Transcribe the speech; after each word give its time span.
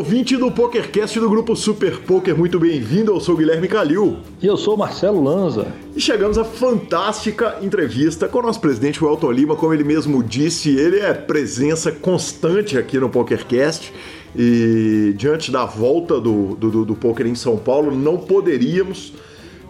ouvinte 0.00 0.34
do 0.34 0.50
PokerCast 0.50 1.20
do 1.20 1.28
grupo 1.28 1.54
Super 1.54 1.98
Poker, 1.98 2.34
muito 2.34 2.58
bem-vindo. 2.58 3.12
Eu 3.12 3.20
sou 3.20 3.36
Guilherme 3.36 3.68
Calil. 3.68 4.16
E 4.40 4.46
eu 4.46 4.56
sou 4.56 4.74
Marcelo 4.74 5.22
Lanza. 5.22 5.66
E 5.94 6.00
chegamos 6.00 6.38
à 6.38 6.44
fantástica 6.44 7.58
entrevista 7.60 8.26
com 8.26 8.38
o 8.38 8.42
nosso 8.42 8.58
presidente, 8.62 9.04
o 9.04 9.06
Elton 9.06 9.30
Lima. 9.30 9.56
Como 9.56 9.74
ele 9.74 9.84
mesmo 9.84 10.22
disse, 10.22 10.70
ele 10.70 11.00
é 11.00 11.12
presença 11.12 11.92
constante 11.92 12.78
aqui 12.78 12.98
no 12.98 13.10
PokerCast. 13.10 13.92
E 14.34 15.12
diante 15.18 15.52
da 15.52 15.66
volta 15.66 16.18
do, 16.18 16.54
do, 16.54 16.86
do 16.86 16.94
poker 16.94 17.26
em 17.26 17.34
São 17.34 17.58
Paulo, 17.58 17.94
não 17.94 18.16
poderíamos 18.16 19.12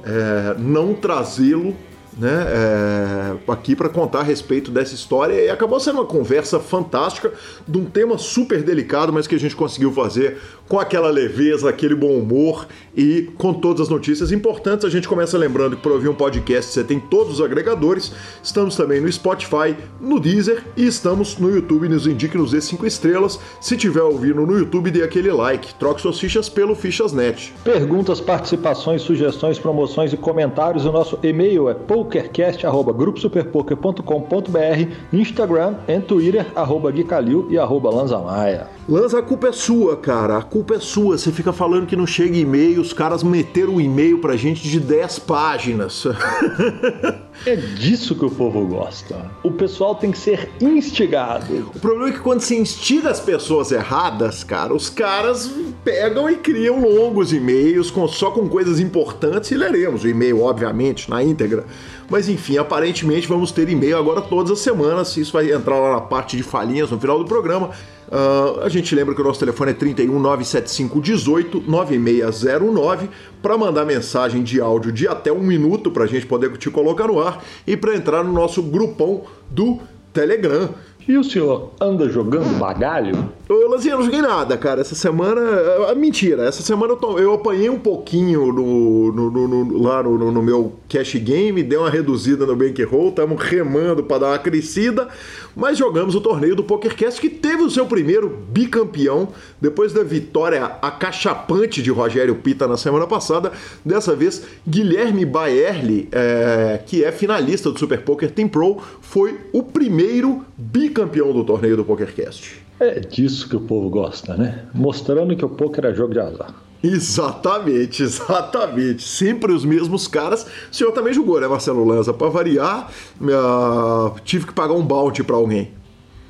é, 0.05 0.55
não 0.60 0.95
trazê-lo 0.95 1.74
né, 2.16 2.46
é, 2.48 3.52
aqui 3.52 3.77
para 3.77 3.88
contar 3.88 4.20
a 4.20 4.22
respeito 4.22 4.70
dessa 4.70 4.95
história 4.95 5.34
e 5.34 5.51
acabou 5.51 5.78
sendo 5.78 5.96
uma 5.96 6.06
conversa 6.06 6.59
fantástica 6.59 7.32
de 7.66 7.78
um 7.78 7.84
tema 7.84 8.18
super 8.18 8.62
delicado, 8.62 9.12
mas 9.12 9.27
que 9.27 9.34
a 9.34 9.38
gente 9.38 9.56
conseguiu 9.56 9.92
fazer 9.92 10.38
com 10.70 10.78
aquela 10.78 11.10
leveza, 11.10 11.68
aquele 11.68 11.96
bom 11.96 12.16
humor 12.16 12.68
e 12.96 13.28
com 13.37 13.52
todas 13.52 13.80
as 13.80 13.88
notícias 13.88 14.30
importantes. 14.30 14.84
A 14.84 14.88
gente 14.88 15.09
começa 15.09 15.37
lembrando 15.37 15.74
que 15.74 15.82
para 15.82 15.91
ouvir 15.91 16.09
um 16.09 16.15
podcast 16.15 16.73
você 16.73 16.84
tem 16.84 17.01
todos 17.01 17.34
os 17.34 17.41
agregadores. 17.45 18.12
Estamos 18.40 18.77
também 18.77 19.01
no 19.01 19.10
Spotify, 19.10 19.77
no 20.01 20.20
Deezer 20.20 20.62
e 20.77 20.87
estamos 20.87 21.38
no 21.38 21.51
YouTube. 21.51 21.88
Nos 21.88 22.06
indique 22.06 22.38
nos 22.38 22.52
dê 22.52 22.60
5 22.60 22.87
estrelas. 22.87 23.40
Se 23.60 23.77
tiver 23.77 24.02
ouvindo 24.02 24.46
no 24.46 24.56
YouTube, 24.56 24.92
dê 24.92 25.02
aquele 25.02 25.32
like. 25.32 25.74
Troque 25.74 26.01
suas 26.01 26.20
fichas 26.20 26.48
pelo 26.48 26.77
Fichasnet. 26.77 27.52
Perguntas, 27.65 28.20
participações, 28.20 29.02
sugestões, 29.02 29.59
promoções 29.59 30.12
e 30.12 30.16
comentários. 30.16 30.84
O 30.84 30.92
nosso 30.92 31.18
e-mail 31.20 31.68
é 31.68 31.74
pokercast.gruposuperpoker.com.br, 32.00 34.95
Instagram 35.12 35.74
e 35.86 36.00
Twitter, 36.00 36.46
arroba 36.54 36.90
Gui 36.90 37.04
Calil 37.04 37.46
e 37.51 37.59
arroba 37.59 37.90
Lanzamaia. 37.90 38.68
Lanza, 38.88 39.18
a 39.18 39.23
culpa 39.23 39.48
é 39.48 39.52
sua, 39.52 39.95
cara. 39.96 40.38
A 40.38 40.42
culpa 40.42 40.76
é 40.76 40.80
sua. 40.80 41.18
Você 41.18 41.30
fica 41.30 41.52
falando 41.52 41.87
que 41.87 41.95
não 41.95 42.07
chega 42.07 42.34
e-mail, 42.37 42.80
os 42.80 42.95
caras 42.95 43.23
meteram 43.23 43.74
um 43.74 43.80
e-mail 43.80 44.18
pra 44.18 44.37
gente 44.37 44.66
de 44.66 44.80
10 44.80 45.18
páginas. 45.20 46.07
é 47.46 47.57
disso 47.57 48.15
que 48.15 48.24
o 48.24 48.30
povo 48.30 48.66
gosta. 48.66 49.30
O 49.43 49.51
pessoal 49.51 49.95
tem 49.95 50.10
que 50.10 50.19
ser 50.19 50.51
instigado. 50.60 51.71
O 51.74 51.80
problema 51.80 52.10
é 52.10 52.13
que 52.13 52.21
quando 52.21 52.41
você 52.41 52.59
instiga 52.59 53.10
as 53.10 53.21
pessoas 53.21 53.73
erradas, 53.73 54.45
cara, 54.45 54.74
os 54.74 54.91
caras 54.91 55.51
pegam 55.82 56.29
e 56.29 56.37
criam 56.37 56.80
longos 56.80 57.32
e-mails 57.32 57.91
com, 57.91 58.07
só 58.07 58.30
com 58.30 58.49
coisas 58.49 58.79
importantes 58.79 59.51
e 59.51 59.57
leremos 59.57 60.05
o 60.05 60.09
e-mail, 60.09 60.43
obviamente, 60.43 61.09
na 61.09 61.23
íntegra. 61.23 61.65
Mas 62.09 62.29
enfim, 62.29 62.59
aparentemente 62.59 63.27
vamos 63.27 63.52
ter 63.52 63.69
e-mail 63.69 63.97
agora 63.97 64.21
todas 64.21 64.50
as 64.50 64.59
semanas. 64.59 65.16
Isso 65.16 65.32
vai 65.32 65.50
entrar 65.50 65.78
lá 65.78 65.93
na 65.93 66.00
parte 66.00 66.37
de 66.37 66.43
falhinhas 66.43 66.91
no 66.91 67.00
final 67.00 67.19
do 67.19 67.25
programa. 67.25 67.71
Uh, 68.11 68.62
a 68.62 68.69
gente 68.69 68.93
lembra 68.93 69.15
que 69.15 69.21
o 69.21 69.25
nosso 69.25 69.39
telefone 69.39 69.71
é 69.71 69.75
31 69.75 70.19
975 70.19 71.00
18 71.00 71.62
9609 71.65 73.09
para 73.41 73.56
mandar 73.56 73.84
mensagem 73.84 74.43
de 74.43 74.61
áudio 74.61 74.91
de 74.91 75.06
até 75.06 75.33
um 75.33 75.39
minuto 75.39 75.93
para 75.93 76.05
a 76.05 76.06
gente 76.09 76.27
poder 76.27 76.56
te 76.56 76.69
colocar 76.71 77.06
no 77.06 77.21
ar 77.21 77.44
e 77.65 77.77
para 77.77 77.94
entrar 77.94 78.25
no 78.25 78.33
nosso 78.33 78.62
grupão 78.65 79.22
do 79.49 79.78
Telegram. 80.12 80.71
E 81.09 81.16
o 81.16 81.25
senhor 81.25 81.72
anda 81.81 82.09
jogando 82.09 82.59
bagalho? 82.59 83.31
Ô, 83.48 83.69
Lanzinha, 83.69 83.97
não 83.97 84.04
joguei 84.04 84.22
nada, 84.22 84.56
cara. 84.56 84.81
Essa 84.81 84.94
semana. 84.94 85.41
É, 85.41 85.94
mentira, 85.94 86.44
essa 86.44 86.62
semana 86.62 86.92
eu, 86.92 86.97
tô, 86.97 87.19
eu 87.19 87.34
apanhei 87.34 87.69
um 87.69 87.78
pouquinho 87.78 88.53
no, 88.53 89.12
no, 89.12 89.31
no, 89.31 89.78
lá 89.78 90.03
no, 90.03 90.42
meu 90.42 90.75
cash 90.88 91.16
game, 91.16 91.62
dei 91.62 91.76
uma 91.76 91.91
reduzida 91.91 92.47
no 92.47 92.54
bankroll, 92.54 93.09
estamos 93.09 93.42
remando 93.42 94.04
para 94.04 94.19
dar 94.19 94.26
uma 94.28 94.38
crescida, 94.38 95.09
mas 95.56 95.78
jogamos 95.78 96.15
o 96.15 96.20
torneio 96.20 96.54
do 96.54 96.62
PokerCast 96.62 97.20
que 97.20 97.28
teve 97.28 97.62
o 97.62 97.70
seu 97.70 97.87
primeiro 97.87 98.28
bicampeão 98.50 99.28
depois 99.60 99.92
da 99.92 100.04
vitória 100.04 100.64
acachapante 100.81 101.82
de 101.82 101.91
Rogério 101.91 102.36
Pita 102.36 102.69
na 102.69 102.76
semana 102.76 103.06
passada. 103.06 103.50
Dessa 103.84 104.14
vez, 104.14 104.44
Guilherme 104.69 105.25
Baerli, 105.25 106.08
é, 106.12 106.80
que 106.86 107.02
é 107.02 107.10
finalista 107.10 107.70
do 107.70 107.78
Super 107.78 108.02
Poker 108.02 108.30
Team 108.30 108.48
Pro, 108.48 108.78
foi 109.00 109.36
o 109.52 109.62
primeiro 109.62 110.44
bicampeão 110.56 110.89
do 110.90 111.44
torneio 111.44 111.76
do 111.76 111.84
PokerCast. 111.84 112.62
É 112.78 113.00
disso 113.00 113.48
que 113.48 113.56
o 113.56 113.60
povo 113.60 113.90
gosta, 113.90 114.36
né? 114.36 114.64
Mostrando 114.72 115.36
que 115.36 115.44
o 115.44 115.48
poker 115.48 115.84
é 115.86 115.94
jogo 115.94 116.14
de 116.14 116.20
azar. 116.20 116.54
Exatamente, 116.82 118.02
exatamente. 118.02 119.02
Sempre 119.02 119.52
os 119.52 119.64
mesmos 119.64 120.08
caras. 120.08 120.46
O 120.70 120.74
senhor 120.74 120.92
também 120.92 121.12
jogou, 121.12 121.40
né, 121.40 121.46
Marcelo 121.46 121.84
Lanza? 121.84 122.14
Para 122.14 122.30
variar, 122.30 122.90
minha... 123.20 124.12
tive 124.24 124.46
que 124.46 124.54
pagar 124.54 124.74
um 124.74 124.82
bounty 124.82 125.22
para 125.22 125.36
alguém. 125.36 125.72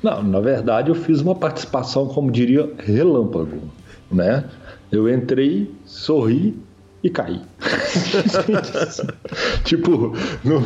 Não, 0.03 0.21
na 0.23 0.39
verdade 0.39 0.89
eu 0.89 0.95
fiz 0.95 1.21
uma 1.21 1.35
participação, 1.35 2.07
como 2.07 2.31
diria, 2.31 2.69
relâmpago, 2.79 3.61
né? 4.11 4.45
Eu 4.91 5.07
entrei, 5.07 5.71
sorri, 5.85 6.57
e 7.03 7.09
caí. 7.09 7.41
tipo, 9.65 10.13
não, 10.43 10.61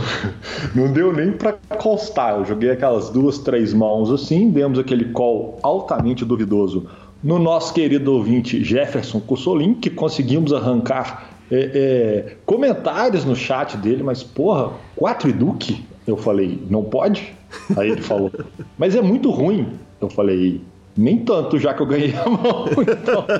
não 0.75 0.91
deu 0.91 1.13
nem 1.13 1.31
para 1.31 1.53
constar. 1.53 2.39
Eu 2.39 2.45
joguei 2.45 2.71
aquelas 2.71 3.09
duas, 3.09 3.39
três 3.39 3.73
mãos 3.73 4.11
assim, 4.11 4.49
demos 4.49 4.77
aquele 4.77 5.05
call 5.05 5.59
altamente 5.63 6.25
duvidoso 6.25 6.87
no 7.23 7.39
nosso 7.39 7.73
querido 7.73 8.13
ouvinte 8.13 8.63
Jefferson 8.63 9.19
Cussolin, 9.19 9.73
que 9.73 9.89
conseguimos 9.89 10.53
arrancar 10.53 11.29
é, 11.49 11.57
é, 11.57 12.35
comentários 12.45 13.25
no 13.25 13.35
chat 13.35 13.77
dele, 13.77 14.03
mas 14.03 14.23
porra, 14.23 14.71
quatro 14.95 15.29
e 15.29 15.33
Duque? 15.33 15.83
Eu 16.05 16.17
falei, 16.17 16.61
não 16.69 16.83
pode? 16.83 17.33
Aí 17.75 17.89
ele 17.89 18.01
falou, 18.01 18.31
mas 18.77 18.95
é 18.95 19.01
muito 19.01 19.31
ruim. 19.31 19.69
Eu 19.99 20.09
falei, 20.09 20.61
nem 20.97 21.17
tanto, 21.17 21.59
já 21.59 21.73
que 21.73 21.81
eu 21.81 21.85
ganhei 21.85 22.13
a 22.15 22.29
mão. 22.29 22.65
Então... 22.81 23.25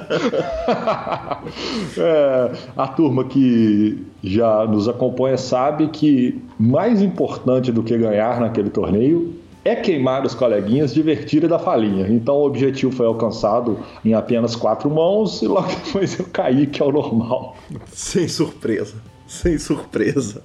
é, 1.98 2.52
a 2.76 2.88
turma 2.88 3.24
que 3.26 4.04
já 4.24 4.66
nos 4.66 4.90
acompanha 4.90 5.38
sabe 5.38 5.88
que 5.88 6.42
mais 6.60 7.02
importante 7.02 7.72
do 7.72 7.84
que 7.84 7.98
ganhar 7.98 8.40
naquele 8.40 8.70
torneio 8.70 9.34
é 9.64 9.76
queimar 9.76 10.24
os 10.24 10.36
coleguinhas, 10.36 10.94
divertir 10.94 11.44
e 11.44 11.48
dar 11.48 11.58
falinha. 11.58 12.08
Então 12.08 12.36
o 12.36 12.46
objetivo 12.46 12.92
foi 12.92 13.08
alcançado 13.08 13.80
em 14.06 14.14
apenas 14.14 14.56
quatro 14.56 14.90
mãos 14.90 15.42
e 15.42 15.48
logo 15.48 15.68
depois 15.86 16.20
eu 16.20 16.26
caí, 16.32 16.68
que 16.68 16.82
é 16.82 16.86
o 16.86 16.92
normal. 16.92 17.58
Sem 17.88 18.28
surpresa, 18.28 18.96
sem 19.28 19.58
surpresa. 19.58 20.44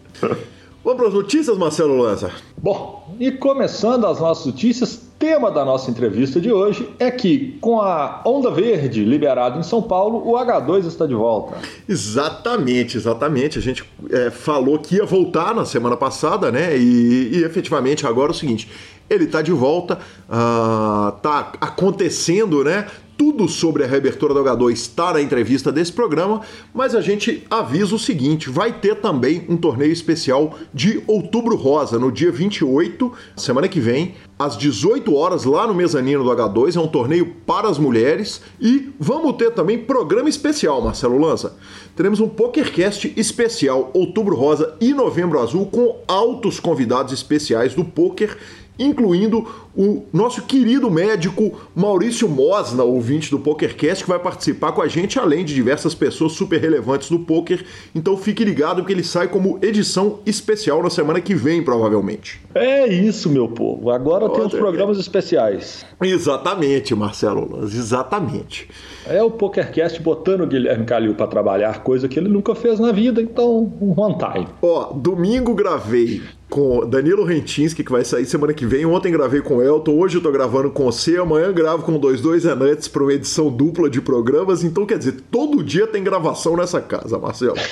Vamos 0.82 0.98
para 0.98 1.08
as 1.08 1.14
notícias, 1.14 1.58
Marcelo 1.58 1.94
Lanza? 1.98 2.30
Bom, 2.56 3.14
e 3.20 3.30
começando 3.30 4.06
as 4.06 4.18
nossas 4.18 4.46
notícias, 4.46 4.98
tema 5.18 5.50
da 5.50 5.62
nossa 5.62 5.90
entrevista 5.90 6.40
de 6.40 6.50
hoje 6.50 6.88
é 6.98 7.10
que, 7.10 7.58
com 7.60 7.82
a 7.82 8.22
onda 8.24 8.50
verde 8.50 9.04
liberada 9.04 9.58
em 9.58 9.62
São 9.62 9.82
Paulo, 9.82 10.26
o 10.26 10.32
H2 10.32 10.86
está 10.86 11.04
de 11.04 11.14
volta. 11.14 11.58
Exatamente, 11.86 12.96
exatamente. 12.96 13.58
A 13.58 13.62
gente 13.62 13.84
é, 14.10 14.30
falou 14.30 14.78
que 14.78 14.96
ia 14.96 15.04
voltar 15.04 15.54
na 15.54 15.66
semana 15.66 15.98
passada, 15.98 16.50
né? 16.50 16.74
E, 16.74 17.30
e 17.34 17.44
efetivamente 17.44 18.06
agora 18.06 18.30
é 18.30 18.34
o 18.34 18.36
seguinte: 18.36 18.66
ele 19.10 19.24
está 19.24 19.42
de 19.42 19.52
volta, 19.52 19.98
está 20.24 21.52
uh, 21.52 21.58
acontecendo, 21.60 22.64
né? 22.64 22.86
Tudo 23.20 23.46
sobre 23.48 23.84
a 23.84 23.86
reabertura 23.86 24.32
do 24.32 24.42
H2 24.42 24.72
está 24.72 25.12
na 25.12 25.20
entrevista 25.20 25.70
desse 25.70 25.92
programa, 25.92 26.40
mas 26.72 26.94
a 26.94 27.02
gente 27.02 27.46
avisa 27.50 27.94
o 27.94 27.98
seguinte: 27.98 28.48
vai 28.48 28.72
ter 28.72 28.94
também 28.94 29.44
um 29.46 29.58
torneio 29.58 29.92
especial 29.92 30.58
de 30.72 31.02
Outubro 31.06 31.54
Rosa, 31.54 31.98
no 31.98 32.10
dia 32.10 32.32
28, 32.32 33.12
semana 33.36 33.68
que 33.68 33.78
vem, 33.78 34.14
às 34.38 34.56
18 34.56 35.14
horas, 35.14 35.44
lá 35.44 35.66
no 35.66 35.74
mezanino 35.74 36.24
do 36.24 36.30
H2. 36.30 36.76
É 36.76 36.80
um 36.80 36.88
torneio 36.88 37.26
para 37.44 37.68
as 37.68 37.76
mulheres. 37.76 38.40
E 38.58 38.88
vamos 38.98 39.36
ter 39.36 39.50
também 39.50 39.76
programa 39.76 40.30
especial, 40.30 40.80
Marcelo 40.80 41.18
Lança. 41.18 41.54
Teremos 41.94 42.20
um 42.20 42.28
PokerCast 42.28 43.12
especial 43.18 43.90
Outubro 43.92 44.34
Rosa 44.34 44.76
e 44.80 44.94
Novembro 44.94 45.38
Azul 45.38 45.66
com 45.66 45.98
altos 46.08 46.58
convidados 46.58 47.12
especiais 47.12 47.74
do 47.74 47.84
poker 47.84 48.38
incluindo 48.80 49.46
o 49.76 50.04
nosso 50.12 50.42
querido 50.42 50.90
médico 50.90 51.60
Maurício 51.74 52.28
Mosna, 52.28 52.82
ouvinte 52.82 53.30
do 53.30 53.38
PokerCast, 53.38 54.02
que 54.02 54.10
vai 54.10 54.18
participar 54.18 54.72
com 54.72 54.80
a 54.80 54.88
gente, 54.88 55.18
além 55.18 55.44
de 55.44 55.54
diversas 55.54 55.94
pessoas 55.94 56.32
super 56.32 56.60
relevantes 56.60 57.10
do 57.10 57.18
poker. 57.20 57.64
Então 57.94 58.16
fique 58.16 58.42
ligado 58.42 58.84
que 58.84 58.92
ele 58.92 59.04
sai 59.04 59.28
como 59.28 59.58
edição 59.62 60.20
especial 60.24 60.82
na 60.82 60.90
semana 60.90 61.20
que 61.20 61.34
vem, 61.34 61.62
provavelmente. 61.62 62.40
É 62.54 62.88
isso, 62.88 63.28
meu 63.28 63.48
povo. 63.48 63.90
Agora 63.90 64.24
Outra 64.24 64.38
temos 64.40 64.54
programas 64.54 64.98
especiais. 64.98 65.84
Exatamente, 66.02 66.94
Marcelo 66.94 67.60
exatamente. 67.62 68.68
É 69.06 69.22
o 69.22 69.30
PokerCast 69.30 70.00
botando 70.02 70.42
o 70.42 70.46
Guilherme 70.46 70.84
Calil 70.84 71.14
para 71.14 71.26
trabalhar, 71.26 71.82
coisa 71.82 72.08
que 72.08 72.18
ele 72.18 72.28
nunca 72.28 72.54
fez 72.54 72.80
na 72.80 72.92
vida, 72.92 73.20
então 73.20 73.72
one 73.80 74.16
time. 74.16 74.46
Ó, 74.62 74.92
domingo 74.92 75.54
gravei 75.54 76.22
com 76.50 76.84
Danilo 76.84 77.24
Rentinski, 77.24 77.84
que 77.84 77.92
vai 77.92 78.04
sair 78.04 78.26
semana 78.26 78.52
que 78.52 78.66
vem. 78.66 78.84
Ontem 78.84 79.12
gravei 79.12 79.40
com 79.40 79.58
o 79.58 79.62
Elton, 79.62 79.96
hoje 79.96 80.18
eu 80.18 80.22
tô 80.22 80.32
gravando 80.32 80.68
com 80.70 80.84
você, 80.84 81.16
amanhã 81.16 81.52
gravo 81.52 81.84
com 81.84 81.96
dois 81.98 82.20
dois 82.20 82.44
Anuts 82.44 82.88
para 82.88 83.02
uma 83.04 83.12
edição 83.12 83.48
dupla 83.48 83.88
de 83.88 84.00
programas. 84.00 84.64
Então, 84.64 84.84
quer 84.84 84.98
dizer, 84.98 85.22
todo 85.30 85.62
dia 85.62 85.86
tem 85.86 86.02
gravação 86.02 86.56
nessa 86.56 86.80
casa, 86.80 87.18
Marcelo. 87.18 87.54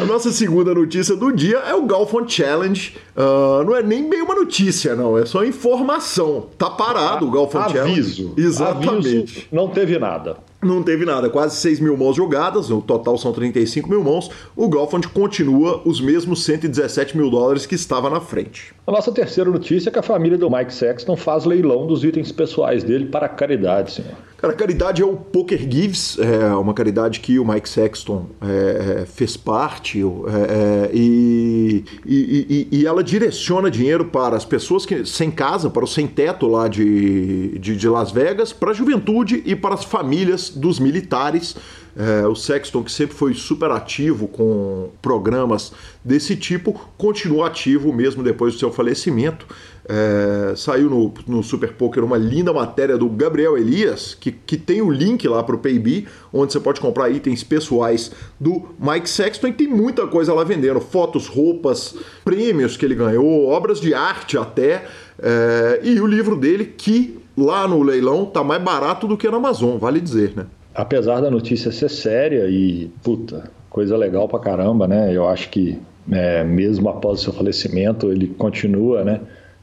A 0.00 0.04
nossa 0.06 0.32
segunda 0.32 0.74
notícia 0.74 1.14
do 1.14 1.30
dia 1.30 1.58
é 1.58 1.74
o 1.74 1.86
Galfond 1.86 2.32
Challenge. 2.32 2.96
Uh, 3.16 3.62
não 3.64 3.76
é 3.76 3.82
nem 3.82 4.08
bem 4.08 4.22
uma 4.22 4.34
notícia, 4.34 4.96
não, 4.96 5.16
é 5.16 5.24
só 5.24 5.44
informação. 5.44 6.46
Tá 6.58 6.68
parado 6.68 7.26
o 7.26 7.30
Galfond 7.30 7.72
Challenge. 7.72 8.00
Aviso. 8.00 8.34
Exatamente. 8.36 9.08
Aviso, 9.08 9.46
não 9.52 9.68
teve 9.68 9.98
nada. 9.98 10.36
Não 10.60 10.82
teve 10.82 11.04
nada, 11.04 11.30
quase 11.30 11.54
6 11.56 11.78
mil 11.78 11.96
mãos 11.96 12.16
jogadas, 12.16 12.68
o 12.68 12.82
total 12.82 13.16
são 13.16 13.32
35 13.32 13.88
mil 13.88 14.02
mãos. 14.02 14.28
O 14.56 14.68
Galfond 14.68 15.06
continua 15.06 15.80
os 15.84 16.00
mesmos 16.00 16.44
117 16.44 17.16
mil 17.16 17.30
dólares 17.30 17.64
que 17.64 17.76
estava 17.76 18.10
na 18.10 18.20
frente. 18.20 18.74
A 18.84 18.90
nossa 18.90 19.12
terceira 19.12 19.48
notícia 19.48 19.88
é 19.88 19.92
que 19.92 20.00
a 20.00 20.02
família 20.02 20.36
do 20.36 20.50
Mike 20.50 20.74
Sexton 20.74 21.14
faz 21.14 21.44
leilão 21.44 21.86
dos 21.86 22.02
itens 22.02 22.32
pessoais 22.32 22.82
dele 22.82 23.06
para 23.06 23.28
caridade, 23.28 23.92
senhor. 23.92 24.16
Cara, 24.38 24.52
a 24.52 24.56
caridade 24.56 25.02
é 25.02 25.04
o 25.04 25.16
Poker 25.16 25.58
Gives, 25.58 26.16
é 26.16 26.54
uma 26.54 26.72
caridade 26.72 27.18
que 27.18 27.40
o 27.40 27.44
Mike 27.44 27.68
Sexton 27.68 28.26
é, 28.40 29.00
é 29.00 29.04
fez 29.04 29.36
parte 29.36 30.00
é, 30.00 30.04
é 30.04 30.90
e, 30.94 31.84
e, 32.06 32.68
e, 32.70 32.86
ela 32.86 33.02
direciona 33.02 33.68
dinheiro 33.68 34.04
para 34.04 34.36
as 34.36 34.44
pessoas 34.44 34.86
que 34.86 35.04
sem 35.04 35.28
casa, 35.28 35.68
para 35.68 35.82
o 35.82 35.88
sem 35.88 36.06
teto 36.06 36.46
lá 36.46 36.68
de, 36.68 37.58
de, 37.58 37.74
de 37.76 37.88
Las 37.88 38.12
Vegas, 38.12 38.52
para 38.52 38.70
a 38.70 38.74
juventude 38.74 39.42
e 39.44 39.56
para 39.56 39.74
as 39.74 39.82
famílias 39.82 40.50
dos 40.50 40.78
militares. 40.78 41.56
É, 41.98 42.24
o 42.28 42.34
Sexton, 42.36 42.84
que 42.84 42.92
sempre 42.92 43.16
foi 43.16 43.34
super 43.34 43.72
ativo 43.72 44.28
com 44.28 44.88
programas 45.02 45.72
desse 46.04 46.36
tipo, 46.36 46.72
continua 46.96 47.48
ativo 47.48 47.92
mesmo 47.92 48.22
depois 48.22 48.54
do 48.54 48.60
seu 48.60 48.70
falecimento. 48.70 49.44
É, 49.84 50.54
saiu 50.54 50.88
no, 50.88 51.12
no 51.26 51.42
Super 51.42 51.72
Poker 51.72 52.04
uma 52.04 52.16
linda 52.16 52.52
matéria 52.52 52.96
do 52.96 53.08
Gabriel 53.08 53.58
Elias, 53.58 54.14
que, 54.14 54.30
que 54.30 54.56
tem 54.56 54.80
o 54.80 54.92
link 54.92 55.26
lá 55.26 55.42
para 55.42 55.56
o 55.56 55.58
Payb, 55.58 56.06
onde 56.32 56.52
você 56.52 56.60
pode 56.60 56.80
comprar 56.80 57.10
itens 57.10 57.42
pessoais 57.42 58.12
do 58.38 58.68
Mike 58.78 59.10
Sexton 59.10 59.48
e 59.48 59.52
tem 59.52 59.66
muita 59.66 60.06
coisa 60.06 60.32
lá 60.32 60.44
vendendo: 60.44 60.80
fotos, 60.80 61.26
roupas, 61.26 61.96
prêmios 62.24 62.76
que 62.76 62.84
ele 62.84 62.94
ganhou, 62.94 63.48
obras 63.48 63.80
de 63.80 63.92
arte 63.92 64.38
até, 64.38 64.86
é, 65.18 65.80
e 65.82 66.00
o 66.00 66.06
livro 66.06 66.36
dele, 66.36 66.64
que 66.64 67.18
lá 67.36 67.66
no 67.66 67.82
leilão 67.82 68.24
tá 68.24 68.44
mais 68.44 68.62
barato 68.62 69.08
do 69.08 69.16
que 69.16 69.28
na 69.28 69.38
Amazon, 69.38 69.78
vale 69.78 70.00
dizer, 70.00 70.34
né? 70.36 70.46
Apesar 70.78 71.20
da 71.20 71.28
notícia 71.28 71.72
ser 71.72 71.90
séria 71.90 72.46
e, 72.48 72.88
puta, 73.02 73.50
coisa 73.68 73.96
legal 73.96 74.28
pra 74.28 74.38
caramba, 74.38 74.86
né? 74.86 75.14
Eu 75.14 75.28
acho 75.28 75.48
que 75.48 75.76
é, 76.10 76.44
mesmo 76.44 76.88
após 76.88 77.18
o 77.20 77.22
seu 77.24 77.32
falecimento, 77.32 78.12
ele 78.12 78.28
continua, 78.28 79.02
né? 79.02 79.20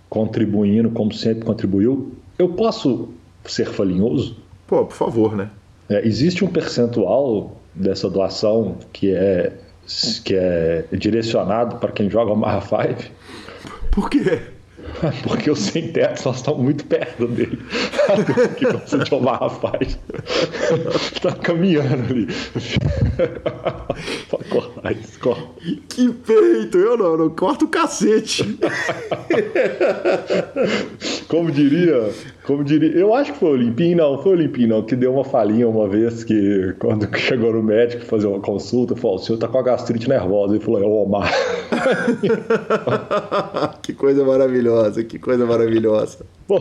contribuindo 0.10 0.90
como 0.92 1.14
sempre 1.14 1.46
contribuiu. 1.46 2.14
Eu 2.38 2.50
posso 2.50 3.10
ser 3.46 3.66
falinhoso? 3.66 4.38
Pô, 4.68 4.86
por 4.86 4.96
favor, 4.96 5.36
né? 5.36 5.50
É, 5.90 6.06
existe 6.06 6.44
um 6.44 6.48
percentual 6.48 7.56
dessa 7.74 8.10
doação 8.10 8.78
que 8.92 9.14
é, 9.14 9.54
que 10.24 10.36
é 10.36 10.86
direcionado 10.92 11.78
para 11.78 11.92
quem 11.92 12.10
joga 12.10 12.36
Marra 12.36 12.62
5? 12.62 13.12
Por 13.92 14.10
quê? 14.10 14.42
Porque 15.24 15.50
os 15.50 15.60
sem 15.60 15.92
teto 15.92 16.22
só 16.22 16.32
estão 16.32 16.58
muito 16.58 16.86
perto 16.86 17.28
dele. 17.28 17.60
Que 18.58 18.66
você 18.66 18.98
de 19.00 19.14
Omar 19.14 19.50
faz? 19.50 20.00
Está 21.14 21.32
caminhando 21.34 22.12
ali. 22.12 22.28
Pode 24.30 24.50
cortar 24.50 24.92
isso, 24.92 25.20
corta. 25.20 25.44
Que 25.90 26.10
peito! 26.10 26.78
Eu 26.78 26.98
não, 26.98 27.18
não 27.18 27.30
corto 27.30 27.66
o 27.66 27.68
cacete. 27.68 28.58
Como 31.28 31.52
diria, 31.52 32.12
como 32.46 32.64
diria, 32.64 32.92
eu 32.92 33.14
acho 33.14 33.34
que 33.34 33.40
foi 33.40 33.50
o 33.50 33.56
Limpinho, 33.56 33.98
não, 33.98 34.22
foi 34.22 34.34
o 34.34 34.36
Limpinho, 34.36 34.70
não, 34.70 34.84
que 34.84 34.96
deu 34.96 35.14
uma 35.14 35.24
falinha 35.24 35.68
uma 35.68 35.88
vez 35.88 36.24
que 36.24 36.74
quando 36.80 37.08
chegou 37.18 37.52
no 37.52 37.64
médico 37.64 38.06
fazer 38.06 38.28
uma 38.28 38.40
consulta, 38.40 38.96
falou: 38.96 39.18
o 39.18 39.20
senhor 39.20 39.40
tá 39.40 39.48
com 39.48 39.58
a 39.58 39.64
gastrite 39.64 40.08
nervosa. 40.08 40.54
Ele 40.54 40.64
falou: 40.64 40.82
é 40.82 40.86
o 40.86 41.04
Omar. 41.04 41.32
que 43.82 43.94
coisa 43.94 44.24
maravilhosa, 44.24 45.04
que 45.04 45.18
coisa 45.18 45.46
maravilhosa. 45.46 46.26
Pô, 46.48 46.60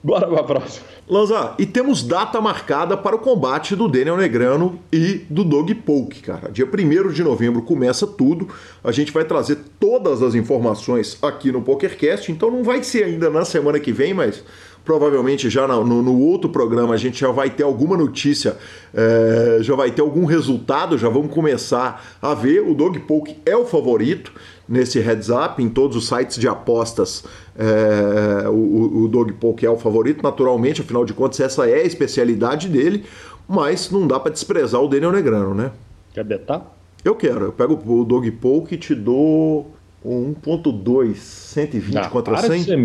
bora 0.00 0.28
pra 0.28 0.44
próxima. 0.44 0.86
Lanza, 1.08 1.54
e 1.58 1.66
temos 1.66 2.04
data 2.04 2.40
marcada 2.40 2.96
para 2.96 3.16
o 3.16 3.18
combate 3.18 3.74
do 3.74 3.88
Daniel 3.88 4.16
Negrano 4.16 4.78
e 4.92 5.24
do 5.28 5.42
Doug 5.42 5.72
Polk, 5.84 6.22
cara. 6.22 6.52
Dia 6.52 6.64
1 6.64 7.08
de 7.08 7.24
novembro 7.24 7.60
começa 7.62 8.06
tudo. 8.06 8.48
A 8.82 8.92
gente 8.92 9.10
vai 9.10 9.24
trazer 9.24 9.58
todas 9.80 10.22
as 10.22 10.36
informações 10.36 11.18
aqui 11.20 11.50
no 11.50 11.62
PokerCast, 11.62 12.30
então 12.30 12.48
não 12.48 12.62
vai 12.62 12.84
ser 12.84 13.04
ainda 13.04 13.28
na 13.28 13.44
semana 13.44 13.80
que 13.80 13.90
vem, 13.92 14.14
mas 14.14 14.44
provavelmente 14.84 15.48
já 15.48 15.66
no, 15.66 16.02
no, 16.02 16.20
outro 16.20 16.50
programa 16.50 16.94
a 16.94 16.96
gente 16.96 17.18
já 17.20 17.30
vai 17.30 17.50
ter 17.50 17.62
alguma 17.62 17.96
notícia, 17.96 18.56
é, 18.92 19.58
já 19.60 19.74
vai 19.74 19.90
ter 19.90 20.02
algum 20.02 20.24
resultado, 20.26 20.98
já 20.98 21.08
vamos 21.08 21.32
começar 21.32 22.04
a 22.20 22.34
ver. 22.34 22.60
O 22.60 22.74
Dog 22.74 22.98
Poke 23.00 23.36
é 23.46 23.56
o 23.56 23.64
favorito 23.64 24.32
nesse 24.68 25.00
heads 25.00 25.30
up, 25.30 25.62
em 25.62 25.68
todos 25.68 25.96
os 25.96 26.06
sites 26.06 26.38
de 26.38 26.46
apostas. 26.46 27.24
É, 27.56 28.48
o, 28.48 29.04
o 29.04 29.08
Dog 29.08 29.32
Poke 29.34 29.64
é 29.64 29.70
o 29.70 29.76
favorito, 29.76 30.22
naturalmente, 30.22 30.82
afinal 30.82 31.04
de 31.04 31.14
contas, 31.14 31.40
essa 31.40 31.68
é 31.68 31.82
a 31.82 31.84
especialidade 31.84 32.68
dele, 32.68 33.04
mas 33.48 33.90
não 33.90 34.06
dá 34.06 34.20
para 34.20 34.32
desprezar 34.32 34.82
o 34.82 34.88
Daniel 34.88 35.12
Negrano, 35.12 35.54
né? 35.54 35.70
Quer 36.12 36.24
betar? 36.24 36.74
Eu 37.04 37.14
quero. 37.14 37.46
Eu 37.46 37.52
pego 37.52 37.80
o 37.86 38.04
Dog 38.04 38.30
Poke 38.32 38.74
e 38.74 38.78
te 38.78 38.94
dou 38.94 39.74
1.2, 40.04 41.14
120 41.16 41.96
ah, 41.96 42.08
contra 42.10 42.34
para 42.34 42.46
100. 42.46 42.58
De 42.58 42.64
ser 42.64 42.76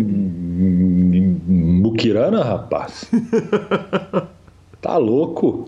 muquirana, 1.90 2.42
rapaz. 2.42 3.10
tá 4.80 4.96
louco. 4.96 5.66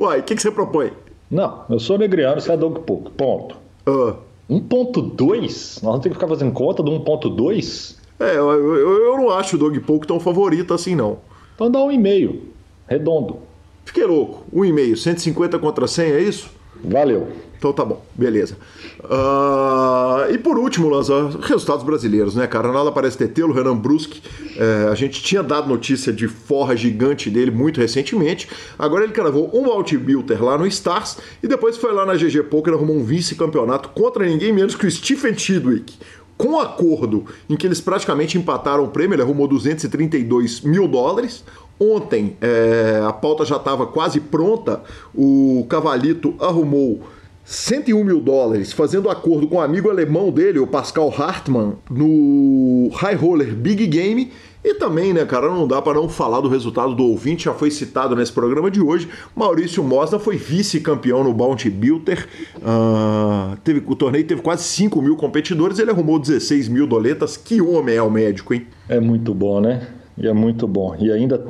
Uai, 0.00 0.20
o 0.20 0.22
que, 0.22 0.34
que, 0.34 0.42
você 0.42 0.50
propõe? 0.50 0.92
Não, 1.30 1.64
eu 1.68 1.78
sou 1.78 1.98
negriano, 1.98 2.40
você 2.40 2.52
é 2.52 2.56
Doug 2.56 2.78
Pouco. 2.78 3.10
Ponto. 3.10 3.56
Uh. 3.86 4.10
Ah. 4.10 4.30
1.2? 4.50 5.40
Nós 5.40 5.80
vamos 5.80 6.00
ter 6.00 6.08
que 6.08 6.16
ficar 6.16 6.26
fazendo 6.26 6.50
conta 6.50 6.82
do 6.82 6.90
1.2? 6.90 7.96
É, 8.18 8.36
eu, 8.36 8.50
eu, 8.50 9.04
eu, 9.04 9.16
não 9.16 9.30
acho 9.30 9.54
o 9.54 9.58
Doug 9.58 9.78
Pouco 9.78 10.06
tão 10.06 10.18
favorito 10.18 10.74
assim, 10.74 10.96
não. 10.96 11.18
Então 11.54 11.70
dá 11.70 11.80
um 11.80 11.92
e-mail. 11.92 12.48
Redondo. 12.88 13.36
Fiquei 13.84 14.04
louco. 14.04 14.44
Um 14.52 14.64
e-mail. 14.64 14.96
150 14.96 15.56
contra 15.60 15.86
100, 15.86 16.04
é 16.12 16.20
isso? 16.20 16.50
Valeu. 16.84 17.28
Então 17.60 17.74
tá 17.74 17.84
bom, 17.84 18.02
beleza. 18.14 18.56
Uh, 19.00 20.32
e 20.32 20.38
por 20.38 20.58
último, 20.58 20.88
Lanza, 20.88 21.28
resultados 21.42 21.84
brasileiros, 21.84 22.34
né, 22.34 22.46
cara? 22.46 22.72
Nada 22.72 22.90
parece 22.90 23.18
ter 23.18 23.28
tê-lo, 23.28 23.52
Renan 23.52 23.76
Bruschi. 23.76 24.22
É, 24.56 24.88
a 24.90 24.94
gente 24.94 25.22
tinha 25.22 25.42
dado 25.42 25.68
notícia 25.68 26.10
de 26.10 26.26
forra 26.26 26.74
gigante 26.74 27.28
dele 27.28 27.50
muito 27.50 27.78
recentemente. 27.78 28.48
Agora 28.78 29.04
ele 29.04 29.12
cravou 29.12 29.50
um 29.54 29.62
multi-builder 29.62 30.42
lá 30.42 30.56
no 30.56 30.66
Stars 30.66 31.18
e 31.42 31.46
depois 31.46 31.76
foi 31.76 31.92
lá 31.92 32.06
na 32.06 32.14
GG 32.14 32.44
Poker 32.44 32.72
arrumou 32.72 32.96
um 32.96 33.04
vice-campeonato 33.04 33.90
contra 33.90 34.24
ninguém 34.24 34.54
menos 34.54 34.74
que 34.74 34.86
o 34.86 34.90
Stephen 34.90 35.36
Chidwick. 35.36 35.98
Com 36.40 36.58
acordo 36.58 37.26
em 37.50 37.54
que 37.54 37.66
eles 37.66 37.82
praticamente 37.82 38.38
empataram 38.38 38.82
o 38.82 38.88
prêmio, 38.88 39.14
ele 39.14 39.20
arrumou 39.20 39.46
232 39.46 40.62
mil 40.62 40.88
dólares. 40.88 41.44
Ontem 41.78 42.34
é, 42.40 43.02
a 43.06 43.12
pauta 43.12 43.44
já 43.44 43.56
estava 43.56 43.86
quase 43.86 44.20
pronta, 44.20 44.82
o 45.14 45.66
Cavalito 45.68 46.34
arrumou 46.40 47.02
101 47.44 48.02
mil 48.02 48.22
dólares, 48.22 48.72
fazendo 48.72 49.10
acordo 49.10 49.46
com 49.48 49.56
um 49.56 49.60
amigo 49.60 49.90
alemão 49.90 50.30
dele, 50.30 50.58
o 50.58 50.66
Pascal 50.66 51.12
Hartmann, 51.14 51.74
no 51.90 52.88
High 52.94 53.16
Roller 53.16 53.54
Big 53.54 53.86
Game. 53.86 54.32
E 54.62 54.74
também, 54.74 55.14
né, 55.14 55.24
cara, 55.24 55.48
não 55.48 55.66
dá 55.66 55.80
para 55.80 55.94
não 55.94 56.08
falar 56.08 56.40
do 56.40 56.48
resultado 56.48 56.94
do 56.94 57.04
ouvinte, 57.04 57.44
já 57.44 57.54
foi 57.54 57.70
citado 57.70 58.14
nesse 58.14 58.32
programa 58.32 58.70
de 58.70 58.80
hoje. 58.80 59.08
Maurício 59.34 59.82
Mosna 59.82 60.18
foi 60.18 60.36
vice-campeão 60.36 61.24
no 61.24 61.32
Bounty 61.32 61.70
Builder. 61.70 62.28
Uh, 62.56 63.56
teve, 63.64 63.82
o 63.86 63.96
torneio 63.96 64.26
teve 64.26 64.42
quase 64.42 64.64
5 64.64 65.00
mil 65.00 65.16
competidores, 65.16 65.78
ele 65.78 65.90
arrumou 65.90 66.18
16 66.18 66.68
mil 66.68 66.86
doletas. 66.86 67.38
Que 67.38 67.62
homem 67.62 67.96
é 67.96 68.02
o 68.02 68.10
médico, 68.10 68.52
hein? 68.52 68.66
É 68.86 69.00
muito 69.00 69.32
bom, 69.32 69.60
né? 69.60 69.99
E 70.20 70.28
é 70.28 70.32
muito 70.34 70.68
bom. 70.68 70.94
E 70.98 71.10
ainda, 71.10 71.42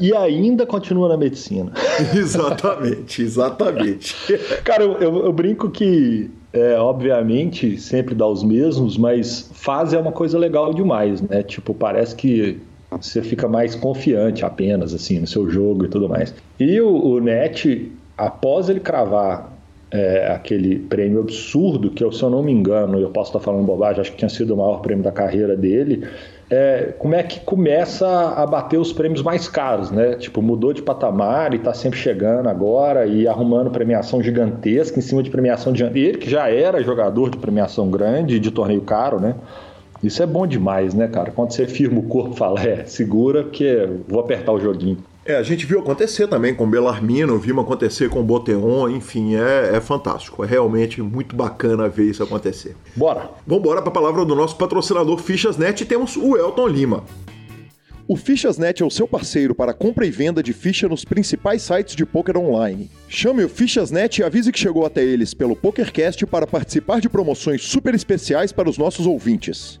e 0.00 0.14
ainda 0.14 0.64
continua 0.64 1.08
na 1.08 1.16
medicina. 1.18 1.70
exatamente, 2.16 3.20
exatamente. 3.22 4.14
Cara, 4.64 4.82
eu, 4.82 4.92
eu, 4.94 5.24
eu 5.26 5.32
brinco 5.32 5.68
que, 5.68 6.30
é, 6.52 6.78
obviamente, 6.78 7.78
sempre 7.78 8.14
dá 8.14 8.26
os 8.26 8.42
mesmos, 8.42 8.96
mas 8.96 9.50
fase 9.52 9.94
é 9.94 9.98
uma 9.98 10.12
coisa 10.12 10.38
legal 10.38 10.72
demais, 10.72 11.20
né? 11.20 11.42
Tipo, 11.42 11.74
parece 11.74 12.16
que 12.16 12.58
você 12.90 13.20
fica 13.20 13.46
mais 13.46 13.74
confiante 13.74 14.44
apenas, 14.44 14.94
assim, 14.94 15.18
no 15.18 15.26
seu 15.26 15.50
jogo 15.50 15.84
e 15.84 15.88
tudo 15.88 16.08
mais. 16.08 16.34
E 16.58 16.80
o, 16.80 16.88
o 16.88 17.20
Net, 17.20 17.92
após 18.16 18.70
ele 18.70 18.80
cravar 18.80 19.52
é, 19.90 20.32
aquele 20.32 20.78
prêmio 20.78 21.20
absurdo, 21.20 21.90
que 21.90 22.02
eu, 22.02 22.10
se 22.10 22.22
eu 22.22 22.30
não 22.30 22.42
me 22.42 22.52
engano, 22.52 22.98
eu 22.98 23.10
posso 23.10 23.30
estar 23.30 23.40
falando 23.40 23.66
bobagem, 23.66 24.00
acho 24.00 24.12
que 24.12 24.16
tinha 24.18 24.28
sido 24.30 24.54
o 24.54 24.56
maior 24.56 24.80
prêmio 24.80 25.04
da 25.04 25.12
carreira 25.12 25.54
dele 25.54 26.06
é, 26.48 26.94
como 26.98 27.14
é 27.14 27.22
que 27.22 27.40
começa 27.40 28.06
a 28.06 28.46
bater 28.46 28.78
os 28.78 28.92
prêmios 28.92 29.22
mais 29.22 29.48
caros, 29.48 29.90
né? 29.90 30.14
Tipo, 30.14 30.40
mudou 30.40 30.72
de 30.72 30.80
patamar 30.80 31.52
e 31.52 31.56
está 31.56 31.74
sempre 31.74 31.98
chegando 31.98 32.48
agora 32.48 33.06
e 33.06 33.26
arrumando 33.26 33.70
premiação 33.70 34.22
gigantesca 34.22 34.98
em 34.98 35.02
cima 35.02 35.22
de 35.22 35.30
premiação 35.30 35.72
de 35.72 35.82
ele 35.82 36.18
que 36.18 36.30
já 36.30 36.48
era 36.48 36.82
jogador 36.82 37.30
de 37.30 37.38
premiação 37.38 37.90
grande, 37.90 38.38
de 38.38 38.50
torneio 38.50 38.80
caro, 38.82 39.18
né? 39.18 39.34
Isso 40.02 40.22
é 40.22 40.26
bom 40.26 40.46
demais, 40.46 40.94
né, 40.94 41.08
cara? 41.08 41.32
Quando 41.32 41.52
você 41.52 41.66
firma 41.66 41.98
o 41.98 42.04
corpo 42.04 42.34
fala, 42.34 42.60
é, 42.60 42.84
segura, 42.84 43.42
porque 43.42 43.88
vou 44.06 44.20
apertar 44.20 44.52
o 44.52 44.60
joguinho. 44.60 44.98
É, 45.26 45.34
a 45.34 45.42
gente 45.42 45.66
viu 45.66 45.80
acontecer 45.80 46.28
também 46.28 46.54
com 46.54 46.70
Belarmino, 46.70 47.36
vimos 47.36 47.64
acontecer 47.64 48.08
com 48.08 48.22
Boteon, 48.22 48.88
enfim, 48.90 49.34
é, 49.34 49.72
é 49.74 49.80
fantástico. 49.80 50.44
É 50.44 50.46
realmente 50.46 51.02
muito 51.02 51.34
bacana 51.34 51.88
ver 51.88 52.04
isso 52.04 52.22
acontecer. 52.22 52.76
Bora! 52.94 53.28
Vamos 53.44 53.64
embora 53.64 53.82
para 53.82 53.90
a 53.90 53.92
palavra 53.92 54.24
do 54.24 54.36
nosso 54.36 54.56
patrocinador 54.56 55.18
Fichas.net 55.18 55.82
e 55.82 55.84
temos 55.84 56.16
o 56.16 56.36
Elton 56.36 56.68
Lima. 56.68 57.04
O 58.06 58.14
Fichas.net 58.14 58.84
é 58.84 58.86
o 58.86 58.90
seu 58.90 59.08
parceiro 59.08 59.52
para 59.52 59.74
compra 59.74 60.06
e 60.06 60.12
venda 60.12 60.40
de 60.40 60.52
ficha 60.52 60.88
nos 60.88 61.04
principais 61.04 61.60
sites 61.60 61.96
de 61.96 62.06
poker 62.06 62.38
online. 62.38 62.88
Chame 63.08 63.42
o 63.42 63.48
Fichas.net 63.48 64.20
e 64.20 64.24
avise 64.24 64.52
que 64.52 64.60
chegou 64.60 64.86
até 64.86 65.02
eles 65.02 65.34
pelo 65.34 65.56
PokerCast 65.56 66.24
para 66.24 66.46
participar 66.46 67.00
de 67.00 67.08
promoções 67.08 67.64
super 67.64 67.96
especiais 67.96 68.52
para 68.52 68.70
os 68.70 68.78
nossos 68.78 69.08
ouvintes. 69.08 69.80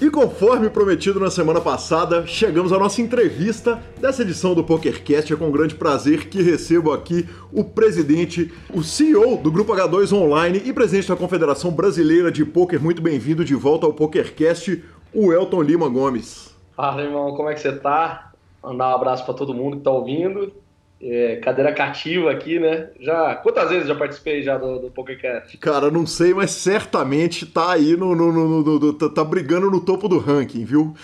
E 0.00 0.08
conforme 0.08 0.70
prometido 0.70 1.20
na 1.20 1.30
semana 1.30 1.60
passada, 1.60 2.26
chegamos 2.26 2.72
à 2.72 2.78
nossa 2.78 3.02
entrevista 3.02 3.78
dessa 4.00 4.22
edição 4.22 4.54
do 4.54 4.64
PokerCast. 4.64 5.30
É 5.30 5.36
com 5.36 5.50
grande 5.50 5.74
prazer 5.74 6.30
que 6.30 6.40
recebo 6.40 6.90
aqui 6.90 7.28
o 7.52 7.62
presidente, 7.62 8.50
o 8.72 8.82
CEO 8.82 9.36
do 9.36 9.52
Grupo 9.52 9.74
H2 9.74 10.16
Online 10.16 10.62
e 10.64 10.72
presidente 10.72 11.06
da 11.06 11.16
Confederação 11.16 11.70
Brasileira 11.70 12.32
de 12.32 12.46
Poker. 12.46 12.82
Muito 12.82 13.02
bem-vindo 13.02 13.44
de 13.44 13.54
volta 13.54 13.84
ao 13.84 13.92
PokerCast, 13.92 14.82
o 15.12 15.34
Elton 15.34 15.60
Lima 15.60 15.86
Gomes. 15.86 16.56
Fala, 16.74 17.02
irmão, 17.02 17.36
como 17.36 17.50
é 17.50 17.52
que 17.52 17.60
você 17.60 17.72
tá? 17.72 18.32
Mandar 18.62 18.88
um 18.88 18.94
abraço 18.94 19.26
para 19.26 19.34
todo 19.34 19.52
mundo 19.52 19.76
que 19.76 19.82
tá 19.82 19.90
ouvindo 19.90 20.50
é, 21.02 21.36
cadeira 21.36 21.72
cativa 21.72 22.30
aqui, 22.30 22.58
né? 22.58 22.90
Já 23.00 23.34
quantas 23.36 23.70
vezes 23.70 23.88
já 23.88 23.94
participei 23.94 24.42
já 24.42 24.58
do, 24.58 24.78
do 24.78 24.90
PokerCast? 24.90 25.56
Cara, 25.58 25.90
não 25.90 26.06
sei, 26.06 26.34
mas 26.34 26.50
certamente 26.50 27.46
tá 27.46 27.72
aí 27.72 27.96
no, 27.96 28.14
no, 28.14 28.30
no, 28.30 28.62
no 28.62 28.92
tá, 28.92 29.08
tá, 29.08 29.24
brigando 29.24 29.70
no 29.70 29.80
topo 29.80 30.08
do 30.08 30.18
ranking, 30.18 30.64
viu? 30.64 30.94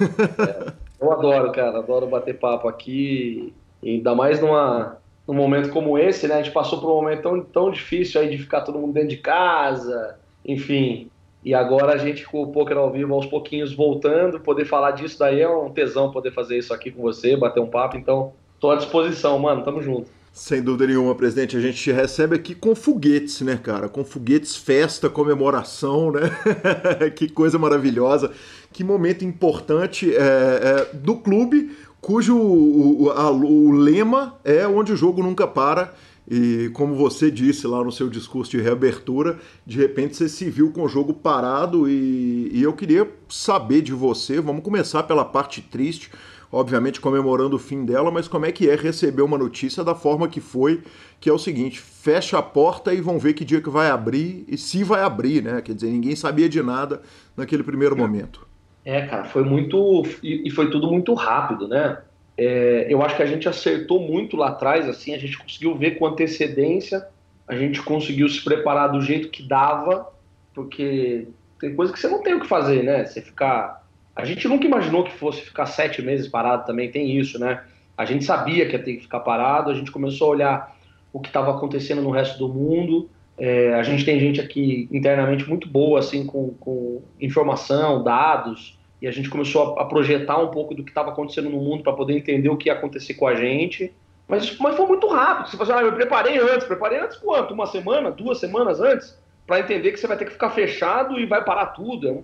É, 0.00 0.72
eu 1.00 1.12
adoro, 1.12 1.52
cara, 1.52 1.78
adoro 1.78 2.06
bater 2.06 2.38
papo 2.38 2.66
aqui, 2.66 3.52
ainda 3.82 4.14
mais 4.14 4.40
numa 4.40 4.98
num 5.26 5.34
momento 5.34 5.70
como 5.70 5.98
esse, 5.98 6.28
né? 6.28 6.34
A 6.34 6.42
gente 6.42 6.52
passou 6.52 6.80
por 6.80 6.90
um 6.90 6.96
momento 6.96 7.22
tão, 7.22 7.40
tão 7.40 7.70
difícil 7.70 8.20
aí 8.20 8.28
de 8.28 8.38
ficar 8.38 8.60
todo 8.60 8.78
mundo 8.78 8.92
dentro 8.92 9.08
de 9.08 9.16
casa, 9.16 10.18
enfim. 10.44 11.08
E 11.42 11.54
agora 11.54 11.92
a 11.92 11.96
gente 11.96 12.26
com 12.26 12.42
o 12.42 12.52
Poker 12.52 12.76
ao 12.76 12.90
vivo 12.90 13.14
aos 13.14 13.26
pouquinhos 13.26 13.72
voltando, 13.72 14.40
poder 14.40 14.64
falar 14.64 14.92
disso 14.92 15.18
daí 15.18 15.40
é 15.40 15.48
um 15.48 15.70
tesão 15.70 16.10
poder 16.10 16.32
fazer 16.32 16.58
isso 16.58 16.74
aqui 16.74 16.90
com 16.90 17.02
você, 17.02 17.36
bater 17.36 17.60
um 17.60 17.66
papo, 17.66 17.96
então 17.96 18.32
Tô 18.64 18.70
à 18.70 18.76
disposição, 18.76 19.38
mano. 19.38 19.62
Tamo 19.62 19.82
junto. 19.82 20.06
Sem 20.32 20.62
dúvida 20.62 20.86
nenhuma, 20.86 21.14
presidente. 21.14 21.54
A 21.54 21.60
gente 21.60 21.76
te 21.76 21.92
recebe 21.92 22.34
aqui 22.34 22.54
com 22.54 22.74
foguetes, 22.74 23.42
né, 23.42 23.60
cara? 23.62 23.90
Com 23.90 24.02
foguetes, 24.06 24.56
festa, 24.56 25.10
comemoração, 25.10 26.10
né? 26.10 26.30
que 27.14 27.28
coisa 27.28 27.58
maravilhosa. 27.58 28.32
Que 28.72 28.82
momento 28.82 29.22
importante 29.22 30.10
é, 30.16 30.16
é, 30.16 30.96
do 30.96 31.16
clube, 31.16 31.76
cujo 32.00 32.38
o, 32.38 33.10
a, 33.10 33.30
o 33.30 33.70
lema 33.70 34.38
é 34.42 34.66
onde 34.66 34.94
o 34.94 34.96
jogo 34.96 35.22
nunca 35.22 35.46
para. 35.46 35.92
E 36.26 36.70
como 36.72 36.94
você 36.94 37.30
disse 37.30 37.66
lá 37.66 37.84
no 37.84 37.92
seu 37.92 38.08
discurso 38.08 38.52
de 38.52 38.62
reabertura, 38.62 39.38
de 39.66 39.76
repente 39.76 40.16
você 40.16 40.26
se 40.26 40.48
viu 40.48 40.72
com 40.72 40.84
o 40.84 40.88
jogo 40.88 41.12
parado 41.12 41.86
e, 41.86 42.48
e 42.50 42.62
eu 42.62 42.72
queria 42.72 43.06
saber 43.28 43.82
de 43.82 43.92
você, 43.92 44.40
vamos 44.40 44.64
começar 44.64 45.02
pela 45.02 45.22
parte 45.22 45.60
triste 45.60 46.10
obviamente 46.50 47.00
comemorando 47.00 47.56
o 47.56 47.58
fim 47.58 47.84
dela, 47.84 48.10
mas 48.10 48.28
como 48.28 48.46
é 48.46 48.52
que 48.52 48.68
é 48.68 48.76
receber 48.76 49.22
uma 49.22 49.38
notícia 49.38 49.82
da 49.82 49.94
forma 49.94 50.28
que 50.28 50.40
foi, 50.40 50.82
que 51.20 51.28
é 51.28 51.32
o 51.32 51.38
seguinte, 51.38 51.80
fecha 51.80 52.38
a 52.38 52.42
porta 52.42 52.92
e 52.92 53.00
vão 53.00 53.18
ver 53.18 53.34
que 53.34 53.44
dia 53.44 53.60
que 53.60 53.70
vai 53.70 53.90
abrir 53.90 54.44
e 54.48 54.56
se 54.56 54.84
vai 54.84 55.02
abrir, 55.02 55.42
né? 55.42 55.60
Quer 55.62 55.74
dizer, 55.74 55.88
ninguém 55.88 56.14
sabia 56.14 56.48
de 56.48 56.62
nada 56.62 57.02
naquele 57.36 57.62
primeiro 57.62 57.96
momento. 57.96 58.46
É, 58.84 59.06
cara, 59.06 59.24
foi 59.24 59.42
muito 59.42 60.02
e 60.22 60.50
foi 60.50 60.70
tudo 60.70 60.90
muito 60.90 61.14
rápido, 61.14 61.66
né? 61.66 61.98
É, 62.36 62.86
eu 62.88 63.02
acho 63.02 63.16
que 63.16 63.22
a 63.22 63.26
gente 63.26 63.48
acertou 63.48 64.00
muito 64.00 64.36
lá 64.36 64.48
atrás, 64.48 64.88
assim, 64.88 65.14
a 65.14 65.18
gente 65.18 65.38
conseguiu 65.38 65.76
ver 65.76 65.92
com 65.92 66.06
antecedência, 66.06 67.06
a 67.46 67.54
gente 67.54 67.80
conseguiu 67.82 68.28
se 68.28 68.42
preparar 68.42 68.90
do 68.90 69.00
jeito 69.00 69.28
que 69.28 69.42
dava, 69.42 70.12
porque 70.52 71.28
tem 71.60 71.74
coisa 71.74 71.92
que 71.92 71.98
você 71.98 72.08
não 72.08 72.22
tem 72.22 72.34
o 72.34 72.40
que 72.40 72.48
fazer, 72.48 72.82
né? 72.82 73.04
Você 73.04 73.20
ficar 73.20 73.83
a 74.16 74.24
gente 74.24 74.46
nunca 74.46 74.66
imaginou 74.66 75.04
que 75.04 75.12
fosse 75.12 75.40
ficar 75.40 75.66
sete 75.66 76.00
meses 76.00 76.28
parado 76.28 76.64
também, 76.64 76.90
tem 76.90 77.18
isso, 77.18 77.38
né? 77.38 77.62
A 77.96 78.04
gente 78.04 78.24
sabia 78.24 78.66
que 78.66 78.72
ia 78.72 78.82
ter 78.82 78.94
que 78.94 79.02
ficar 79.02 79.20
parado, 79.20 79.70
a 79.70 79.74
gente 79.74 79.90
começou 79.90 80.28
a 80.28 80.30
olhar 80.30 80.76
o 81.12 81.20
que 81.20 81.28
estava 81.28 81.50
acontecendo 81.52 82.02
no 82.02 82.10
resto 82.10 82.38
do 82.38 82.48
mundo. 82.48 83.08
É, 83.36 83.74
a 83.74 83.82
gente 83.82 84.04
tem 84.04 84.18
gente 84.18 84.40
aqui 84.40 84.88
internamente 84.92 85.48
muito 85.48 85.68
boa, 85.68 85.98
assim, 85.98 86.26
com, 86.26 86.54
com 86.60 87.02
informação, 87.20 88.02
dados, 88.02 88.78
e 89.02 89.06
a 89.06 89.10
gente 89.10 89.28
começou 89.28 89.76
a, 89.76 89.82
a 89.82 89.84
projetar 89.84 90.38
um 90.38 90.48
pouco 90.48 90.74
do 90.74 90.84
que 90.84 90.90
estava 90.90 91.10
acontecendo 91.10 91.50
no 91.50 91.58
mundo 91.58 91.82
para 91.82 91.92
poder 91.92 92.16
entender 92.16 92.48
o 92.48 92.56
que 92.56 92.68
ia 92.68 92.72
acontecer 92.72 93.14
com 93.14 93.26
a 93.26 93.34
gente. 93.34 93.92
Mas, 94.26 94.56
mas 94.58 94.76
foi 94.76 94.86
muito 94.86 95.06
rápido. 95.08 95.50
Você 95.50 95.56
fala 95.56 95.74
assim, 95.74 95.84
ah, 95.84 95.86
eu 95.86 95.94
preparei 95.94 96.38
antes. 96.38 96.66
Preparei 96.66 96.98
antes 96.98 97.16
quanto? 97.18 97.52
Uma 97.52 97.66
semana? 97.66 98.10
Duas 98.10 98.38
semanas 98.38 98.80
antes? 98.80 99.18
Para 99.46 99.60
entender 99.60 99.92
que 99.92 99.98
você 100.00 100.06
vai 100.06 100.16
ter 100.16 100.24
que 100.24 100.32
ficar 100.32 100.50
fechado 100.50 101.18
e 101.18 101.26
vai 101.26 101.44
parar 101.44 101.66
tudo. 101.66 102.08
É, 102.08 102.18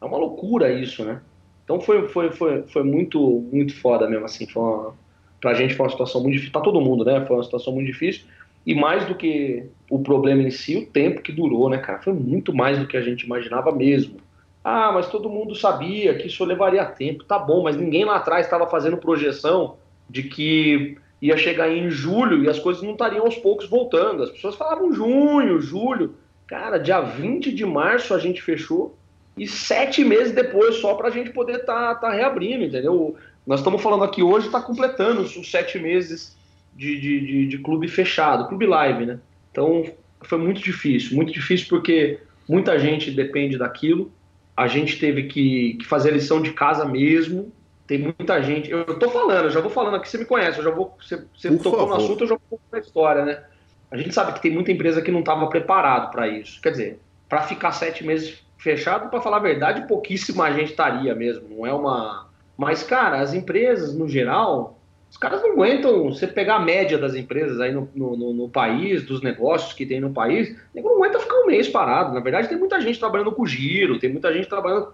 é 0.00 0.04
uma 0.04 0.18
loucura 0.18 0.72
isso, 0.72 1.04
né? 1.04 1.20
Então 1.70 1.80
foi, 1.80 2.08
foi, 2.08 2.32
foi, 2.32 2.62
foi 2.64 2.82
muito, 2.82 3.46
muito 3.52 3.76
foda 3.76 4.10
mesmo, 4.10 4.24
assim, 4.24 4.44
foi 4.44 4.60
uma, 4.60 4.92
pra 5.40 5.54
gente 5.54 5.76
foi 5.76 5.86
uma 5.86 5.92
situação 5.92 6.20
muito 6.20 6.32
difícil, 6.32 6.52
pra 6.52 6.62
todo 6.62 6.80
mundo, 6.80 7.04
né, 7.04 7.24
foi 7.24 7.36
uma 7.36 7.44
situação 7.44 7.72
muito 7.72 7.86
difícil, 7.86 8.24
e 8.66 8.74
mais 8.74 9.06
do 9.06 9.14
que 9.14 9.66
o 9.88 10.00
problema 10.00 10.42
em 10.42 10.50
si, 10.50 10.76
o 10.76 10.86
tempo 10.86 11.22
que 11.22 11.30
durou, 11.30 11.70
né, 11.70 11.78
cara, 11.78 12.00
foi 12.00 12.12
muito 12.12 12.52
mais 12.52 12.76
do 12.76 12.88
que 12.88 12.96
a 12.96 13.00
gente 13.00 13.22
imaginava 13.22 13.70
mesmo. 13.70 14.16
Ah, 14.64 14.90
mas 14.92 15.08
todo 15.10 15.30
mundo 15.30 15.54
sabia 15.54 16.12
que 16.16 16.26
isso 16.26 16.44
levaria 16.44 16.84
tempo, 16.84 17.22
tá 17.22 17.38
bom, 17.38 17.62
mas 17.62 17.76
ninguém 17.76 18.04
lá 18.04 18.16
atrás 18.16 18.46
estava 18.46 18.66
fazendo 18.66 18.96
projeção 18.96 19.76
de 20.08 20.24
que 20.24 20.98
ia 21.22 21.36
chegar 21.36 21.70
em 21.70 21.88
julho 21.88 22.42
e 22.42 22.48
as 22.48 22.58
coisas 22.58 22.82
não 22.82 22.92
estariam 22.92 23.26
aos 23.26 23.36
poucos 23.36 23.68
voltando. 23.68 24.24
As 24.24 24.30
pessoas 24.30 24.56
falavam 24.56 24.92
junho, 24.92 25.60
julho. 25.60 26.16
Cara, 26.48 26.78
dia 26.78 27.00
20 27.00 27.52
de 27.52 27.64
março 27.64 28.12
a 28.12 28.18
gente 28.18 28.42
fechou 28.42 28.96
e 29.36 29.46
sete 29.46 30.04
meses 30.04 30.32
depois 30.32 30.76
só 30.76 30.94
para 30.94 31.08
a 31.08 31.10
gente 31.10 31.30
poder 31.30 31.60
estar 31.60 31.94
tá, 31.94 32.08
tá 32.08 32.12
reabrindo, 32.12 32.64
entendeu? 32.64 33.16
Nós 33.46 33.60
estamos 33.60 33.82
falando 33.82 34.04
aqui 34.04 34.22
hoje, 34.22 34.46
está 34.46 34.60
completando 34.60 35.22
os 35.22 35.50
sete 35.50 35.78
meses 35.78 36.36
de, 36.76 37.00
de, 37.00 37.20
de, 37.20 37.46
de, 37.46 37.58
clube 37.58 37.88
fechado, 37.88 38.48
clube 38.48 38.66
live, 38.66 39.06
né? 39.06 39.18
Então 39.50 39.84
foi 40.22 40.38
muito 40.38 40.60
difícil, 40.60 41.16
muito 41.16 41.32
difícil 41.32 41.66
porque 41.68 42.20
muita 42.48 42.78
gente 42.78 43.10
depende 43.10 43.56
daquilo. 43.56 44.12
A 44.56 44.66
gente 44.66 44.98
teve 44.98 45.24
que, 45.24 45.74
que 45.74 45.86
fazer 45.86 46.10
a 46.10 46.12
lição 46.12 46.42
de 46.42 46.52
casa 46.52 46.84
mesmo. 46.84 47.50
Tem 47.86 47.98
muita 47.98 48.42
gente. 48.42 48.70
Eu, 48.70 48.82
estou 48.82 49.10
falando, 49.10 49.46
eu 49.46 49.50
já 49.50 49.60
vou 49.60 49.70
falando 49.70 49.96
aqui, 49.96 50.08
você 50.08 50.18
me 50.18 50.26
conhece, 50.26 50.58
eu 50.58 50.64
já 50.64 50.70
vou. 50.70 50.96
Você, 51.00 51.24
você 51.34 51.56
tocou 51.56 51.80
favor. 51.80 51.88
no 51.88 51.94
assunto, 52.04 52.24
eu 52.24 52.28
já 52.28 52.36
vou 52.36 52.58
contar 52.58 52.76
a 52.76 52.80
história, 52.80 53.24
né? 53.24 53.42
A 53.90 53.96
gente 53.96 54.14
sabe 54.14 54.32
que 54.34 54.42
tem 54.42 54.52
muita 54.52 54.70
empresa 54.70 55.02
que 55.02 55.10
não 55.10 55.20
estava 55.20 55.48
preparado 55.48 56.10
para 56.12 56.28
isso. 56.28 56.60
Quer 56.60 56.70
dizer, 56.70 57.00
para 57.28 57.42
ficar 57.42 57.72
sete 57.72 58.04
meses 58.04 58.44
fechado, 58.60 59.08
para 59.08 59.20
falar 59.20 59.38
a 59.38 59.40
verdade, 59.40 59.88
pouquíssima 59.88 60.52
gente 60.52 60.70
estaria 60.70 61.14
mesmo. 61.14 61.48
Não 61.48 61.66
é 61.66 61.72
uma. 61.72 62.28
Mas, 62.56 62.82
cara, 62.82 63.20
as 63.20 63.32
empresas, 63.32 63.94
no 63.94 64.06
geral, 64.06 64.78
os 65.10 65.16
caras 65.16 65.42
não 65.42 65.52
aguentam. 65.52 66.10
Você 66.12 66.26
pegar 66.26 66.56
a 66.56 66.60
média 66.60 66.98
das 66.98 67.14
empresas 67.14 67.58
aí 67.60 67.72
no, 67.72 67.88
no, 67.94 68.32
no 68.32 68.48
país, 68.48 69.02
dos 69.02 69.22
negócios 69.22 69.72
que 69.72 69.86
tem 69.86 70.00
no 70.00 70.10
país, 70.10 70.54
não 70.74 70.96
aguenta 70.96 71.18
ficar 71.18 71.36
um 71.36 71.46
mês 71.46 71.68
parado. 71.68 72.12
Na 72.12 72.20
verdade, 72.20 72.48
tem 72.48 72.58
muita 72.58 72.80
gente 72.80 72.98
trabalhando 72.98 73.32
com 73.32 73.46
giro, 73.46 73.98
tem 73.98 74.10
muita 74.10 74.32
gente 74.32 74.48
trabalhando. 74.48 74.88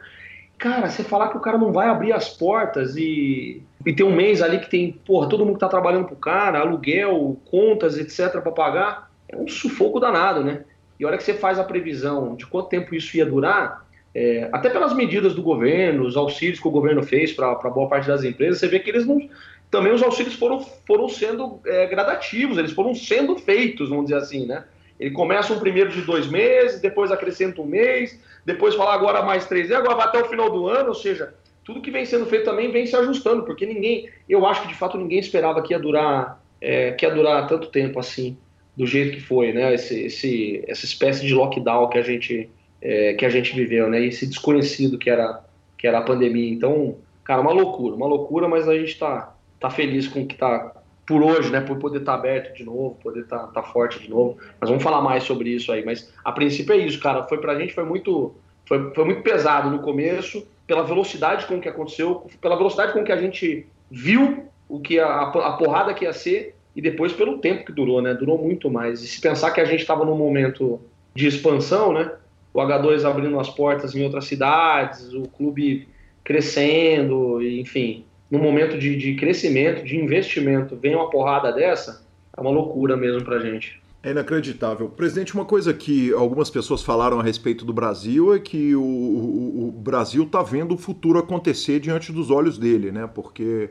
Cara, 0.56 0.88
você 0.88 1.02
falar 1.02 1.28
que 1.28 1.36
o 1.36 1.40
cara 1.40 1.58
não 1.58 1.70
vai 1.70 1.88
abrir 1.88 2.12
as 2.12 2.30
portas 2.30 2.96
e, 2.96 3.62
e 3.84 3.92
tem 3.92 4.06
um 4.06 4.14
mês 4.14 4.40
ali 4.40 4.58
que 4.58 4.70
tem, 4.70 4.92
porra, 4.92 5.28
todo 5.28 5.44
mundo 5.44 5.54
que 5.54 5.60
tá 5.60 5.68
trabalhando 5.68 6.06
pro 6.06 6.16
cara, 6.16 6.60
aluguel, 6.60 7.36
contas, 7.50 7.98
etc, 7.98 8.40
para 8.40 8.52
pagar, 8.52 9.10
é 9.28 9.36
um 9.36 9.46
sufoco 9.46 10.00
danado, 10.00 10.42
né? 10.42 10.64
E 10.98 11.04
a 11.04 11.08
hora 11.08 11.16
que 11.16 11.24
você 11.24 11.34
faz 11.34 11.58
a 11.58 11.64
previsão 11.64 12.34
de 12.34 12.46
quanto 12.46 12.68
tempo 12.68 12.94
isso 12.94 13.16
ia 13.16 13.26
durar, 13.26 13.86
é, 14.14 14.48
até 14.50 14.70
pelas 14.70 14.94
medidas 14.94 15.34
do 15.34 15.42
governo, 15.42 16.04
os 16.04 16.16
auxílios 16.16 16.58
que 16.58 16.66
o 16.66 16.70
governo 16.70 17.02
fez 17.02 17.32
para 17.32 17.54
boa 17.54 17.88
parte 17.88 18.08
das 18.08 18.24
empresas, 18.24 18.58
você 18.58 18.66
vê 18.66 18.78
que 18.78 18.88
eles 18.88 19.06
não. 19.06 19.28
Também 19.70 19.92
os 19.92 20.02
auxílios 20.02 20.34
foram, 20.34 20.60
foram 20.86 21.08
sendo 21.08 21.60
é, 21.66 21.86
gradativos, 21.86 22.56
eles 22.56 22.72
foram 22.72 22.94
sendo 22.94 23.36
feitos, 23.36 23.90
vamos 23.90 24.06
dizer 24.06 24.16
assim, 24.16 24.46
né? 24.46 24.64
Ele 24.98 25.10
começa 25.10 25.52
um 25.52 25.58
primeiro 25.58 25.90
de 25.90 26.00
dois 26.00 26.26
meses, 26.26 26.80
depois 26.80 27.12
acrescenta 27.12 27.60
um 27.60 27.66
mês, 27.66 28.18
depois 28.46 28.74
fala 28.74 28.94
agora 28.94 29.22
mais 29.22 29.44
três, 29.46 29.68
e 29.68 29.74
agora 29.74 29.96
vai 29.96 30.06
até 30.06 30.22
o 30.22 30.28
final 30.28 30.50
do 30.50 30.66
ano, 30.66 30.88
ou 30.88 30.94
seja, 30.94 31.34
tudo 31.62 31.82
que 31.82 31.90
vem 31.90 32.06
sendo 32.06 32.24
feito 32.24 32.44
também 32.44 32.70
vem 32.70 32.86
se 32.86 32.96
ajustando, 32.96 33.42
porque 33.42 33.66
ninguém, 33.66 34.08
eu 34.28 34.46
acho 34.46 34.62
que 34.62 34.68
de 34.68 34.74
fato 34.74 34.96
ninguém 34.96 35.18
esperava 35.18 35.60
que 35.60 35.74
ia 35.74 35.78
durar, 35.78 36.40
é, 36.60 36.92
que 36.92 37.04
ia 37.04 37.14
durar 37.14 37.46
tanto 37.48 37.68
tempo 37.68 37.98
assim, 37.98 38.38
do 38.76 38.86
jeito 38.86 39.16
que 39.16 39.22
foi, 39.22 39.52
né? 39.52 39.74
Esse, 39.74 40.04
esse, 40.04 40.64
essa 40.68 40.84
espécie 40.84 41.26
de 41.26 41.34
lockdown 41.34 41.88
que 41.88 41.98
a 41.98 42.02
gente, 42.02 42.50
é, 42.82 43.14
que 43.14 43.24
a 43.24 43.30
gente 43.30 43.54
viveu, 43.54 43.88
né? 43.88 44.04
Esse 44.04 44.26
desconhecido 44.26 44.98
que 44.98 45.08
era, 45.08 45.42
que 45.78 45.86
era 45.86 45.98
a 45.98 46.02
pandemia. 46.02 46.52
Então, 46.52 46.96
cara, 47.24 47.40
uma 47.40 47.52
loucura, 47.52 47.96
uma 47.96 48.06
loucura, 48.06 48.46
mas 48.46 48.68
a 48.68 48.76
gente 48.76 48.92
está 48.92 49.34
tá 49.58 49.70
feliz 49.70 50.06
com 50.06 50.22
o 50.22 50.26
que 50.26 50.34
está 50.34 50.72
por 51.06 51.22
hoje, 51.22 51.50
né, 51.50 51.60
por 51.60 51.78
poder 51.78 52.00
estar 52.00 52.12
tá 52.12 52.18
aberto 52.18 52.54
de 52.54 52.64
novo, 52.64 52.98
poder 53.00 53.20
estar 53.20 53.38
tá, 53.38 53.46
tá 53.46 53.62
forte 53.62 54.00
de 54.00 54.10
novo. 54.10 54.36
Mas 54.60 54.68
vamos 54.68 54.82
falar 54.82 55.00
mais 55.00 55.22
sobre 55.22 55.50
isso 55.50 55.70
aí. 55.70 55.84
Mas 55.84 56.12
a 56.24 56.32
princípio 56.32 56.74
é 56.74 56.78
isso, 56.78 56.98
cara. 56.98 57.22
Foi 57.28 57.38
pra 57.38 57.58
gente 57.58 57.72
foi 57.72 57.84
muito, 57.84 58.34
foi, 58.66 58.92
foi 58.92 59.04
muito 59.04 59.22
pesado 59.22 59.70
no 59.70 59.78
começo, 59.78 60.46
pela 60.66 60.82
velocidade 60.82 61.46
com 61.46 61.60
que 61.60 61.68
aconteceu, 61.68 62.26
pela 62.40 62.56
velocidade 62.56 62.92
com 62.92 63.04
que 63.04 63.12
a 63.12 63.16
gente 63.16 63.66
viu 63.88 64.48
o 64.68 64.80
que 64.80 64.98
a, 64.98 65.20
a 65.20 65.52
porrada 65.52 65.94
que 65.94 66.04
ia 66.04 66.12
ser 66.12 66.55
e 66.76 66.82
depois 66.82 67.10
pelo 67.10 67.38
tempo 67.38 67.64
que 67.64 67.72
durou, 67.72 68.02
né? 68.02 68.12
Durou 68.12 68.36
muito 68.36 68.70
mais. 68.70 69.02
E 69.02 69.06
se 69.08 69.18
pensar 69.18 69.50
que 69.50 69.60
a 69.60 69.64
gente 69.64 69.80
estava 69.80 70.04
num 70.04 70.14
momento 70.14 70.78
de 71.14 71.26
expansão, 71.26 71.94
né? 71.94 72.12
O 72.52 72.60
H2 72.60 73.08
abrindo 73.08 73.40
as 73.40 73.48
portas 73.48 73.94
em 73.94 74.04
outras 74.04 74.26
cidades, 74.26 75.14
o 75.14 75.22
clube 75.22 75.88
crescendo, 76.22 77.42
enfim, 77.42 78.04
no 78.30 78.38
momento 78.38 78.76
de, 78.78 78.94
de 78.96 79.14
crescimento, 79.14 79.84
de 79.84 79.96
investimento, 79.96 80.76
vem 80.76 80.94
uma 80.94 81.08
porrada 81.08 81.50
dessa, 81.50 82.04
é 82.36 82.40
uma 82.40 82.50
loucura 82.50 82.96
mesmo 82.96 83.24
pra 83.24 83.38
gente. 83.38 83.80
É 84.02 84.10
inacreditável. 84.10 84.88
Presidente, 84.88 85.34
uma 85.34 85.44
coisa 85.44 85.72
que 85.72 86.12
algumas 86.12 86.50
pessoas 86.50 86.82
falaram 86.82 87.18
a 87.18 87.22
respeito 87.22 87.64
do 87.64 87.72
Brasil 87.72 88.34
é 88.34 88.38
que 88.38 88.74
o, 88.74 88.82
o, 88.82 89.68
o 89.68 89.72
Brasil 89.72 90.24
está 90.24 90.42
vendo 90.42 90.74
o 90.74 90.78
futuro 90.78 91.18
acontecer 91.18 91.80
diante 91.80 92.12
dos 92.12 92.30
olhos 92.30 92.58
dele, 92.58 92.92
né? 92.92 93.08
Porque 93.12 93.70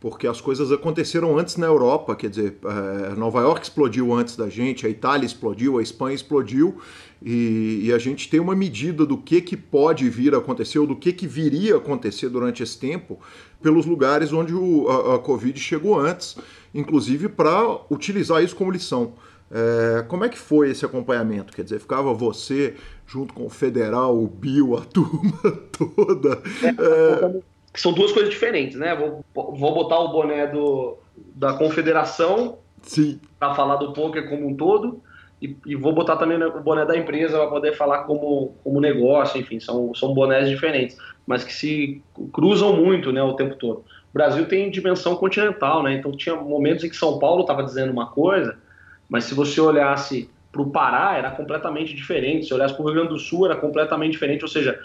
porque 0.00 0.26
as 0.26 0.40
coisas 0.40 0.72
aconteceram 0.72 1.38
antes 1.38 1.56
na 1.56 1.66
Europa, 1.66 2.16
quer 2.16 2.30
dizer, 2.30 2.56
é, 2.64 3.14
Nova 3.14 3.40
York 3.40 3.62
explodiu 3.64 4.14
antes 4.14 4.34
da 4.34 4.48
gente, 4.48 4.86
a 4.86 4.88
Itália 4.88 5.26
explodiu, 5.26 5.78
a 5.78 5.82
Espanha 5.82 6.14
explodiu, 6.14 6.80
e, 7.22 7.82
e, 7.84 7.92
a 7.92 7.98
gente 7.98 8.30
tem 8.30 8.40
uma 8.40 8.56
medida 8.56 9.04
do 9.04 9.18
que, 9.18 9.42
que 9.42 9.54
pode 9.54 10.08
vir 10.08 10.34
a 10.34 10.38
acontecer, 10.38 10.78
ou 10.78 10.86
do 10.86 10.96
que, 10.96 11.12
que 11.12 11.26
viria 11.26 11.74
a 11.74 11.76
acontecer 11.76 12.30
durante 12.30 12.62
esse 12.62 12.78
tempo, 12.78 13.20
pelos 13.60 13.84
lugares 13.84 14.32
onde 14.32 14.54
o, 14.54 14.88
a, 14.88 15.16
a 15.16 15.18
Covid 15.18 15.60
chegou 15.60 16.00
antes, 16.00 16.34
inclusive 16.74 17.28
para 17.28 17.78
utilizar 17.90 18.42
isso 18.42 18.56
como 18.56 18.70
lição. 18.70 19.12
É, 19.50 20.02
como 20.08 20.24
é 20.24 20.30
que 20.30 20.38
foi 20.38 20.70
esse 20.70 20.86
acompanhamento? 20.86 21.52
Quer 21.52 21.64
dizer, 21.64 21.78
ficava 21.78 22.14
você 22.14 22.74
junto 23.06 23.34
com 23.34 23.44
o 23.44 23.50
federal, 23.50 24.16
o 24.16 24.26
Bill, 24.26 24.78
a 24.78 24.80
turma 24.80 25.42
toda. 25.76 26.40
É, 26.62 26.68
é 26.68 27.40
que 27.72 27.80
são 27.80 27.92
duas 27.92 28.12
coisas 28.12 28.30
diferentes, 28.30 28.76
né? 28.76 28.94
Vou, 28.94 29.24
vou 29.34 29.74
botar 29.74 29.98
o 29.98 30.08
boné 30.08 30.46
do, 30.46 30.98
da 31.34 31.54
confederação 31.54 32.58
para 33.38 33.54
falar 33.54 33.76
do 33.76 33.92
poker 33.92 34.28
como 34.28 34.48
um 34.48 34.56
todo 34.56 35.02
e, 35.40 35.56
e, 35.66 35.74
vou 35.74 35.94
botar 35.94 36.16
também 36.16 36.42
o 36.42 36.60
boné 36.60 36.84
da 36.84 36.96
empresa 36.96 37.38
para 37.38 37.48
poder 37.48 37.72
falar 37.74 38.04
como, 38.04 38.54
como 38.62 38.80
negócio, 38.80 39.40
enfim, 39.40 39.58
são, 39.58 39.94
são 39.94 40.12
bonés 40.12 40.48
diferentes, 40.48 40.98
mas 41.26 41.42
que 41.42 41.52
se 41.52 42.02
cruzam 42.32 42.76
muito 42.76 43.10
né, 43.10 43.22
o 43.22 43.34
tempo 43.34 43.56
todo. 43.56 43.78
O 43.78 44.12
Brasil 44.12 44.46
tem 44.46 44.70
dimensão 44.70 45.16
continental, 45.16 45.82
né? 45.82 45.94
Então 45.94 46.12
tinha 46.12 46.34
momentos 46.34 46.84
em 46.84 46.90
que 46.90 46.96
São 46.96 47.18
Paulo 47.18 47.42
estava 47.42 47.62
dizendo 47.62 47.92
uma 47.92 48.08
coisa, 48.08 48.58
mas 49.08 49.24
se 49.24 49.34
você 49.34 49.60
olhasse 49.60 50.28
para 50.52 50.60
o 50.60 50.70
Pará 50.70 51.16
era 51.16 51.30
completamente 51.30 51.94
diferente, 51.94 52.46
se 52.46 52.52
olhasse 52.52 52.74
para 52.74 52.82
o 52.82 52.86
Rio 52.86 52.96
Grande 52.96 53.10
do 53.10 53.18
Sul 53.18 53.46
era 53.46 53.56
completamente 53.56 54.12
diferente, 54.12 54.42
ou 54.42 54.48
seja, 54.48 54.78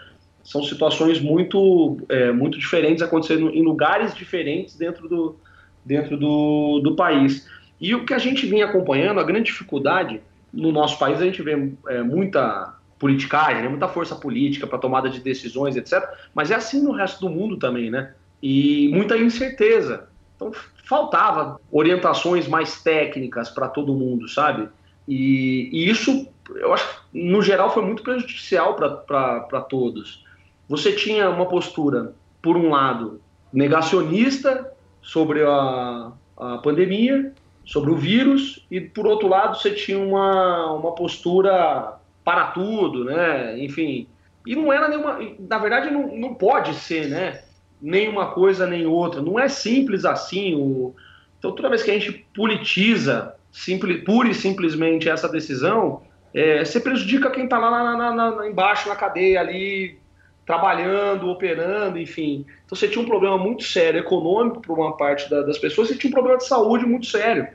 são 0.45 0.63
situações 0.63 1.19
muito, 1.19 1.97
é, 2.07 2.31
muito 2.31 2.59
diferentes 2.59 3.01
acontecendo 3.01 3.49
em 3.49 3.63
lugares 3.63 4.13
diferentes 4.13 4.77
dentro 4.77 5.09
do, 5.09 5.35
dentro 5.83 6.15
do, 6.15 6.79
do 6.81 6.95
país. 6.95 7.49
E 7.81 7.95
o 7.95 8.05
que 8.05 8.13
a 8.13 8.19
gente 8.19 8.45
vinha 8.45 8.65
acompanhando, 8.65 9.19
a 9.19 9.23
grande 9.23 9.47
dificuldade 9.47 10.21
no 10.53 10.71
nosso 10.71 10.99
país, 10.99 11.19
a 11.19 11.25
gente 11.25 11.41
vê 11.41 11.73
é, 11.89 12.03
muita 12.03 12.75
politicagem, 12.99 13.63
né, 13.63 13.67
muita 13.67 13.87
força 13.87 14.15
política 14.15 14.67
para 14.67 14.77
tomada 14.77 15.09
de 15.09 15.19
decisões, 15.19 15.75
etc. 15.75 16.08
Mas 16.34 16.51
é 16.51 16.55
assim 16.55 16.81
no 16.81 16.91
resto 16.91 17.19
do 17.21 17.29
mundo 17.29 17.58
também, 17.58 17.89
né? 17.89 18.13
E 18.41 18.89
muita 18.93 19.17
incerteza. 19.17 20.08
Então 20.36 20.51
faltava 20.88 21.60
orientações 21.71 22.47
mais 22.47 22.84
técnicas 22.84 23.49
para 23.49 23.67
todo 23.67 23.95
mundo, 23.95 24.29
sabe? 24.29 24.69
E, 25.08 25.69
e, 25.73 25.89
isso, 25.89 26.27
eu 26.55 26.71
acho, 26.71 27.03
no 27.12 27.41
geral, 27.41 27.73
foi 27.73 27.84
muito 27.84 28.03
prejudicial 28.03 28.75
para 28.75 29.62
todos 29.67 30.24
você 30.67 30.91
tinha 30.91 31.30
uma 31.30 31.45
postura, 31.45 32.13
por 32.41 32.58
um 32.58 32.69
lado, 32.69 33.21
negacionista 33.51 34.71
sobre 35.01 35.43
a, 35.43 36.12
a 36.38 36.58
pandemia, 36.58 37.34
sobre 37.63 37.91
o 37.91 37.95
vírus, 37.95 38.65
e 38.69 38.80
por 38.82 39.08
outro 39.08 39.28
lado 39.28 39.58
você 39.58 39.71
tinha 39.71 39.97
uma, 39.97 40.73
uma 40.73 40.93
postura 40.93 41.97
para 42.23 42.47
tudo, 42.47 43.06
né? 43.06 43.58
Enfim, 43.60 44.08
e 44.45 44.56
não 44.56 44.71
era 44.71 44.88
nenhuma. 44.88 45.19
Na 45.39 45.58
verdade, 45.58 45.91
não, 45.91 46.15
não 46.15 46.34
pode 46.34 46.73
ser, 46.75 47.08
né? 47.08 47.41
Nem 47.82 48.08
uma 48.08 48.28
coisa 48.32 48.67
nem 48.67 48.86
outra. 48.86 49.21
Não 49.21 49.39
é 49.39 49.47
simples 49.47 50.06
assim. 50.06 50.56
O... 50.56 50.95
Então, 51.39 51.51
toda 51.51 51.69
vez 51.69 51.84
que 51.84 51.91
a 51.91 51.93
gente 51.99 52.25
politiza 52.34 53.36
simples, 53.51 54.04
pura 54.04 54.30
e 54.30 54.34
simplesmente 54.34 55.10
essa 55.10 55.28
decisão, 55.28 56.01
é, 56.34 56.63
você 56.63 56.80
prejudica 56.80 57.32
quem 57.32 57.45
está 57.45 57.58
lá 57.58 58.13
na, 58.13 58.47
embaixo 58.47 58.89
na 58.89 58.95
cadeia 58.95 59.39
ali 59.39 59.97
trabalhando, 60.45 61.29
operando, 61.29 61.99
enfim. 61.99 62.45
Então 62.65 62.77
você 62.77 62.88
tinha 62.88 63.01
um 63.01 63.08
problema 63.08 63.38
muito 63.38 63.63
sério 63.63 63.99
econômico 63.99 64.62
para 64.62 64.73
uma 64.73 64.95
parte 64.95 65.29
da, 65.29 65.41
das 65.41 65.58
pessoas, 65.58 65.88
você 65.88 65.97
tinha 65.97 66.10
um 66.10 66.13
problema 66.13 66.38
de 66.38 66.45
saúde 66.45 66.86
muito 66.86 67.08
sério. 67.08 67.47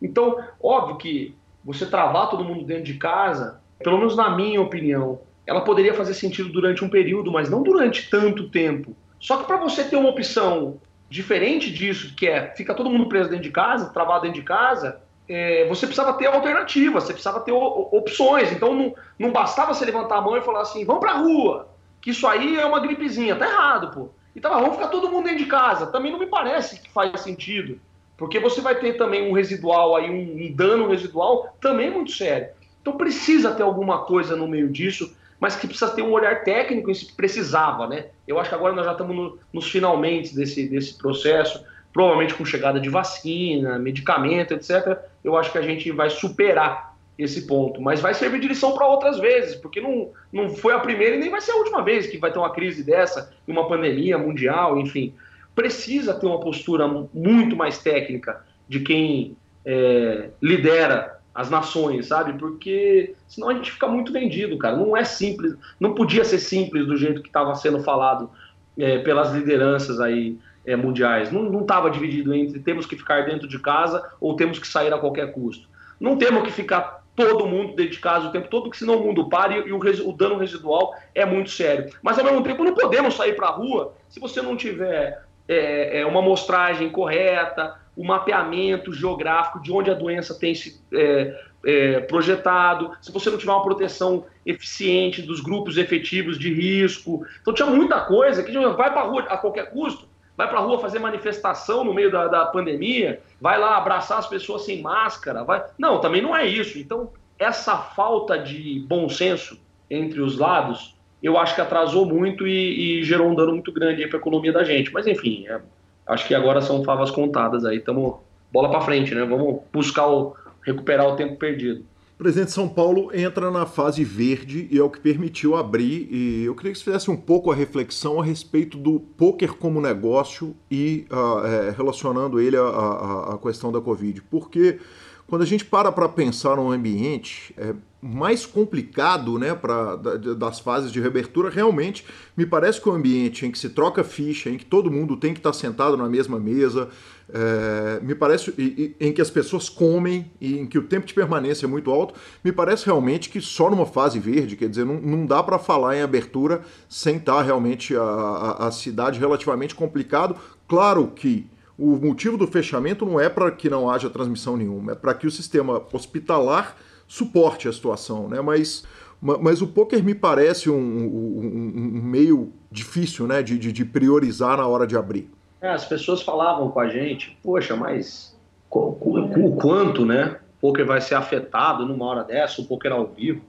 Então, 0.00 0.38
óbvio 0.62 0.96
que 0.96 1.34
você 1.64 1.84
travar 1.84 2.30
todo 2.30 2.44
mundo 2.44 2.64
dentro 2.64 2.84
de 2.84 2.94
casa, 2.94 3.60
pelo 3.82 3.98
menos 3.98 4.16
na 4.16 4.36
minha 4.36 4.60
opinião, 4.60 5.20
ela 5.46 5.62
poderia 5.62 5.94
fazer 5.94 6.14
sentido 6.14 6.48
durante 6.48 6.84
um 6.84 6.88
período, 6.88 7.32
mas 7.32 7.50
não 7.50 7.62
durante 7.62 8.08
tanto 8.08 8.48
tempo. 8.48 8.96
Só 9.18 9.38
que 9.38 9.44
para 9.44 9.56
você 9.56 9.84
ter 9.84 9.96
uma 9.96 10.10
opção 10.10 10.80
diferente 11.08 11.72
disso, 11.72 12.14
que 12.14 12.28
é 12.28 12.52
fica 12.54 12.74
todo 12.74 12.90
mundo 12.90 13.08
preso 13.08 13.30
dentro 13.30 13.44
de 13.44 13.50
casa, 13.50 13.92
travado 13.92 14.22
dentro 14.22 14.40
de 14.40 14.46
casa, 14.46 15.00
é, 15.28 15.66
você 15.68 15.86
precisava 15.86 16.16
ter 16.16 16.26
alternativas, 16.26 17.04
você 17.04 17.12
precisava 17.12 17.40
ter 17.40 17.52
opções. 17.52 18.52
Então 18.52 18.74
não, 18.74 18.94
não 19.18 19.32
bastava 19.32 19.74
você 19.74 19.84
levantar 19.84 20.18
a 20.18 20.20
mão 20.20 20.36
e 20.36 20.42
falar 20.42 20.60
assim, 20.60 20.84
vamos 20.84 21.00
para 21.00 21.12
a 21.12 21.18
rua 21.18 21.75
que 22.00 22.10
isso 22.10 22.26
aí 22.26 22.56
é 22.56 22.64
uma 22.64 22.80
gripezinha. 22.80 23.36
Tá 23.36 23.46
errado, 23.46 23.90
pô. 23.92 24.08
Então 24.34 24.52
vamos 24.52 24.76
ficar 24.76 24.88
todo 24.88 25.08
mundo 25.08 25.24
dentro 25.24 25.38
de 25.38 25.46
casa. 25.46 25.86
Também 25.86 26.12
não 26.12 26.18
me 26.18 26.26
parece 26.26 26.80
que 26.80 26.90
faz 26.90 27.20
sentido. 27.20 27.80
Porque 28.16 28.38
você 28.38 28.60
vai 28.60 28.74
ter 28.76 28.94
também 28.94 29.28
um 29.28 29.32
residual 29.32 29.96
aí, 29.96 30.10
um, 30.10 30.46
um 30.46 30.52
dano 30.52 30.88
residual 30.88 31.54
também 31.60 31.90
muito 31.90 32.12
sério. 32.12 32.48
Então 32.80 32.96
precisa 32.96 33.52
ter 33.52 33.62
alguma 33.62 34.04
coisa 34.04 34.36
no 34.36 34.48
meio 34.48 34.68
disso, 34.68 35.14
mas 35.38 35.56
que 35.56 35.66
precisa 35.66 35.90
ter 35.90 36.02
um 36.02 36.12
olhar 36.12 36.44
técnico, 36.44 36.90
isso 36.90 37.14
precisava, 37.14 37.86
né? 37.86 38.06
Eu 38.26 38.38
acho 38.38 38.48
que 38.48 38.54
agora 38.54 38.74
nós 38.74 38.86
já 38.86 38.92
estamos 38.92 39.14
no, 39.14 39.38
nos 39.52 39.70
finalmente 39.70 40.34
desse, 40.34 40.68
desse 40.68 40.96
processo, 40.96 41.62
provavelmente 41.92 42.34
com 42.34 42.44
chegada 42.44 42.80
de 42.80 42.88
vacina, 42.88 43.78
medicamento, 43.78 44.54
etc. 44.54 44.98
Eu 45.22 45.36
acho 45.36 45.52
que 45.52 45.58
a 45.58 45.62
gente 45.62 45.90
vai 45.90 46.08
superar 46.08 46.95
esse 47.18 47.46
ponto, 47.46 47.80
mas 47.80 48.00
vai 48.00 48.12
servir 48.12 48.40
de 48.40 48.48
lição 48.48 48.74
para 48.74 48.86
outras 48.86 49.18
vezes, 49.18 49.56
porque 49.56 49.80
não, 49.80 50.10
não 50.32 50.50
foi 50.50 50.74
a 50.74 50.78
primeira 50.78 51.16
e 51.16 51.18
nem 51.18 51.30
vai 51.30 51.40
ser 51.40 51.52
a 51.52 51.56
última 51.56 51.82
vez 51.82 52.06
que 52.06 52.18
vai 52.18 52.30
ter 52.30 52.38
uma 52.38 52.52
crise 52.52 52.84
dessa, 52.84 53.32
uma 53.46 53.66
pandemia 53.66 54.18
mundial, 54.18 54.78
enfim. 54.78 55.14
Precisa 55.54 56.12
ter 56.12 56.26
uma 56.26 56.40
postura 56.40 56.86
muito 57.14 57.56
mais 57.56 57.78
técnica 57.78 58.44
de 58.68 58.80
quem 58.80 59.36
é, 59.64 60.28
lidera 60.42 61.16
as 61.34 61.50
nações, 61.50 62.06
sabe? 62.06 62.38
Porque 62.38 63.14
senão 63.26 63.48
a 63.48 63.54
gente 63.54 63.72
fica 63.72 63.88
muito 63.88 64.12
vendido, 64.12 64.58
cara. 64.58 64.76
Não 64.76 64.96
é 64.96 65.04
simples, 65.04 65.54
não 65.80 65.94
podia 65.94 66.24
ser 66.24 66.38
simples 66.38 66.86
do 66.86 66.96
jeito 66.96 67.22
que 67.22 67.28
estava 67.28 67.54
sendo 67.54 67.82
falado 67.82 68.30
é, 68.78 68.98
pelas 68.98 69.32
lideranças 69.32 70.00
aí 70.00 70.38
é, 70.64 70.76
mundiais. 70.76 71.30
Não 71.32 71.60
estava 71.60 71.90
dividido 71.90 72.34
entre 72.34 72.60
temos 72.60 72.84
que 72.84 72.96
ficar 72.96 73.24
dentro 73.24 73.48
de 73.48 73.58
casa 73.58 74.02
ou 74.20 74.36
temos 74.36 74.58
que 74.58 74.66
sair 74.66 74.92
a 74.92 74.98
qualquer 74.98 75.32
custo. 75.32 75.68
Não 75.98 76.16
temos 76.16 76.42
que 76.42 76.50
ficar 76.50 77.05
todo 77.16 77.46
mundo 77.46 77.74
dentro 77.74 77.92
de 77.92 77.98
casa 77.98 78.28
o 78.28 78.32
tempo 78.32 78.48
todo, 78.48 78.64
porque 78.64 78.78
senão 78.78 78.98
o 78.98 79.04
mundo 79.04 79.28
para 79.28 79.56
e, 79.56 79.72
o, 79.72 79.78
o, 79.78 80.12
dano 80.12 80.36
residual 80.36 80.94
é 81.14 81.24
muito 81.24 81.50
sério. 81.50 81.90
Mas 82.02 82.18
ao 82.18 82.24
mesmo 82.24 82.42
tempo 82.42 82.62
não 82.62 82.74
podemos 82.74 83.14
sair 83.14 83.34
para 83.34 83.48
a 83.48 83.52
rua 83.52 83.94
se 84.08 84.20
você 84.20 84.42
não 84.42 84.56
tiver 84.56 85.24
é, 85.48 86.00
é, 86.00 86.06
uma 86.06 86.20
amostragem 86.20 86.90
correta, 86.90 87.80
o 87.96 88.02
um 88.02 88.06
mapeamento 88.06 88.92
geográfico 88.92 89.62
de 89.62 89.72
onde 89.72 89.90
a 89.90 89.94
doença 89.94 90.38
tem 90.38 90.54
se 90.54 90.80
é, 90.92 91.40
é, 91.64 92.00
projetado, 92.00 92.92
se 93.00 93.10
você 93.10 93.30
não 93.30 93.38
tiver 93.38 93.52
uma 93.52 93.62
proteção 93.62 94.26
eficiente 94.44 95.22
dos 95.22 95.40
grupos 95.40 95.78
efetivos 95.78 96.38
de 96.38 96.52
risco. 96.52 97.26
Então 97.40 97.54
tinha 97.54 97.66
muita 97.66 98.00
coisa 98.02 98.42
que 98.42 98.52
vai 98.52 98.92
para 98.92 99.00
a 99.00 99.04
rua 99.04 99.22
a 99.22 99.38
qualquer 99.38 99.70
custo 99.70 100.06
vai 100.36 100.48
para 100.48 100.58
a 100.58 100.62
rua 100.62 100.78
fazer 100.78 100.98
manifestação 100.98 101.84
no 101.84 101.94
meio 101.94 102.10
da, 102.10 102.28
da 102.28 102.46
pandemia, 102.46 103.20
vai 103.40 103.58
lá 103.58 103.76
abraçar 103.76 104.18
as 104.18 104.26
pessoas 104.26 104.64
sem 104.64 104.82
máscara, 104.82 105.44
vai. 105.44 105.64
Não, 105.78 106.00
também 106.00 106.20
não 106.20 106.36
é 106.36 106.46
isso. 106.46 106.78
Então, 106.78 107.10
essa 107.38 107.76
falta 107.76 108.38
de 108.38 108.84
bom 108.86 109.08
senso 109.08 109.58
entre 109.90 110.20
os 110.20 110.38
lados 110.38 110.96
eu 111.22 111.38
acho 111.38 111.54
que 111.54 111.60
atrasou 111.60 112.06
muito 112.06 112.46
e, 112.46 113.00
e 113.00 113.02
gerou 113.02 113.28
um 113.28 113.34
dano 113.34 113.52
muito 113.52 113.72
grande 113.72 114.06
para 114.06 114.18
a 114.18 114.20
economia 114.20 114.52
da 114.52 114.64
gente. 114.64 114.92
Mas 114.92 115.06
enfim, 115.06 115.46
é, 115.48 115.60
acho 116.06 116.26
que 116.26 116.34
agora 116.34 116.60
são 116.60 116.84
favas 116.84 117.10
contadas 117.10 117.64
aí, 117.64 117.78
estamos 117.78 118.16
bola 118.52 118.70
para 118.70 118.80
frente, 118.82 119.14
né? 119.14 119.24
Vamos 119.24 119.62
buscar 119.72 120.06
o, 120.06 120.36
recuperar 120.62 121.06
o 121.06 121.16
tempo 121.16 121.36
perdido. 121.36 121.84
O 122.16 122.18
presidente 122.18 122.46
de 122.46 122.54
São 122.54 122.66
Paulo 122.66 123.10
entra 123.14 123.50
na 123.50 123.66
fase 123.66 124.02
verde 124.02 124.66
e 124.70 124.78
é 124.78 124.82
o 124.82 124.88
que 124.88 124.98
permitiu 124.98 125.54
abrir. 125.54 126.08
E 126.10 126.44
eu 126.44 126.54
queria 126.54 126.72
que 126.72 126.78
você 126.78 126.84
fizesse 126.84 127.10
um 127.10 127.16
pouco 127.16 127.52
a 127.52 127.54
reflexão 127.54 128.18
a 128.18 128.24
respeito 128.24 128.78
do 128.78 128.98
poker 128.98 129.52
como 129.52 129.82
negócio 129.82 130.56
e 130.70 131.06
uh, 131.10 131.46
é, 131.46 131.70
relacionando 131.76 132.40
ele 132.40 132.56
à 132.56 133.38
questão 133.42 133.70
da 133.70 133.82
Covid. 133.82 134.22
Porque 134.30 134.78
quando 135.26 135.42
a 135.42 135.44
gente 135.44 135.66
para 135.66 135.92
para 135.92 136.08
pensar 136.08 136.56
num 136.56 136.70
ambiente 136.72 137.54
é, 137.54 137.74
mais 138.00 138.44
complicado 138.44 139.38
né, 139.38 139.54
pra, 139.54 139.96
das 139.96 140.60
fases 140.60 140.92
de 140.92 141.00
reabertura, 141.00 141.50
realmente 141.50 142.04
me 142.36 142.44
parece 142.44 142.80
que 142.80 142.88
o 142.88 142.92
ambiente 142.92 143.46
em 143.46 143.50
que 143.50 143.58
se 143.58 143.70
troca 143.70 144.04
ficha, 144.04 144.50
em 144.50 144.58
que 144.58 144.64
todo 144.64 144.90
mundo 144.90 145.16
tem 145.16 145.32
que 145.32 145.40
estar 145.40 145.52
sentado 145.52 145.96
na 145.96 146.08
mesma 146.08 146.38
mesa, 146.38 146.88
é, 147.32 147.98
me 148.02 148.14
parece 148.14 148.54
e, 148.56 148.94
e, 149.00 149.06
em 149.06 149.12
que 149.12 149.20
as 149.20 149.30
pessoas 149.30 149.68
comem 149.68 150.30
e 150.40 150.58
em 150.58 150.66
que 150.66 150.78
o 150.78 150.82
tempo 150.82 151.06
de 151.06 151.14
permanência 151.14 151.66
é 151.66 151.68
muito 151.68 151.90
alto, 151.90 152.14
me 152.44 152.52
parece 152.52 152.86
realmente 152.86 153.28
que 153.28 153.40
só 153.40 153.68
numa 153.70 153.86
fase 153.86 154.18
verde, 154.18 154.56
quer 154.56 154.68
dizer, 154.68 154.84
não, 154.84 155.00
não 155.00 155.26
dá 155.26 155.42
para 155.42 155.58
falar 155.58 155.96
em 155.96 156.02
abertura 156.02 156.60
sem 156.88 157.16
estar 157.16 157.42
realmente 157.42 157.96
a, 157.96 158.02
a, 158.02 158.66
a 158.68 158.70
cidade 158.70 159.18
relativamente 159.18 159.74
complicado. 159.74 160.36
Claro 160.68 161.08
que 161.08 161.46
o 161.78 161.96
motivo 161.96 162.36
do 162.36 162.46
fechamento 162.46 163.04
não 163.04 163.18
é 163.18 163.28
para 163.28 163.50
que 163.50 163.68
não 163.68 163.90
haja 163.90 164.08
transmissão 164.08 164.56
nenhuma, 164.56 164.92
é 164.92 164.94
para 164.94 165.12
que 165.14 165.26
o 165.26 165.30
sistema 165.30 165.82
hospitalar 165.92 166.76
suporte 167.06 167.68
a 167.68 167.72
situação, 167.72 168.28
né? 168.28 168.40
Mas, 168.40 168.84
mas 169.20 169.62
o 169.62 169.66
poker 169.66 170.02
me 170.02 170.14
parece 170.14 170.70
um, 170.70 170.76
um, 170.76 171.72
um 171.96 172.02
meio 172.02 172.52
difícil, 172.70 173.26
né, 173.26 173.42
de, 173.42 173.58
de, 173.58 173.84
priorizar 173.84 174.56
na 174.56 174.66
hora 174.66 174.86
de 174.86 174.96
abrir. 174.96 175.30
É, 175.60 175.70
as 175.70 175.84
pessoas 175.84 176.22
falavam 176.22 176.70
com 176.70 176.80
a 176.80 176.88
gente, 176.88 177.36
poxa, 177.42 177.74
mas 177.74 178.36
o 178.70 179.56
quanto, 179.56 180.04
né? 180.04 180.38
O 180.58 180.68
poker 180.68 180.84
vai 180.84 181.00
ser 181.00 181.14
afetado 181.14 181.86
numa 181.86 182.04
hora 182.04 182.24
dessa, 182.24 182.60
o 182.60 182.66
poker 182.66 182.92
ao 182.92 183.06
vivo. 183.06 183.42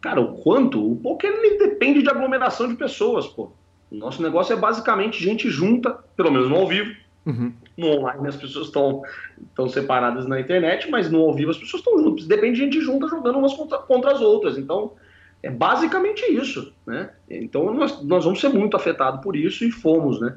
Cara, 0.00 0.20
o 0.20 0.34
quanto? 0.38 0.92
O 0.92 0.96
poker 0.96 1.30
ele 1.30 1.58
depende 1.58 2.02
de 2.02 2.10
aglomeração 2.10 2.68
de 2.68 2.74
pessoas, 2.74 3.26
pô. 3.26 3.50
O 3.90 3.96
nosso 3.96 4.22
negócio 4.22 4.52
é 4.52 4.56
basicamente 4.56 5.22
gente 5.22 5.48
junta, 5.48 5.98
pelo 6.16 6.30
menos 6.30 6.48
no 6.48 6.56
ao 6.56 6.66
vivo, 6.66 6.94
Uhum. 7.28 7.52
No 7.78 7.90
online 7.92 8.26
as 8.26 8.34
pessoas 8.34 8.66
estão 8.66 9.68
separadas 9.68 10.26
na 10.26 10.40
internet, 10.40 10.90
mas 10.90 11.08
no 11.08 11.20
ao 11.20 11.32
vivo 11.32 11.52
as 11.52 11.56
pessoas 11.56 11.80
estão 11.80 12.02
juntas. 12.02 12.26
Depende 12.26 12.58
de 12.58 12.64
gente 12.64 12.80
junta 12.80 13.06
jogando 13.06 13.38
umas 13.38 13.54
contra, 13.54 13.78
contra, 13.78 14.12
as 14.12 14.20
outras. 14.20 14.58
Então, 14.58 14.92
é 15.40 15.48
basicamente 15.48 16.22
isso. 16.28 16.72
Né? 16.84 17.08
Então, 17.30 17.72
nós, 17.72 18.02
nós 18.02 18.24
vamos 18.24 18.40
ser 18.40 18.48
muito 18.48 18.76
afetados 18.76 19.20
por 19.22 19.36
isso 19.36 19.64
e 19.64 19.70
fomos. 19.70 20.20
Né? 20.20 20.34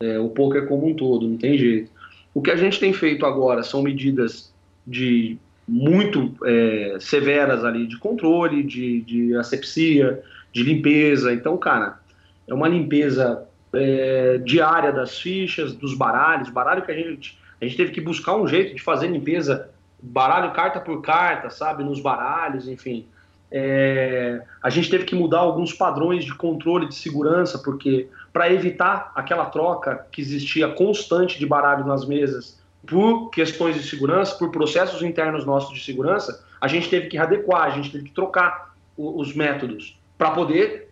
É, 0.00 0.18
o 0.18 0.30
poker 0.30 0.66
como 0.66 0.88
um 0.88 0.94
todo, 0.94 1.28
não 1.28 1.36
tem 1.36 1.56
jeito. 1.56 1.92
O 2.34 2.42
que 2.42 2.50
a 2.50 2.56
gente 2.56 2.80
tem 2.80 2.92
feito 2.92 3.24
agora 3.24 3.62
são 3.62 3.82
medidas 3.82 4.52
de 4.84 5.38
muito 5.66 6.34
é, 6.44 6.96
severas 6.98 7.64
ali 7.64 7.86
de 7.86 7.96
controle, 7.98 8.64
de, 8.64 9.02
de 9.02 9.36
asepsia, 9.36 10.20
de 10.52 10.64
limpeza. 10.64 11.32
Então, 11.32 11.56
cara, 11.56 12.00
é 12.48 12.52
uma 12.52 12.66
limpeza 12.66 13.46
é, 13.72 14.38
diária 14.38 14.92
das 14.92 15.18
fichas, 15.18 15.74
dos 15.74 15.94
baralhos, 15.94 16.50
baralho 16.50 16.82
que 16.82 16.90
a 16.90 16.94
gente, 16.94 17.38
a 17.60 17.64
gente 17.64 17.76
teve 17.76 17.92
que 17.92 18.00
buscar 18.00 18.36
um 18.36 18.46
jeito 18.46 18.74
de 18.74 18.82
fazer 18.82 19.08
limpeza, 19.08 19.70
baralho 20.02 20.52
carta 20.52 20.80
por 20.80 21.00
carta, 21.02 21.50
sabe, 21.50 21.84
nos 21.84 22.00
baralhos, 22.00 22.68
enfim. 22.68 23.06
É, 23.52 24.42
a 24.62 24.70
gente 24.70 24.88
teve 24.88 25.04
que 25.04 25.14
mudar 25.14 25.40
alguns 25.40 25.72
padrões 25.72 26.24
de 26.24 26.34
controle 26.34 26.86
de 26.86 26.94
segurança, 26.94 27.58
porque 27.58 28.08
para 28.32 28.52
evitar 28.52 29.10
aquela 29.14 29.46
troca 29.46 30.06
que 30.12 30.20
existia 30.20 30.68
constante 30.68 31.38
de 31.38 31.46
baralho 31.46 31.84
nas 31.84 32.06
mesas 32.06 32.60
por 32.86 33.28
questões 33.30 33.76
de 33.76 33.82
segurança, 33.82 34.36
por 34.36 34.50
processos 34.50 35.02
internos 35.02 35.44
nossos 35.44 35.74
de 35.74 35.84
segurança, 35.84 36.44
a 36.60 36.68
gente 36.68 36.88
teve 36.88 37.08
que 37.08 37.18
adequar, 37.18 37.64
a 37.64 37.70
gente 37.70 37.90
teve 37.90 38.04
que 38.04 38.14
trocar 38.14 38.74
os 38.96 39.34
métodos 39.34 39.98
para 40.16 40.30
poder 40.30 40.89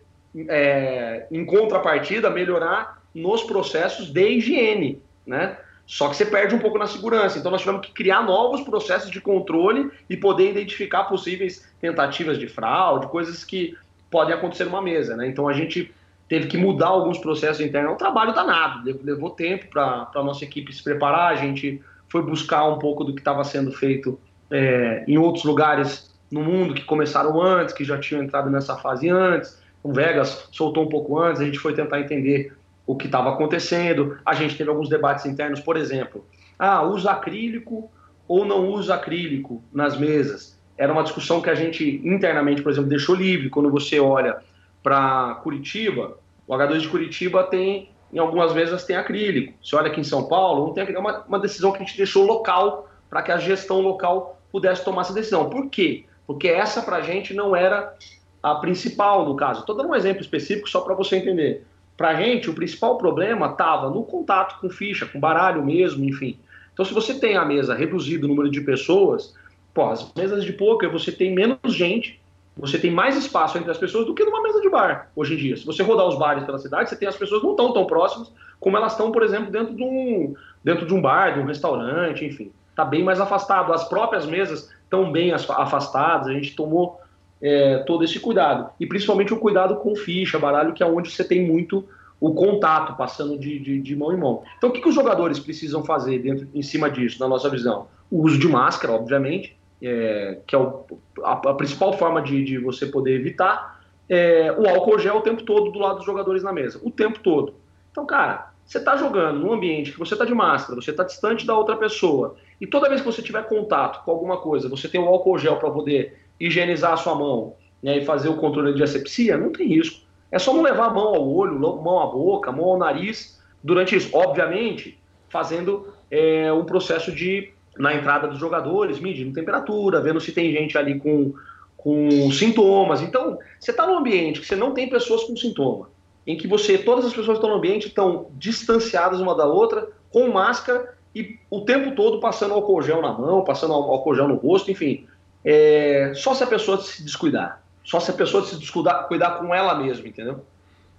é, 0.49 1.27
em 1.31 1.45
contrapartida, 1.45 2.31
melhorar 2.31 3.03
nos 3.15 3.43
processos 3.43 4.11
de 4.11 4.29
higiene, 4.29 5.03
né? 5.27 5.57
Só 5.87 6.11
que 6.11 6.17
você 6.17 6.27
perde 6.27 6.55
um 6.55 6.59
pouco 6.59 6.77
na 6.77 6.87
segurança. 6.87 7.39
Então 7.39 7.51
nós 7.51 7.63
tivemos 7.63 7.87
que 7.87 7.93
criar 7.93 8.23
novos 8.23 8.61
processos 8.61 9.11
de 9.11 9.23
controle 9.23 9.91
e 10.09 10.17
poder 10.17 10.51
identificar 10.51 11.05
possíveis 11.05 11.67
tentativas 11.81 12.39
de 12.39 12.47
fraude, 12.47 13.07
coisas 13.07 13.43
que 13.43 13.75
podem 14.11 14.35
acontecer 14.35 14.65
numa 14.65 14.83
mesa, 14.83 15.17
né? 15.17 15.27
Então 15.27 15.49
a 15.49 15.53
gente 15.55 15.93
teve 16.29 16.47
que 16.47 16.59
mudar 16.59 16.89
alguns 16.89 17.17
processos 17.19 17.65
internos. 17.65 17.91
É 17.91 17.95
um 17.95 17.97
trabalho 17.97 18.35
danado, 18.35 18.83
levou 19.03 19.31
tempo 19.31 19.67
para 19.69 20.11
a 20.15 20.23
nossa 20.23 20.45
equipe 20.45 20.75
se 20.75 20.85
preparar. 20.85 21.33
A 21.33 21.37
gente 21.37 21.83
foi 22.07 22.23
buscar 22.23 22.69
um 22.69 22.79
pouco 22.79 23.03
do 23.03 23.15
que 23.15 23.21
estava 23.21 23.43
sendo 23.43 23.73
feito 23.73 24.21
é, 24.51 25.05
em 25.09 25.17
outros 25.17 25.45
lugares 25.45 26.15
no 26.31 26.43
mundo 26.43 26.75
que 26.75 26.85
começaram 26.85 27.41
antes, 27.41 27.75
que 27.75 27.83
já 27.83 27.99
tinham 27.99 28.23
entrado 28.23 28.51
nessa 28.51 28.77
fase 28.77 29.09
antes 29.09 29.58
o 29.83 29.93
Vegas 29.93 30.49
soltou 30.53 30.85
um 30.85 30.89
pouco 30.89 31.19
antes, 31.19 31.41
a 31.41 31.45
gente 31.45 31.59
foi 31.59 31.75
tentar 31.75 32.01
entender 32.01 32.57
o 32.87 32.97
que 32.97 33.07
estava 33.07 33.31
acontecendo. 33.31 34.19
A 34.25 34.35
gente 34.35 34.57
teve 34.57 34.71
alguns 34.71 34.89
debates 34.89 35.27
internos, 35.27 35.61
por 35.61 35.77
exemplo, 35.77 36.25
ah, 36.59 36.83
usa 36.83 37.13
acrílico 37.13 37.91
ou 38.27 38.45
não 38.45 38.69
usa 38.69 38.95
acrílico 38.95 39.63
nas 39.73 39.97
mesas? 39.99 40.59
Era 40.77 40.93
uma 40.93 41.03
discussão 41.03 41.41
que 41.41 41.51
a 41.51 41.55
gente 41.55 42.01
internamente, 42.05 42.63
por 42.63 42.71
exemplo, 42.73 42.89
deixou 42.89 43.15
livre. 43.15 43.51
Quando 43.51 43.71
você 43.71 44.01
olha 44.01 44.39
para 44.83 45.37
Curitiba, 45.43 46.19
o 46.47 46.55
H2 46.55 46.81
de 46.81 46.89
Curitiba 46.89 47.45
tem, 47.45 47.91
em 48.13 48.19
algumas 48.19 48.55
mesas, 48.55 48.85
tem 48.85 48.97
acrílico. 48.97 49.55
Você 49.63 49.77
olha 49.77 49.89
aqui 49.89 50.01
em 50.01 50.05
São 50.05 50.27
Paulo, 50.27 50.67
não 50.67 50.75
tem 50.75 50.95
É 50.95 50.99
uma, 50.99 51.25
uma 51.25 51.39
decisão 51.39 51.73
que 51.73 51.79
a 51.79 51.85
gente 51.85 51.97
deixou 51.97 52.25
local 52.25 52.89
para 53.11 53.23
que 53.23 53.33
a 53.33 53.39
gestão 53.39 53.81
local 53.81 54.41
pudesse 54.51 54.85
tomar 54.85 55.03
essa 55.03 55.13
decisão. 55.13 55.51
Por 55.51 55.69
quê? 55.69 56.05
Porque 56.27 56.49
essa, 56.49 56.83
para 56.83 56.97
a 56.97 57.01
gente, 57.01 57.35
não 57.35 57.57
era 57.57 57.95
a 58.43 58.55
principal 58.57 59.27
no 59.27 59.37
caso. 59.37 59.61
Estou 59.61 59.77
dando 59.77 59.91
um 59.91 59.95
exemplo 59.95 60.23
específico 60.23 60.69
só 60.69 60.81
para 60.81 60.95
você 60.95 61.17
entender. 61.17 61.65
Para 61.97 62.11
a 62.11 62.15
gente, 62.15 62.49
o 62.49 62.55
principal 62.55 62.97
problema 62.97 63.47
estava 63.47 63.91
no 63.91 64.05
contato 64.05 64.61
com 64.61 64.71
ficha, 64.71 65.05
com 65.07 65.19
baralho 65.19 65.65
mesmo, 65.65 66.05
enfim. 66.05 66.39
Então, 66.73 66.85
se 66.85 66.95
você 66.95 67.19
tem 67.19 67.37
a 67.37 67.45
mesa 67.45 67.75
reduzido 67.75 68.27
o 68.27 68.29
número 68.29 68.49
de 68.49 68.61
pessoas, 68.61 69.35
pô, 69.75 69.91
as 69.91 70.13
mesas 70.15 70.45
de 70.45 70.53
poker 70.53 70.91
você 70.91 71.11
tem 71.11 71.35
menos 71.35 71.59
gente, 71.67 72.21
você 72.57 72.79
tem 72.79 72.91
mais 72.91 73.17
espaço 73.17 73.59
entre 73.59 73.71
as 73.71 73.79
pessoas 73.79 74.07
do 74.07 74.15
que 74.15 74.25
numa 74.25 74.43
mesa 74.43 74.61
de 74.61 74.69
bar 74.69 75.11
hoje 75.15 75.35
em 75.35 75.37
dia. 75.37 75.57
Se 75.57 75.67
você 75.67 75.83
rodar 75.83 76.07
os 76.07 76.19
bares 76.19 76.45
pela 76.45 76.59
cidade, 76.59 76.89
você 76.89 76.97
tem 76.97 77.09
as 77.09 77.17
pessoas 77.17 77.43
não 77.43 77.55
tão 77.55 77.73
tão 77.73 77.87
próximas 77.87 78.33
como 78.61 78.77
elas 78.77 78.93
estão, 78.93 79.13
por 79.13 79.23
exemplo, 79.23 79.51
dentro 79.51 79.75
de 79.75 79.83
um 79.83 80.35
dentro 80.63 80.87
de 80.87 80.93
um 80.93 81.01
bar, 81.01 81.35
de 81.35 81.41
um 81.41 81.45
restaurante, 81.45 82.25
enfim. 82.25 82.51
Está 82.71 82.85
bem 82.85 83.03
mais 83.03 83.21
afastado. 83.21 83.73
As 83.73 83.89
próprias 83.89 84.27
mesas 84.27 84.73
estão 84.83 85.11
bem 85.11 85.33
afastadas. 85.33 86.29
A 86.29 86.33
gente 86.33 86.55
tomou 86.55 87.01
é, 87.41 87.79
todo 87.79 88.05
esse 88.05 88.19
cuidado. 88.21 88.71
E 88.79 88.87
principalmente 88.87 89.33
o 89.33 89.39
cuidado 89.39 89.77
com 89.77 89.95
ficha, 89.95 90.39
baralho, 90.39 90.73
que 90.73 90.83
é 90.83 90.87
onde 90.87 91.11
você 91.11 91.25
tem 91.25 91.47
muito 91.47 91.85
o 92.21 92.35
contato, 92.35 92.97
passando 92.97 93.39
de, 93.39 93.59
de, 93.59 93.81
de 93.81 93.97
mão 93.97 94.13
em 94.13 94.17
mão. 94.17 94.43
Então, 94.57 94.71
o 94.71 94.73
que, 94.73 94.81
que, 94.81 94.89
os 94.89 94.95
jogadores 94.95 95.39
precisam 95.39 95.85
fazer 95.85 96.19
dentro, 96.19 96.49
em 96.53 96.63
cima 96.63 96.91
disso, 96.91 97.21
na 97.21 97.29
nossa 97.29 97.49
visão? 97.49 97.87
O 98.11 98.23
uso 98.23 98.39
de 98.39 98.49
máscara, 98.49 98.93
obviamente, 98.93 99.57
é, 99.81 100.39
que 100.47 100.55
é 100.55 100.59
o, 100.59 100.85
a, 101.23 101.33
a, 101.33 101.55
principal 101.55 101.93
forma 101.93 102.21
de, 102.21 102.43
de 102.43 102.59
você 102.59 102.87
poder 102.87 103.15
evitar. 103.15 103.79
É, 104.09 104.53
o 104.59 104.69
álcool 104.69 104.99
gel 104.99 105.19
o 105.19 105.21
tempo 105.21 105.43
todo 105.43 105.71
do 105.71 105.79
lado 105.79 105.97
dos 105.97 106.07
jogadores 106.07 106.43
na 106.43 106.53
mesa, 106.53 106.81
o 106.83 106.91
tempo 106.91 107.21
todo. 107.21 107.55
Então, 107.93 108.05
cara, 108.05 108.53
você 108.65 108.79
está 108.79 108.97
jogando 108.97 109.41
num 109.41 109.53
ambiente 109.53 109.93
que 109.93 109.99
você 109.99 110.15
está 110.15 110.25
de 110.25 110.35
máscara, 110.35 110.81
você 110.81 110.91
está 110.91 111.05
distante 111.05 111.47
da 111.47 111.57
outra 111.57 111.77
pessoa, 111.77 112.37
e 112.61 112.67
toda 112.67 112.89
vez 112.89 113.01
que 113.01 113.07
você 113.07 113.23
tiver 113.23 113.47
contato 113.47 114.03
com 114.05 114.11
alguma 114.11 114.39
coisa, 114.39 114.69
você 114.69 114.89
tem 114.89 115.01
o 115.01 115.07
álcool 115.07 115.39
gel 115.39 115.57
para 115.57 115.71
poder 115.71 116.19
higienizar 116.41 116.93
a 116.93 116.97
sua 116.97 117.15
mão 117.15 117.55
né, 117.83 117.99
e 117.99 118.05
fazer 118.05 118.29
o 118.29 118.37
controle 118.37 118.75
de 118.75 118.83
asepsia, 118.83 119.37
não 119.37 119.53
tem 119.53 119.67
risco. 119.67 120.07
É 120.31 120.39
só 120.39 120.53
não 120.53 120.63
levar 120.63 120.87
a 120.87 120.91
mão 120.91 121.15
ao 121.15 121.29
olho, 121.29 121.59
mão 121.59 122.01
à 122.01 122.07
boca, 122.07 122.53
mão 122.53 122.67
ao 122.67 122.79
nariz 122.79 123.41
durante 123.63 123.97
isso. 123.97 124.11
Obviamente, 124.13 124.99
fazendo 125.29 125.89
é, 126.11 126.53
um 126.53 126.65
processo 126.65 127.13
de, 127.13 127.53
na 127.77 127.95
entrada 127.95 128.29
dos 128.29 128.39
jogadores, 128.39 129.01
medindo 129.01 129.33
temperatura, 129.33 130.01
vendo 130.01 130.21
se 130.21 130.33
tem 130.33 130.53
gente 130.53 130.77
ali 130.77 130.99
com, 130.99 131.33
com 131.77 132.31
sintomas. 132.31 133.01
Então, 133.01 133.39
você 133.59 133.71
está 133.71 133.87
num 133.87 133.99
ambiente 133.99 134.41
que 134.41 134.47
você 134.47 134.57
não 134.57 134.75
tem 134.75 134.89
pessoas 134.89 135.25
com 135.25 135.37
sintoma, 135.37 135.89
em 136.27 136.37
que 136.37 136.47
você, 136.47 136.77
todas 136.77 137.07
as 137.07 137.13
pessoas 137.13 137.39
que 137.39 137.45
estão 137.45 137.51
no 137.51 137.57
ambiente 137.57 137.89
estão 137.89 138.27
distanciadas 138.33 139.21
uma 139.21 139.35
da 139.35 139.47
outra, 139.47 139.89
com 140.11 140.29
máscara 140.29 140.95
e 141.15 141.39
o 141.51 141.63
tempo 141.63 141.95
todo 141.95 142.21
passando 142.21 142.55
álcool 142.55 142.83
gel 142.83 143.01
na 143.01 143.13
mão, 143.13 143.45
passando 143.45 143.73
álcool 143.73 144.15
gel 144.15 144.29
no 144.29 144.37
rosto, 144.37 144.71
enfim, 144.71 145.07
é, 145.51 146.13
só 146.15 146.35
se 146.35 146.45
a 146.45 146.47
pessoa 146.47 146.79
se 146.79 147.03
descuidar. 147.03 147.63
Só 147.83 147.99
se 147.99 148.11
a 148.11 148.15
pessoa 148.15 148.45
se 148.45 148.59
descuidar 148.59 149.09
cuidar 149.09 149.39
com 149.39 149.55
ela 149.55 149.75
mesma, 149.75 150.07
entendeu? 150.07 150.45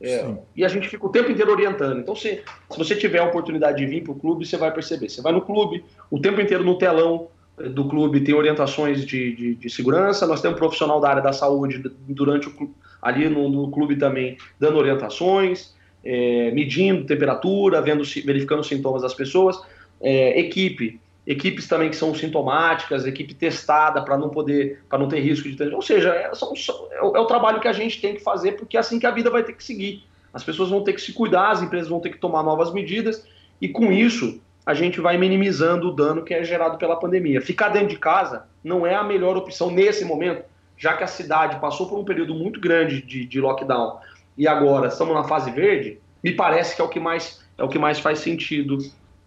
É, 0.02 0.26
e 0.56 0.66
a 0.66 0.68
gente 0.68 0.88
fica 0.88 1.06
o 1.06 1.10
tempo 1.10 1.30
inteiro 1.30 1.52
orientando. 1.52 2.00
Então, 2.00 2.16
se, 2.16 2.42
se 2.72 2.78
você 2.78 2.96
tiver 2.96 3.20
a 3.20 3.26
oportunidade 3.26 3.78
de 3.78 3.86
vir 3.86 4.02
para 4.02 4.12
o 4.12 4.16
clube, 4.16 4.48
você 4.48 4.58
vai 4.58 4.74
perceber. 4.74 5.08
Você 5.08 5.22
vai 5.22 5.32
no 5.32 5.42
clube, 5.42 5.86
o 6.10 6.20
tempo 6.20 6.42
inteiro 6.42 6.64
no 6.64 6.80
telão, 6.80 7.28
do 7.58 7.88
clube 7.88 8.22
tem 8.22 8.34
orientações 8.34 9.06
de, 9.06 9.36
de, 9.36 9.56
de, 9.56 9.70
segurança, 9.70 10.26
nós 10.26 10.42
temos 10.42 10.56
um 10.56 10.60
profissional 10.60 11.00
da 11.00 11.10
área 11.10 11.22
da 11.22 11.34
saúde 11.34 11.84
durante 12.08 12.48
o, 12.48 12.74
ali 13.02 13.28
no, 13.28 13.50
no 13.50 13.70
clube 13.70 13.98
também 13.98 14.38
dando 14.58 14.78
orientações, 14.78 15.76
é, 16.04 16.50
medindo 16.52 17.06
temperatura, 17.06 17.82
vendo, 17.82 18.04
verificando 18.26 18.62
os 18.62 18.68
sintomas 18.68 19.02
das 19.02 19.14
pessoas, 19.14 19.62
é, 20.02 20.40
equipe, 20.40 21.00
equipes 21.30 21.68
também 21.68 21.92
que 21.92 21.96
são 21.96 22.14
sintomáticas, 22.16 23.06
equipe 23.06 23.36
testada 23.36 24.02
para 24.02 24.18
não 24.18 24.30
poder, 24.30 24.82
para 24.90 24.98
não 24.98 25.08
ter 25.08 25.20
risco 25.20 25.48
de 25.48 25.56
ter, 25.56 25.72
ou 25.72 25.82
seja, 25.82 26.10
é, 26.10 26.34
são, 26.34 26.52
é, 26.92 27.04
o, 27.04 27.16
é 27.16 27.20
o 27.20 27.26
trabalho 27.26 27.60
que 27.60 27.68
a 27.68 27.72
gente 27.72 28.02
tem 28.02 28.16
que 28.16 28.24
fazer 28.24 28.54
porque 28.54 28.76
é 28.76 28.80
assim 28.80 28.98
que 28.98 29.06
a 29.06 29.12
vida 29.12 29.30
vai 29.30 29.44
ter 29.44 29.54
que 29.54 29.64
seguir. 29.64 30.04
As 30.34 30.44
pessoas 30.44 30.72
vão 30.72 30.84
ter 30.84 30.94
que 30.94 31.02
se 31.02 31.14
cuidar, 31.14 31.52
as 31.52 31.62
empresas 31.62 31.88
vão 31.88 32.00
ter 32.00 32.10
que 32.10 32.18
tomar 32.18 32.42
novas 32.42 32.74
medidas 32.74 33.24
e 33.62 33.70
com 33.70 33.92
isso 33.92 34.42
a 34.66 34.74
gente 34.74 35.00
vai 35.00 35.18
minimizando 35.18 35.90
o 35.90 35.92
dano 35.92 36.24
que 36.24 36.34
é 36.34 36.44
gerado 36.44 36.80
pela 36.80 36.96
pandemia. 36.96 37.42
Ficar 37.42 37.70
dentro 37.70 37.90
de 37.90 37.98
casa 37.98 38.48
não 38.64 38.86
é 38.86 38.96
a 38.96 39.04
melhor 39.04 39.38
opção 39.38 39.70
nesse 39.70 40.04
momento, 40.06 40.44
já 40.76 40.98
que 40.98 41.04
a 41.04 41.08
cidade 41.08 41.60
passou 41.60 41.88
por 41.88 42.00
um 42.00 42.04
período 42.04 42.34
muito 42.34 42.60
grande 42.60 43.04
de, 43.04 43.24
de 43.24 43.40
lockdown 43.40 44.00
e 44.36 44.48
agora 44.48 44.88
estamos 44.88 45.14
na 45.14 45.26
fase 45.26 45.52
verde, 45.52 46.00
me 46.24 46.32
parece 46.32 46.76
que 46.76 46.82
é 46.82 46.86
o 46.86 46.90
que 46.90 47.00
mais 47.00 47.48
é 47.56 47.64
o 47.64 47.68
que 47.68 47.78
mais 47.78 48.00
faz 48.00 48.20
sentido 48.20 48.80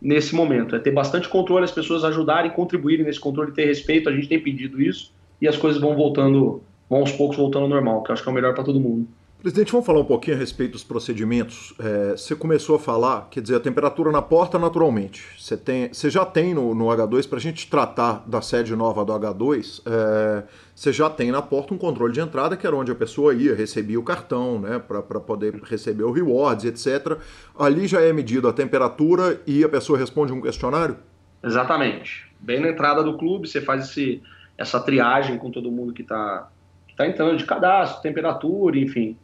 nesse 0.02 0.34
momento. 0.34 0.74
É 0.74 0.78
ter 0.78 0.90
bastante 0.90 1.28
controle, 1.28 1.64
as 1.64 1.70
pessoas 1.70 2.04
ajudarem, 2.04 2.50
contribuírem 2.50 3.06
nesse 3.06 3.20
controle, 3.20 3.52
ter 3.52 3.66
respeito. 3.66 4.08
A 4.08 4.12
gente 4.12 4.28
tem 4.28 4.40
pedido 4.40 4.82
isso 4.82 5.12
e 5.40 5.46
as 5.46 5.56
coisas 5.56 5.80
vão 5.80 5.94
voltando, 5.94 6.60
vão 6.90 7.00
aos 7.00 7.12
poucos 7.12 7.36
voltando 7.36 7.62
ao 7.62 7.68
normal, 7.68 8.02
que 8.02 8.10
eu 8.10 8.14
acho 8.14 8.22
que 8.22 8.28
é 8.28 8.32
o 8.32 8.34
melhor 8.34 8.54
para 8.54 8.64
todo 8.64 8.80
mundo. 8.80 9.06
Presidente, 9.42 9.72
vamos 9.72 9.84
falar 9.84 9.98
um 9.98 10.04
pouquinho 10.04 10.36
a 10.36 10.38
respeito 10.38 10.70
dos 10.70 10.84
procedimentos. 10.84 11.74
É, 11.76 12.12
você 12.12 12.32
começou 12.32 12.76
a 12.76 12.78
falar, 12.78 13.26
quer 13.28 13.40
dizer, 13.40 13.56
a 13.56 13.60
temperatura 13.60 14.12
na 14.12 14.22
porta 14.22 14.56
naturalmente. 14.56 15.26
Você, 15.36 15.56
tem, 15.56 15.92
você 15.92 16.08
já 16.08 16.24
tem 16.24 16.54
no, 16.54 16.72
no 16.76 16.84
H2, 16.84 17.28
para 17.28 17.38
a 17.38 17.40
gente 17.40 17.68
tratar 17.68 18.22
da 18.24 18.40
sede 18.40 18.76
nova 18.76 19.04
do 19.04 19.12
H2, 19.12 19.82
é, 19.84 20.44
você 20.72 20.92
já 20.92 21.10
tem 21.10 21.32
na 21.32 21.42
porta 21.42 21.74
um 21.74 21.76
controle 21.76 22.12
de 22.12 22.20
entrada, 22.20 22.56
que 22.56 22.64
era 22.64 22.76
onde 22.76 22.92
a 22.92 22.94
pessoa 22.94 23.34
ia, 23.34 23.52
recebia 23.52 23.98
o 23.98 24.04
cartão, 24.04 24.60
né, 24.60 24.78
para 24.78 25.02
poder 25.18 25.56
receber 25.64 26.04
o 26.04 26.12
rewards, 26.12 26.64
etc. 26.64 27.18
Ali 27.58 27.88
já 27.88 28.00
é 28.00 28.12
medida 28.12 28.48
a 28.48 28.52
temperatura 28.52 29.40
e 29.44 29.64
a 29.64 29.68
pessoa 29.68 29.98
responde 29.98 30.32
um 30.32 30.40
questionário? 30.40 30.96
Exatamente. 31.42 32.28
Bem 32.38 32.60
na 32.60 32.68
entrada 32.68 33.02
do 33.02 33.18
clube, 33.18 33.48
você 33.48 33.60
faz 33.60 33.90
esse, 33.90 34.22
essa 34.56 34.78
triagem 34.78 35.36
com 35.36 35.50
todo 35.50 35.68
mundo 35.68 35.92
que 35.92 36.02
está 36.02 36.48
tá 36.96 37.08
entrando 37.08 37.36
de 37.36 37.44
cadastro, 37.44 38.00
temperatura, 38.02 38.78
enfim 38.78 39.16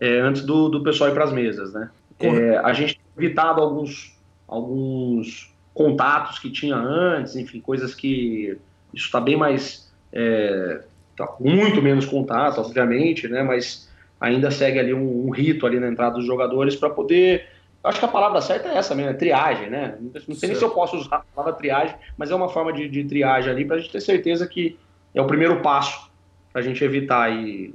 é, 0.00 0.18
antes 0.20 0.42
do, 0.42 0.68
do 0.68 0.82
pessoal 0.82 1.10
ir 1.10 1.14
para 1.14 1.24
as 1.24 1.32
mesas, 1.32 1.72
né? 1.72 1.90
É, 2.18 2.58
a 2.58 2.72
gente 2.72 2.94
tem 2.94 3.24
evitado 3.24 3.60
alguns, 3.60 4.16
alguns 4.46 5.54
contatos 5.72 6.38
que 6.38 6.50
tinha 6.50 6.76
antes, 6.76 7.36
enfim, 7.36 7.60
coisas 7.60 7.94
que 7.94 8.58
isso 8.92 9.06
está 9.06 9.20
bem 9.20 9.36
mais, 9.36 9.90
é, 10.12 10.82
tá 11.16 11.34
muito 11.38 11.80
menos 11.80 12.04
contato, 12.04 12.60
obviamente, 12.60 13.28
né? 13.28 13.42
Mas 13.42 13.88
ainda 14.20 14.50
segue 14.50 14.78
ali 14.78 14.92
um, 14.92 15.28
um 15.28 15.30
rito 15.30 15.66
ali 15.66 15.78
na 15.80 15.88
entrada 15.88 16.16
dos 16.16 16.26
jogadores 16.26 16.76
para 16.76 16.90
poder 16.90 17.46
acho 17.82 17.98
que 17.98 18.04
a 18.04 18.08
palavra 18.08 18.40
certa 18.40 18.68
é 18.68 18.76
essa 18.76 18.94
mesmo, 18.94 19.10
é 19.10 19.14
triagem, 19.14 19.70
né? 19.70 19.96
Não 20.00 20.12
sei 20.12 20.22
certo. 20.22 20.46
nem 20.48 20.54
se 20.54 20.64
eu 20.64 20.70
posso 20.70 20.96
usar 20.96 21.16
a 21.16 21.24
palavra 21.34 21.58
triagem, 21.58 21.96
mas 22.16 22.30
é 22.30 22.34
uma 22.34 22.48
forma 22.48 22.72
de, 22.72 22.88
de 22.88 23.04
triagem 23.04 23.50
ali 23.50 23.64
para 23.64 23.76
a 23.76 23.78
gente 23.78 23.90
ter 23.90 24.00
certeza 24.00 24.46
que 24.46 24.78
é 25.14 25.20
o 25.20 25.26
primeiro 25.26 25.60
passo 25.60 26.10
para 26.52 26.60
a 26.60 26.64
gente 26.64 26.84
evitar 26.84 27.22
aí 27.22 27.74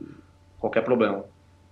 qualquer 0.60 0.84
problema. 0.84 1.26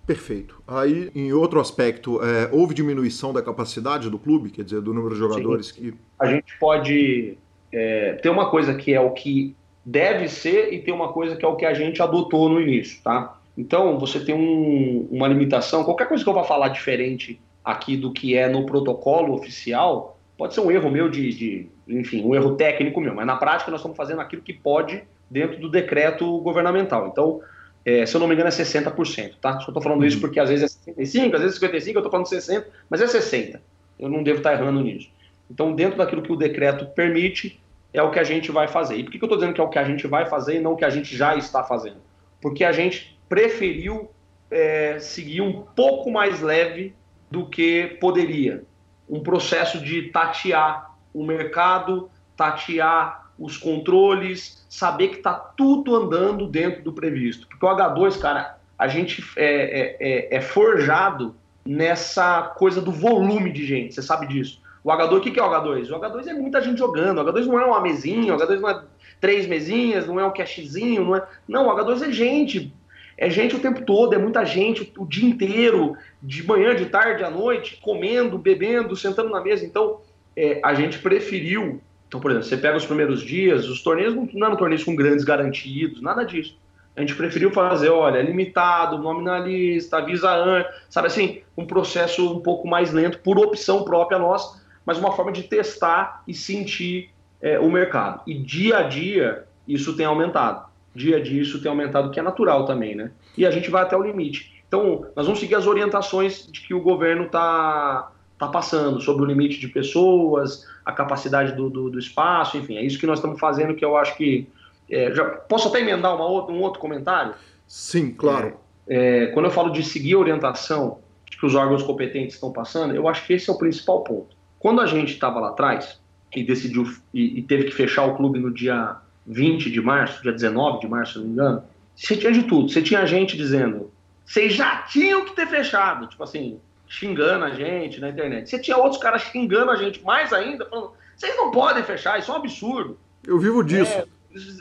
Perfeito. 0.05 0.61
Aí, 0.67 1.09
em 1.15 1.31
outro 1.31 1.59
aspecto, 1.59 2.21
é, 2.21 2.49
houve 2.51 2.73
diminuição 2.73 3.31
da 3.31 3.41
capacidade 3.41 4.09
do 4.09 4.19
clube, 4.19 4.49
quer 4.49 4.63
dizer, 4.63 4.81
do 4.81 4.93
número 4.93 5.13
de 5.13 5.19
jogadores 5.19 5.67
Sim. 5.67 5.73
que. 5.73 5.93
A 6.19 6.25
gente 6.25 6.57
pode 6.59 7.37
é, 7.71 8.13
ter 8.21 8.29
uma 8.29 8.49
coisa 8.49 8.73
que 8.75 8.93
é 8.93 8.99
o 8.99 9.11
que 9.11 9.55
deve 9.85 10.27
ser 10.27 10.73
e 10.73 10.79
ter 10.79 10.91
uma 10.91 11.11
coisa 11.11 11.35
que 11.35 11.45
é 11.45 11.47
o 11.47 11.55
que 11.55 11.65
a 11.65 11.73
gente 11.73 12.01
adotou 12.01 12.49
no 12.49 12.59
início, 12.59 13.01
tá? 13.01 13.37
Então, 13.57 13.97
você 13.99 14.19
tem 14.19 14.35
um, 14.35 15.07
uma 15.11 15.27
limitação, 15.27 15.83
qualquer 15.83 16.07
coisa 16.07 16.23
que 16.23 16.29
eu 16.29 16.33
vá 16.33 16.43
falar 16.43 16.69
diferente 16.69 17.39
aqui 17.63 17.95
do 17.95 18.11
que 18.11 18.35
é 18.35 18.49
no 18.49 18.65
protocolo 18.65 19.33
oficial, 19.33 20.17
pode 20.37 20.53
ser 20.53 20.61
um 20.61 20.71
erro 20.71 20.89
meu 20.89 21.07
de, 21.07 21.29
de 21.33 21.67
enfim, 21.87 22.23
um 22.23 22.35
erro 22.35 22.55
técnico 22.55 22.99
meu, 22.99 23.13
mas 23.15 23.25
na 23.25 23.35
prática 23.35 23.71
nós 23.71 23.79
estamos 23.79 23.95
fazendo 23.95 24.21
aquilo 24.21 24.41
que 24.41 24.53
pode 24.53 25.03
dentro 25.29 25.59
do 25.59 25.69
decreto 25.69 26.39
governamental. 26.39 27.07
Então, 27.07 27.41
é, 27.85 28.05
se 28.05 28.15
eu 28.15 28.19
não 28.19 28.27
me 28.27 28.33
engano, 28.33 28.47
é 28.47 28.51
60%, 28.51 29.35
tá? 29.41 29.59
Só 29.59 29.67
estou 29.67 29.81
falando 29.81 30.05
isso 30.05 30.17
uhum. 30.17 30.21
porque 30.21 30.39
às 30.39 30.49
vezes 30.49 30.79
é 30.87 30.91
65%, 30.91 31.35
às 31.35 31.41
vezes 31.41 31.61
é 31.61 31.67
55%, 31.67 31.73
eu 31.73 31.99
estou 31.99 32.11
falando 32.11 32.27
60%, 32.27 32.65
mas 32.89 33.01
é 33.01 33.05
60%. 33.05 33.59
Eu 33.99 34.09
não 34.09 34.23
devo 34.23 34.37
estar 34.37 34.53
errando 34.53 34.81
nisso. 34.81 35.09
Então, 35.49 35.73
dentro 35.73 35.97
daquilo 35.97 36.21
que 36.21 36.31
o 36.31 36.35
decreto 36.35 36.85
permite, 36.87 37.61
é 37.93 38.01
o 38.01 38.09
que 38.09 38.19
a 38.19 38.23
gente 38.23 38.51
vai 38.51 38.67
fazer. 38.67 38.97
E 38.97 39.03
por 39.03 39.11
que, 39.11 39.17
eu 39.17 39.25
estou 39.25 39.37
dizendo 39.37 39.53
que 39.53 39.61
é 39.61 39.63
o 39.63 39.69
que 39.69 39.77
a 39.77 39.83
gente 39.83 40.07
vai 40.07 40.25
fazer 40.25 40.55
e 40.55 40.59
não 40.59 40.73
o 40.73 40.75
que 40.75 40.85
a 40.85 40.89
gente 40.89 41.15
já 41.15 41.35
está 41.35 41.63
fazendo? 41.63 41.97
Porque 42.41 42.63
a 42.63 42.71
gente 42.71 43.17
preferiu 43.29 44.09
é, 44.49 44.97
seguir 44.99 45.41
um 45.41 45.61
pouco 45.61 46.11
mais 46.11 46.41
leve 46.41 46.95
do 47.29 47.45
que 47.45 47.97
poderia. 47.99 48.63
Um 49.07 49.21
processo 49.21 49.79
de 49.79 50.03
tatear 50.03 50.95
o 51.13 51.23
mercado, 51.23 52.09
tatear 52.35 53.22
os 53.37 53.57
controles, 53.57 54.65
saber 54.69 55.09
que 55.09 55.17
está 55.17 55.33
tudo 55.33 55.95
andando 55.95 56.47
dentro 56.47 56.83
do 56.83 56.93
previsto. 56.93 57.47
Porque 57.47 57.65
o 57.65 57.69
H2, 57.69 58.19
cara, 58.19 58.57
a 58.77 58.87
gente 58.87 59.23
é, 59.35 59.45
é, 59.45 59.97
é, 59.99 60.37
é 60.37 60.41
forjado 60.41 61.35
nessa 61.65 62.41
coisa 62.57 62.81
do 62.81 62.91
volume 62.91 63.51
de 63.51 63.65
gente, 63.65 63.93
você 63.93 64.01
sabe 64.01 64.27
disso. 64.27 64.61
O 64.83 64.89
H2, 64.89 65.17
o 65.17 65.21
que 65.21 65.39
é 65.39 65.43
o 65.43 65.49
H2? 65.49 65.89
O 65.89 65.99
H2 65.99 66.27
é 66.27 66.33
muita 66.33 66.61
gente 66.61 66.77
jogando. 66.77 67.19
O 67.19 67.23
H2 67.23 67.45
não 67.45 67.59
é 67.59 67.65
uma 67.65 67.79
mesinha, 67.79 68.35
o 68.35 68.37
H2 68.37 68.59
não 68.59 68.69
é 68.69 68.83
três 69.21 69.47
mesinhas, 69.47 70.05
não 70.05 70.19
é 70.19 70.25
um 70.25 70.33
cachezinho, 70.33 71.05
não 71.05 71.15
é. 71.15 71.25
Não, 71.47 71.67
o 71.67 71.71
H2 71.71 72.09
é 72.09 72.11
gente. 72.11 72.73
É 73.17 73.29
gente 73.29 73.55
o 73.55 73.59
tempo 73.59 73.85
todo, 73.85 74.13
é 74.13 74.17
muita 74.17 74.43
gente 74.43 74.91
o 74.97 75.05
dia 75.05 75.29
inteiro, 75.29 75.95
de 76.21 76.45
manhã, 76.45 76.75
de 76.75 76.87
tarde, 76.87 77.23
à 77.23 77.29
noite, 77.29 77.79
comendo, 77.81 78.37
bebendo, 78.37 78.95
sentando 78.95 79.29
na 79.29 79.39
mesa. 79.39 79.63
Então, 79.63 80.01
é, 80.35 80.59
a 80.63 80.73
gente 80.73 80.99
preferiu 80.99 81.79
então, 82.13 82.21
por 82.21 82.30
exemplo, 82.30 82.47
você 82.47 82.58
pega 82.58 82.78
os 82.78 82.86
primeiros 82.86 83.23
dias, 83.23 83.67
os 83.67 83.82
torneios 83.82 84.13
não 84.13 84.45
eram 84.45 84.56
torneios 84.56 84.84
com 84.84 84.95
grandes 84.95 85.26
garantidos, 85.26 85.99
nada 85.99 86.23
disso. 86.23 86.56
A 86.95 87.02
gente 87.02 87.15
preferiu 87.15 87.49
fazer, 87.49 87.89
olha, 87.89 88.21
limitado, 88.21 88.99
nominalista, 88.99 89.97
avisa 89.97 90.32
antes, 90.32 90.71
sabe 90.91 91.08
assim, 91.08 91.41
um 91.58 91.65
processo 91.65 92.32
um 92.32 92.39
pouco 92.39 92.67
mais 92.67 92.93
lento, 92.93 93.17
por 93.17 93.39
opção 93.39 93.84
própria 93.84 94.19
nossa, 94.19 94.62
mas 94.86 94.99
uma 94.99 95.12
forma 95.13 95.32
de 95.32 95.41
testar 95.41 96.21
e 96.28 96.36
sentir 96.36 97.10
é, 97.41 97.60
o 97.60 97.71
mercado. 97.71 98.21
E 98.28 98.36
dia 98.36 98.78
a 98.78 98.84
dia 98.84 99.45
isso 99.67 99.97
tem 99.97 100.06
aumentado. 100.06 100.67
Dia 100.93 101.17
a 101.17 101.19
dia 101.19 101.41
isso 101.41 101.63
tem 101.63 101.71
aumentado, 101.71 102.12
que 102.12 102.19
é 102.19 102.23
natural 102.23 102.67
também, 102.67 102.93
né? 102.93 103.10
E 103.36 103.43
a 103.43 103.49
gente 103.49 103.71
vai 103.71 103.82
até 103.82 103.97
o 103.97 104.04
limite. 104.04 104.54
Então, 104.67 105.08
nós 105.15 105.26
vamos 105.26 105.39
seguir 105.39 105.56
as 105.56 105.65
orientações 105.65 106.45
de 106.45 106.62
que 106.62 106.76
o 106.76 106.82
governo 106.82 107.26
está 107.26 108.12
tá 108.37 108.47
passando 108.47 108.99
sobre 108.99 109.23
o 109.23 109.25
limite 109.25 109.59
de 109.59 109.67
pessoas, 109.67 110.67
a 110.85 110.91
capacidade 110.91 111.53
do, 111.53 111.69
do, 111.69 111.89
do, 111.89 111.99
espaço, 111.99 112.57
enfim, 112.57 112.77
é 112.77 112.83
isso 112.83 112.99
que 112.99 113.07
nós 113.07 113.19
estamos 113.19 113.39
fazendo 113.39 113.75
que 113.75 113.83
eu 113.83 113.95
acho 113.97 114.15
que. 114.17 114.47
É, 114.89 115.13
já, 115.13 115.23
posso 115.23 115.69
até 115.69 115.79
emendar 115.79 116.15
uma 116.15 116.25
outra, 116.25 116.53
um 116.53 116.61
outro 116.61 116.79
comentário? 116.79 117.33
Sim, 117.67 118.11
claro. 118.11 118.57
É, 118.87 119.23
é, 119.23 119.27
quando 119.27 119.45
eu 119.45 119.51
falo 119.51 119.71
de 119.71 119.83
seguir 119.83 120.13
a 120.13 120.19
orientação 120.19 120.99
que 121.25 121.45
os 121.45 121.55
órgãos 121.55 121.83
competentes 121.83 122.35
estão 122.35 122.51
passando, 122.51 122.95
eu 122.95 123.07
acho 123.07 123.25
que 123.25 123.33
esse 123.33 123.49
é 123.49 123.53
o 123.53 123.57
principal 123.57 124.01
ponto. 124.03 124.35
Quando 124.59 124.79
a 124.79 124.85
gente 124.85 125.13
estava 125.13 125.39
lá 125.39 125.49
atrás 125.49 125.99
e 126.33 126.43
decidiu 126.43 126.85
e, 127.13 127.39
e, 127.39 127.41
teve 127.41 127.65
que 127.65 127.71
fechar 127.71 128.05
o 128.05 128.15
clube 128.15 128.39
no 128.39 128.49
dia 128.49 128.95
20 129.27 129.69
de 129.69 129.81
março, 129.81 130.21
dia 130.21 130.31
19 130.31 130.79
de 130.79 130.87
março, 130.87 131.13
se 131.13 131.19
não 131.19 131.25
me 131.25 131.33
engano, 131.33 131.63
você 131.95 132.15
tinha 132.15 132.31
de 132.31 132.43
tudo. 132.43 132.69
Você 132.69 132.81
tinha 132.81 133.05
gente 133.05 133.35
dizendo, 133.35 133.91
vocês 134.25 134.53
já 134.53 134.83
tinham 134.83 135.25
que 135.25 135.35
ter 135.35 135.47
fechado. 135.47 136.07
Tipo 136.07 136.23
assim, 136.23 136.59
xingando 136.93 137.45
a 137.45 137.49
gente 137.49 137.99
na 137.99 138.10
internet. 138.10 138.47
Você 138.47 138.60
tinha 138.60 138.77
outros 138.77 139.01
caras 139.01 139.23
xingando 139.23 139.71
a 139.71 139.75
gente 139.75 140.03
mais 140.03 140.32
ainda, 140.32 140.65
falando: 140.67 140.91
vocês 141.15 141.36
não 141.36 141.49
podem 141.49 141.84
fechar, 141.84 142.19
isso 142.19 142.29
é 142.32 142.34
um 142.36 142.38
absurdo. 142.38 142.99
Eu 143.25 143.39
vivo 143.39 143.63
disso. 143.63 143.91
É, 143.91 144.06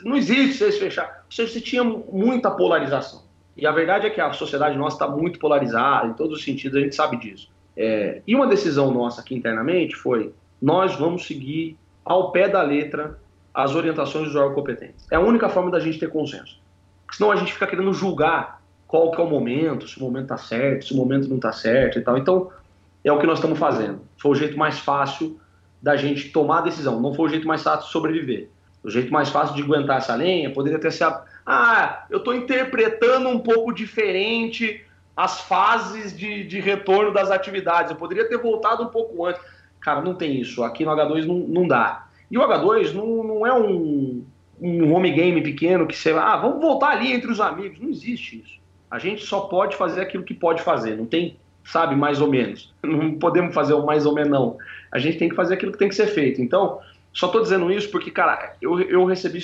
não 0.03 0.15
existe 0.15 0.57
vocês 0.57 0.79
fechar. 0.79 1.25
Seja, 1.29 1.53
você 1.53 1.61
tinha 1.61 1.83
muita 1.83 2.49
polarização. 2.49 3.21
E 3.55 3.67
a 3.67 3.71
verdade 3.71 4.07
é 4.07 4.09
que 4.09 4.19
a 4.19 4.33
sociedade 4.33 4.75
nossa 4.75 4.95
está 4.95 5.07
muito 5.07 5.37
polarizada, 5.37 6.07
em 6.07 6.13
todos 6.13 6.39
os 6.39 6.43
sentidos, 6.43 6.75
a 6.75 6.81
gente 6.81 6.95
sabe 6.95 7.17
disso. 7.17 7.51
É, 7.77 8.23
e 8.25 8.35
uma 8.35 8.47
decisão 8.47 8.91
nossa 8.91 9.21
aqui 9.21 9.35
internamente 9.35 9.95
foi: 9.95 10.33
nós 10.59 10.95
vamos 10.95 11.27
seguir 11.27 11.77
ao 12.03 12.31
pé 12.31 12.49
da 12.49 12.63
letra 12.63 13.19
as 13.53 13.75
orientações 13.75 14.25
dos 14.25 14.35
órgãos 14.35 14.55
competentes. 14.55 15.05
É 15.11 15.17
a 15.17 15.19
única 15.19 15.49
forma 15.49 15.69
da 15.69 15.79
gente 15.79 15.99
ter 15.99 16.09
consenso. 16.09 16.59
Senão 17.11 17.31
a 17.31 17.35
gente 17.35 17.53
fica 17.53 17.67
querendo 17.67 17.93
julgar 17.93 18.62
qual 18.93 19.09
que 19.09 19.19
é 19.19 19.23
o 19.23 19.27
momento, 19.27 19.87
se 19.87 19.97
o 19.97 20.03
momento 20.03 20.25
está 20.25 20.37
certo, 20.37 20.85
se 20.85 20.93
o 20.93 20.95
momento 20.95 21.27
não 21.27 21.37
está 21.37 21.51
certo 21.51 21.97
e 21.97 22.01
tal. 22.03 22.15
Então, 22.15 22.51
é 23.03 23.11
o 23.11 23.17
que 23.17 23.25
nós 23.25 23.39
estamos 23.39 23.57
fazendo. 23.57 24.01
Foi 24.19 24.29
o 24.29 24.35
jeito 24.35 24.55
mais 24.55 24.77
fácil 24.77 25.39
da 25.81 25.95
gente 25.95 26.29
tomar 26.29 26.59
a 26.59 26.61
decisão, 26.61 27.01
não 27.01 27.11
foi 27.11 27.25
o 27.25 27.29
jeito 27.29 27.47
mais 27.47 27.63
fácil 27.63 27.87
de 27.87 27.91
sobreviver. 27.91 28.49
O 28.83 28.91
jeito 28.91 29.11
mais 29.11 29.29
fácil 29.29 29.55
de 29.55 29.63
aguentar 29.63 29.97
essa 29.97 30.13
lenha 30.13 30.53
poderia 30.53 30.77
ter 30.77 30.91
sido, 30.91 31.11
ah, 31.43 32.05
eu 32.07 32.19
estou 32.19 32.35
interpretando 32.35 33.29
um 33.29 33.39
pouco 33.39 33.73
diferente 33.73 34.85
as 35.17 35.41
fases 35.41 36.15
de, 36.15 36.43
de 36.43 36.59
retorno 36.59 37.11
das 37.11 37.31
atividades, 37.31 37.89
eu 37.89 37.97
poderia 37.97 38.29
ter 38.29 38.37
voltado 38.37 38.83
um 38.83 38.89
pouco 38.89 39.25
antes. 39.25 39.41
Cara, 39.81 40.01
não 40.01 40.13
tem 40.13 40.39
isso, 40.39 40.63
aqui 40.63 40.85
no 40.85 40.91
H2 40.91 41.25
não, 41.25 41.39
não 41.39 41.67
dá. 41.67 42.05
E 42.29 42.37
o 42.37 42.41
H2 42.41 42.93
não, 42.93 43.23
não 43.23 43.47
é 43.47 43.51
um, 43.51 44.23
um 44.61 44.93
home 44.93 45.09
game 45.09 45.41
pequeno 45.41 45.87
que 45.87 45.97
você, 45.97 46.11
ah, 46.11 46.37
vamos 46.37 46.61
voltar 46.61 46.89
ali 46.89 47.11
entre 47.11 47.31
os 47.31 47.41
amigos. 47.41 47.79
Não 47.79 47.89
existe 47.89 48.39
isso. 48.39 48.61
A 48.93 48.99
gente 48.99 49.25
só 49.25 49.39
pode 49.39 49.75
fazer 49.75 50.01
aquilo 50.01 50.23
que 50.23 50.35
pode 50.35 50.61
fazer. 50.61 50.95
Não 50.95 51.07
tem, 51.07 51.35
sabe, 51.65 51.95
mais 51.95 52.21
ou 52.21 52.27
menos. 52.27 52.71
Não 52.83 53.15
podemos 53.15 53.51
fazer 53.51 53.73
o 53.73 53.83
mais 53.83 54.05
ou 54.05 54.13
menos, 54.13 54.29
não. 54.29 54.55
A 54.91 54.99
gente 54.99 55.17
tem 55.17 55.29
que 55.29 55.35
fazer 55.35 55.55
aquilo 55.55 55.71
que 55.71 55.79
tem 55.79 55.89
que 55.89 55.95
ser 55.95 56.05
feito. 56.05 56.39
Então, 56.39 56.79
só 57.11 57.27
tô 57.27 57.39
dizendo 57.39 57.71
isso 57.71 57.89
porque, 57.89 58.11
cara, 58.11 58.55
eu, 58.61 58.79
eu 58.81 59.03
recebi, 59.05 59.39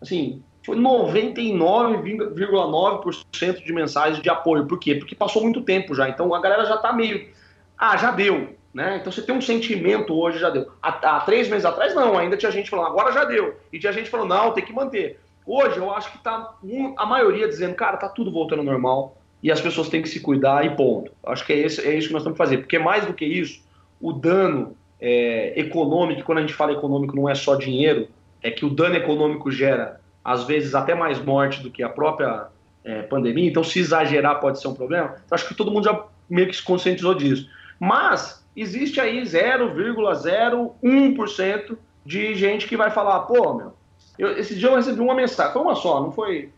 assim, 0.00 0.40
foi 0.64 0.76
99,9% 0.76 3.64
de 3.64 3.72
mensagens 3.72 4.22
de 4.22 4.30
apoio. 4.30 4.68
Por 4.68 4.78
quê? 4.78 4.94
Porque 4.94 5.16
passou 5.16 5.42
muito 5.42 5.62
tempo 5.62 5.96
já. 5.96 6.08
Então 6.08 6.32
a 6.32 6.40
galera 6.40 6.64
já 6.64 6.76
tá 6.76 6.92
meio. 6.92 7.28
Ah, 7.76 7.96
já 7.96 8.12
deu. 8.12 8.54
Né? 8.72 8.98
Então 9.00 9.10
você 9.10 9.22
tem 9.22 9.34
um 9.34 9.40
sentimento 9.40 10.14
hoje, 10.14 10.38
já 10.38 10.48
deu. 10.48 10.70
Há, 10.80 11.16
há, 11.16 11.20
três 11.22 11.48
meses 11.48 11.64
atrás, 11.64 11.92
não, 11.92 12.16
ainda 12.16 12.36
tinha 12.36 12.52
gente 12.52 12.70
falando, 12.70 12.86
agora 12.86 13.10
já 13.10 13.24
deu. 13.24 13.56
E 13.72 13.80
tinha 13.80 13.92
gente 13.92 14.08
falando, 14.08 14.28
não, 14.28 14.52
tem 14.52 14.64
que 14.64 14.72
manter. 14.72 15.18
Hoje 15.46 15.76
eu 15.76 15.92
acho 15.92 16.12
que 16.12 16.18
tá 16.18 16.54
a 16.96 17.06
maioria 17.06 17.48
dizendo, 17.48 17.74
cara, 17.74 17.96
tá 17.96 18.08
tudo 18.08 18.30
voltando 18.30 18.60
ao 18.60 18.64
normal 18.64 19.16
e 19.42 19.50
as 19.50 19.60
pessoas 19.60 19.88
têm 19.88 20.00
que 20.00 20.08
se 20.08 20.20
cuidar 20.20 20.64
e 20.64 20.76
ponto. 20.76 21.10
Acho 21.26 21.44
que 21.44 21.52
é, 21.52 21.58
esse, 21.58 21.84
é 21.86 21.94
isso 21.94 22.06
que 22.08 22.14
nós 22.14 22.22
temos 22.22 22.36
que 22.36 22.44
fazer. 22.44 22.58
Porque 22.58 22.78
mais 22.78 23.04
do 23.04 23.12
que 23.12 23.24
isso, 23.24 23.60
o 24.00 24.12
dano 24.12 24.76
é, 25.00 25.58
econômico, 25.58 26.22
quando 26.22 26.38
a 26.38 26.42
gente 26.42 26.54
fala 26.54 26.70
econômico, 26.72 27.16
não 27.16 27.28
é 27.28 27.34
só 27.34 27.56
dinheiro, 27.56 28.06
é 28.40 28.52
que 28.52 28.64
o 28.64 28.70
dano 28.70 28.94
econômico 28.94 29.50
gera, 29.50 30.00
às 30.24 30.44
vezes, 30.44 30.76
até 30.76 30.94
mais 30.94 31.20
morte 31.20 31.60
do 31.60 31.70
que 31.70 31.82
a 31.82 31.88
própria 31.88 32.46
é, 32.84 33.02
pandemia. 33.02 33.48
Então, 33.48 33.64
se 33.64 33.80
exagerar, 33.80 34.38
pode 34.40 34.60
ser 34.60 34.68
um 34.68 34.74
problema. 34.74 35.16
Então, 35.24 35.34
acho 35.34 35.48
que 35.48 35.54
todo 35.54 35.72
mundo 35.72 35.84
já 35.84 36.04
meio 36.30 36.46
que 36.48 36.54
se 36.54 36.62
conscientizou 36.62 37.14
disso. 37.14 37.50
Mas 37.80 38.46
existe 38.56 39.00
aí 39.00 39.22
0,01% 39.22 41.76
de 42.06 42.34
gente 42.34 42.68
que 42.68 42.76
vai 42.76 42.90
falar, 42.90 43.20
pô, 43.20 43.54
meu, 43.54 43.72
eu, 44.18 44.36
esse 44.38 44.54
dia 44.54 44.68
eu 44.68 44.76
recebi 44.76 45.00
uma 45.00 45.14
mensagem, 45.14 45.52
foi 45.52 45.62
uma 45.62 45.74
só, 45.74 46.00
não 46.00 46.12
foi. 46.12 46.50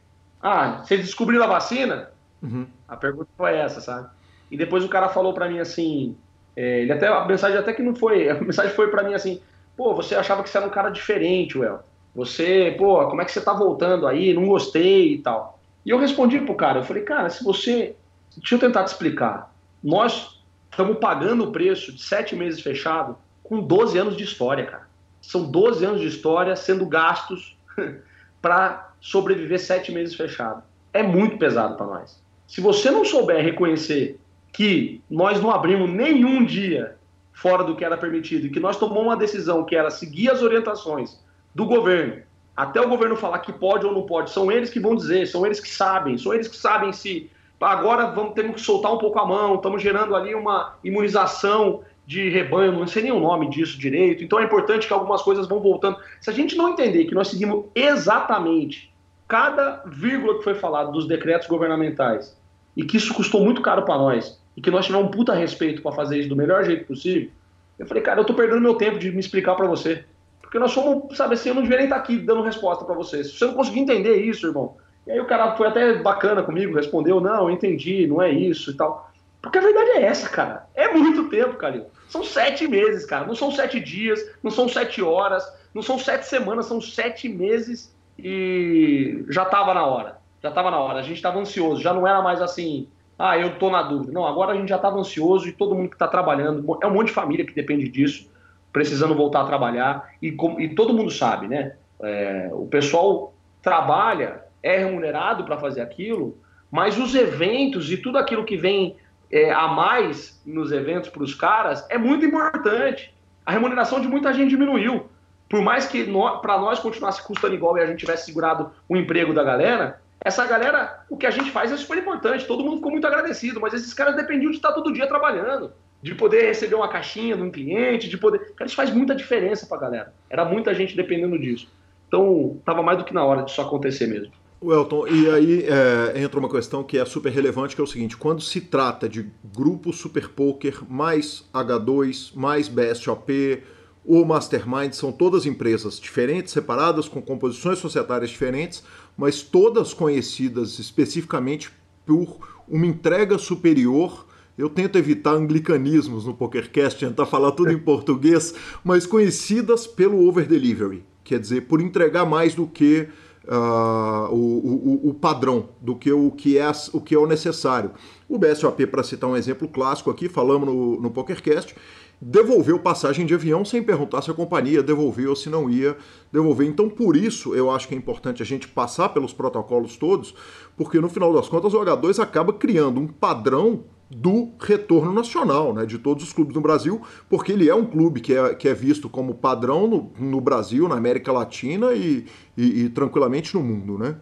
Ah, 0.43 0.83
vocês 0.85 1.01
descobriram 1.01 1.45
a 1.45 1.49
vacina? 1.49 2.11
Uhum. 2.43 2.67
A 2.87 2.97
pergunta 2.97 3.29
foi 3.37 3.57
essa, 3.57 3.81
sabe? 3.81 4.09
E 4.51 4.57
depois 4.57 4.85
o 4.85 4.89
cara 4.89 5.09
falou 5.09 5.33
para 5.33 5.49
mim 5.49 5.59
assim, 5.59 6.17
é, 6.55 6.83
ele 6.83 6.93
até 6.93 7.09
a 7.09 7.25
mensagem 7.25 7.59
até 7.59 7.73
que 7.73 7.83
não 7.83 7.95
foi, 7.95 8.29
a 8.31 8.35
mensagem 8.41 8.73
foi 8.73 8.89
para 8.89 9.03
mim 9.03 9.15
assim, 9.15 9.41
pô, 9.77 9.95
você 9.95 10.15
achava 10.15 10.43
que 10.43 10.51
você 10.51 10.59
era 10.59 10.67
um 10.67 10.71
cara 10.71 10.91
diferente, 10.91 11.59
Well. 11.59 11.81
Você, 12.15 12.75
pô, 12.79 13.09
como 13.09 13.23
é 13.23 13.25
que 13.25 13.33
você 13.33 13.41
tá 13.41 13.53
voltando 13.53 14.07
aí? 14.07 14.33
Não 14.35 14.47
gostei 14.47 15.15
e 15.15 15.19
tal. 15.19 15.59
E 15.85 15.91
eu 15.91 15.99
respondi 15.99 16.39
pro 16.41 16.55
cara, 16.55 16.79
eu 16.79 16.85
falei, 16.85 17.03
cara, 17.03 17.29
se 17.29 17.43
você, 17.43 17.97
deixa 18.37 18.55
eu 18.55 18.59
tentar 18.59 18.85
te 18.85 18.89
explicar. 18.89 19.53
Nós 19.83 20.35
Estamos 20.75 20.99
pagando 20.99 21.45
o 21.45 21.53
preço 21.53 21.93
de 21.93 22.03
sete 22.03 22.35
meses 22.35 22.61
fechado 22.61 23.17
com 23.45 23.61
12 23.61 23.97
anos 23.97 24.17
de 24.17 24.25
história, 24.25 24.67
cara. 24.67 24.89
São 25.27 25.45
12 25.45 25.85
anos 25.85 26.01
de 26.01 26.09
história 26.09 26.55
sendo 26.55 26.87
gastos 26.87 27.57
para 28.41 28.93
sobreviver 29.01 29.59
sete 29.59 29.93
meses 29.93 30.15
fechado. 30.15 30.63
É 30.93 31.03
muito 31.03 31.39
pesado 31.39 31.77
para 31.77 31.87
nós. 31.87 32.23
Se 32.47 32.61
você 32.61 32.91
não 32.91 33.05
souber 33.05 33.43
reconhecer 33.43 34.21
que 34.53 35.03
nós 35.11 35.41
não 35.41 35.51
abrimos 35.51 35.91
nenhum 35.91 36.45
dia 36.45 36.97
fora 37.33 37.65
do 37.65 37.75
que 37.75 37.85
era 37.85 37.97
permitido 37.97 38.47
e 38.47 38.51
que 38.51 38.61
nós 38.61 38.77
tomamos 38.77 39.05
uma 39.05 39.17
decisão 39.17 39.65
que 39.65 39.75
era 39.75 39.91
seguir 39.91 40.31
as 40.31 40.43
orientações 40.43 41.21
do 41.55 41.67
governo, 41.67 42.23
até 42.57 42.81
o 42.81 42.89
governo 42.89 43.17
falar 43.17 43.41
que 43.41 43.53
pode 43.53 43.85
ou 43.85 43.93
não 43.93 44.03
pode, 44.03 44.31
são 44.31 44.53
eles 44.53 44.71
que 44.71 44.79
vão 44.79 44.95
dizer, 44.95 45.27
são 45.27 45.45
eles 45.45 45.59
que 45.59 45.69
sabem, 45.69 46.17
são 46.17 46.33
eles 46.33 46.47
que 46.47 46.57
sabem 46.57 46.93
se 46.93 47.31
agora 47.61 48.07
vamos 48.07 48.35
ter 48.35 48.53
que 48.53 48.61
soltar 48.61 48.93
um 48.93 48.99
pouco 48.99 49.19
a 49.19 49.27
mão, 49.27 49.57
estamos 49.57 49.83
gerando 49.83 50.15
ali 50.15 50.35
uma 50.35 50.77
imunização 50.85 51.83
de 52.07 52.29
rebanho, 52.29 52.73
não 52.73 52.87
sei 52.87 53.05
nem 53.05 53.13
o 53.13 53.21
nome 53.21 53.49
disso 53.49 53.79
direito. 53.79 54.23
Então 54.23 54.39
é 54.39 54.45
importante 54.45 54.87
que 54.87 54.93
algumas 54.93 55.23
coisas 55.23 55.49
vão 55.49 55.61
voltando. 55.61 55.99
Se 56.21 56.31
a 56.31 56.33
gente 56.33 56.57
não 56.57 56.71
entender 56.71 57.05
que 57.07 57.15
nós 57.15 57.29
seguimos 57.29 57.67
exatamente 57.75 58.93
cada 59.27 59.83
vírgula 59.87 60.39
que 60.39 60.45
foi 60.45 60.55
falado 60.55 60.93
dos 60.93 61.09
decretos 61.09 61.49
governamentais 61.49 62.37
e 62.77 62.85
que 62.85 62.97
isso 62.97 63.15
custou 63.15 63.43
muito 63.43 63.63
caro 63.63 63.83
para 63.85 63.97
nós 63.97 64.41
e 64.57 64.61
que 64.61 64.71
nós 64.71 64.87
tivemos 64.87 65.09
um 65.09 65.11
puta 65.11 65.35
respeito 65.35 65.83
para 65.83 65.93
fazer 65.93 66.19
isso 66.19 66.29
do 66.29 66.37
melhor 66.37 66.65
jeito 66.65 66.87
possível, 66.87 67.31
eu 67.79 67.87
falei, 67.87 68.03
cara, 68.03 68.21
eu 68.21 68.25
tô 68.25 68.35
perdendo 68.35 68.61
meu 68.61 68.75
tempo 68.75 68.99
de 68.99 69.11
me 69.11 69.19
explicar 69.19 69.55
para 69.55 69.67
você. 69.67 70.05
Porque 70.41 70.59
nós 70.59 70.71
somos, 70.71 71.17
sabe 71.17 71.35
assim, 71.35 71.49
eu 71.49 71.55
não 71.55 71.63
deveria 71.63 71.87
nem 71.87 71.87
estar 71.87 71.97
aqui 71.97 72.19
dando 72.19 72.43
resposta 72.43 72.85
para 72.85 72.95
você. 72.95 73.25
Se 73.25 73.37
você 73.37 73.47
não 73.47 73.55
conseguir 73.55 73.81
entender 73.81 74.17
isso, 74.23 74.47
irmão, 74.47 74.77
e 75.07 75.11
aí 75.11 75.21
o 75.21 75.27
cara 75.27 75.57
foi 75.57 75.67
até 75.67 75.95
bacana 75.95 76.43
comigo, 76.43 76.77
respondeu, 76.77 77.21
não, 77.21 77.51
entendi, 77.51 78.07
não 78.07 78.23
é 78.23 78.31
isso 78.31 78.71
e 78.71 78.75
tal. 78.75 79.11
Porque 79.45 79.59
a 79.59 79.61
verdade 79.61 79.91
é 79.91 80.03
essa, 80.05 80.27
cara. 80.27 80.67
É 80.75 80.91
muito 80.91 81.29
tempo, 81.29 81.57
Calil. 81.57 81.85
São 82.09 82.25
sete 82.25 82.67
meses, 82.67 83.05
cara. 83.05 83.27
Não 83.27 83.35
são 83.35 83.51
sete 83.53 83.79
dias, 83.79 84.19
não 84.43 84.51
são 84.51 84.67
sete 84.67 85.03
horas, 85.03 85.45
não 85.75 85.83
são 85.83 85.99
sete 85.99 86.25
semanas, 86.25 86.65
são 86.65 86.81
sete 86.81 87.29
meses 87.29 87.95
e 88.19 89.23
já 89.29 89.45
tava 89.45 89.75
na 89.75 89.85
hora. 89.85 90.17
Já 90.43 90.51
tava 90.51 90.71
na 90.71 90.79
hora. 90.79 91.01
A 91.01 91.03
gente 91.03 91.21
tava 91.21 91.39
ansioso. 91.39 91.83
Já 91.83 91.93
não 91.93 92.07
era 92.07 92.23
mais 92.23 92.41
assim, 92.41 92.89
ah, 93.19 93.37
eu 93.37 93.59
tô 93.59 93.69
na 93.69 93.83
dúvida. 93.83 94.13
Não, 94.13 94.27
agora 94.27 94.53
a 94.53 94.57
gente 94.57 94.71
já 94.71 94.79
tava 94.79 94.99
ansioso 94.99 95.47
e 95.47 95.53
todo 95.53 95.75
mundo 95.75 95.91
que 95.91 95.99
tá 95.99 96.09
trabalhando, 96.09 96.79
é 96.83 96.87
um 96.87 96.95
monte 96.95 97.09
de 97.09 97.13
família 97.13 97.45
que 97.45 97.53
depende 97.53 97.87
disso, 97.87 98.31
precisando 98.73 99.15
voltar 99.15 99.43
a 99.43 99.47
trabalhar. 99.47 100.11
E, 100.23 100.35
e 100.59 100.69
todo 100.71 100.95
mundo 100.95 101.11
sabe, 101.11 101.49
né? 101.49 101.75
É, 102.01 102.49
o 102.51 102.67
pessoal 102.67 103.35
trabalha 103.61 104.43
é 104.63 104.79
remunerado 104.79 105.45
para 105.45 105.59
fazer 105.59 105.83
aquilo, 105.83 106.39
mas 106.71 106.97
os 106.97 107.15
eventos 107.15 107.93
e 107.93 107.99
tudo 107.99 108.17
aquilo 108.17 108.47
que 108.47 108.57
vem 108.57 108.97
é, 109.31 109.53
a 109.53 109.69
mais 109.69 110.41
nos 110.45 110.73
eventos 110.73 111.11
para 111.11 111.23
os 111.23 111.35
caras 111.35 111.87
é 111.91 111.99
muito 111.99 112.25
importante. 112.25 113.15
A 113.45 113.53
remuneração 113.53 114.01
de 114.01 114.09
muita 114.09 114.33
gente 114.33 114.51
diminuiu. 114.51 115.09
Por 115.49 115.61
mais 115.61 115.87
que 115.87 116.05
para 116.41 116.59
nós 116.59 116.79
continuasse 116.79 117.23
custando 117.23 117.55
igual 117.55 117.77
e 117.77 117.83
a 117.83 117.87
gente 117.87 118.01
tivesse 118.01 118.27
segurado 118.27 118.73
o 118.89 118.97
emprego 118.97 119.35
da 119.35 119.45
galera, 119.45 120.01
essa 120.21 120.47
galera, 120.47 121.05
o 121.11 121.17
que 121.17 121.27
a 121.27 121.31
gente 121.31 121.51
faz 121.51 121.71
é 121.71 121.77
super 121.77 121.99
importante. 121.99 122.47
Todo 122.47 122.65
mundo 122.65 122.77
ficou 122.77 122.91
muito 122.91 123.07
agradecido, 123.07 123.61
mas 123.61 123.75
esses 123.75 123.93
caras 123.93 124.17
dependiam 124.17 124.51
de 124.51 124.57
estar 124.57 124.73
todo 124.73 124.93
dia 124.93 125.07
trabalhando, 125.07 125.73
de 126.03 126.15
poder 126.15 126.47
receber 126.47 126.75
uma 126.75 126.89
caixinha 126.89 127.37
de 127.37 127.43
um 127.43 127.51
cliente, 127.51 128.09
de 128.09 128.17
poder. 128.17 128.55
Cara, 128.55 128.67
isso 128.67 128.77
faz 128.77 128.91
muita 128.91 129.15
diferença 129.15 129.67
para 129.67 129.77
a 129.77 129.81
galera. 129.81 130.15
Era 130.31 130.45
muita 130.45 130.73
gente 130.73 130.97
dependendo 130.97 131.39
disso. 131.39 131.71
Então, 132.09 132.57
estava 132.59 132.83
mais 132.83 132.97
do 132.97 133.05
que 133.05 133.13
na 133.13 133.25
hora 133.25 133.43
disso 133.43 133.61
acontecer 133.61 134.07
mesmo. 134.07 134.33
Elton, 134.73 135.07
e 135.09 135.31
aí 135.31 135.65
é, 135.65 136.23
entra 136.23 136.39
uma 136.39 136.49
questão 136.49 136.83
que 136.83 136.99
é 136.99 137.05
super 137.05 137.31
relevante, 137.33 137.75
que 137.75 137.81
é 137.81 137.85
o 137.85 137.87
seguinte: 137.87 138.17
quando 138.17 138.43
se 138.43 138.61
trata 138.61 139.09
de 139.09 139.31
grupo 139.55 139.93
Super 139.93 140.29
Poker 140.29 140.83
mais 140.89 141.45
H2 141.53 142.35
mais 142.35 142.69
BSOP 142.69 143.63
ou 144.05 144.25
Mastermind, 144.25 144.93
são 144.93 145.11
todas 145.11 145.47
empresas 145.47 145.99
diferentes, 145.99 146.53
separadas, 146.53 147.09
com 147.09 147.23
composições 147.23 147.79
societárias 147.79 148.31
diferentes, 148.31 148.83
mas 149.17 149.43
todas 149.43 149.95
conhecidas 149.95 150.79
especificamente 150.79 151.73
por 152.05 152.39
uma 152.69 152.87
entrega 152.87 153.39
superior. 153.39 154.27
Eu 154.57 154.69
tento 154.69 154.97
evitar 154.97 155.33
anglicanismos 155.33 156.27
no 156.27 156.35
PokerCast, 156.35 157.01
tentar 157.01 157.27
falar 157.27 157.53
tudo 157.53 157.73
em 157.73 157.79
português, 157.79 158.55
mas 158.85 159.05
conhecidas 159.05 159.87
pelo 159.87 160.29
over 160.29 160.47
delivery, 160.47 161.03
quer 161.25 161.41
dizer, 161.41 161.63
por 161.63 161.81
entregar 161.81 162.25
mais 162.25 162.55
do 162.55 162.67
que 162.67 163.09
uh, 163.49 164.33
o, 164.33 165.01
o, 165.05 165.11
o, 165.11 165.15
padrão 165.15 165.69
do 165.81 165.95
que 165.95 166.13
o 166.13 166.31
que 166.31 166.59
é, 166.59 166.71
o 166.93 167.01
que 167.01 167.15
é 167.15 167.19
o 167.19 167.27
necessário. 167.27 167.93
O 168.29 168.39
BSOP, 168.39 168.87
para 168.87 169.03
citar 169.03 169.29
um 169.29 169.37
exemplo 169.37 169.69
clássico 169.69 170.11
aqui, 170.11 170.29
falamos 170.29 170.69
no, 170.69 171.01
no 171.01 171.11
PokerCast, 171.11 171.75
devolveu 172.21 172.79
passagem 172.79 173.27
de 173.27 173.35
avião 173.35 173.65
sem 173.65 173.83
perguntar 173.83 174.23
se 174.23 174.31
a 174.31 174.35
companhia 174.35 174.83
devolveu 174.83 175.31
ou 175.31 175.37
se 175.37 175.51
não 175.51 175.69
ia 175.69 175.97
devolver. 176.33 176.67
Então, 176.67 176.89
por 176.89 177.17
isso, 177.17 177.55
eu 177.55 177.71
acho 177.71 177.89
que 177.89 177.95
é 177.95 177.99
importante 177.99 178.43
a 178.43 178.47
gente 178.47 178.69
passar 178.69 179.11
pelos 179.11 179.33
protocolos 179.33 179.97
todos, 179.97 180.35
porque 180.77 181.01
no 181.01 181.09
final 181.09 181.33
das 181.33 181.49
contas 181.49 181.75
o 181.75 181.79
H2 181.79 182.23
acaba 182.23 182.53
criando 182.53 183.01
um 183.01 183.07
padrão 183.07 183.85
do 184.15 184.51
retorno 184.61 185.13
nacional, 185.13 185.75
né, 185.75 185.85
de 185.85 185.99
todos 185.99 186.25
os 186.25 186.33
clubes 186.33 186.55
no 186.55 186.61
Brasil, 186.61 187.03
porque 187.29 187.53
ele 187.53 187.69
é 187.69 187.75
um 187.75 187.85
clube 187.85 188.21
que 188.21 188.35
é, 188.35 188.55
que 188.55 188.69
é 188.69 188.75
visto 188.75 189.09
como 189.09 189.35
padrão 189.35 189.87
no, 189.87 190.13
no 190.19 190.41
Brasil, 190.41 190.89
na 190.89 190.97
América 190.97 191.33
Latina 191.33 191.93
e, 191.93 192.25
e, 192.57 192.85
e, 192.85 192.89
tranquilamente 192.89 193.55
no 193.55 193.63
mundo, 193.63 193.99
né? 193.99 194.17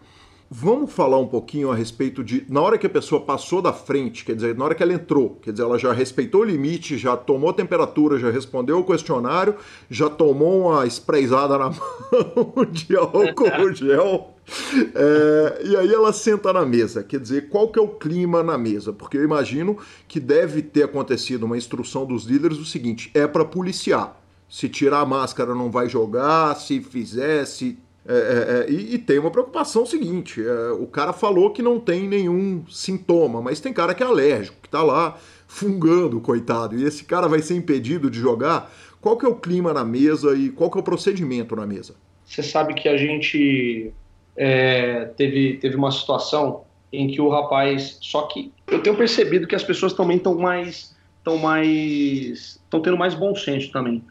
Vamos 0.55 0.93
falar 0.93 1.17
um 1.17 1.25
pouquinho 1.25 1.71
a 1.71 1.75
respeito 1.75 2.23
de. 2.23 2.45
Na 2.47 2.61
hora 2.61 2.77
que 2.77 2.85
a 2.85 2.89
pessoa 2.89 3.21
passou 3.21 3.59
da 3.59 3.73
frente, 3.73 4.23
quer 4.23 4.35
dizer, 4.35 4.55
na 4.55 4.65
hora 4.65 4.75
que 4.75 4.83
ela 4.83 4.93
entrou, 4.93 5.39
quer 5.41 5.51
dizer, 5.51 5.63
ela 5.63 5.79
já 5.79 5.91
respeitou 5.91 6.41
o 6.41 6.43
limite, 6.43 6.95
já 6.95 7.17
tomou 7.17 7.49
a 7.49 7.53
temperatura, 7.53 8.19
já 8.19 8.29
respondeu 8.29 8.77
o 8.77 8.83
questionário, 8.83 9.55
já 9.89 10.09
tomou 10.11 10.67
uma 10.67 10.85
sprayzada 10.85 11.57
na 11.57 11.69
mão 12.35 12.65
de 12.71 12.95
álcool 12.95 13.73
gel 13.73 14.32
é, 14.95 15.61
e 15.65 15.75
aí 15.77 15.93
ela 15.93 16.11
senta 16.11 16.51
na 16.51 16.65
mesa, 16.65 17.03
quer 17.03 17.19
dizer, 17.19 17.49
qual 17.49 17.69
que 17.69 17.79
é 17.79 17.81
o 17.81 17.87
clima 17.87 18.43
na 18.43 18.57
mesa? 18.57 18.91
Porque 18.91 19.17
eu 19.17 19.23
imagino 19.23 19.77
que 20.07 20.19
deve 20.19 20.61
ter 20.61 20.83
acontecido 20.83 21.43
uma 21.43 21.57
instrução 21.57 22.05
dos 22.05 22.25
líderes 22.25 22.57
o 22.57 22.65
seguinte: 22.65 23.09
é 23.13 23.25
para 23.27 23.45
policiar. 23.45 24.19
Se 24.49 24.69
tirar 24.69 24.99
a 24.99 25.05
máscara 25.05 25.55
não 25.55 25.71
vai 25.71 25.89
jogar, 25.89 26.55
se 26.55 26.79
fizesse. 26.81 27.79
É, 28.05 28.13
é, 28.13 28.17
é, 28.17 28.71
e, 28.71 28.95
e, 28.95 28.97
tem 28.97 29.17
uma 29.17 29.31
preocupação 29.31 29.85
seguinte: 29.85 30.41
é, 30.45 30.71
o 30.71 30.85
cara 30.85 31.13
falou 31.13 31.51
que 31.51 31.61
não 31.61 31.79
tem 31.79 32.07
nenhum 32.07 32.65
sintoma, 32.69 33.41
mas 33.41 33.61
tem 33.61 33.71
cara 33.71 33.95
que 33.95 34.03
é 34.03 34.05
alérgico, 34.05 34.57
que 34.61 34.67
está 34.67 34.83
lá 34.83 35.17
fungando, 35.47 36.19
coitado, 36.19 36.77
e 36.77 36.83
esse 36.83 37.03
cara 37.03 37.27
vai 37.27 37.41
ser 37.41 37.55
impedido 37.55 38.09
de 38.09 38.19
jogar. 38.19 38.71
Qual 38.99 39.17
que 39.17 39.25
é 39.25 39.29
o 39.29 39.35
clima 39.35 39.73
na 39.73 39.83
mesa 39.83 40.35
e 40.35 40.49
qual 40.49 40.69
que 40.69 40.77
é 40.77 40.81
o 40.81 40.83
procedimento 40.83 41.55
na 41.55 41.65
mesa? 41.65 41.95
você 42.25 42.41
sabe 42.41 42.73
que 42.73 42.89
a 42.89 42.97
gente 42.97 43.93
é, 44.35 45.05
teve, 45.17 45.57
teve 45.57 45.75
uma 45.75 45.91
situação 45.91 46.63
em 46.91 47.07
que 47.07 47.21
o 47.21 47.29
rapaz. 47.29 47.97
Só 48.01 48.23
que 48.23 48.51
eu 48.67 48.81
tenho 48.81 48.95
percebido 48.95 49.47
que 49.47 49.55
as 49.55 49.63
pessoas 49.63 49.93
também 49.93 50.17
estão 50.17 50.35
mais. 50.35 50.95
estão 51.17 51.37
mais. 51.37 52.59
estão 52.63 52.81
tendo 52.81 52.97
mais 52.97 53.15
bom 53.15 53.35
senso 53.35 53.71
também. 53.71 54.03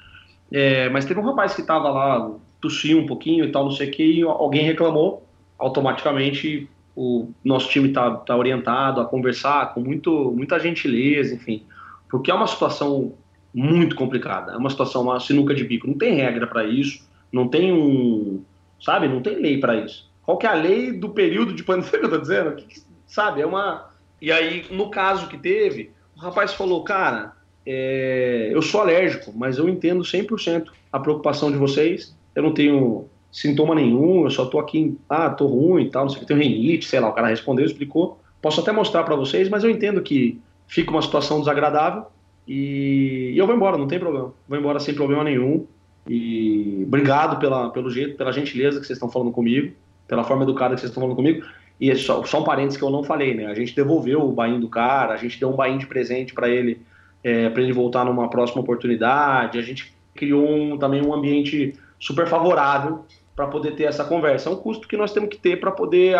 É, 0.50 0.88
mas 0.90 1.04
teve 1.04 1.18
um 1.18 1.24
rapaz 1.24 1.54
que 1.54 1.62
estava 1.62 1.90
lá, 1.90 2.30
tossiu 2.60 2.98
um 2.98 3.06
pouquinho 3.06 3.44
e 3.44 3.50
tal, 3.50 3.64
não 3.64 3.70
sei 3.70 3.88
o 3.88 3.90
que, 3.90 4.04
e 4.04 4.22
alguém 4.22 4.64
reclamou, 4.64 5.26
automaticamente 5.58 6.68
o 6.94 7.30
nosso 7.42 7.70
time 7.70 7.88
está 7.88 8.10
tá 8.16 8.36
orientado 8.36 9.00
a 9.00 9.06
conversar 9.06 9.72
com 9.72 9.80
muito, 9.80 10.30
muita 10.36 10.60
gentileza, 10.60 11.34
enfim, 11.34 11.62
porque 12.10 12.30
é 12.30 12.34
uma 12.34 12.46
situação 12.46 13.14
muito 13.54 13.96
complicada, 13.96 14.52
é 14.52 14.56
uma 14.56 14.68
situação, 14.68 15.02
uma 15.02 15.18
sinuca 15.18 15.54
de 15.54 15.64
bico, 15.64 15.86
não 15.86 15.96
tem 15.96 16.16
regra 16.16 16.46
para 16.46 16.64
isso, 16.64 17.02
não 17.32 17.48
tem 17.48 17.72
um, 17.72 18.42
sabe, 18.78 19.08
não 19.08 19.22
tem 19.22 19.36
lei 19.36 19.58
para 19.58 19.76
isso. 19.76 20.11
Qual 20.24 20.38
que 20.38 20.46
é 20.46 20.50
a 20.50 20.54
lei 20.54 20.92
do 20.92 21.10
período 21.10 21.52
de 21.52 21.64
pandemia 21.64 21.98
que 21.98 22.04
eu 22.04 22.10
tô 22.10 22.18
dizendo? 22.18 22.56
Que, 22.56 22.82
sabe, 23.06 23.40
é 23.40 23.46
uma... 23.46 23.90
E 24.20 24.30
aí, 24.30 24.64
no 24.70 24.90
caso 24.90 25.26
que 25.28 25.36
teve, 25.36 25.90
o 26.16 26.20
rapaz 26.20 26.54
falou, 26.54 26.84
cara, 26.84 27.32
é, 27.66 28.50
eu 28.52 28.62
sou 28.62 28.80
alérgico, 28.80 29.32
mas 29.34 29.58
eu 29.58 29.68
entendo 29.68 30.02
100% 30.02 30.66
a 30.92 31.00
preocupação 31.00 31.50
de 31.50 31.58
vocês. 31.58 32.16
Eu 32.34 32.42
não 32.42 32.54
tenho 32.54 33.08
sintoma 33.32 33.74
nenhum, 33.74 34.24
eu 34.24 34.30
só 34.30 34.44
tô 34.46 34.58
aqui, 34.58 34.96
ah, 35.08 35.30
tô 35.30 35.46
ruim 35.46 35.84
e 35.84 35.90
tal, 35.90 36.04
não 36.04 36.10
sei 36.10 36.18
o 36.18 36.20
que, 36.20 36.26
tenho 36.26 36.40
rinite, 36.40 36.86
sei 36.86 37.00
lá. 37.00 37.08
O 37.08 37.12
cara 37.12 37.28
respondeu, 37.28 37.64
explicou. 37.64 38.20
Posso 38.40 38.60
até 38.60 38.70
mostrar 38.70 39.02
para 39.04 39.16
vocês, 39.16 39.48
mas 39.48 39.64
eu 39.64 39.70
entendo 39.70 40.02
que 40.02 40.40
fica 40.66 40.90
uma 40.90 41.02
situação 41.02 41.40
desagradável 41.40 42.06
e, 42.46 43.32
eu 43.36 43.46
vou 43.46 43.54
embora, 43.54 43.78
não 43.78 43.86
tem 43.86 43.98
problema. 43.98 44.34
Vou 44.48 44.58
embora 44.58 44.80
sem 44.80 44.94
problema 44.94 45.24
nenhum. 45.24 45.66
E 46.08 46.82
obrigado 46.86 47.38
pela, 47.38 47.70
pelo 47.70 47.88
jeito, 47.90 48.16
pela 48.16 48.32
gentileza 48.32 48.80
que 48.80 48.86
vocês 48.86 48.96
estão 48.96 49.10
falando 49.10 49.30
comigo, 49.30 49.72
pela 50.12 50.24
forma 50.24 50.42
educada 50.42 50.74
que 50.74 50.82
vocês 50.82 50.90
estão 50.90 51.00
falando 51.00 51.16
comigo. 51.16 51.42
E 51.80 51.90
é 51.90 51.94
só, 51.94 52.22
só 52.22 52.42
um 52.42 52.44
parênteses 52.44 52.76
que 52.76 52.84
eu 52.84 52.90
não 52.90 53.02
falei, 53.02 53.32
né? 53.32 53.46
A 53.46 53.54
gente 53.54 53.74
devolveu 53.74 54.20
o 54.20 54.30
bain 54.30 54.60
do 54.60 54.68
cara, 54.68 55.14
a 55.14 55.16
gente 55.16 55.40
deu 55.40 55.48
um 55.48 55.56
bain 55.56 55.78
de 55.78 55.86
presente 55.86 56.34
para 56.34 56.50
ele 56.50 56.82
é, 57.24 57.48
para 57.48 57.62
ele 57.62 57.72
voltar 57.72 58.04
numa 58.04 58.28
próxima 58.28 58.60
oportunidade. 58.60 59.58
A 59.58 59.62
gente 59.62 59.90
criou 60.14 60.46
um, 60.46 60.76
também 60.76 61.00
um 61.00 61.14
ambiente 61.14 61.74
super 61.98 62.26
favorável 62.26 63.06
para 63.34 63.46
poder 63.46 63.70
ter 63.70 63.84
essa 63.84 64.04
conversa. 64.04 64.50
É 64.50 64.52
um 64.52 64.56
custo 64.56 64.86
que 64.86 64.98
nós 64.98 65.14
temos 65.14 65.30
que 65.30 65.38
ter 65.38 65.58
para 65.58 65.70
poder 65.70 66.14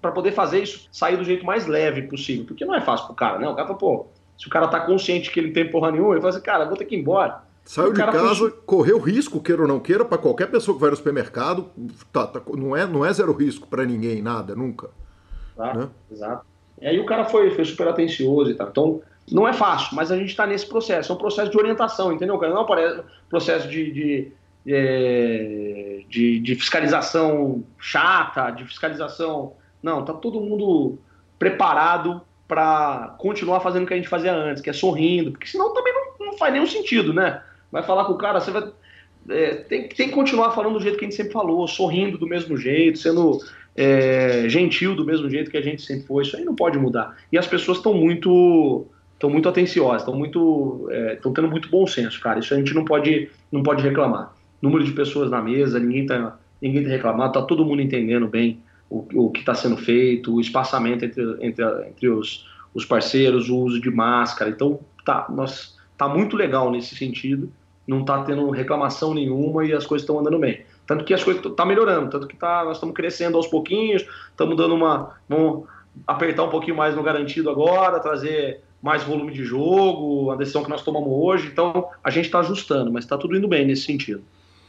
para 0.00 0.12
poder 0.12 0.30
fazer 0.30 0.62
isso 0.62 0.88
sair 0.92 1.16
do 1.16 1.24
jeito 1.24 1.44
mais 1.44 1.66
leve 1.66 2.02
possível, 2.02 2.44
porque 2.46 2.64
não 2.64 2.76
é 2.76 2.80
fácil 2.80 3.06
pro 3.06 3.16
cara, 3.16 3.40
né? 3.40 3.48
O 3.48 3.56
cara 3.56 3.66
fala, 3.66 3.78
pô, 3.80 4.06
se 4.38 4.46
o 4.46 4.50
cara 4.50 4.68
tá 4.68 4.78
consciente 4.78 5.32
que 5.32 5.40
ele 5.40 5.50
tem 5.50 5.68
porra 5.68 5.90
nenhuma, 5.90 6.12
ele 6.12 6.20
fala 6.20 6.32
assim, 6.32 6.44
cara, 6.44 6.66
vou 6.66 6.76
ter 6.76 6.84
que 6.84 6.94
ir 6.94 7.00
embora. 7.00 7.42
Saiu 7.68 7.92
de 7.92 8.00
casa, 8.00 8.50
correu 8.64 8.98
risco, 8.98 9.42
queira 9.42 9.60
ou 9.60 9.68
não 9.68 9.78
queira, 9.78 10.02
para 10.02 10.16
qualquer 10.16 10.46
pessoa 10.50 10.74
que 10.74 10.80
vai 10.80 10.88
no 10.88 10.96
supermercado, 10.96 11.70
tá, 12.10 12.26
tá, 12.26 12.40
não, 12.56 12.74
é, 12.74 12.86
não 12.86 13.04
é 13.04 13.12
zero 13.12 13.30
risco 13.34 13.68
para 13.68 13.84
ninguém, 13.84 14.22
nada, 14.22 14.56
nunca. 14.56 14.88
Exato, 15.54 15.78
né? 15.78 15.88
exato. 16.10 16.46
E 16.80 16.86
aí 16.86 16.98
o 16.98 17.04
cara 17.04 17.26
foi, 17.26 17.50
foi 17.50 17.66
super 17.66 17.86
atencioso 17.86 18.50
e 18.50 18.54
tal. 18.54 18.68
Então, 18.68 19.02
não 19.30 19.46
é 19.46 19.52
fácil, 19.52 19.94
mas 19.94 20.10
a 20.10 20.16
gente 20.16 20.30
está 20.30 20.46
nesse 20.46 20.66
processo. 20.66 21.12
É 21.12 21.14
um 21.14 21.18
processo 21.18 21.50
de 21.50 21.58
orientação, 21.58 22.10
entendeu? 22.10 22.40
Não 22.40 22.56
é 22.56 22.60
um 22.62 23.02
processo 23.28 23.68
de, 23.68 23.92
de, 23.92 24.32
é, 24.66 26.00
de, 26.08 26.40
de 26.40 26.54
fiscalização 26.54 27.62
chata, 27.78 28.50
de 28.50 28.64
fiscalização. 28.64 29.52
Não, 29.82 30.06
tá 30.06 30.14
todo 30.14 30.40
mundo 30.40 30.96
preparado 31.38 32.22
para 32.48 33.14
continuar 33.18 33.60
fazendo 33.60 33.84
o 33.84 33.86
que 33.86 33.92
a 33.92 33.98
gente 33.98 34.08
fazia 34.08 34.32
antes, 34.34 34.62
que 34.62 34.70
é 34.70 34.72
sorrindo, 34.72 35.32
porque 35.32 35.46
senão 35.46 35.74
também 35.74 35.92
não, 35.92 36.28
não 36.28 36.38
faz 36.38 36.50
nenhum 36.50 36.66
sentido, 36.66 37.12
né? 37.12 37.42
Vai 37.70 37.82
falar 37.82 38.04
com 38.04 38.12
o 38.12 38.18
cara, 38.18 38.40
você 38.40 38.50
vai. 38.50 38.70
É, 39.28 39.56
tem, 39.56 39.88
tem 39.88 40.08
que 40.08 40.14
continuar 40.14 40.52
falando 40.52 40.74
do 40.74 40.80
jeito 40.80 40.96
que 40.96 41.04
a 41.04 41.08
gente 41.08 41.16
sempre 41.16 41.32
falou, 41.32 41.66
sorrindo 41.68 42.16
do 42.16 42.26
mesmo 42.26 42.56
jeito, 42.56 42.98
sendo 42.98 43.40
é, 43.76 44.48
gentil 44.48 44.96
do 44.96 45.04
mesmo 45.04 45.28
jeito 45.30 45.50
que 45.50 45.56
a 45.56 45.62
gente 45.62 45.82
sempre 45.82 46.06
foi. 46.06 46.22
Isso 46.22 46.36
aí 46.36 46.44
não 46.44 46.54
pode 46.54 46.78
mudar. 46.78 47.16
E 47.30 47.38
as 47.38 47.46
pessoas 47.46 47.78
estão 47.78 47.94
muito 47.94 48.86
estão 49.14 49.28
muito 49.28 49.48
atenciosas, 49.48 50.02
estão 50.02 50.14
muito 50.14 50.88
estão 51.12 51.32
é, 51.32 51.34
tendo 51.34 51.48
muito 51.48 51.68
bom 51.68 51.86
senso, 51.86 52.20
cara. 52.20 52.38
Isso 52.38 52.54
a 52.54 52.56
gente 52.56 52.74
não 52.74 52.84
pode 52.84 53.30
não 53.52 53.62
pode 53.62 53.82
reclamar. 53.82 54.34
Número 54.60 54.82
de 54.82 54.92
pessoas 54.92 55.30
na 55.30 55.40
mesa, 55.40 55.78
ninguém 55.78 56.06
tá 56.06 56.38
ninguém 56.60 56.82
tá 56.82 56.88
reclamando, 56.88 57.32
tá 57.32 57.42
todo 57.42 57.64
mundo 57.64 57.82
entendendo 57.82 58.26
bem 58.26 58.60
o, 58.90 59.04
o 59.14 59.30
que 59.30 59.40
está 59.40 59.54
sendo 59.54 59.76
feito, 59.76 60.34
o 60.34 60.40
espaçamento 60.40 61.04
entre, 61.04 61.22
entre, 61.40 61.64
entre 61.88 62.08
os, 62.08 62.48
os 62.74 62.84
parceiros, 62.84 63.48
o 63.48 63.58
uso 63.58 63.80
de 63.80 63.90
máscara. 63.90 64.50
Então 64.50 64.80
tá, 65.04 65.26
nós 65.30 65.76
tá 65.96 66.08
muito 66.08 66.36
legal 66.36 66.70
nesse 66.70 66.96
sentido. 66.96 67.52
Não 67.88 68.04
tá 68.04 68.22
tendo 68.22 68.50
reclamação 68.50 69.14
nenhuma 69.14 69.64
e 69.64 69.72
as 69.72 69.86
coisas 69.86 70.02
estão 70.02 70.20
andando 70.20 70.38
bem. 70.38 70.60
Tanto 70.86 71.04
que 71.04 71.14
as 71.14 71.24
coisas 71.24 71.40
estão 71.40 71.56
tá 71.56 71.64
melhorando, 71.64 72.10
tanto 72.10 72.26
que 72.26 72.36
tá, 72.36 72.62
nós 72.64 72.76
estamos 72.76 72.94
crescendo 72.94 73.36
aos 73.38 73.46
pouquinhos, 73.46 74.06
estamos 74.30 74.56
dando 74.56 74.74
uma. 74.74 75.16
Vamos 75.26 75.66
apertar 76.06 76.44
um 76.44 76.50
pouquinho 76.50 76.76
mais 76.76 76.94
no 76.94 77.02
garantido 77.02 77.50
agora, 77.50 77.98
trazer 77.98 78.60
mais 78.80 79.02
volume 79.02 79.32
de 79.32 79.42
jogo, 79.42 80.30
a 80.30 80.36
decisão 80.36 80.62
que 80.62 80.70
nós 80.70 80.82
tomamos 80.82 81.08
hoje. 81.10 81.48
Então, 81.48 81.88
a 82.04 82.10
gente 82.10 82.26
está 82.26 82.40
ajustando, 82.40 82.92
mas 82.92 83.04
está 83.04 83.16
tudo 83.16 83.36
indo 83.36 83.48
bem 83.48 83.66
nesse 83.66 83.82
sentido. 83.82 84.22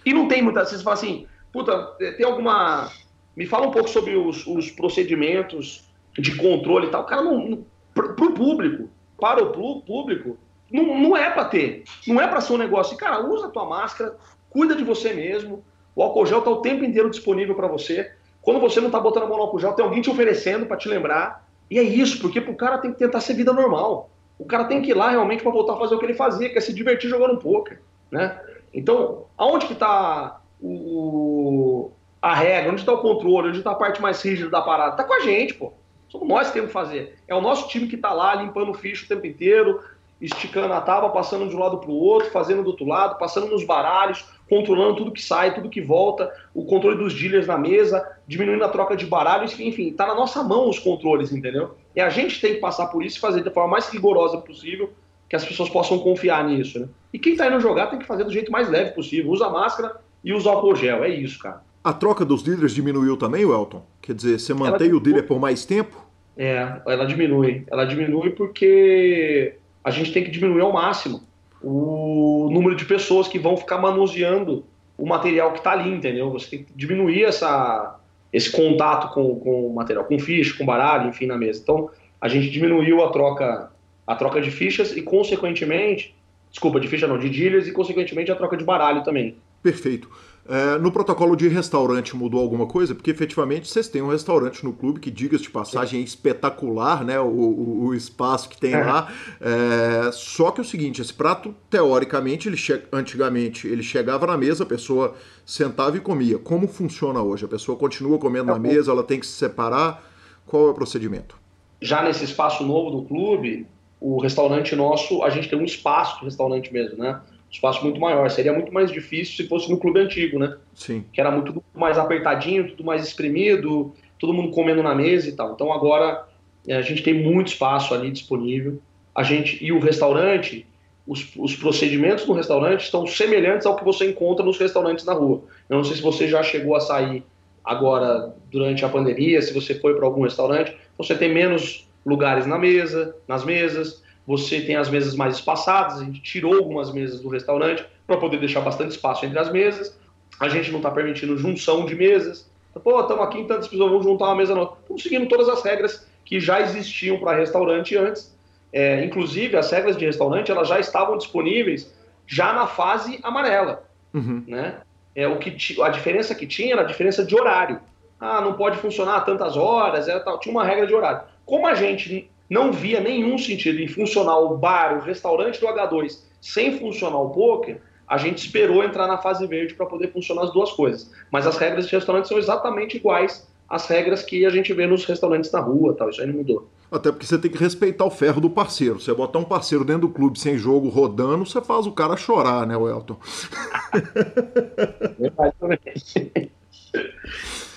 E 0.05 0.13
não 0.13 0.27
tem 0.27 0.41
muita. 0.41 0.65
Vocês 0.65 0.81
falam 0.81 0.97
assim, 0.97 1.27
puta, 1.51 1.77
tem 2.17 2.25
alguma. 2.25 2.89
Me 3.35 3.45
fala 3.45 3.67
um 3.67 3.71
pouco 3.71 3.89
sobre 3.89 4.15
os, 4.15 4.47
os 4.47 4.71
procedimentos 4.71 5.87
de 6.17 6.35
controle 6.35 6.87
e 6.87 6.89
tal. 6.89 7.05
Cara, 7.05 7.21
não, 7.21 7.63
para 7.93 8.05
o 8.05 8.33
público, 8.33 8.89
para 9.19 9.43
o 9.43 9.81
público, 9.81 10.37
não, 10.71 10.99
não 10.99 11.17
é 11.17 11.29
para 11.29 11.45
ter. 11.45 11.83
Não 12.07 12.21
é 12.21 12.27
para 12.27 12.41
ser 12.41 12.53
um 12.53 12.57
negócio. 12.57 12.97
Cara, 12.97 13.25
usa 13.25 13.47
a 13.47 13.49
tua 13.49 13.65
máscara, 13.65 14.15
cuida 14.49 14.75
de 14.75 14.83
você 14.83 15.13
mesmo. 15.13 15.63
O 15.95 16.03
álcool 16.03 16.25
gel 16.25 16.39
está 16.39 16.51
o 16.51 16.61
tempo 16.61 16.83
inteiro 16.83 17.09
disponível 17.09 17.55
para 17.55 17.67
você. 17.67 18.11
Quando 18.41 18.59
você 18.59 18.79
não 18.79 18.87
está 18.87 18.99
botando 18.99 19.23
a 19.23 19.27
mão 19.27 19.37
no 19.37 19.43
álcool 19.43 19.59
gel, 19.59 19.73
tem 19.73 19.83
alguém 19.83 20.01
te 20.01 20.09
oferecendo 20.09 20.65
para 20.65 20.77
te 20.77 20.87
lembrar. 20.87 21.47
E 21.69 21.77
é 21.77 21.83
isso, 21.83 22.19
porque 22.19 22.39
pro 22.41 22.55
cara 22.55 22.77
tem 22.77 22.91
que 22.91 22.97
tentar 22.97 23.21
ser 23.21 23.33
vida 23.33 23.53
normal. 23.53 24.09
O 24.37 24.45
cara 24.45 24.65
tem 24.65 24.81
que 24.81 24.91
ir 24.91 24.93
lá 24.93 25.09
realmente 25.09 25.43
para 25.43 25.51
voltar 25.51 25.73
a 25.73 25.77
fazer 25.77 25.95
o 25.95 25.99
que 25.99 26.05
ele 26.05 26.13
fazia, 26.13 26.49
que 26.49 26.57
é 26.57 26.61
se 26.61 26.73
divertir 26.73 27.09
jogando 27.09 27.33
um 27.33 27.39
poker, 27.39 27.81
né? 28.09 28.39
Então, 28.73 29.25
aonde 29.37 29.67
que 29.67 29.73
está 29.73 30.39
o, 30.61 31.91
a 32.21 32.33
regra, 32.33 32.71
onde 32.71 32.81
está 32.81 32.93
o 32.93 33.01
controle, 33.01 33.49
onde 33.49 33.57
está 33.57 33.71
a 33.71 33.75
parte 33.75 34.01
mais 34.01 34.21
rígida 34.21 34.49
da 34.49 34.61
parada? 34.61 34.95
Tá 34.95 35.03
com 35.03 35.13
a 35.13 35.19
gente, 35.19 35.53
pô. 35.53 35.73
Somos 36.07 36.27
nós 36.27 36.47
que 36.47 36.53
temos 36.53 36.69
que 36.69 36.73
fazer. 36.73 37.15
É 37.27 37.35
o 37.35 37.41
nosso 37.41 37.67
time 37.67 37.87
que 37.87 37.95
está 37.95 38.13
lá 38.13 38.33
limpando 38.35 38.71
o 38.71 38.73
ficho 38.73 39.05
o 39.05 39.07
tempo 39.07 39.27
inteiro, 39.27 39.83
esticando 40.21 40.73
a 40.73 40.81
tábua, 40.81 41.11
passando 41.11 41.47
de 41.47 41.55
um 41.55 41.59
lado 41.59 41.77
para 41.77 41.89
o 41.89 41.95
outro, 41.95 42.29
fazendo 42.29 42.63
do 42.63 42.71
outro 42.71 42.85
lado, 42.85 43.17
passando 43.17 43.47
nos 43.47 43.63
baralhos, 43.63 44.25
controlando 44.49 44.97
tudo 44.97 45.11
que 45.11 45.21
sai, 45.21 45.53
tudo 45.53 45.69
que 45.69 45.81
volta, 45.81 46.31
o 46.53 46.65
controle 46.65 46.97
dos 46.97 47.13
dealers 47.13 47.47
na 47.47 47.57
mesa, 47.57 48.05
diminuindo 48.27 48.63
a 48.63 48.69
troca 48.69 48.95
de 48.95 49.05
baralhos, 49.05 49.57
enfim, 49.59 49.89
está 49.89 50.07
na 50.07 50.15
nossa 50.15 50.43
mão 50.43 50.69
os 50.69 50.79
controles, 50.79 51.31
entendeu? 51.31 51.75
E 51.95 52.01
a 52.01 52.09
gente 52.09 52.41
tem 52.41 52.55
que 52.55 52.59
passar 52.59 52.87
por 52.87 53.03
isso 53.03 53.17
e 53.17 53.21
fazer 53.21 53.43
da 53.43 53.51
forma 53.51 53.71
mais 53.71 53.87
rigorosa 53.89 54.37
possível, 54.39 54.91
que 55.29 55.35
as 55.35 55.45
pessoas 55.45 55.69
possam 55.69 55.99
confiar 55.99 56.43
nisso, 56.43 56.79
né? 56.79 56.87
E 57.13 57.19
quem 57.19 57.33
está 57.33 57.47
indo 57.47 57.59
jogar 57.59 57.87
tem 57.87 57.99
que 57.99 58.05
fazer 58.05 58.23
do 58.23 58.31
jeito 58.31 58.51
mais 58.51 58.67
leve 58.67 58.91
possível, 58.91 59.31
usa 59.31 59.49
máscara 59.49 59.97
e 60.23 60.33
usa 60.33 60.49
álcool 60.49 60.75
gel, 60.75 61.03
é 61.03 61.09
isso, 61.09 61.39
cara. 61.39 61.61
A 61.83 61.93
troca 61.93 62.25
dos 62.25 62.43
dealers 62.43 62.73
diminuiu 62.73 63.15
também, 63.15 63.45
Welton? 63.45 63.85
Quer 64.01 64.13
dizer, 64.13 64.39
você 64.39 64.53
mantém 64.53 64.91
o 64.93 64.99
dealer 64.99 65.25
por 65.25 65.39
mais 65.39 65.65
tempo? 65.65 66.05
É, 66.35 66.81
ela 66.85 67.05
diminui. 67.05 67.63
Ela 67.69 67.85
diminui 67.85 68.31
porque 68.31 69.55
a 69.89 69.91
gente 69.91 70.13
tem 70.13 70.23
que 70.23 70.29
diminuir 70.29 70.61
ao 70.61 70.71
máximo 70.71 71.23
o 71.61 72.47
número 72.51 72.75
de 72.75 72.85
pessoas 72.85 73.27
que 73.27 73.39
vão 73.39 73.57
ficar 73.57 73.79
manuseando 73.79 74.63
o 74.97 75.05
material 75.05 75.51
que 75.51 75.57
está 75.57 75.71
ali, 75.71 75.89
entendeu? 75.89 76.31
Você 76.31 76.49
tem 76.49 76.63
que 76.63 76.73
diminuir 76.73 77.23
essa, 77.23 77.99
esse 78.31 78.51
contato 78.51 79.13
com, 79.13 79.35
com 79.39 79.67
o 79.67 79.73
material, 79.73 80.05
com 80.05 80.19
ficha, 80.19 80.57
com 80.57 80.65
baralho, 80.65 81.09
enfim, 81.09 81.25
na 81.25 81.37
mesa. 81.37 81.59
Então, 81.61 81.89
a 82.21 82.27
gente 82.27 82.49
diminuiu 82.49 83.03
a 83.03 83.09
troca, 83.11 83.71
a 84.05 84.15
troca 84.15 84.39
de 84.39 84.51
fichas 84.51 84.95
e, 84.95 85.01
consequentemente, 85.01 86.15
desculpa, 86.49 86.79
de 86.79 86.87
ficha 86.87 87.07
não, 87.07 87.17
de 87.17 87.29
dealers 87.29 87.67
e, 87.67 87.71
consequentemente, 87.71 88.31
a 88.31 88.35
troca 88.35 88.55
de 88.55 88.63
baralho 88.63 89.03
também. 89.03 89.35
Perfeito. 89.61 90.09
É, 90.51 90.79
no 90.79 90.91
protocolo 90.91 91.35
de 91.35 91.47
restaurante 91.47 92.15
mudou 92.15 92.41
alguma 92.41 92.65
coisa? 92.65 92.95
Porque 92.95 93.11
efetivamente 93.11 93.67
vocês 93.69 93.87
têm 93.87 94.01
um 94.01 94.09
restaurante 94.09 94.65
no 94.65 94.73
clube 94.73 94.99
que, 94.99 95.11
diga-se 95.11 95.43
de 95.43 95.51
passagem, 95.51 96.01
é 96.01 96.03
espetacular, 96.03 97.05
né? 97.05 97.19
O, 97.19 97.27
o, 97.27 97.85
o 97.85 97.93
espaço 97.93 98.49
que 98.49 98.57
tem 98.57 98.73
é. 98.73 98.83
lá. 98.83 99.13
É, 99.39 100.11
só 100.11 100.49
que 100.49 100.59
é 100.59 100.63
o 100.63 100.65
seguinte: 100.65 101.03
esse 101.03 101.13
prato, 101.13 101.53
teoricamente, 101.69 102.49
ele 102.49 102.57
che... 102.57 102.81
antigamente 102.91 103.67
ele 103.67 103.83
chegava 103.83 104.25
na 104.25 104.35
mesa, 104.35 104.63
a 104.63 104.65
pessoa 104.65 105.13
sentava 105.45 105.97
e 105.97 105.99
comia. 105.99 106.39
Como 106.39 106.67
funciona 106.67 107.21
hoje? 107.21 107.45
A 107.45 107.47
pessoa 107.47 107.77
continua 107.77 108.17
comendo 108.17 108.47
na 108.47 108.57
mesa, 108.57 108.89
ela 108.89 109.03
tem 109.03 109.19
que 109.19 109.27
se 109.27 109.33
separar? 109.33 110.03
Qual 110.47 110.65
é 110.65 110.69
o 110.71 110.73
procedimento? 110.73 111.37
Já 111.79 112.01
nesse 112.01 112.23
espaço 112.23 112.63
novo 112.63 112.89
do 112.89 113.03
clube, 113.03 113.67
o 114.01 114.19
restaurante 114.19 114.75
nosso, 114.75 115.21
a 115.21 115.29
gente 115.29 115.47
tem 115.47 115.59
um 115.59 115.63
espaço 115.63 116.19
do 116.19 116.25
restaurante 116.25 116.73
mesmo, 116.73 116.97
né? 116.97 117.21
Espaço 117.51 117.83
muito 117.83 117.99
maior. 117.99 118.29
Seria 118.29 118.53
muito 118.53 118.73
mais 118.73 118.91
difícil 118.91 119.35
se 119.35 119.47
fosse 119.47 119.69
no 119.69 119.77
clube 119.77 119.99
antigo, 119.99 120.37
né? 120.37 120.55
Sim. 120.73 121.03
Que 121.11 121.19
era 121.19 121.31
muito 121.31 121.63
mais 121.73 121.97
apertadinho, 121.97 122.69
tudo 122.69 122.83
mais 122.83 123.05
espremido, 123.05 123.93
todo 124.17 124.33
mundo 124.33 124.51
comendo 124.51 124.83
na 124.83 124.93
mesa 124.93 125.29
e 125.29 125.31
tal. 125.31 125.53
Então 125.53 125.71
agora 125.73 126.27
é, 126.67 126.75
a 126.75 126.81
gente 126.81 127.01
tem 127.01 127.13
muito 127.13 127.47
espaço 127.47 127.93
ali 127.93 128.11
disponível. 128.11 128.79
A 129.15 129.23
gente 129.23 129.63
e 129.63 129.71
o 129.71 129.79
restaurante, 129.79 130.65
os, 131.07 131.27
os, 131.35 131.55
procedimentos 131.55 132.25
no 132.27 132.33
restaurante 132.33 132.81
estão 132.81 133.07
semelhantes 133.07 133.65
ao 133.65 133.75
que 133.75 133.83
você 133.83 134.09
encontra 134.09 134.45
nos 134.45 134.57
restaurantes 134.57 135.05
na 135.05 135.13
rua. 135.13 135.41
Eu 135.67 135.77
não 135.77 135.83
sei 135.83 135.95
se 135.95 136.01
você 136.01 136.27
já 136.27 136.43
chegou 136.43 136.75
a 136.75 136.79
sair 136.79 137.23
agora 137.63 138.33
durante 138.51 138.85
a 138.85 138.89
pandemia, 138.89 139.41
se 139.41 139.53
você 139.53 139.75
foi 139.75 139.95
para 139.95 140.05
algum 140.05 140.23
restaurante, 140.23 140.75
você 140.97 141.15
tem 141.15 141.33
menos 141.33 141.87
lugares 142.05 142.45
na 142.45 142.57
mesa, 142.57 143.15
nas 143.27 143.43
mesas, 143.43 144.03
você 144.29 144.61
tem 144.61 144.75
as 144.75 144.87
mesas 144.91 145.15
mais 145.15 145.37
espaçadas, 145.37 145.99
a 145.99 146.05
gente 146.05 146.21
tirou 146.21 146.53
algumas 146.53 146.93
mesas 146.93 147.19
do 147.19 147.29
restaurante 147.29 147.83
para 148.05 148.15
poder 148.15 148.37
deixar 148.37 148.61
bastante 148.61 148.91
espaço 148.91 149.25
entre 149.25 149.39
as 149.39 149.51
mesas. 149.51 149.99
A 150.39 150.47
gente 150.47 150.69
não 150.69 150.77
está 150.77 150.91
permitindo 150.91 151.35
junção 151.35 151.83
de 151.83 151.95
mesas. 151.95 152.47
Pô, 152.83 153.01
estamos 153.01 153.23
aqui 153.23 153.39
em 153.39 153.47
tantas 153.47 153.67
pessoas, 153.67 153.89
vamos 153.89 154.05
juntar 154.05 154.25
uma 154.25 154.35
mesa 154.35 154.53
não. 154.53 154.75
Estamos 154.83 155.01
seguindo 155.01 155.27
todas 155.27 155.49
as 155.49 155.63
regras 155.63 156.07
que 156.23 156.39
já 156.39 156.61
existiam 156.61 157.17
para 157.17 157.39
restaurante 157.39 157.97
antes. 157.97 158.31
É, 158.71 159.03
inclusive, 159.03 159.57
as 159.57 159.71
regras 159.71 159.97
de 159.97 160.05
restaurante 160.05 160.51
elas 160.51 160.67
já 160.67 160.79
estavam 160.79 161.17
disponíveis 161.17 161.91
já 162.27 162.53
na 162.53 162.67
fase 162.67 163.19
amarela. 163.23 163.83
Uhum. 164.13 164.43
Né? 164.45 164.75
É, 165.15 165.27
o 165.27 165.39
que 165.39 165.57
a 165.81 165.89
diferença 165.89 166.35
que 166.35 166.45
tinha 166.45 166.73
era 166.73 166.83
a 166.83 166.85
diferença 166.85 167.25
de 167.25 167.33
horário. 167.35 167.79
Ah, 168.19 168.41
não 168.41 168.53
pode 168.53 168.77
funcionar 168.77 169.21
tantas 169.21 169.57
horas, 169.57 170.07
era 170.07 170.19
tal. 170.19 170.39
tinha 170.39 170.53
uma 170.53 170.63
regra 170.63 170.85
de 170.85 170.93
horário. 170.93 171.23
Como 171.47 171.65
a 171.65 171.73
gente 171.73 172.29
não 172.49 172.71
via 172.71 172.99
nenhum 172.99 173.37
sentido 173.37 173.79
em 173.79 173.87
funcionar 173.87 174.39
o 174.39 174.57
bar, 174.57 174.97
o 174.97 175.01
restaurante 175.01 175.59
do 175.59 175.67
H2 175.67 176.19
sem 176.41 176.79
funcionar 176.79 177.19
o 177.19 177.29
poker, 177.29 177.81
a 178.07 178.17
gente 178.17 178.39
esperou 178.39 178.83
entrar 178.83 179.07
na 179.07 179.17
fase 179.17 179.45
verde 179.45 179.75
para 179.75 179.85
poder 179.85 180.11
funcionar 180.11 180.43
as 180.43 180.53
duas 180.53 180.71
coisas. 180.71 181.11
Mas 181.31 181.45
as 181.45 181.57
regras 181.57 181.87
de 181.87 181.95
restaurante 181.95 182.27
são 182.27 182.37
exatamente 182.37 182.97
iguais 182.97 183.47
às 183.69 183.85
regras 183.85 184.23
que 184.23 184.45
a 184.45 184.49
gente 184.49 184.73
vê 184.73 184.87
nos 184.87 185.05
restaurantes 185.05 185.51
na 185.51 185.59
rua, 185.59 185.93
tal. 185.93 186.09
Isso 186.09 186.21
aí 186.21 186.27
não 186.27 186.35
mudou. 186.35 186.67
Até 186.91 187.11
porque 187.11 187.27
você 187.27 187.37
tem 187.37 187.51
que 187.51 187.57
respeitar 187.57 188.03
o 188.03 188.09
ferro 188.09 188.41
do 188.41 188.49
parceiro. 188.49 188.99
Você 188.99 189.13
botar 189.13 189.37
um 189.37 189.43
parceiro 189.43 189.85
dentro 189.85 190.07
do 190.07 190.09
clube 190.09 190.39
sem 190.39 190.57
jogo 190.57 190.89
rodando, 190.89 191.45
você 191.45 191.61
faz 191.61 191.85
o 191.85 191.91
cara 191.91 192.17
chorar, 192.17 192.65
né, 192.65 192.75
Welton? 192.75 193.15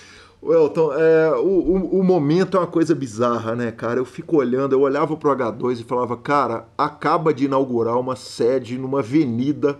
Welton, 0.43 0.93
é, 0.95 1.31
o, 1.37 1.47
o, 1.47 2.01
o, 2.01 2.03
momento 2.03 2.57
é 2.57 2.61
uma 2.61 2.67
coisa 2.67 2.97
bizarra, 2.97 3.55
né, 3.55 3.71
cara? 3.71 4.01
Eu 4.01 4.05
fico 4.05 4.39
olhando, 4.39 4.73
eu 4.73 4.81
olhava 4.81 5.17
pro 5.17 5.31
H2 5.31 5.81
e 5.81 5.85
falava, 5.85 6.17
cara, 6.17 6.69
acaba 6.77 7.33
de 7.33 7.45
inaugurar 7.45 7.97
uma 7.97 8.17
sede 8.17 8.77
numa 8.77 8.99
avenida 8.99 9.79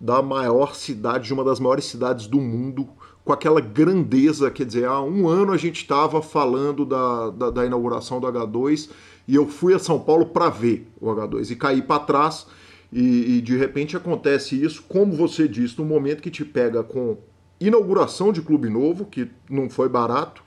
da 0.00 0.20
maior 0.20 0.74
cidade, 0.74 1.26
de 1.26 1.32
uma 1.32 1.44
das 1.44 1.60
maiores 1.60 1.84
cidades 1.84 2.26
do 2.26 2.40
mundo, 2.40 2.88
com 3.24 3.32
aquela 3.32 3.60
grandeza, 3.60 4.50
quer 4.50 4.64
dizer, 4.64 4.86
há 4.86 5.00
um 5.00 5.28
ano 5.28 5.52
a 5.52 5.56
gente 5.56 5.82
estava 5.82 6.20
falando 6.20 6.84
da, 6.84 7.30
da, 7.30 7.50
da, 7.50 7.66
inauguração 7.66 8.18
do 8.18 8.26
H2 8.26 8.90
e 9.28 9.36
eu 9.36 9.46
fui 9.46 9.74
a 9.74 9.78
São 9.78 10.00
Paulo 10.00 10.26
para 10.26 10.48
ver 10.48 10.90
o 11.00 11.06
H2 11.06 11.50
e 11.50 11.56
caí 11.56 11.82
para 11.82 12.00
trás 12.00 12.46
e, 12.92 13.36
e, 13.36 13.40
de 13.40 13.56
repente 13.56 13.96
acontece 13.96 14.60
isso, 14.60 14.82
como 14.88 15.12
você 15.12 15.46
disse, 15.46 15.78
no 15.78 15.84
momento 15.84 16.20
que 16.20 16.30
te 16.30 16.44
pega 16.44 16.82
com 16.82 17.18
inauguração 17.60 18.32
de 18.32 18.40
clube 18.40 18.68
novo, 18.68 19.04
que 19.04 19.30
não 19.48 19.68
foi 19.68 19.88
barato, 19.88 20.42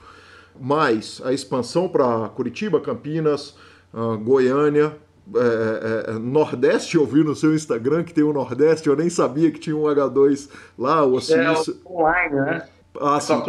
mais 0.59 1.22
a 1.24 1.32
expansão 1.32 1.88
para 1.88 2.30
Curitiba, 2.30 2.82
Campinas, 2.82 3.55
uh, 3.93 4.18
Goiânia, 4.18 4.97
é, 5.36 6.09
é, 6.09 6.11
é, 6.11 6.20
Nordeste, 6.20 6.97
eu 6.97 7.05
vi 7.05 7.24
no 7.24 7.34
seu 7.34 7.55
Instagram 7.55 8.03
que 8.03 8.14
tem 8.14 8.24
um 8.24 8.34
Nordeste, 8.34 8.89
eu 8.89 8.95
nem 8.95 9.09
sabia 9.09 9.51
que 9.51 9.59
tinha 9.59 9.76
um 9.76 9.84
H2 9.84 10.49
lá, 10.78 11.05
o 11.05 11.14
Osiris... 11.14 11.70
É 11.70 11.89
online, 11.89 12.36
né? 12.36 12.68
Ah, 12.99 13.20
sim. 13.20 13.41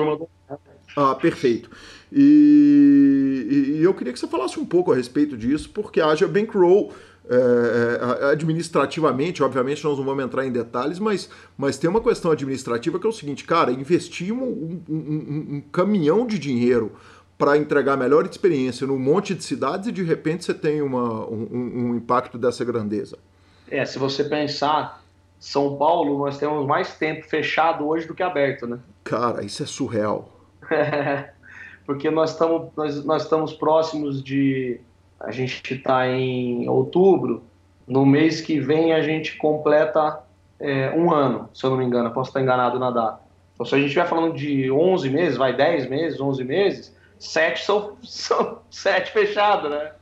Ah, 0.96 1.14
perfeito. 1.16 1.70
E, 2.12 3.76
e, 3.78 3.82
eu 3.82 3.92
queria 3.92 4.12
que 4.12 4.18
você 4.18 4.28
falasse 4.28 4.60
um 4.60 4.64
pouco 4.64 4.92
a 4.92 4.96
respeito 4.96 5.36
disso, 5.36 5.68
porque 5.74 6.00
haja 6.00 6.28
bankroll 6.28 6.92
é, 7.28 8.30
administrativamente, 8.32 9.42
obviamente 9.42 9.82
nós 9.84 9.96
não 9.96 10.04
vamos 10.04 10.24
entrar 10.24 10.46
em 10.46 10.52
detalhes, 10.52 10.98
mas, 10.98 11.30
mas 11.56 11.78
tem 11.78 11.88
uma 11.88 12.00
questão 12.00 12.30
administrativa 12.30 12.98
que 12.98 13.06
é 13.06 13.08
o 13.08 13.12
seguinte, 13.12 13.44
cara, 13.44 13.72
investimos 13.72 14.46
um, 14.46 14.80
um, 14.88 14.94
um, 14.94 15.56
um 15.56 15.60
caminhão 15.72 16.26
de 16.26 16.38
dinheiro 16.38 16.92
para 17.36 17.56
entregar 17.56 17.96
melhor 17.96 18.24
experiência 18.26 18.86
num 18.86 18.98
monte 18.98 19.34
de 19.34 19.42
cidades 19.42 19.88
e 19.88 19.92
de 19.92 20.02
repente 20.02 20.44
você 20.44 20.54
tem 20.54 20.82
uma, 20.82 21.26
um, 21.26 21.90
um, 21.90 21.96
impacto 21.96 22.38
dessa 22.38 22.64
grandeza. 22.64 23.18
É, 23.70 23.84
se 23.84 23.98
você 23.98 24.22
pensar, 24.22 25.02
São 25.40 25.76
Paulo, 25.76 26.18
nós 26.18 26.38
temos 26.38 26.66
mais 26.66 26.94
tempo 26.96 27.26
fechado 27.26 27.86
hoje 27.86 28.06
do 28.06 28.14
que 28.14 28.22
aberto, 28.22 28.66
né? 28.66 28.78
Cara, 29.02 29.42
isso 29.42 29.62
é 29.62 29.66
surreal. 29.66 30.30
porque 31.86 32.10
nós 32.10 32.32
estamos 32.32 32.70
nós, 32.76 33.04
nós 33.04 33.22
estamos 33.22 33.52
próximos 33.52 34.22
de 34.22 34.80
a 35.20 35.30
gente 35.30 35.74
está 35.74 36.08
em 36.08 36.68
outubro, 36.68 37.42
no 37.86 38.04
mês 38.04 38.40
que 38.40 38.58
vem 38.58 38.92
a 38.92 39.02
gente 39.02 39.36
completa 39.36 40.20
é, 40.60 40.90
um 40.90 41.12
ano, 41.12 41.48
se 41.52 41.64
eu 41.64 41.70
não 41.70 41.76
me 41.76 41.84
engano, 41.84 42.10
posso 42.12 42.30
estar 42.30 42.40
enganado 42.40 42.78
na 42.78 42.90
data. 42.90 43.20
Então, 43.54 43.66
se 43.66 43.74
a 43.74 43.78
gente 43.78 43.88
estiver 43.88 44.08
falando 44.08 44.34
de 44.34 44.70
11 44.70 45.10
meses, 45.10 45.36
vai 45.36 45.54
10 45.54 45.88
meses, 45.88 46.20
11 46.20 46.44
meses, 46.44 46.96
sete 47.18 47.64
são, 47.64 47.96
são 48.02 48.58
sete 48.70 49.12
fechados, 49.12 49.70
né? 49.70 49.92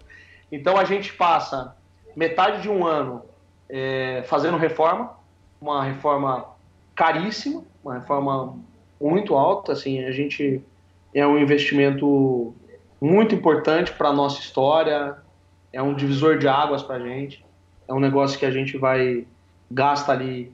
Então 0.50 0.76
a 0.76 0.84
gente 0.84 1.12
passa 1.12 1.74
metade 2.14 2.62
de 2.62 2.68
um 2.68 2.86
ano 2.86 3.22
é, 3.68 4.22
fazendo 4.26 4.56
reforma, 4.56 5.14
uma 5.60 5.82
reforma 5.84 6.46
caríssima, 6.94 7.64
uma 7.82 7.94
reforma 7.94 8.56
muito 9.00 9.34
alta, 9.34 9.72
assim, 9.72 10.04
a 10.04 10.12
gente 10.12 10.62
é 11.14 11.26
um 11.26 11.38
investimento 11.38 12.54
muito 13.02 13.34
importante 13.34 13.92
para 13.92 14.10
a 14.10 14.12
nossa 14.12 14.40
história, 14.40 15.16
é 15.72 15.82
um 15.82 15.92
divisor 15.92 16.38
de 16.38 16.46
águas 16.46 16.84
para 16.84 16.96
a 16.96 17.00
gente, 17.00 17.44
é 17.88 17.92
um 17.92 17.98
negócio 17.98 18.38
que 18.38 18.46
a 18.46 18.50
gente 18.50 18.78
vai 18.78 19.26
gasta 19.68 20.12
ali 20.12 20.52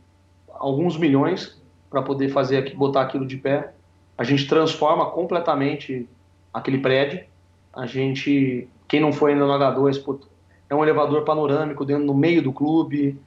alguns 0.49 0.97
milhões 0.97 1.61
para 1.91 2.01
poder 2.01 2.31
fazer 2.31 2.57
aqui, 2.57 2.75
botar 2.75 3.03
aquilo 3.03 3.27
de 3.27 3.37
pé. 3.37 3.73
A 4.17 4.25
gente 4.25 4.49
transforma 4.49 5.11
completamente 5.11 6.09
aquele 6.53 6.79
prédio. 6.79 7.23
A 7.71 7.85
gente, 7.85 8.67
quem 8.87 9.01
não 9.01 9.13
foi 9.13 9.33
ainda 9.33 9.47
no 9.47 9.53
H2, 9.53 10.03
pô, 10.03 10.19
é 10.71 10.75
um 10.75 10.83
elevador 10.83 11.25
panorâmico 11.25 11.85
dentro 11.85 12.05
no 12.05 12.15
meio 12.15 12.43
do 12.43 12.53
clube. 12.53 13.21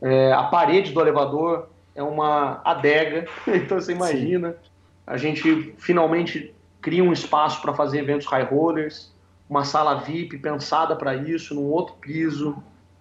É, 0.00 0.32
a 0.32 0.44
parede 0.44 0.92
do 0.92 1.00
elevador 1.00 1.68
é 1.96 2.02
uma 2.02 2.60
adega, 2.64 3.26
então 3.48 3.80
você 3.80 3.90
imagina. 3.90 4.52
Sim. 4.52 4.70
A 5.04 5.16
gente 5.16 5.74
finalmente 5.78 6.54
cria 6.80 7.02
um 7.02 7.12
espaço 7.12 7.60
para 7.62 7.74
fazer 7.74 7.98
eventos 7.98 8.26
high 8.26 8.44
rollers, 8.44 9.12
uma 9.48 9.64
sala 9.64 9.94
VIP 9.94 10.38
pensada 10.38 10.94
para 10.94 11.14
isso, 11.16 11.54
num 11.54 11.70
outro 11.70 11.94
piso, 11.96 12.56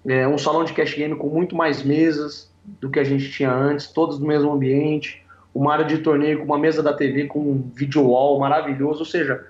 é, 0.06 0.28
um 0.28 0.38
salão 0.38 0.64
de 0.64 0.74
cash 0.74 0.94
game 0.94 1.16
com 1.16 1.28
muito 1.28 1.56
mais 1.56 1.84
mesas 1.84 2.52
do 2.64 2.90
que 2.90 3.00
a 3.00 3.04
gente 3.04 3.30
tinha 3.32 3.52
antes, 3.52 3.88
todos 3.88 4.20
no 4.20 4.28
mesmo 4.28 4.52
ambiente, 4.52 5.26
uma 5.54 5.74
área 5.74 5.86
de 5.86 5.98
torneio 6.00 6.40
com 6.40 6.46
uma 6.46 6.58
mesa 6.58 6.84
da 6.84 6.94
TV 6.94 7.26
com 7.26 7.40
um 7.40 7.72
video 7.74 8.10
wall 8.10 8.40
maravilhoso, 8.40 9.00
ou 9.00 9.06
seja, 9.06 9.46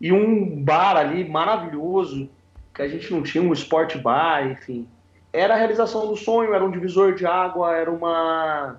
e 0.00 0.12
um 0.12 0.62
bar 0.62 0.96
ali 0.96 1.28
maravilhoso, 1.28 2.28
que 2.74 2.82
a 2.82 2.88
gente 2.88 3.12
não 3.12 3.22
tinha, 3.22 3.42
um 3.42 3.52
sport 3.52 3.96
bar, 3.98 4.50
enfim. 4.50 4.88
Era 5.32 5.54
a 5.54 5.56
realização 5.56 6.08
do 6.08 6.16
sonho, 6.16 6.52
era 6.52 6.64
um 6.64 6.70
divisor 6.70 7.14
de 7.14 7.24
água, 7.24 7.74
era 7.76 7.90
uma 7.90 8.76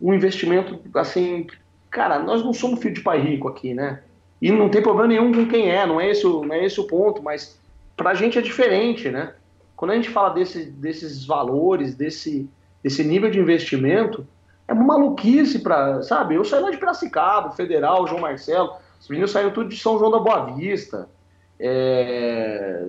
um 0.00 0.12
investimento, 0.12 0.80
assim, 0.94 1.46
cara, 1.88 2.18
nós 2.18 2.42
não 2.42 2.52
somos 2.52 2.80
filho 2.80 2.94
de 2.94 3.02
pai 3.02 3.20
rico 3.20 3.46
aqui, 3.46 3.72
né? 3.72 4.02
E 4.42 4.50
não 4.50 4.68
tem 4.68 4.82
problema 4.82 5.06
nenhum 5.06 5.32
com 5.32 5.46
quem 5.46 5.70
é, 5.70 5.86
não 5.86 6.00
é 6.00 6.10
esse 6.10 6.24
não 6.24 6.52
é 6.52 6.64
esse 6.64 6.80
o 6.80 6.84
ponto, 6.84 7.22
mas 7.22 7.56
pra 7.96 8.12
gente 8.12 8.36
é 8.36 8.42
diferente, 8.42 9.08
né? 9.08 9.34
Quando 9.76 9.92
a 9.92 9.94
gente 9.94 10.10
fala 10.10 10.30
desse, 10.30 10.64
desses 10.64 11.24
valores, 11.24 11.94
desse, 11.94 12.50
desse 12.82 13.04
nível 13.04 13.30
de 13.30 13.38
investimento, 13.38 14.26
é 14.66 14.74
maluquice 14.74 15.60
para, 15.60 16.02
sabe? 16.02 16.34
Eu 16.34 16.44
saí 16.44 16.60
lá 16.60 16.72
de 16.72 16.76
Piracicaba, 16.76 17.52
Federal, 17.52 18.04
João 18.08 18.20
Marcelo, 18.20 18.72
os 19.00 19.08
meninos 19.08 19.30
saíram 19.30 19.52
tudo 19.52 19.68
de 19.68 19.76
São 19.76 19.96
João 19.96 20.10
da 20.10 20.18
Boa 20.18 20.46
Vista. 20.56 21.08
É... 21.60 22.84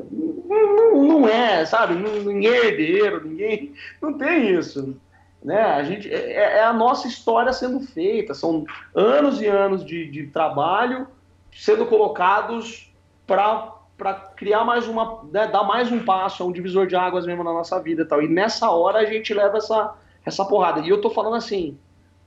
Não, 0.50 1.04
não, 1.04 1.30
é, 1.30 1.64
sabe? 1.68 1.94
Ninguém 1.94 2.52
é 2.52 2.66
herdeiro, 2.66 3.28
ninguém. 3.28 3.74
Não 4.02 4.18
tem 4.18 4.56
isso. 4.56 4.96
Né? 5.44 5.62
A 5.62 5.84
gente, 5.84 6.12
é, 6.12 6.58
é 6.58 6.64
a 6.64 6.74
nossa 6.74 7.08
história 7.08 7.54
sendo 7.54 7.80
feita. 7.80 8.34
São 8.34 8.66
anos 8.96 9.40
e 9.40 9.46
anos 9.46 9.86
de, 9.86 10.10
de 10.10 10.28
trabalho 10.28 11.08
sendo 11.56 11.86
colocados 11.86 12.92
para 13.26 14.14
criar 14.36 14.64
mais 14.64 14.88
uma. 14.88 15.24
Né, 15.32 15.48
dar 15.48 15.64
mais 15.64 15.92
um 15.92 16.04
passo, 16.04 16.44
é 16.44 16.46
um 16.46 16.52
divisor 16.52 16.88
de 16.88 16.96
águas 16.96 17.26
mesmo 17.26 17.44
na 17.44 17.54
nossa 17.54 17.80
vida 17.82 18.04
e 18.04 18.06
tal. 18.06 18.22
E 18.22 18.28
nessa 18.28 18.70
hora 18.70 19.00
a 19.00 19.06
gente 19.06 19.34
leva 19.34 19.58
essa, 19.58 19.96
essa 20.26 20.46
porrada. 20.46 20.82
E 20.82 20.90
eu 20.90 21.02
tô 21.02 21.10
falando 21.10 21.36
assim. 21.36 21.78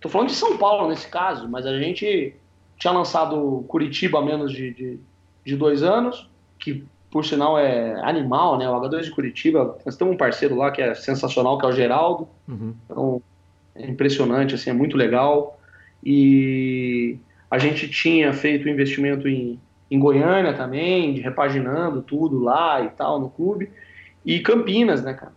Tô 0.01 0.09
falando 0.09 0.29
de 0.29 0.35
São 0.35 0.59
Paulo 0.59 0.89
nesse 0.89 1.09
caso, 1.09 1.49
mas 1.49 1.67
a 1.67 1.79
gente 1.79 2.35
tinha 2.79 2.93
lançado 2.93 3.65
Curitiba 3.67 4.19
há 4.19 4.23
menos 4.23 4.53
de, 4.53 4.73
de, 4.73 5.01
de, 5.45 5.57
dois 5.57 5.83
anos, 5.83 6.29
que 6.59 6.85
por 7.11 7.25
sinal 7.25 7.59
é 7.59 7.99
animal, 8.03 8.59
né? 8.59 8.69
O 8.69 8.75
H2 8.75 9.05
de 9.05 9.11
Curitiba, 9.11 9.79
nós 9.87 9.97
temos 9.97 10.15
um 10.15 10.17
parceiro 10.19 10.55
lá 10.55 10.71
que 10.71 10.83
é 10.83 10.95
sensacional, 10.95 11.59
que 11.59 11.65
é 11.65 11.69
o 11.69 11.73
Geraldo. 11.73 12.29
Uhum. 12.47 12.75
Então, 12.85 13.23
é 13.75 13.87
impressionante, 13.87 14.55
assim, 14.55 14.69
é 14.69 14.75
muito 14.75 14.97
legal. 14.97 15.59
E 16.05 17.19
a 17.51 17.59
gente 17.59 17.89
tinha 17.89 18.33
feito 18.33 18.69
investimento 18.69 19.29
em, 19.29 19.61
em 19.91 19.99
Goiânia 19.99 20.55
também, 20.55 21.21
repaginando 21.21 22.03
tudo 22.03 22.41
lá 22.41 22.83
e 22.83 22.89
tal 22.91 23.21
no 23.21 23.31
clube. 23.31 23.71
E 24.25 24.41
Campinas, 24.41 25.03
né, 25.03 25.15
cara? 25.15 25.33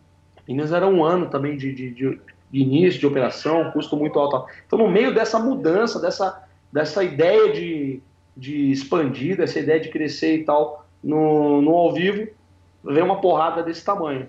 Meninas 0.48 0.72
era 0.72 0.88
um 0.88 1.04
ano 1.04 1.30
também 1.30 1.56
de, 1.56 1.72
de, 1.74 1.92
de, 1.92 2.20
início 2.52 3.00
de 3.00 3.06
operação, 3.06 3.70
custo 3.72 3.96
muito 3.96 4.18
alto. 4.18 4.48
Então, 4.66 4.80
no 4.80 4.90
meio 4.90 5.14
dessa 5.14 5.38
mudança, 5.38 6.00
dessa, 6.00 6.44
dessa 6.74 7.04
ideia 7.04 7.54
de, 7.54 8.02
de 8.36 8.72
expandir, 8.72 9.38
dessa 9.38 9.60
ideia 9.60 9.80
de 9.80 9.90
crescer 9.90 10.38
e 10.38 10.44
tal, 10.44 10.88
no, 11.04 11.62
no 11.62 11.76
ao 11.76 11.94
vivo, 11.94 12.28
vem 12.84 13.04
uma 13.04 13.22
porrada 13.22 13.62
desse 13.62 13.86
tamanho. 13.86 14.28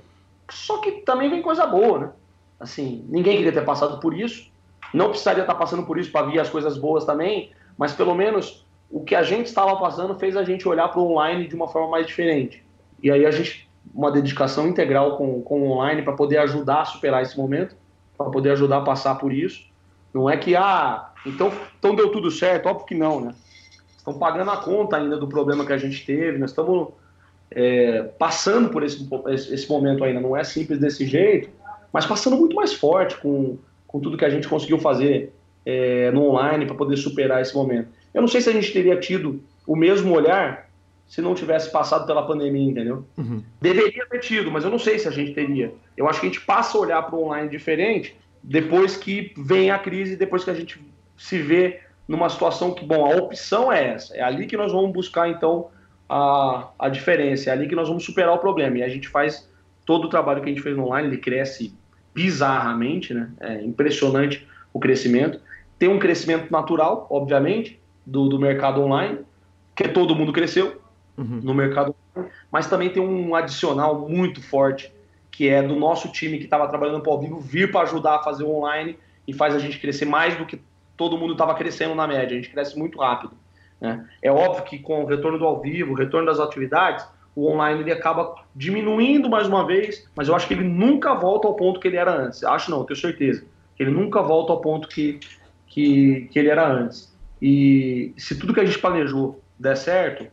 Só 0.51 0.79
que 0.79 0.93
também 1.03 1.31
vem 1.31 1.41
coisa 1.41 1.67
boa, 1.67 1.99
né? 1.99 2.11
Assim, 2.59 3.07
ninguém 3.09 3.39
queria 3.39 3.53
ter 3.53 3.65
passado 3.65 3.99
por 4.01 4.13
isso, 4.13 4.51
não 4.93 5.09
precisaria 5.09 5.43
estar 5.43 5.55
passando 5.55 5.85
por 5.85 5.99
isso 5.99 6.13
para 6.13 6.27
ver 6.27 6.41
as 6.41 6.51
coisas 6.51 6.77
boas 6.77 7.07
também, 7.07 7.51
mas 7.81 7.95
pelo 7.95 8.15
menos 8.15 8.67
o 8.91 9.03
que 9.03 9.15
a 9.15 9.23
gente 9.23 9.47
estava 9.47 9.75
passando 9.77 10.15
fez 10.19 10.37
a 10.37 10.45
gente 10.45 10.69
olhar 10.69 10.89
para 10.89 11.01
o 11.01 11.13
online 11.13 11.49
de 11.49 11.55
uma 11.55 11.67
forma 11.67 11.89
mais 11.89 12.07
diferente. 12.07 12.63
E 13.03 13.11
aí 13.11 13.25
a 13.25 13.31
gente, 13.31 13.67
uma 13.95 14.13
dedicação 14.13 14.69
integral 14.69 15.17
com, 15.17 15.41
com 15.41 15.63
o 15.63 15.71
online 15.71 16.03
para 16.03 16.13
poder 16.13 16.37
ajudar 16.41 16.83
a 16.83 16.85
superar 16.85 17.23
esse 17.23 17.39
momento, 17.39 17.75
para 18.19 18.29
poder 18.29 18.51
ajudar 18.51 18.77
a 18.77 18.83
passar 18.83 19.15
por 19.15 19.33
isso. 19.33 19.65
Não 20.13 20.29
é 20.29 20.37
que, 20.37 20.55
ah, 20.55 21.09
então, 21.25 21.51
então 21.79 21.95
deu 21.95 22.13
tudo 22.13 22.31
certo, 22.31 22.67
óbvio 22.67 22.85
que 22.85 22.95
não, 22.95 23.19
né? 23.19 23.35
Estão 23.97 24.13
pagando 24.13 24.51
a 24.51 24.59
conta 24.59 24.99
ainda 24.99 25.17
do 25.17 25.27
problema 25.27 25.65
que 25.65 25.73
a 25.73 25.79
gente 25.79 26.05
teve, 26.05 26.37
nós 26.37 26.51
estamos 26.51 26.89
é, 27.51 28.03
passando 28.19 28.69
por 28.69 28.83
esse, 28.83 29.09
esse 29.27 29.67
momento 29.71 30.05
ainda, 30.05 30.21
não 30.21 30.37
é 30.37 30.45
simples 30.45 30.79
desse 30.79 31.07
jeito, 31.07 31.49
mas 31.91 32.05
passando 32.05 32.37
muito 32.37 32.55
mais 32.55 32.75
forte 32.75 33.17
com, 33.17 33.57
com 33.87 34.01
tudo 34.01 34.19
que 34.19 34.25
a 34.27 34.31
gente 34.31 34.47
conseguiu 34.47 34.79
fazer 34.79 35.33
é, 35.65 36.11
no 36.11 36.29
online 36.29 36.67
para 36.67 36.75
poder 36.75 36.97
superar 36.97 37.41
esse 37.41 37.55
momento. 37.55 37.89
Eu 38.13 38.21
não 38.21 38.29
sei 38.29 38.41
se 38.41 38.49
a 38.49 38.53
gente 38.53 38.73
teria 38.73 38.99
tido 38.99 39.43
o 39.67 39.77
mesmo 39.77 40.15
olhar 40.15 40.69
se 41.07 41.21
não 41.21 41.35
tivesse 41.35 41.71
passado 41.73 42.07
pela 42.07 42.25
pandemia, 42.25 42.71
entendeu? 42.71 43.05
Uhum. 43.17 43.43
Deveria 43.61 44.07
ter 44.07 44.21
tido, 44.21 44.51
mas 44.51 44.65
eu 44.65 44.71
não 44.71 44.79
sei 44.79 44.99
se 44.99 45.09
a 45.09 45.11
gente 45.11 45.33
teria. 45.33 45.73
Eu 45.97 46.09
acho 46.09 46.21
que 46.21 46.27
a 46.27 46.29
gente 46.29 46.41
passa 46.43 46.79
a 46.79 46.81
olhar 46.81 47.03
para 47.03 47.17
o 47.17 47.25
online 47.25 47.49
diferente 47.49 48.17
depois 48.43 48.97
que 48.97 49.33
vem 49.37 49.71
a 49.71 49.79
crise, 49.79 50.17
depois 50.17 50.45
que 50.45 50.51
a 50.51 50.55
gente 50.55 50.81
se 51.17 51.39
vê 51.39 51.81
numa 52.09 52.29
situação 52.29 52.73
que, 52.73 52.85
bom, 52.85 53.05
a 53.05 53.17
opção 53.17 53.73
é 53.73 53.89
essa. 53.89 54.17
É 54.17 54.23
ali 54.23 54.47
que 54.47 54.57
nós 54.57 54.73
vamos 54.73 54.93
buscar, 54.93 55.29
então, 55.29 55.69
a, 56.09 56.69
a 56.79 56.89
diferença. 56.89 57.51
É 57.51 57.53
ali 57.53 57.69
que 57.69 57.75
nós 57.77 57.89
vamos 57.89 58.05
superar 58.05 58.35
o 58.35 58.39
problema. 58.39 58.79
E 58.79 58.83
a 58.83 58.89
gente 58.89 59.09
faz 59.09 59.49
todo 59.85 60.07
o 60.07 60.09
trabalho 60.09 60.41
que 60.43 60.47
a 60.47 60.53
gente 60.53 60.63
fez 60.63 60.77
no 60.77 60.87
online, 60.87 61.09
ele 61.09 61.19
cresce 61.19 61.75
bizarramente, 62.15 63.15
né? 63.15 63.31
É 63.41 63.63
impressionante 63.63 64.47
o 64.73 64.81
crescimento. 64.81 65.41
Tem 65.81 65.89
um 65.89 65.99
crescimento 65.99 66.53
natural, 66.53 67.07
obviamente, 67.11 67.81
do, 68.05 68.29
do 68.29 68.39
mercado 68.39 68.83
online, 68.83 69.21
que 69.75 69.89
todo 69.89 70.15
mundo 70.15 70.31
cresceu 70.31 70.79
uhum. 71.17 71.41
no 71.43 71.55
mercado 71.55 71.95
online, 72.15 72.31
mas 72.53 72.67
também 72.67 72.91
tem 72.91 73.03
um 73.03 73.35
adicional 73.35 74.07
muito 74.07 74.43
forte, 74.43 74.93
que 75.31 75.49
é 75.49 75.63
do 75.63 75.75
nosso 75.75 76.13
time 76.13 76.37
que 76.37 76.45
estava 76.45 76.69
trabalhando 76.69 77.01
para 77.01 77.13
o 77.13 77.19
vivo 77.19 77.41
vir 77.41 77.73
para 77.73 77.81
ajudar 77.81 78.17
a 78.17 78.23
fazer 78.23 78.45
o 78.45 78.55
online 78.55 78.99
e 79.27 79.33
faz 79.33 79.55
a 79.55 79.59
gente 79.59 79.81
crescer 79.81 80.05
mais 80.05 80.37
do 80.37 80.45
que 80.45 80.61
todo 80.99 81.17
mundo 81.17 81.33
estava 81.33 81.55
crescendo 81.55 81.95
na 81.95 82.07
média. 82.07 82.37
A 82.37 82.41
gente 82.43 82.51
cresce 82.51 82.79
muito 82.79 82.99
rápido. 82.99 83.33
Né? 83.81 84.07
É 84.21 84.31
óbvio 84.31 84.65
que 84.65 84.79
com 84.79 85.03
o 85.03 85.07
retorno 85.07 85.39
do 85.39 85.47
ao 85.47 85.63
vivo, 85.63 85.93
o 85.93 85.97
retorno 85.97 86.27
das 86.27 86.39
atividades, 86.39 87.07
o 87.35 87.47
online 87.51 87.81
ele 87.81 87.93
acaba 87.93 88.35
diminuindo 88.55 89.31
mais 89.31 89.49
uma 89.49 89.67
vez, 89.67 90.07
mas 90.15 90.29
eu 90.29 90.35
acho 90.35 90.47
que 90.47 90.53
ele 90.53 90.65
nunca 90.65 91.15
volta 91.15 91.49
ao 91.49 91.55
ponto 91.55 91.81
que 91.81 91.89
ele 91.89 91.97
era 91.97 92.15
antes. 92.15 92.45
Acho 92.45 92.71
não, 92.71 92.85
tenho 92.85 93.01
certeza. 93.01 93.47
Ele 93.79 93.91
nunca 93.91 94.21
volta 94.21 94.53
ao 94.53 94.61
ponto 94.61 94.87
que, 94.87 95.19
que, 95.71 96.29
que 96.31 96.39
ele 96.39 96.51
era 96.51 96.69
antes. 96.71 97.11
E 97.41 98.13
se 98.19 98.35
tudo 98.35 98.53
que 98.53 98.61
a 98.61 98.65
gente 98.65 98.79
planejou 98.79 99.43
der 99.59 99.77
certo, 99.77 100.27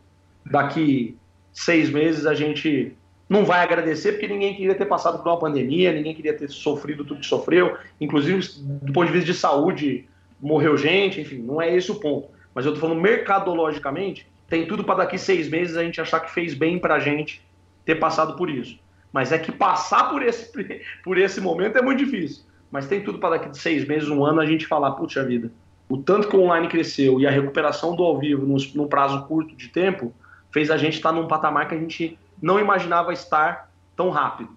daqui 0.45 1.15
seis 1.53 1.89
meses 1.89 2.25
a 2.25 2.33
gente 2.33 2.93
não 3.29 3.45
vai 3.45 3.61
agradecer 3.61 4.13
porque 4.13 4.27
ninguém 4.27 4.55
queria 4.55 4.75
ter 4.75 4.85
passado 4.85 5.21
por 5.21 5.29
uma 5.29 5.39
pandemia, 5.39 5.93
ninguém 5.93 6.13
queria 6.13 6.33
ter 6.33 6.49
sofrido 6.49 7.05
tudo 7.05 7.19
que 7.19 7.25
sofreu, 7.25 7.77
inclusive 8.01 8.41
do 8.81 8.91
ponto 8.91 9.07
de 9.07 9.13
vista 9.13 9.31
de 9.31 9.37
saúde, 9.37 10.07
morreu 10.41 10.77
gente, 10.77 11.21
enfim, 11.21 11.39
não 11.39 11.61
é 11.61 11.73
esse 11.73 11.91
o 11.91 11.95
ponto. 11.95 12.29
Mas 12.53 12.65
eu 12.65 12.73
tô 12.73 12.79
falando 12.79 12.99
mercadologicamente, 12.99 14.27
tem 14.49 14.65
tudo 14.65 14.83
para 14.83 15.03
daqui 15.03 15.17
seis 15.17 15.49
meses 15.49 15.77
a 15.77 15.83
gente 15.83 16.01
achar 16.01 16.19
que 16.19 16.31
fez 16.31 16.53
bem 16.53 16.79
para 16.79 16.95
a 16.95 16.99
gente 16.99 17.41
ter 17.85 17.95
passado 17.95 18.35
por 18.35 18.49
isso. 18.49 18.79
Mas 19.11 19.31
é 19.31 19.37
que 19.37 19.51
passar 19.51 20.09
por 20.09 20.23
esse, 20.23 20.51
por 21.03 21.17
esse 21.17 21.39
momento 21.39 21.77
é 21.77 21.81
muito 21.81 22.03
difícil. 22.03 22.43
Mas 22.71 22.87
tem 22.87 23.03
tudo 23.03 23.19
para 23.19 23.37
daqui 23.37 23.57
seis 23.57 23.87
meses, 23.87 24.09
um 24.09 24.25
ano, 24.25 24.41
a 24.41 24.45
gente 24.45 24.67
falar, 24.67 24.91
puxa 24.91 25.23
vida, 25.23 25.51
o 25.89 25.97
tanto 25.97 26.27
que 26.27 26.35
o 26.35 26.41
online 26.41 26.67
cresceu 26.67 27.19
e 27.19 27.27
a 27.27 27.31
recuperação 27.31 27.95
do 27.95 28.03
ao 28.03 28.19
vivo 28.19 28.45
num, 28.45 28.57
num 28.75 28.87
prazo 28.87 29.25
curto 29.25 29.55
de 29.55 29.69
tempo 29.69 30.13
fez 30.51 30.69
a 30.69 30.77
gente 30.77 30.95
estar 30.95 31.11
num 31.11 31.27
patamar 31.27 31.67
que 31.67 31.75
a 31.75 31.77
gente 31.77 32.17
não 32.41 32.59
imaginava 32.59 33.13
estar 33.13 33.71
tão 33.95 34.09
rápido. 34.09 34.49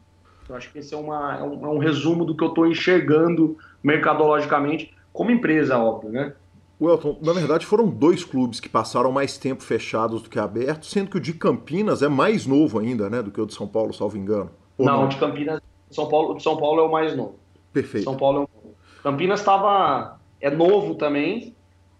Eu 0.48 0.56
acho 0.56 0.72
que 0.72 0.80
esse 0.80 0.92
é, 0.92 0.96
uma, 0.96 1.38
é, 1.38 1.42
um, 1.42 1.64
é 1.64 1.68
um 1.68 1.78
resumo 1.78 2.24
do 2.24 2.36
que 2.36 2.42
eu 2.42 2.48
estou 2.48 2.66
enxergando 2.66 3.56
mercadologicamente 3.82 4.92
como 5.12 5.30
empresa, 5.30 5.78
óbvio, 5.78 6.10
né? 6.10 6.34
Welton, 6.80 7.18
na 7.20 7.32
verdade 7.32 7.66
foram 7.66 7.88
dois 7.88 8.24
clubes 8.24 8.58
que 8.58 8.68
passaram 8.68 9.12
mais 9.12 9.36
tempo 9.36 9.62
fechados 9.62 10.22
do 10.22 10.30
que 10.30 10.38
abertos, 10.38 10.90
sendo 10.90 11.10
que 11.10 11.18
o 11.18 11.20
de 11.20 11.34
Campinas 11.34 12.02
é 12.02 12.08
mais 12.08 12.46
novo 12.46 12.78
ainda, 12.78 13.10
né, 13.10 13.22
do 13.22 13.30
que 13.30 13.40
o 13.40 13.44
de 13.44 13.52
São 13.52 13.68
Paulo, 13.68 13.92
salvo 13.92 14.16
engano. 14.16 14.50
Não, 14.78 14.86
não, 14.86 15.04
o 15.04 15.08
de 15.08 15.16
Campinas, 15.16 15.60
São 15.90 16.08
Paulo, 16.08 16.34
de 16.34 16.42
São 16.42 16.56
Paulo 16.56 16.80
é 16.80 16.84
o 16.84 16.90
mais 16.90 17.14
novo. 17.14 17.39
Perfeito. 17.72 18.04
São 18.04 18.16
Paulo 18.16 18.42
é 18.42 18.42
o... 18.42 18.74
Campinas 19.02 19.40
estava 19.40 20.18
é 20.40 20.50
novo 20.50 20.94
também, 20.94 21.54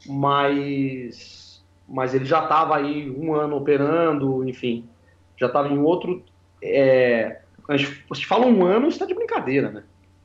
mas 0.07 1.63
mas 1.89 2.15
ele 2.15 2.25
já 2.25 2.43
estava 2.43 2.77
aí 2.77 3.11
um 3.11 3.35
ano 3.35 3.57
operando, 3.57 4.49
enfim, 4.49 4.89
já 5.37 5.47
estava 5.47 5.69
em 5.69 5.79
outro. 5.79 6.23
É, 6.63 7.41
a 7.69 7.77
gente 7.77 8.27
fala 8.27 8.47
um 8.47 8.65
ano, 8.65 8.89
está 8.89 9.05
de 9.05 9.15
brincadeira, 9.15 9.71
né? 9.71 9.83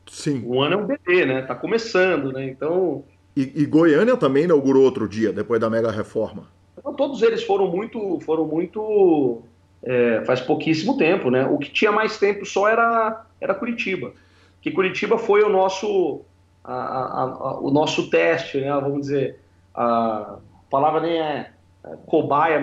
Sim. 0.07 0.43
Um 0.45 0.61
ano 0.61 0.75
é 0.75 0.77
um 0.77 0.85
bebê, 0.85 1.25
né? 1.25 1.41
Tá 1.41 1.55
começando, 1.55 2.31
né? 2.31 2.45
Então. 2.45 3.03
E, 3.35 3.63
e 3.63 3.65
Goiânia 3.65 4.15
também 4.15 4.43
inaugurou 4.43 4.83
outro 4.83 5.09
dia, 5.09 5.33
depois 5.33 5.59
da 5.59 5.69
mega 5.69 5.91
reforma. 5.91 6.47
Então, 6.77 6.93
todos 6.93 7.21
eles 7.21 7.43
foram 7.43 7.67
muito. 7.67 8.19
Foram 8.21 8.45
muito. 8.45 9.41
É, 9.83 10.23
faz 10.25 10.41
pouquíssimo 10.41 10.97
tempo, 10.97 11.29
né? 11.29 11.45
O 11.45 11.57
que 11.57 11.71
tinha 11.71 11.91
mais 11.91 12.17
tempo 12.17 12.45
só 12.45 12.67
era, 12.67 13.25
era 13.39 13.53
Curitiba. 13.53 14.13
Que 14.65 14.71
Curitiba 14.71 15.19
foi 15.19 15.43
o 15.43 15.49
nosso. 15.49 16.21
A, 16.63 16.73
a, 16.73 17.21
a, 17.21 17.59
o 17.59 17.69
nosso 17.69 18.09
teste, 18.09 18.59
né? 18.59 18.71
Vamos 18.71 19.01
dizer. 19.01 19.39
A 19.75 20.39
palavra 20.71 21.01
nem 21.01 21.19
é 21.19 21.51
cobaia, 22.07 22.59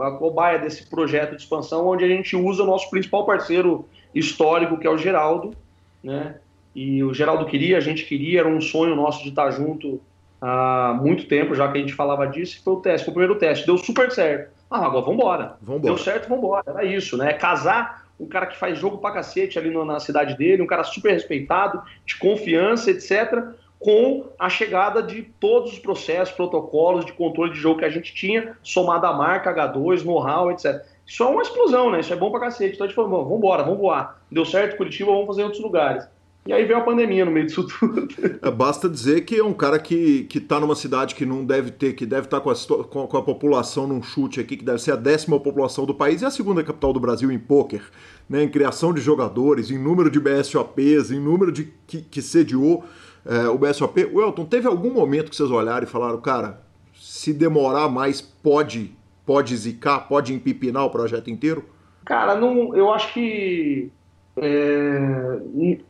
a 0.00 0.10
cobaia 0.10 0.58
desse 0.58 0.90
projeto 0.90 1.36
de 1.36 1.42
expansão, 1.42 1.86
onde 1.86 2.04
a 2.04 2.08
gente 2.08 2.34
usa 2.34 2.64
o 2.64 2.66
nosso 2.66 2.90
principal 2.90 3.24
parceiro 3.24 3.88
histórico, 4.12 4.76
que 4.76 4.88
é 4.88 4.90
o 4.90 4.98
Geraldo, 4.98 5.54
né? 6.02 6.34
E 6.74 7.04
o 7.04 7.14
Geraldo 7.14 7.46
queria, 7.46 7.76
a 7.76 7.80
gente 7.80 8.04
queria, 8.06 8.40
era 8.40 8.48
um 8.48 8.60
sonho 8.60 8.96
nosso 8.96 9.22
de 9.22 9.28
estar 9.28 9.48
junto 9.52 10.00
há 10.40 10.98
muito 11.00 11.28
tempo, 11.28 11.54
já 11.54 11.70
que 11.70 11.78
a 11.78 11.80
gente 11.80 11.94
falava 11.94 12.26
disso, 12.26 12.56
e 12.58 12.64
foi 12.64 12.72
o 12.72 12.80
teste, 12.80 13.04
foi 13.04 13.12
o 13.12 13.14
primeiro 13.14 13.38
teste, 13.38 13.64
deu 13.64 13.78
super 13.78 14.10
certo. 14.10 14.50
Ah, 14.68 14.84
agora 14.84 15.02
vamos 15.02 15.14
embora. 15.14 15.56
Deu 15.80 15.96
certo, 15.96 16.28
vamos 16.28 16.42
embora. 16.42 16.64
Era 16.66 16.84
isso, 16.84 17.16
né? 17.16 17.34
Casar 17.34 18.05
um 18.18 18.26
cara 18.26 18.46
que 18.46 18.56
faz 18.56 18.78
jogo 18.78 18.98
pra 18.98 19.10
cacete 19.10 19.58
ali 19.58 19.70
na 19.70 20.00
cidade 20.00 20.36
dele, 20.36 20.62
um 20.62 20.66
cara 20.66 20.84
super 20.84 21.12
respeitado, 21.12 21.82
de 22.04 22.16
confiança, 22.16 22.90
etc., 22.90 23.44
com 23.78 24.30
a 24.38 24.48
chegada 24.48 25.02
de 25.02 25.22
todos 25.22 25.72
os 25.72 25.78
processos, 25.78 26.34
protocolos 26.34 27.04
de 27.04 27.12
controle 27.12 27.52
de 27.52 27.58
jogo 27.58 27.80
que 27.80 27.84
a 27.84 27.90
gente 27.90 28.14
tinha, 28.14 28.56
somado 28.62 29.06
à 29.06 29.12
marca 29.12 29.54
H2, 29.54 30.02
know-how, 30.02 30.50
etc. 30.50 30.82
Isso 31.06 31.22
é 31.22 31.26
uma 31.26 31.42
explosão, 31.42 31.90
né? 31.90 32.00
Isso 32.00 32.12
é 32.12 32.16
bom 32.16 32.30
pra 32.30 32.40
cacete. 32.40 32.74
Então 32.74 32.86
a 32.86 32.88
gente 32.88 32.96
falou, 32.96 33.24
vamos 33.24 33.38
embora, 33.38 33.62
vamos 33.62 33.78
voar. 33.78 34.20
Deu 34.30 34.44
certo 34.44 34.76
Curitiba, 34.76 35.12
vamos 35.12 35.26
fazer 35.26 35.42
em 35.42 35.44
outros 35.44 35.62
lugares. 35.62 36.08
E 36.46 36.52
aí 36.52 36.64
veio 36.64 36.78
a 36.78 36.82
pandemia 36.82 37.24
no 37.24 37.30
meio 37.30 37.46
disso 37.46 37.66
tudo. 37.78 38.08
É, 38.40 38.50
basta 38.50 38.88
dizer 38.88 39.22
que 39.22 39.36
é 39.36 39.44
um 39.44 39.52
cara 39.52 39.78
que, 39.78 40.24
que 40.24 40.40
tá 40.40 40.60
numa 40.60 40.76
cidade 40.76 41.14
que 41.14 41.26
não 41.26 41.44
deve 41.44 41.72
ter, 41.72 41.94
que 41.94 42.06
deve 42.06 42.26
estar 42.26 42.40
tá 42.40 42.42
com 42.42 42.50
a, 42.50 43.06
com, 43.06 43.16
a 43.16 43.22
população 43.22 43.86
num 43.86 44.02
chute 44.02 44.38
aqui, 44.38 44.56
que 44.56 44.64
deve 44.64 44.78
ser 44.78 44.92
a 44.92 44.96
décima 44.96 45.40
população 45.40 45.84
do 45.84 45.94
país 45.94 46.22
e 46.22 46.24
a 46.24 46.30
segunda 46.30 46.62
capital 46.62 46.92
do 46.92 47.00
Brasil 47.00 47.30
em 47.32 47.38
pôquer, 47.38 47.82
né, 48.28 48.44
em 48.44 48.48
criação 48.48 48.92
de 48.92 49.00
jogadores, 49.00 49.70
em 49.70 49.78
número 49.78 50.08
de 50.08 50.20
BSOPs, 50.20 51.10
em 51.10 51.18
número 51.18 51.50
de 51.50 51.72
que, 51.86 52.02
que 52.02 52.22
sediou 52.22 52.84
é, 53.24 53.48
o 53.48 53.58
BSOP. 53.58 54.04
O 54.12 54.22
Elton, 54.22 54.44
teve 54.44 54.68
algum 54.68 54.92
momento 54.92 55.30
que 55.30 55.36
vocês 55.36 55.50
olharam 55.50 55.84
e 55.84 55.90
falaram, 55.90 56.20
cara, 56.20 56.62
se 56.94 57.32
demorar 57.32 57.88
mais, 57.88 58.20
pode, 58.20 58.94
pode 59.24 59.56
zicar, 59.56 60.00
pode 60.08 60.32
empipinar 60.32 60.84
o 60.84 60.90
projeto 60.90 61.28
inteiro? 61.28 61.64
Cara, 62.04 62.36
não, 62.36 62.74
eu 62.76 62.92
acho 62.92 63.12
que 63.12 63.90
é, 64.38 65.40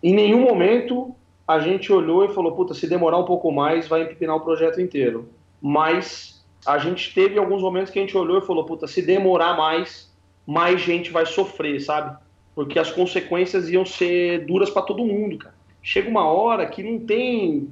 em 0.03 0.14
nenhum 0.14 0.40
momento 0.40 1.14
a 1.47 1.61
gente 1.61 1.92
olhou 1.92 2.24
e 2.24 2.34
falou, 2.34 2.53
puta, 2.53 2.74
se 2.74 2.88
demorar 2.88 3.18
um 3.18 3.24
pouco 3.24 3.53
mais, 3.53 3.86
vai 3.86 4.03
empinar 4.03 4.36
o 4.36 4.40
projeto 4.40 4.80
inteiro. 4.80 5.28
Mas 5.62 6.44
a 6.66 6.78
gente 6.78 7.14
teve 7.14 7.38
alguns 7.38 7.62
momentos 7.62 7.92
que 7.92 7.99
a 7.99 8.03
gente 8.03 8.16
olhou 8.16 8.38
e 8.38 8.47
falou, 8.47 8.64
puta, 8.64 8.88
se 8.88 9.01
demorar 9.01 9.57
mais, 9.57 10.12
mais 10.44 10.80
gente 10.80 11.11
vai 11.11 11.24
sofrer, 11.24 11.80
sabe? 11.80 12.16
Porque 12.55 12.78
as 12.78 12.90
consequências 12.90 13.68
iam 13.68 13.84
ser 13.86 14.44
duras 14.44 14.70
para 14.70 14.82
todo 14.82 15.05
mundo, 15.05 15.38
cara. 15.38 15.55
Chega 15.82 16.09
uma 16.09 16.26
hora 16.26 16.66
que 16.66 16.82
não 16.82 16.99
tem. 16.99 17.68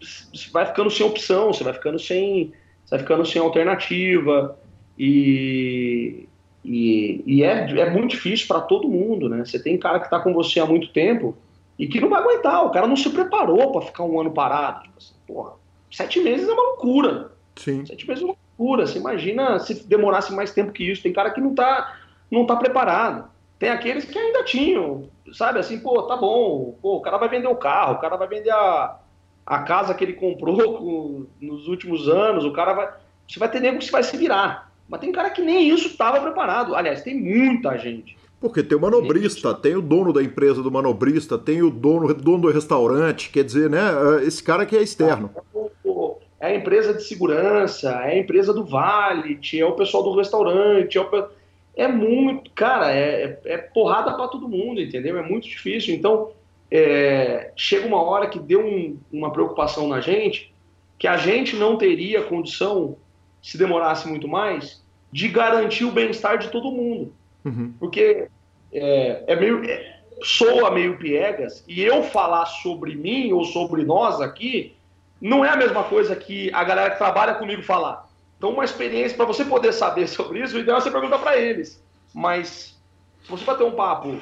Você 0.00 0.50
vai 0.50 0.64
ficando 0.64 0.90
sem 0.90 1.04
opção, 1.04 1.52
você 1.52 1.62
vai 1.62 1.74
ficando 1.74 1.98
sem. 1.98 2.52
Você 2.84 2.90
vai 2.90 2.98
ficando 3.00 3.26
sem 3.26 3.42
alternativa. 3.42 4.58
E, 4.98 6.26
e, 6.64 7.22
e 7.26 7.42
é, 7.42 7.70
é 7.80 7.90
muito 7.90 8.10
difícil 8.10 8.46
para 8.46 8.60
todo 8.60 8.88
mundo, 8.88 9.28
né? 9.28 9.44
Você 9.44 9.58
tem 9.58 9.78
cara 9.78 9.98
que 9.98 10.06
está 10.06 10.20
com 10.20 10.32
você 10.32 10.60
há 10.60 10.66
muito 10.66 10.92
tempo 10.92 11.34
e 11.78 11.86
que 11.86 12.00
não 12.00 12.10
vai 12.10 12.20
aguentar. 12.20 12.66
O 12.66 12.70
cara 12.70 12.86
não 12.86 12.96
se 12.96 13.08
preparou 13.08 13.72
para 13.72 13.86
ficar 13.86 14.04
um 14.04 14.20
ano 14.20 14.30
parado. 14.30 14.82
Tipo 14.82 14.98
assim, 14.98 15.14
porra, 15.26 15.52
sete 15.90 16.20
meses 16.20 16.48
é 16.48 16.52
uma 16.52 16.62
loucura. 16.62 17.32
Sim. 17.56 17.84
Sete 17.86 18.06
meses 18.06 18.22
é 18.22 18.26
uma 18.26 18.36
loucura. 18.58 18.86
Você 18.86 18.98
imagina 18.98 19.58
se 19.58 19.86
demorasse 19.86 20.34
mais 20.34 20.52
tempo 20.52 20.72
que 20.72 20.84
isso. 20.84 21.02
Tem 21.02 21.12
cara 21.12 21.30
que 21.30 21.40
não 21.40 21.54
tá, 21.54 21.96
não 22.30 22.44
tá 22.44 22.56
preparado. 22.56 23.30
Tem 23.58 23.70
aqueles 23.70 24.04
que 24.04 24.18
ainda 24.18 24.44
tinham, 24.44 25.08
sabe? 25.32 25.58
Assim, 25.58 25.80
pô, 25.80 26.02
tá 26.02 26.16
bom. 26.16 26.78
Pô, 26.80 26.96
o 26.96 27.00
cara 27.00 27.18
vai 27.18 27.28
vender 27.28 27.48
o 27.48 27.56
carro, 27.56 27.94
o 27.94 27.98
cara 27.98 28.16
vai 28.16 28.28
vender 28.28 28.50
a, 28.50 28.98
a 29.46 29.58
casa 29.60 29.94
que 29.94 30.04
ele 30.04 30.14
comprou 30.14 30.78
com, 30.78 31.26
nos 31.40 31.68
últimos 31.68 32.08
anos, 32.08 32.44
o 32.44 32.52
cara 32.52 32.72
vai. 32.72 32.90
Você 33.28 33.38
vai 33.38 33.50
ter 33.50 33.60
nego 33.60 33.78
que 33.78 33.90
vai 33.90 34.02
se 34.02 34.16
virar. 34.16 34.69
Mas 34.90 35.00
tem 35.00 35.12
cara 35.12 35.30
que 35.30 35.40
nem 35.40 35.68
isso 35.68 35.86
estava 35.86 36.20
preparado. 36.20 36.74
Aliás, 36.74 37.02
tem 37.02 37.14
muita 37.14 37.78
gente. 37.78 38.18
Porque 38.40 38.62
tem 38.62 38.76
o 38.76 38.80
manobrista, 38.80 39.54
tem 39.54 39.76
o 39.76 39.82
dono 39.82 40.12
da 40.12 40.22
empresa 40.22 40.62
do 40.62 40.70
manobrista, 40.70 41.38
tem 41.38 41.62
o 41.62 41.70
dono, 41.70 42.12
dono 42.14 42.42
do 42.42 42.50
restaurante, 42.50 43.30
quer 43.30 43.44
dizer, 43.44 43.70
né? 43.70 43.80
Esse 44.26 44.42
cara 44.42 44.66
que 44.66 44.76
é 44.76 44.82
externo. 44.82 45.30
É 46.40 46.46
a 46.46 46.54
empresa 46.54 46.94
de 46.94 47.04
segurança, 47.04 47.90
é 47.90 48.12
a 48.12 48.18
empresa 48.18 48.52
do 48.52 48.64
valet, 48.64 49.60
é 49.60 49.64
o 49.64 49.72
pessoal 49.72 50.02
do 50.02 50.16
restaurante, 50.16 50.96
é, 50.96 51.00
o... 51.02 51.28
é 51.76 51.86
muito, 51.86 52.50
cara, 52.52 52.90
é, 52.90 53.38
é 53.44 53.58
porrada 53.58 54.14
para 54.14 54.26
todo 54.26 54.48
mundo, 54.48 54.80
entendeu? 54.80 55.18
É 55.18 55.22
muito 55.22 55.46
difícil. 55.46 55.94
Então, 55.94 56.30
é... 56.70 57.52
chega 57.54 57.86
uma 57.86 58.02
hora 58.02 58.26
que 58.26 58.38
deu 58.38 58.64
um, 58.64 58.96
uma 59.12 59.30
preocupação 59.30 59.86
na 59.86 60.00
gente, 60.00 60.50
que 60.98 61.06
a 61.06 61.18
gente 61.18 61.56
não 61.56 61.76
teria 61.76 62.22
condição 62.22 62.96
se 63.42 63.58
demorasse 63.58 64.08
muito 64.08 64.26
mais, 64.26 64.79
de 65.12 65.28
garantir 65.28 65.84
o 65.84 65.92
bem-estar 65.92 66.38
de 66.38 66.48
todo 66.48 66.70
mundo. 66.70 67.12
Uhum. 67.44 67.72
Porque 67.78 68.28
é, 68.72 69.24
é 69.26 69.36
meio. 69.36 69.64
É, 69.64 70.00
soa 70.22 70.70
meio 70.70 70.98
piegas, 70.98 71.64
e 71.66 71.82
eu 71.82 72.02
falar 72.02 72.46
sobre 72.46 72.94
mim 72.94 73.32
ou 73.32 73.44
sobre 73.44 73.84
nós 73.84 74.20
aqui 74.20 74.76
não 75.20 75.44
é 75.44 75.50
a 75.50 75.56
mesma 75.56 75.84
coisa 75.84 76.16
que 76.16 76.50
a 76.52 76.64
galera 76.64 76.90
que 76.90 76.98
trabalha 76.98 77.34
comigo 77.34 77.62
falar. 77.62 78.08
Então, 78.38 78.50
uma 78.50 78.64
experiência, 78.64 79.16
para 79.16 79.26
você 79.26 79.44
poder 79.44 79.72
saber 79.72 80.08
sobre 80.08 80.42
isso, 80.42 80.56
o 80.56 80.60
ideal 80.60 80.78
é 80.78 80.80
você 80.80 80.90
perguntar 80.90 81.18
para 81.18 81.38
eles. 81.38 81.82
Mas, 82.14 82.78
se 83.22 83.30
você 83.30 83.44
bater 83.44 83.64
um 83.64 83.72
papo, 83.72 84.18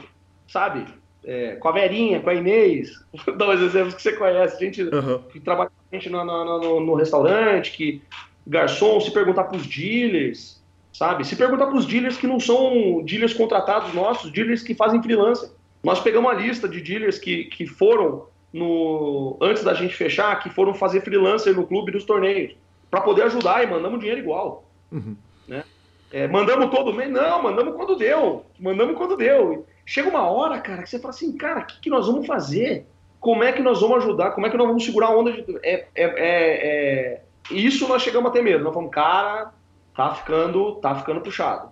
sabe, 0.48 0.86
é, 1.24 1.52
com 1.56 1.68
a 1.68 1.72
Verinha, 1.72 2.20
com 2.20 2.30
a 2.30 2.34
Inês, 2.34 2.90
dar 3.36 3.50
uns 3.50 3.60
exemplos 3.60 3.94
que 3.94 4.02
você 4.02 4.12
conhece, 4.12 4.58
gente 4.58 4.82
uhum. 4.82 5.22
que 5.30 5.38
trabalha 5.38 5.70
com 5.70 5.96
a 5.96 5.96
gente 5.96 6.10
no, 6.10 6.24
no, 6.24 6.58
no, 6.60 6.80
no 6.80 6.94
restaurante, 6.94 7.72
que 7.72 8.02
garçom, 8.46 9.00
se 9.00 9.12
perguntar 9.12 9.44
para 9.44 9.56
os 9.56 9.66
dealers, 9.66 10.57
sabe? 10.98 11.24
Se 11.24 11.36
perguntar 11.36 11.66
para 11.66 11.76
os 11.76 11.86
dealers 11.86 12.16
que 12.16 12.26
não 12.26 12.40
são 12.40 13.02
dealers 13.04 13.32
contratados 13.32 13.94
nossos, 13.94 14.32
dealers 14.32 14.64
que 14.64 14.74
fazem 14.74 15.00
freelancer. 15.00 15.48
Nós 15.80 16.00
pegamos 16.00 16.28
uma 16.28 16.36
lista 16.36 16.68
de 16.68 16.80
dealers 16.80 17.20
que, 17.20 17.44
que 17.44 17.68
foram 17.68 18.26
no 18.52 19.38
antes 19.40 19.62
da 19.62 19.74
gente 19.74 19.94
fechar, 19.94 20.40
que 20.40 20.50
foram 20.50 20.74
fazer 20.74 21.02
freelancer 21.02 21.54
no 21.54 21.64
clube 21.64 21.92
dos 21.92 22.04
torneios, 22.04 22.56
para 22.90 23.00
poder 23.00 23.22
ajudar 23.22 23.62
e 23.62 23.68
mandamos 23.68 24.00
dinheiro 24.00 24.20
igual. 24.20 24.68
Uhum. 24.90 25.16
Né? 25.46 25.62
É, 26.10 26.26
mandamos 26.26 26.68
todo 26.68 26.92
mês? 26.92 27.08
Não, 27.12 27.44
mandamos 27.44 27.76
quando 27.76 27.94
deu. 27.94 28.44
Mandamos 28.58 28.96
quando 28.96 29.16
deu. 29.16 29.64
Chega 29.86 30.08
uma 30.08 30.28
hora, 30.28 30.58
cara, 30.58 30.82
que 30.82 30.90
você 30.90 30.98
fala 30.98 31.14
assim, 31.14 31.36
cara, 31.36 31.60
o 31.60 31.66
que, 31.66 31.80
que 31.80 31.90
nós 31.90 32.08
vamos 32.08 32.26
fazer? 32.26 32.86
Como 33.20 33.44
é 33.44 33.52
que 33.52 33.62
nós 33.62 33.80
vamos 33.80 33.98
ajudar? 33.98 34.32
Como 34.32 34.48
é 34.48 34.50
que 34.50 34.56
nós 34.56 34.66
vamos 34.66 34.84
segurar 34.84 35.08
a 35.08 35.16
onda 35.16 35.30
de. 35.30 35.44
É, 35.62 35.74
é, 35.74 35.86
é, 35.94 36.10
é 36.24 37.22
isso 37.52 37.86
nós 37.86 38.02
chegamos 38.02 38.30
a 38.30 38.32
ter 38.32 38.42
medo. 38.42 38.64
Nós 38.64 38.74
falamos, 38.74 38.92
cara, 38.92 39.52
tá 39.98 40.14
ficando, 40.14 40.76
tá 40.76 40.94
ficando 40.94 41.20
puxado. 41.20 41.70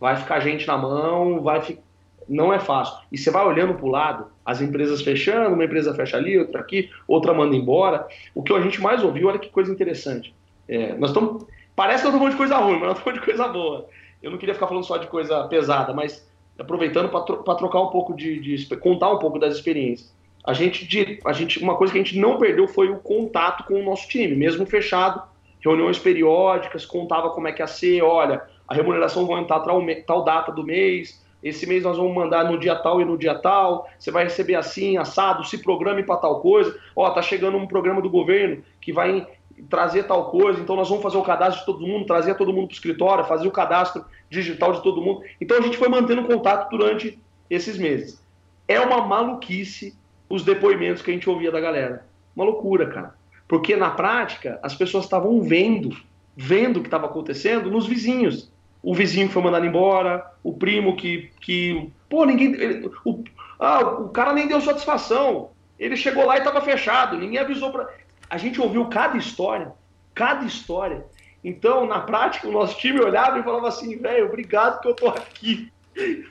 Vai 0.00 0.16
ficar 0.16 0.40
gente 0.40 0.66
na 0.66 0.78
mão, 0.78 1.42
vai 1.42 1.60
fi... 1.60 1.78
não 2.26 2.50
é 2.50 2.58
fácil. 2.58 2.96
E 3.12 3.18
você 3.18 3.30
vai 3.30 3.44
olhando 3.44 3.74
para 3.74 3.84
o 3.84 3.90
lado, 3.90 4.26
as 4.42 4.62
empresas 4.62 5.02
fechando, 5.02 5.54
uma 5.54 5.66
empresa 5.66 5.92
fecha 5.92 6.16
ali, 6.16 6.38
outra 6.38 6.62
aqui, 6.62 6.88
outra 7.06 7.34
manda 7.34 7.54
embora. 7.54 8.08
O 8.34 8.42
que 8.42 8.54
a 8.54 8.60
gente 8.62 8.80
mais 8.80 9.04
ouviu, 9.04 9.28
olha 9.28 9.38
que 9.38 9.50
coisa 9.50 9.70
interessante. 9.70 10.34
É, 10.66 10.94
nós 10.94 11.10
estamos, 11.10 11.44
parece 11.76 12.02
que 12.02 12.08
estamos 12.08 12.18
falando 12.18 12.32
de 12.32 12.38
coisa 12.38 12.56
ruim, 12.56 12.78
mas 12.78 12.88
nós 12.88 12.98
estamos 12.98 13.04
falando 13.04 13.20
de 13.20 13.26
coisa 13.26 13.48
boa. 13.48 13.86
Eu 14.22 14.30
não 14.30 14.38
queria 14.38 14.54
ficar 14.54 14.66
falando 14.66 14.84
só 14.84 14.96
de 14.96 15.06
coisa 15.06 15.44
pesada, 15.48 15.92
mas 15.92 16.26
aproveitando 16.58 17.10
para 17.10 17.54
trocar 17.54 17.82
um 17.82 17.88
pouco 17.88 18.16
de, 18.16 18.40
de, 18.40 18.76
contar 18.76 19.12
um 19.12 19.18
pouco 19.18 19.38
das 19.38 19.54
experiências. 19.54 20.10
A 20.42 20.54
gente, 20.54 21.20
a 21.22 21.32
gente, 21.34 21.58
uma 21.62 21.76
coisa 21.76 21.92
que 21.92 21.98
a 21.98 22.02
gente 22.02 22.18
não 22.18 22.38
perdeu 22.38 22.66
foi 22.66 22.88
o 22.88 22.96
contato 22.96 23.64
com 23.64 23.74
o 23.74 23.84
nosso 23.84 24.08
time, 24.08 24.34
mesmo 24.34 24.64
fechado, 24.64 25.22
reuniões 25.60 25.98
periódicas, 25.98 26.86
contava 26.86 27.30
como 27.30 27.48
é 27.48 27.52
que 27.52 27.62
ia 27.62 27.66
ser, 27.66 28.02
olha, 28.02 28.42
a 28.66 28.74
remuneração 28.74 29.26
vai 29.26 29.40
entrar 29.40 29.60
tal, 29.60 29.80
tal 30.06 30.24
data 30.24 30.52
do 30.52 30.64
mês, 30.64 31.24
esse 31.42 31.66
mês 31.66 31.84
nós 31.84 31.96
vamos 31.96 32.14
mandar 32.14 32.44
no 32.44 32.58
dia 32.58 32.74
tal 32.74 33.00
e 33.00 33.04
no 33.04 33.16
dia 33.16 33.34
tal, 33.34 33.88
você 33.98 34.10
vai 34.10 34.24
receber 34.24 34.56
assim, 34.56 34.96
assado, 34.96 35.44
se 35.44 35.58
programe 35.58 36.02
para 36.02 36.16
tal 36.16 36.40
coisa, 36.40 36.76
ó, 36.96 37.10
tá 37.10 37.22
chegando 37.22 37.56
um 37.56 37.66
programa 37.66 38.02
do 38.02 38.10
governo 38.10 38.62
que 38.80 38.92
vai 38.92 39.26
trazer 39.68 40.04
tal 40.04 40.30
coisa, 40.30 40.60
então 40.60 40.76
nós 40.76 40.88
vamos 40.88 41.02
fazer 41.02 41.16
o 41.16 41.22
cadastro 41.22 41.60
de 41.60 41.66
todo 41.66 41.86
mundo, 41.86 42.06
trazer 42.06 42.34
todo 42.36 42.52
mundo 42.52 42.66
para 42.66 42.74
o 42.74 42.76
escritório, 42.76 43.24
fazer 43.24 43.48
o 43.48 43.52
cadastro 43.52 44.04
digital 44.30 44.72
de 44.72 44.82
todo 44.82 45.00
mundo. 45.00 45.22
Então 45.40 45.58
a 45.58 45.60
gente 45.60 45.76
foi 45.76 45.88
mantendo 45.88 46.24
contato 46.24 46.70
durante 46.70 47.18
esses 47.48 47.78
meses. 47.78 48.22
É 48.66 48.78
uma 48.80 49.06
maluquice 49.06 49.96
os 50.28 50.44
depoimentos 50.44 51.02
que 51.02 51.10
a 51.10 51.14
gente 51.14 51.28
ouvia 51.28 51.50
da 51.50 51.60
galera. 51.60 52.06
Uma 52.36 52.44
loucura, 52.44 52.86
cara. 52.86 53.17
Porque 53.48 53.74
na 53.74 53.90
prática, 53.90 54.60
as 54.62 54.74
pessoas 54.74 55.04
estavam 55.04 55.40
vendo, 55.40 55.96
vendo 56.36 56.76
o 56.76 56.80
que 56.82 56.86
estava 56.86 57.06
acontecendo 57.06 57.70
nos 57.70 57.86
vizinhos. 57.86 58.52
O 58.82 58.94
vizinho 58.94 59.30
foi 59.30 59.42
mandado 59.42 59.66
embora, 59.66 60.24
o 60.44 60.52
primo 60.52 60.94
que. 60.94 61.30
que 61.40 61.90
pô, 62.08 62.24
ninguém. 62.26 62.52
Ele, 62.52 62.90
o, 63.04 63.24
ah, 63.58 63.80
o 63.80 64.10
cara 64.10 64.34
nem 64.34 64.46
deu 64.46 64.60
satisfação. 64.60 65.50
Ele 65.78 65.96
chegou 65.96 66.26
lá 66.26 66.36
e 66.36 66.38
estava 66.38 66.60
fechado, 66.60 67.16
ninguém 67.16 67.38
avisou 67.38 67.72
para. 67.72 67.88
A 68.28 68.36
gente 68.36 68.60
ouviu 68.60 68.84
cada 68.86 69.16
história, 69.16 69.72
cada 70.14 70.44
história. 70.44 71.04
Então, 71.42 71.86
na 71.86 72.00
prática, 72.00 72.48
o 72.48 72.52
nosso 72.52 72.76
time 72.78 73.00
olhava 73.00 73.38
e 73.38 73.42
falava 73.42 73.68
assim, 73.68 73.96
velho, 73.96 74.26
obrigado 74.26 74.80
que 74.80 74.88
eu 74.88 74.94
tô 74.94 75.08
aqui. 75.08 75.72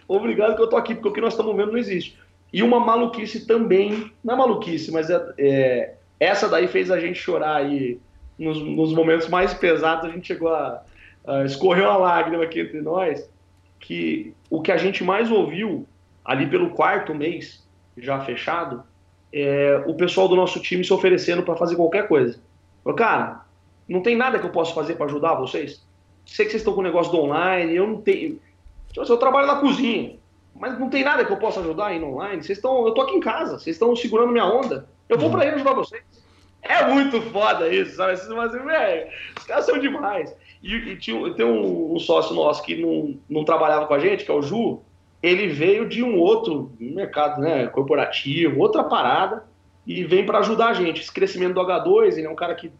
obrigado 0.07 0.55
que 0.55 0.61
eu 0.61 0.67
tô 0.67 0.77
aqui, 0.77 0.93
porque 0.93 1.07
o 1.07 1.13
que 1.13 1.21
nós 1.21 1.33
estamos 1.33 1.55
vendo 1.55 1.71
não 1.71 1.79
existe. 1.79 2.17
E 2.51 2.61
uma 2.61 2.79
maluquice 2.79 3.45
também, 3.45 4.11
não 4.23 4.35
é 4.35 4.37
maluquice, 4.37 4.91
mas 4.91 5.09
é, 5.09 5.33
é, 5.37 5.93
essa 6.19 6.47
daí 6.47 6.67
fez 6.67 6.89
a 6.89 6.99
gente 6.99 7.19
chorar 7.19 7.57
aí 7.57 7.99
nos, 8.37 8.61
nos 8.61 8.93
momentos 8.93 9.27
mais 9.27 9.53
pesados, 9.53 10.05
a 10.05 10.13
gente 10.13 10.27
chegou 10.27 10.53
a, 10.53 10.83
a 11.25 11.43
escorrer 11.43 11.83
uma 11.83 11.97
lágrima 11.97 12.43
aqui 12.43 12.61
entre 12.61 12.81
nós, 12.81 13.29
que 13.79 14.33
o 14.49 14.61
que 14.61 14.71
a 14.71 14.77
gente 14.77 15.03
mais 15.03 15.31
ouviu 15.31 15.87
ali 16.23 16.47
pelo 16.47 16.71
quarto 16.71 17.13
mês 17.15 17.65
já 17.97 18.19
fechado, 18.19 18.83
é 19.31 19.83
o 19.85 19.93
pessoal 19.95 20.27
do 20.27 20.35
nosso 20.35 20.59
time 20.61 20.83
se 20.83 20.93
oferecendo 20.93 21.43
para 21.43 21.55
fazer 21.55 21.75
qualquer 21.75 22.07
coisa. 22.07 22.39
Falei, 22.83 22.97
cara, 22.97 23.45
não 23.87 24.01
tem 24.01 24.15
nada 24.15 24.39
que 24.39 24.45
eu 24.45 24.51
possa 24.51 24.73
fazer 24.73 24.95
para 24.95 25.05
ajudar 25.05 25.35
vocês? 25.35 25.85
Sei 26.25 26.45
que 26.45 26.51
vocês 26.51 26.61
estão 26.61 26.73
com 26.73 26.81
o 26.81 26.83
negócio 26.83 27.11
do 27.11 27.19
online, 27.19 27.75
eu 27.75 27.87
não 27.87 28.01
tenho. 28.01 28.39
Tipo 28.87 29.01
assim, 29.01 29.11
eu 29.11 29.17
trabalho 29.17 29.47
na 29.47 29.55
cozinha 29.57 30.17
mas 30.59 30.77
não 30.79 30.89
tem 30.89 31.03
nada 31.03 31.23
que 31.23 31.31
eu 31.31 31.37
possa 31.37 31.59
ajudar 31.59 31.87
aí 31.87 31.99
no 31.99 32.13
online. 32.13 32.43
Vocês 32.43 32.57
estão, 32.57 32.85
eu 32.85 32.93
tô 32.93 33.01
aqui 33.01 33.15
em 33.15 33.19
casa, 33.19 33.59
vocês 33.59 33.75
estão 33.75 33.95
segurando 33.95 34.31
minha 34.31 34.45
onda. 34.45 34.89
Eu 35.09 35.17
vou 35.17 35.29
para 35.29 35.43
aí 35.43 35.49
ajudar 35.49 35.73
vocês. 35.73 36.03
É 36.61 36.85
muito 36.85 37.21
foda 37.21 37.69
isso, 37.69 37.95
sabe? 37.95 38.19
Mas, 38.35 38.51
velho, 38.51 39.07
os 39.37 39.45
caras 39.45 39.65
são 39.65 39.79
demais. 39.79 40.35
E, 40.61 40.75
e 40.75 40.97
tinha, 40.97 41.33
tem 41.33 41.45
um, 41.45 41.95
um, 41.95 41.99
sócio 41.99 42.35
nosso 42.35 42.63
que 42.63 42.75
não, 42.75 43.17
não 43.29 43.45
trabalhava 43.45 43.85
com 43.85 43.93
a 43.93 43.99
gente, 43.99 44.25
que 44.25 44.31
é 44.31 44.33
o 44.33 44.41
Ju. 44.41 44.81
Ele 45.21 45.47
veio 45.47 45.87
de 45.87 46.03
um 46.03 46.17
outro 46.17 46.71
mercado, 46.79 47.41
né, 47.41 47.67
corporativo, 47.67 48.59
outra 48.59 48.83
parada, 48.83 49.45
e 49.85 50.03
vem 50.03 50.25
para 50.25 50.39
ajudar 50.39 50.67
a 50.67 50.73
gente. 50.73 51.01
Esse 51.01 51.11
crescimento 51.11 51.53
do 51.53 51.61
H2, 51.61 52.17
ele 52.17 52.27
é 52.27 52.29
um 52.29 52.35
cara 52.35 52.53
que 52.55 52.71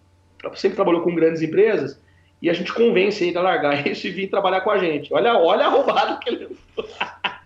sempre 0.56 0.76
trabalhou 0.76 1.02
com 1.02 1.16
grandes 1.16 1.42
empresas, 1.42 2.02
e 2.42 2.50
a 2.50 2.54
gente 2.54 2.74
convence 2.74 3.24
ele 3.24 3.38
a 3.38 3.42
largar 3.42 3.86
isso 3.88 4.06
e 4.08 4.12
vir 4.12 4.28
trabalhar 4.28 4.62
com 4.62 4.70
a 4.70 4.78
gente. 4.78 5.14
Olha, 5.14 5.38
olha 5.38 5.66
a 5.66 5.70
roubada 5.70 6.20
que 6.20 6.30
ele. 6.30 6.58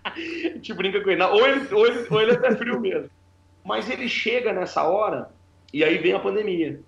a 0.04 0.12
gente 0.16 0.74
brinca 0.74 1.00
com 1.00 1.10
ele. 1.10 1.22
Ou 1.22 1.46
ele, 1.46 1.74
ou 1.74 1.86
ele, 1.86 2.06
ou 2.10 2.20
ele 2.20 2.32
é 2.32 2.34
até 2.34 2.56
frio 2.56 2.80
mesmo. 2.80 3.10
Mas 3.64 3.88
ele 3.88 4.08
chega 4.08 4.52
nessa 4.52 4.82
hora 4.84 5.28
e 5.72 5.82
aí 5.84 5.98
vem 5.98 6.12
a 6.12 6.18
pandemia. 6.18 6.80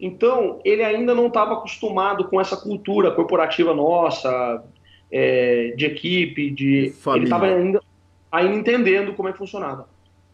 Então, 0.00 0.60
ele 0.64 0.82
ainda 0.82 1.14
não 1.14 1.28
estava 1.28 1.54
acostumado 1.54 2.24
com 2.24 2.40
essa 2.40 2.56
cultura 2.56 3.12
corporativa 3.12 3.72
nossa, 3.72 4.64
é, 5.10 5.74
de 5.76 5.86
equipe, 5.86 6.50
de. 6.50 6.90
Família. 7.00 7.26
Ele 7.26 7.26
estava 7.26 7.46
ainda, 7.46 7.82
ainda 8.30 8.56
entendendo 8.56 9.14
como 9.14 9.28
é 9.28 9.32
que 9.32 9.38
funcionava. 9.38 9.88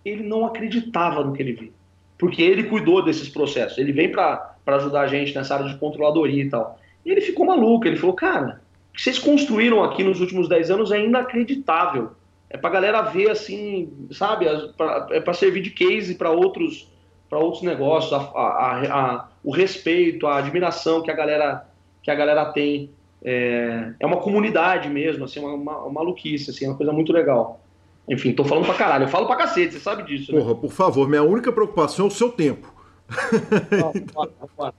Ele 0.05 0.23
não 0.23 0.47
acreditava 0.47 1.23
no 1.23 1.35
que 1.35 1.43
ele 1.43 1.53
via. 1.53 1.73
Porque 2.17 2.43
ele 2.43 2.65
cuidou 2.65 3.05
desses 3.05 3.29
processos. 3.29 3.77
Ele 3.77 3.93
vem 3.93 4.11
para 4.11 4.55
ajudar 4.67 5.03
a 5.03 5.07
gente 5.07 5.35
nessa 5.35 5.55
área 5.55 5.69
de 5.69 5.77
controladoria 5.77 6.43
e 6.43 6.49
tal. 6.49 6.79
E 7.05 7.11
ele 7.11 7.21
ficou 7.21 7.45
maluco. 7.45 7.87
Ele 7.87 7.97
falou, 7.97 8.17
cara, 8.17 8.63
o 8.91 8.97
que 8.97 9.03
vocês 9.03 9.19
construíram 9.19 9.85
aqui 9.85 10.03
nos 10.03 10.21
últimos 10.21 10.49
10 10.49 10.71
anos 10.71 10.93
é 10.93 11.05
inacreditável 11.05 12.13
é 12.51 12.57
para 12.57 12.71
galera 12.71 13.03
ver 13.03 13.31
assim, 13.31 13.93
sabe? 14.11 14.47
Pra, 14.77 15.07
é 15.11 15.21
para 15.21 15.35
servir 15.35 15.63
de 15.63 15.71
case 15.71 16.15
para 16.15 16.31
outros 16.31 16.89
para 17.29 17.39
outros 17.39 17.63
negócios, 17.63 18.11
a, 18.13 18.17
a, 18.17 19.01
a, 19.01 19.29
o 19.45 19.51
respeito, 19.51 20.27
a 20.27 20.39
admiração 20.39 21.03
que 21.03 21.11
a 21.11 21.15
galera 21.15 21.67
que 22.03 22.11
a 22.11 22.15
galera 22.15 22.47
tem. 22.47 22.91
É, 23.23 23.93
é 23.99 24.07
uma 24.07 24.19
comunidade 24.19 24.89
mesmo, 24.89 25.25
assim, 25.25 25.41
uma, 25.41 25.53
uma, 25.53 25.79
uma 25.79 25.93
maluquice, 25.93 26.51
assim, 26.51 26.65
é 26.65 26.69
uma 26.69 26.77
coisa 26.77 26.93
muito 26.93 27.13
legal. 27.13 27.61
Enfim, 28.09 28.33
tô 28.33 28.45
falando 28.45 28.65
pra 28.65 28.75
caralho. 28.75 29.05
Eu 29.05 29.09
falo 29.09 29.27
pra 29.27 29.37
cacete, 29.37 29.75
você 29.75 29.81
sabe 29.81 30.05
disso. 30.05 30.33
Né? 30.33 30.41
Porra, 30.41 30.55
por 30.55 30.71
favor, 30.71 31.09
minha 31.09 31.23
única 31.23 31.53
preocupação 31.53 32.07
é 32.07 32.09
o 32.09 32.13
seu 32.13 32.31
tempo. 32.31 32.73
Não, 33.71 33.93
bora, 34.13 34.31
bora. 34.57 34.75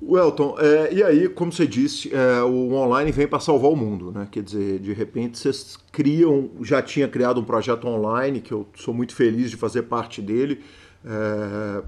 Welton, 0.00 0.56
é, 0.58 0.94
e 0.94 1.02
aí, 1.02 1.28
como 1.28 1.52
você 1.52 1.66
disse, 1.66 2.14
é, 2.14 2.42
o 2.42 2.72
online 2.72 3.10
vem 3.10 3.26
para 3.26 3.40
salvar 3.40 3.70
o 3.70 3.76
mundo, 3.76 4.12
né? 4.12 4.28
Quer 4.30 4.44
dizer, 4.44 4.78
de 4.78 4.92
repente 4.92 5.38
vocês 5.38 5.76
criam, 5.90 6.50
já 6.62 6.80
tinha 6.80 7.08
criado 7.08 7.40
um 7.40 7.44
projeto 7.44 7.86
online 7.86 8.40
que 8.40 8.52
eu 8.52 8.66
sou 8.76 8.94
muito 8.94 9.14
feliz 9.14 9.50
de 9.50 9.56
fazer 9.56 9.82
parte 9.82 10.22
dele, 10.22 10.60
é, 11.04 11.82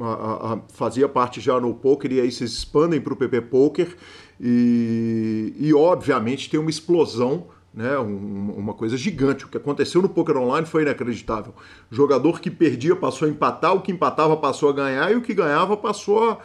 a, 0.00 0.52
a, 0.52 0.58
fazia 0.72 1.08
parte 1.08 1.40
já 1.40 1.58
no 1.58 1.74
poker 1.74 2.12
e 2.12 2.20
aí 2.20 2.30
vocês 2.30 2.52
expandem 2.52 3.00
para 3.00 3.12
o 3.12 3.16
PP 3.16 3.40
Poker 3.42 3.96
e, 4.40 5.54
e 5.58 5.74
obviamente 5.74 6.48
tem 6.48 6.60
uma 6.60 6.70
explosão 6.70 7.46
né, 7.72 7.98
um, 7.98 8.54
uma 8.56 8.74
coisa 8.74 8.96
gigante. 8.96 9.44
O 9.44 9.48
que 9.48 9.56
aconteceu 9.56 10.02
no 10.02 10.08
poker 10.08 10.36
online 10.36 10.66
foi 10.66 10.82
inacreditável. 10.82 11.54
O 11.90 11.94
jogador 11.94 12.40
que 12.40 12.50
perdia 12.50 12.96
passou 12.96 13.28
a 13.28 13.30
empatar, 13.30 13.74
o 13.74 13.80
que 13.80 13.92
empatava 13.92 14.36
passou 14.36 14.68
a 14.68 14.72
ganhar 14.72 15.12
e 15.12 15.16
o 15.16 15.22
que 15.22 15.32
ganhava 15.32 15.76
passou 15.76 16.30
a, 16.30 16.38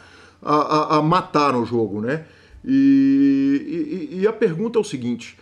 a, 0.43 0.97
a 0.97 1.01
matar 1.01 1.53
no 1.53 1.65
jogo, 1.65 2.01
né? 2.01 2.25
E, 2.65 4.09
e, 4.11 4.19
e, 4.21 4.27
a 4.27 4.33
pergunta 4.33 4.79
é 4.79 4.81
o 4.81 4.85
seguinte: 4.85 5.37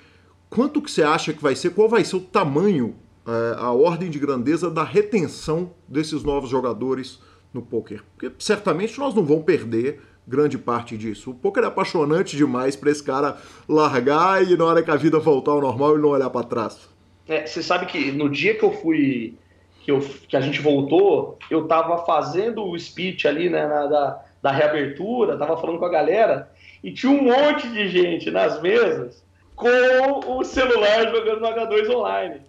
quanto 0.50 0.82
que 0.82 0.90
você 0.90 1.04
acha 1.04 1.34
que 1.34 1.42
vai 1.42 1.56
ser? 1.56 1.72
Qual 1.72 1.88
vai 1.88 2.04
ser 2.04 2.16
o 2.16 2.22
tamanho, 2.22 2.96
é, 3.28 3.56
a 3.58 3.72
ordem 3.72 4.10
de 4.10 4.18
grandeza 4.18 4.70
da 4.70 4.84
retenção 4.84 5.72
desses 5.88 6.24
novos 6.24 6.50
jogadores 6.50 7.20
no 7.54 7.62
poker? 7.62 8.04
Porque 8.16 8.32
certamente 8.40 9.00
nós 9.00 9.14
não 9.14 9.24
vamos 9.24 9.46
perder 9.46 10.02
grande 10.28 10.58
parte 10.58 10.98
disso. 10.98 11.32
O 11.32 11.36
poker 11.36 11.64
é 11.64 11.68
apaixonante 11.68 12.38
demais 12.38 12.76
para 12.76 12.92
esse 12.92 13.04
cara 13.04 13.38
largar 13.68 14.44
e 14.44 14.56
na 14.56 14.66
hora 14.66 14.82
que 14.82 14.92
a 14.92 14.96
vida 14.96 15.20
voltar 15.20 15.52
ao 15.52 15.62
normal 15.62 15.94
ele 15.94 16.02
não 16.02 16.10
olhar 16.10 16.30
para 16.30 16.46
trás. 16.46 16.90
É, 17.28 17.46
você 17.46 17.62
sabe 17.62 17.86
que 17.86 18.12
no 18.12 18.30
dia 18.30 18.56
que 18.56 18.64
eu 18.64 18.72
fui 18.72 19.38
que, 19.82 19.92
eu, 19.92 20.00
que 20.28 20.38
a 20.38 20.42
gente 20.42 20.62
voltou, 20.62 21.38
eu 21.50 21.68
tava 21.68 22.06
fazendo 22.06 22.64
o 22.64 22.78
speech 22.78 23.28
ali, 23.28 23.50
né, 23.50 23.68
na, 23.68 23.88
da, 23.88 24.26
da 24.42 24.52
reabertura, 24.52 25.38
tava 25.38 25.58
falando 25.58 25.80
com 25.80 25.86
a 25.86 25.90
galera, 25.90 26.52
e 26.84 26.92
tinha 26.92 27.12
um 27.12 27.24
monte 27.24 27.68
de 27.70 27.88
gente 27.88 28.32
nas 28.32 28.62
mesas 28.62 29.24
com 29.56 30.38
o 30.38 30.44
celular 30.44 31.12
jogando 31.12 31.42
no 31.42 31.48
H2 31.48 31.90
online. 31.94 32.42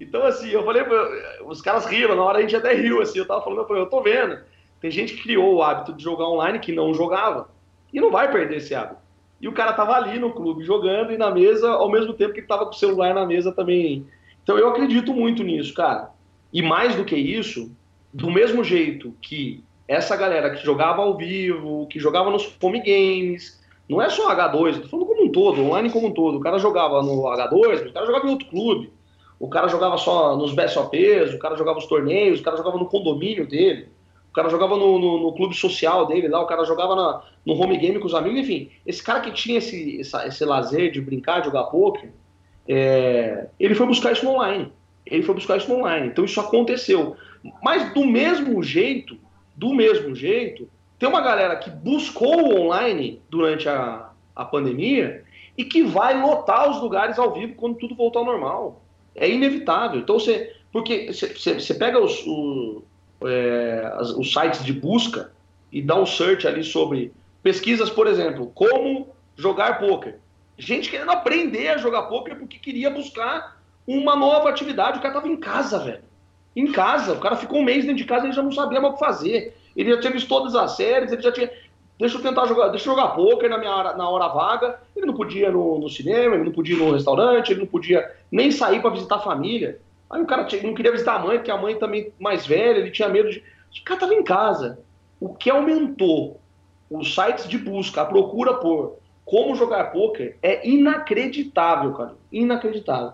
Então, 0.00 0.24
assim, 0.24 0.48
eu 0.48 0.64
falei, 0.64 0.82
os 1.44 1.60
caras 1.60 1.86
riram, 1.86 2.16
na 2.16 2.24
hora 2.24 2.38
a 2.38 2.40
gente 2.40 2.56
até 2.56 2.72
riu, 2.74 3.02
assim, 3.02 3.18
eu 3.18 3.26
tava 3.26 3.42
falando, 3.42 3.60
eu, 3.60 3.66
falei, 3.66 3.82
eu 3.82 3.90
tô 3.90 4.00
vendo. 4.02 4.38
Tem 4.80 4.90
gente 4.90 5.14
que 5.14 5.22
criou 5.22 5.54
o 5.54 5.62
hábito 5.62 5.92
de 5.92 6.02
jogar 6.02 6.28
online 6.28 6.58
que 6.58 6.72
não 6.72 6.94
jogava, 6.94 7.48
e 7.92 8.00
não 8.00 8.10
vai 8.10 8.30
perder 8.30 8.56
esse 8.56 8.74
hábito. 8.74 9.04
E 9.40 9.46
o 9.46 9.52
cara 9.52 9.72
tava 9.72 9.92
ali 9.92 10.18
no 10.18 10.32
clube 10.32 10.64
jogando 10.64 11.12
e 11.12 11.18
na 11.18 11.30
mesa, 11.30 11.70
ao 11.70 11.90
mesmo 11.90 12.14
tempo 12.14 12.32
que 12.32 12.40
ele 12.40 12.46
tava 12.46 12.64
com 12.64 12.72
o 12.72 12.78
celular 12.78 13.14
na 13.14 13.26
mesa 13.26 13.52
também. 13.52 14.06
Então 14.42 14.58
eu 14.58 14.68
acredito 14.68 15.12
muito 15.12 15.42
nisso, 15.42 15.74
cara. 15.74 16.10
E 16.52 16.62
mais 16.62 16.96
do 16.96 17.04
que 17.04 17.14
isso, 17.14 17.70
do 18.12 18.30
mesmo 18.30 18.64
jeito 18.64 19.14
que 19.20 19.62
essa 19.86 20.16
galera 20.16 20.50
que 20.50 20.64
jogava 20.64 21.02
ao 21.02 21.16
vivo, 21.16 21.86
que 21.88 22.00
jogava 22.00 22.30
nos 22.30 22.56
home 22.62 22.80
games, 22.80 23.62
não 23.88 24.00
é 24.00 24.08
só 24.08 24.34
H2, 24.34 24.80
tô 24.80 24.88
falando 24.88 25.06
como 25.06 25.24
um 25.24 25.32
todo, 25.32 25.62
online 25.62 25.90
como 25.90 26.06
um 26.06 26.12
todo. 26.12 26.38
O 26.38 26.40
cara 26.40 26.58
jogava 26.58 27.02
no 27.02 27.22
H2, 27.22 27.88
o 27.88 27.92
cara 27.92 28.06
jogava 28.06 28.26
em 28.26 28.30
outro 28.30 28.48
clube, 28.48 28.92
o 29.38 29.48
cara 29.48 29.68
jogava 29.68 29.98
só 29.98 30.36
nos 30.36 30.54
BSOPs, 30.54 31.34
o 31.34 31.38
cara 31.38 31.56
jogava 31.56 31.78
os 31.78 31.86
torneios, 31.86 32.40
o 32.40 32.42
cara 32.42 32.56
jogava 32.56 32.78
no 32.78 32.86
condomínio 32.86 33.46
dele, 33.46 33.88
o 34.30 34.32
cara 34.32 34.48
jogava 34.48 34.76
no, 34.76 34.98
no, 34.98 35.20
no 35.20 35.32
clube 35.34 35.54
social 35.54 36.06
dele 36.06 36.28
lá, 36.28 36.40
o 36.40 36.46
cara 36.46 36.64
jogava 36.64 36.96
na, 36.96 37.22
no 37.44 37.54
home 37.54 37.76
game 37.76 37.98
com 37.98 38.06
os 38.06 38.14
amigos, 38.14 38.40
enfim. 38.40 38.70
Esse 38.86 39.02
cara 39.02 39.20
que 39.20 39.30
tinha 39.32 39.58
esse, 39.58 40.00
essa, 40.00 40.26
esse 40.26 40.44
lazer 40.44 40.90
de 40.90 41.00
brincar, 41.00 41.40
de 41.40 41.46
jogar 41.46 41.64
poker, 41.64 42.10
é, 42.66 43.48
ele 43.60 43.74
foi 43.74 43.86
buscar 43.86 44.12
isso 44.12 44.24
no 44.24 44.32
online. 44.32 44.72
Ele 45.04 45.22
foi 45.22 45.34
buscar 45.34 45.58
isso 45.58 45.68
no 45.68 45.80
online. 45.80 46.08
Então 46.08 46.24
isso 46.24 46.40
aconteceu. 46.40 47.14
Mas 47.62 47.92
do 47.92 48.06
mesmo 48.06 48.62
jeito, 48.62 49.18
do 49.56 49.72
mesmo 49.72 50.14
jeito, 50.14 50.68
tem 50.98 51.08
uma 51.08 51.20
galera 51.20 51.56
que 51.56 51.70
buscou 51.70 52.40
o 52.40 52.60
online 52.60 53.20
durante 53.28 53.68
a, 53.68 54.10
a 54.34 54.44
pandemia 54.44 55.24
e 55.56 55.64
que 55.64 55.82
vai 55.82 56.20
lotar 56.20 56.70
os 56.70 56.80
lugares 56.80 57.18
ao 57.18 57.32
vivo 57.32 57.54
quando 57.54 57.76
tudo 57.76 57.94
voltar 57.94 58.20
ao 58.20 58.24
normal. 58.24 58.82
É 59.14 59.28
inevitável. 59.28 60.00
Então 60.00 60.18
você. 60.18 60.54
Porque 60.72 61.12
você 61.12 61.74
pega 61.74 62.00
os, 62.00 62.26
o, 62.26 62.82
é, 63.24 63.96
os 64.18 64.32
sites 64.32 64.64
de 64.64 64.72
busca 64.72 65.30
e 65.70 65.80
dá 65.80 65.94
um 65.94 66.06
search 66.06 66.48
ali 66.48 66.64
sobre 66.64 67.12
pesquisas, 67.42 67.90
por 67.90 68.08
exemplo, 68.08 68.50
como 68.54 69.08
jogar 69.36 69.78
poker. 69.78 70.18
Gente 70.58 70.90
querendo 70.90 71.10
aprender 71.10 71.68
a 71.68 71.78
jogar 71.78 72.04
poker 72.04 72.36
porque 72.36 72.58
queria 72.58 72.90
buscar 72.90 73.60
uma 73.86 74.16
nova 74.16 74.48
atividade. 74.48 74.98
O 74.98 75.02
cara 75.02 75.14
tava 75.14 75.28
em 75.28 75.36
casa, 75.36 75.78
velho. 75.78 76.02
Em 76.54 76.70
casa. 76.70 77.12
O 77.12 77.20
cara 77.20 77.36
ficou 77.36 77.58
um 77.58 77.64
mês 77.64 77.84
dentro 77.84 77.98
de 77.98 78.04
casa 78.04 78.24
e 78.24 78.28
ele 78.28 78.36
já 78.36 78.42
não 78.42 78.52
sabia 78.52 78.80
mais 78.80 78.94
o 78.94 78.96
que 78.96 79.04
fazer. 79.04 79.56
Ele 79.76 79.90
já 79.90 80.00
tinha 80.00 80.12
visto 80.12 80.28
todas 80.28 80.54
as 80.54 80.76
séries, 80.76 81.12
ele 81.12 81.22
já 81.22 81.32
tinha. 81.32 81.50
Deixa 81.98 82.16
eu 82.16 82.22
tentar 82.22 82.46
jogar, 82.46 82.68
deixa 82.68 82.88
eu 82.88 82.94
jogar 82.94 83.08
poker 83.08 83.48
na 83.48 83.58
minha 83.58 83.74
hora, 83.74 83.96
na 83.96 84.08
hora 84.08 84.28
vaga. 84.28 84.80
Ele 84.96 85.06
não 85.06 85.14
podia 85.14 85.48
ir 85.48 85.52
no, 85.52 85.78
no 85.78 85.88
cinema, 85.88 86.34
ele 86.34 86.44
não 86.44 86.52
podia 86.52 86.76
no 86.76 86.92
restaurante, 86.92 87.50
ele 87.50 87.60
não 87.60 87.66
podia 87.66 88.10
nem 88.30 88.50
sair 88.50 88.80
para 88.80 88.90
visitar 88.90 89.16
a 89.16 89.20
família. 89.20 89.80
Aí 90.10 90.20
o 90.20 90.26
cara 90.26 90.44
tinha, 90.44 90.62
não 90.62 90.74
queria 90.74 90.92
visitar 90.92 91.16
a 91.16 91.18
mãe, 91.18 91.38
porque 91.38 91.50
a 91.50 91.56
mãe 91.56 91.76
também 91.76 92.12
mais 92.18 92.46
velha, 92.46 92.78
ele 92.78 92.90
tinha 92.90 93.08
medo 93.08 93.30
de. 93.30 93.42
O 93.80 93.84
cara 93.84 94.00
tava 94.00 94.14
em 94.14 94.22
casa. 94.22 94.78
O 95.20 95.34
que 95.34 95.50
aumentou 95.50 96.40
os 96.90 97.14
sites 97.14 97.48
de 97.48 97.58
busca, 97.58 98.02
a 98.02 98.04
procura 98.04 98.54
por 98.54 98.98
como 99.24 99.54
jogar 99.54 99.90
poker 99.90 100.36
é 100.42 100.68
inacreditável, 100.68 101.92
cara. 101.94 102.14
Inacreditável. 102.30 103.12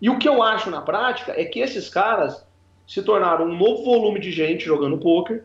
E 0.00 0.10
o 0.10 0.18
que 0.18 0.28
eu 0.28 0.42
acho 0.42 0.70
na 0.70 0.82
prática 0.82 1.32
é 1.36 1.44
que 1.44 1.60
esses 1.60 1.88
caras 1.88 2.45
se 2.86 3.02
tornaram 3.02 3.46
um 3.46 3.56
novo 3.56 3.84
volume 3.84 4.20
de 4.20 4.30
gente 4.30 4.64
jogando 4.64 4.98
poker 4.98 5.44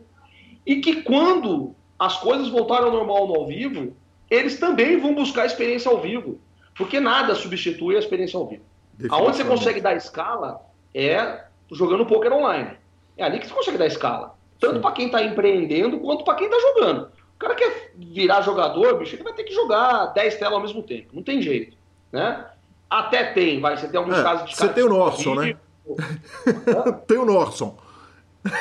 e 0.65 0.77
que 0.77 1.01
quando 1.01 1.75
as 1.97 2.17
coisas 2.17 2.47
voltarem 2.47 2.85
ao 2.85 2.91
normal 2.91 3.27
no 3.27 3.35
ao 3.35 3.47
vivo, 3.47 3.95
eles 4.29 4.59
também 4.59 4.99
vão 4.99 5.13
buscar 5.13 5.43
a 5.43 5.45
experiência 5.45 5.89
ao 5.89 5.99
vivo, 5.99 6.39
porque 6.75 6.99
nada 6.99 7.35
substitui 7.35 7.95
a 7.95 7.99
experiência 7.99 8.37
ao 8.37 8.47
vivo. 8.47 8.63
Aonde 9.09 9.37
você 9.37 9.43
consegue 9.43 9.81
dar 9.81 9.95
escala 9.95 10.61
é 10.93 11.45
jogando 11.71 12.05
poker 12.05 12.31
online. 12.31 12.71
É 13.17 13.23
ali 13.23 13.39
que 13.39 13.47
você 13.47 13.53
consegue 13.53 13.77
dar 13.77 13.87
escala. 13.87 14.35
Tanto 14.59 14.79
para 14.79 14.91
quem 14.91 15.07
está 15.07 15.23
empreendendo 15.23 15.99
quanto 15.99 16.23
para 16.23 16.35
quem 16.35 16.47
está 16.47 16.59
jogando. 16.59 17.11
O 17.35 17.39
cara 17.39 17.55
quer 17.55 17.93
virar 17.95 18.41
jogador, 18.41 18.99
bicho, 18.99 19.15
ele 19.15 19.23
vai 19.23 19.33
ter 19.33 19.43
que 19.43 19.53
jogar 19.53 20.07
10 20.07 20.35
telas 20.35 20.53
ao 20.53 20.61
mesmo 20.61 20.83
tempo. 20.83 21.09
Não 21.13 21.23
tem 21.23 21.41
jeito. 21.41 21.75
Né? 22.11 22.45
Até 22.89 23.33
tem, 23.33 23.59
vai. 23.59 23.77
Você 23.77 23.87
tem 23.87 23.97
alguns 23.97 24.17
é, 24.17 24.23
casos 24.23 24.49
de 24.49 24.55
Você 24.55 24.69
tem 24.69 24.83
o 24.83 24.89
Norson, 24.89 25.35
né? 25.35 25.57
tem 27.07 27.17
o 27.17 27.25
Norson. 27.25 27.77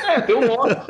É, 0.09 0.21
tem 0.21 0.35
o 0.35 0.47
Norson. 0.47 0.81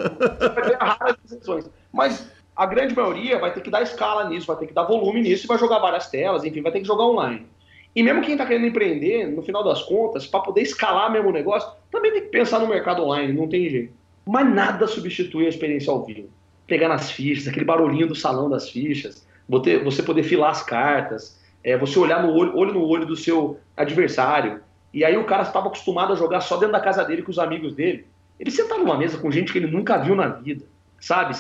Vai 0.54 0.62
ter 0.62 0.76
raras 0.76 1.16
exceções. 1.24 1.70
Mas 1.92 2.30
a 2.56 2.66
grande 2.66 2.94
maioria 2.94 3.38
vai 3.38 3.52
ter 3.52 3.60
que 3.60 3.70
dar 3.70 3.82
escala 3.82 4.28
nisso, 4.28 4.46
vai 4.46 4.56
ter 4.56 4.66
que 4.66 4.74
dar 4.74 4.84
volume 4.84 5.22
nisso 5.22 5.46
vai 5.46 5.58
jogar 5.58 5.78
várias 5.78 6.10
telas, 6.10 6.44
enfim, 6.44 6.60
vai 6.60 6.72
ter 6.72 6.80
que 6.80 6.86
jogar 6.86 7.04
online. 7.04 7.46
E 7.94 8.02
mesmo 8.02 8.22
quem 8.22 8.32
está 8.32 8.46
querendo 8.46 8.66
empreender, 8.66 9.26
no 9.26 9.42
final 9.42 9.64
das 9.64 9.82
contas, 9.82 10.26
para 10.26 10.40
poder 10.40 10.62
escalar 10.62 11.10
mesmo 11.10 11.30
o 11.30 11.32
negócio, 11.32 11.70
também 11.90 12.12
tem 12.12 12.22
que 12.22 12.28
pensar 12.28 12.60
no 12.60 12.68
mercado 12.68 13.02
online, 13.02 13.32
não 13.32 13.48
tem 13.48 13.68
jeito. 13.68 13.92
Mas 14.24 14.48
nada 14.52 14.86
substitui 14.86 15.46
a 15.46 15.48
experiência 15.48 15.90
ao 15.90 16.04
vivo. 16.04 16.28
Pegar 16.66 16.88
nas 16.88 17.10
fichas, 17.10 17.48
aquele 17.48 17.64
barulhinho 17.64 18.06
do 18.06 18.14
salão 18.14 18.48
das 18.48 18.68
fichas, 18.68 19.26
você 19.48 20.02
poder 20.02 20.22
filar 20.22 20.50
as 20.50 20.62
cartas, 20.62 21.40
é, 21.64 21.76
você 21.76 21.98
olhar 21.98 22.22
no 22.22 22.32
olho, 22.32 22.56
olho 22.56 22.74
no 22.74 22.86
olho 22.86 23.06
do 23.06 23.16
seu 23.16 23.58
adversário. 23.76 24.60
E 24.92 25.04
aí 25.04 25.16
o 25.16 25.24
cara 25.24 25.42
estava 25.42 25.68
acostumado 25.68 26.12
a 26.12 26.16
jogar 26.16 26.40
só 26.40 26.56
dentro 26.56 26.72
da 26.72 26.80
casa 26.80 27.04
dele 27.04 27.22
com 27.22 27.30
os 27.30 27.38
amigos 27.38 27.74
dele. 27.74 28.06
Ele 28.38 28.50
sentar 28.50 28.78
numa 28.78 28.96
mesa 28.96 29.18
com 29.18 29.30
gente 29.30 29.52
que 29.52 29.58
ele 29.58 29.70
nunca 29.70 29.98
viu 29.98 30.14
na 30.14 30.28
vida, 30.28 30.64
sabe? 31.00 31.36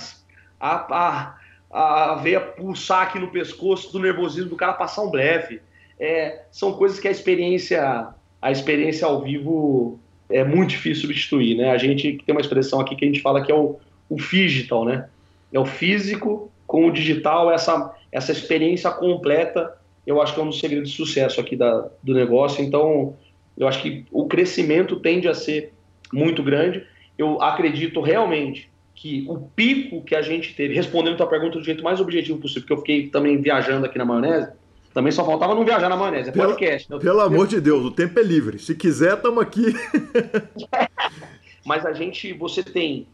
A, 0.60 1.34
a, 1.70 2.12
a 2.12 2.14
veia 2.16 2.40
pulsar 2.40 3.02
aqui 3.02 3.18
no 3.18 3.30
pescoço 3.30 3.92
do 3.92 3.98
nervosismo 3.98 4.50
do 4.50 4.56
cara 4.56 4.74
passar 4.74 5.02
um 5.02 5.10
blefe. 5.10 5.60
É, 5.98 6.42
são 6.50 6.74
coisas 6.74 7.00
que 7.00 7.08
a 7.08 7.10
experiência, 7.10 8.08
a 8.40 8.50
experiência 8.50 9.06
ao 9.06 9.22
vivo 9.22 9.98
é 10.28 10.44
muito 10.44 10.70
difícil 10.70 11.02
substituir, 11.02 11.56
né? 11.56 11.70
A 11.70 11.78
gente 11.78 12.22
tem 12.24 12.34
uma 12.34 12.40
expressão 12.40 12.80
aqui 12.80 12.94
que 12.94 13.04
a 13.04 13.08
gente 13.08 13.20
fala 13.20 13.42
que 13.42 13.50
é 13.50 13.54
o, 13.54 13.78
o 14.08 14.16
digital, 14.16 14.84
né? 14.84 15.08
É 15.52 15.58
o 15.58 15.64
físico 15.64 16.50
com 16.66 16.86
o 16.86 16.92
digital, 16.92 17.50
essa, 17.50 17.92
essa 18.12 18.30
experiência 18.30 18.90
completa, 18.92 19.76
eu 20.06 20.22
acho 20.22 20.34
que 20.34 20.40
é 20.40 20.42
um 20.42 20.48
dos 20.48 20.60
segredos 20.60 20.90
de 20.90 20.96
sucesso 20.96 21.40
aqui 21.40 21.56
da, 21.56 21.88
do 22.02 22.14
negócio. 22.14 22.64
Então, 22.64 23.16
eu 23.60 23.68
acho 23.68 23.82
que 23.82 24.06
o 24.10 24.26
crescimento 24.26 24.96
tende 24.96 25.28
a 25.28 25.34
ser 25.34 25.74
muito 26.10 26.42
grande. 26.42 26.82
Eu 27.18 27.42
acredito 27.42 28.00
realmente 28.00 28.70
que 28.94 29.26
o 29.28 29.36
pico 29.38 30.02
que 30.02 30.14
a 30.14 30.22
gente 30.22 30.54
teve, 30.54 30.74
respondendo 30.74 31.12
a 31.12 31.16
tua 31.18 31.26
pergunta 31.26 31.58
do 31.58 31.64
jeito 31.64 31.84
mais 31.84 32.00
objetivo 32.00 32.38
possível, 32.38 32.62
porque 32.62 32.72
eu 32.72 32.78
fiquei 32.78 33.08
também 33.08 33.38
viajando 33.40 33.84
aqui 33.84 33.98
na 33.98 34.04
maionese, 34.06 34.50
também 34.94 35.12
só 35.12 35.24
faltava 35.26 35.54
não 35.54 35.62
viajar 35.62 35.90
na 35.90 35.96
maionese, 35.96 36.30
é 36.30 36.32
podcast. 36.32 36.90
Né? 36.90 36.98
Pelo 36.98 37.20
amor 37.20 37.46
de 37.46 37.60
Deus, 37.60 37.84
o 37.84 37.90
tempo 37.90 38.18
é 38.18 38.22
livre. 38.22 38.58
Se 38.58 38.74
quiser, 38.74 39.14
estamos 39.14 39.42
aqui. 39.42 39.74
Mas 41.64 41.84
a 41.84 41.92
gente, 41.92 42.32
você 42.32 42.62
tem 42.62 43.06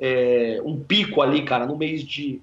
é, 0.00 0.60
um 0.64 0.80
pico 0.80 1.22
ali, 1.22 1.44
cara, 1.44 1.64
no 1.64 1.78
mês 1.78 2.02
de. 2.02 2.40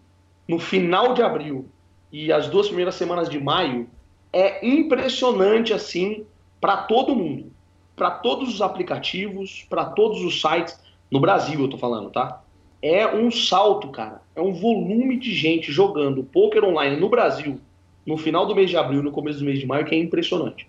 No 0.47 0.57
final 0.57 1.13
de 1.13 1.21
abril 1.21 1.67
e 2.11 2.31
as 2.31 2.47
duas 2.47 2.67
primeiras 2.67 2.95
semanas 2.95 3.29
de 3.29 3.37
maio, 3.37 3.87
é 4.31 4.65
impressionante 4.65 5.73
assim 5.73 6.25
para 6.59 6.77
todo 6.77 7.15
mundo 7.15 7.51
para 7.99 8.09
todos 8.09 8.53
os 8.53 8.61
aplicativos, 8.61 9.67
para 9.69 9.83
todos 9.83 10.23
os 10.23 10.39
sites, 10.39 10.81
no 11.11 11.19
Brasil 11.19 11.59
eu 11.59 11.67
tô 11.67 11.77
falando, 11.77 12.09
tá? 12.09 12.41
É 12.81 13.05
um 13.05 13.29
salto, 13.29 13.89
cara. 13.89 14.21
É 14.33 14.41
um 14.41 14.53
volume 14.53 15.17
de 15.17 15.35
gente 15.35 15.69
jogando 15.69 16.23
poker 16.23 16.63
online 16.63 16.95
no 16.95 17.09
Brasil 17.09 17.59
no 18.05 18.17
final 18.17 18.45
do 18.45 18.55
mês 18.55 18.69
de 18.69 18.77
abril, 18.77 19.03
no 19.03 19.11
começo 19.11 19.39
do 19.39 19.45
mês 19.45 19.59
de 19.59 19.67
maio, 19.67 19.85
que 19.85 19.93
é 19.93 19.97
impressionante. 19.99 20.65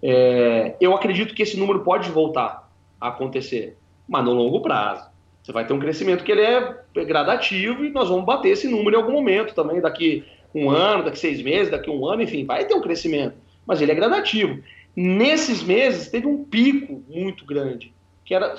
É, 0.00 0.76
eu 0.80 0.94
acredito 0.94 1.34
que 1.34 1.42
esse 1.42 1.58
número 1.58 1.80
pode 1.80 2.08
voltar 2.10 2.70
a 3.00 3.08
acontecer, 3.08 3.76
mas 4.08 4.24
no 4.24 4.32
longo 4.32 4.60
prazo. 4.60 5.10
Você 5.42 5.50
vai 5.50 5.66
ter 5.66 5.72
um 5.72 5.80
crescimento 5.80 6.22
que 6.22 6.30
ele 6.30 6.42
é 6.42 6.76
gradativo 7.04 7.84
e 7.84 7.90
nós 7.90 8.08
vamos 8.08 8.24
bater 8.24 8.50
esse 8.50 8.68
número 8.68 8.96
em 8.96 9.00
algum 9.00 9.12
momento 9.12 9.52
também, 9.52 9.80
daqui 9.80 10.24
um 10.54 10.70
ano, 10.70 11.04
daqui 11.04 11.18
seis 11.18 11.42
meses, 11.42 11.72
daqui 11.72 11.90
um 11.90 12.06
ano, 12.06 12.22
enfim, 12.22 12.44
vai 12.44 12.64
ter 12.66 12.74
um 12.74 12.80
crescimento, 12.80 13.34
mas 13.66 13.82
ele 13.82 13.90
é 13.90 13.94
gradativo. 13.94 14.62
Nesses 15.00 15.62
meses 15.62 16.08
teve 16.08 16.26
um 16.26 16.42
pico 16.42 17.04
muito 17.08 17.44
grande, 17.46 17.94
que 18.24 18.34
era 18.34 18.56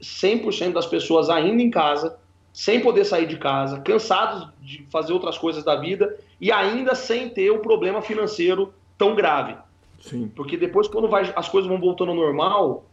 100% 0.00 0.72
das 0.72 0.86
pessoas 0.86 1.28
ainda 1.28 1.62
em 1.62 1.70
casa, 1.70 2.18
sem 2.54 2.80
poder 2.80 3.04
sair 3.04 3.26
de 3.26 3.36
casa, 3.36 3.78
cansados 3.80 4.48
de 4.62 4.86
fazer 4.90 5.12
outras 5.12 5.36
coisas 5.36 5.62
da 5.62 5.76
vida 5.76 6.16
e 6.40 6.50
ainda 6.50 6.94
sem 6.94 7.28
ter 7.28 7.50
o 7.50 7.58
problema 7.58 8.00
financeiro 8.00 8.72
tão 8.96 9.14
grave. 9.14 9.56
Sim. 10.00 10.32
Porque 10.34 10.56
depois, 10.56 10.88
quando 10.88 11.06
vai, 11.06 11.30
as 11.36 11.50
coisas 11.50 11.68
vão 11.68 11.78
voltando 11.78 12.12
ao 12.12 12.16
normal, 12.16 12.86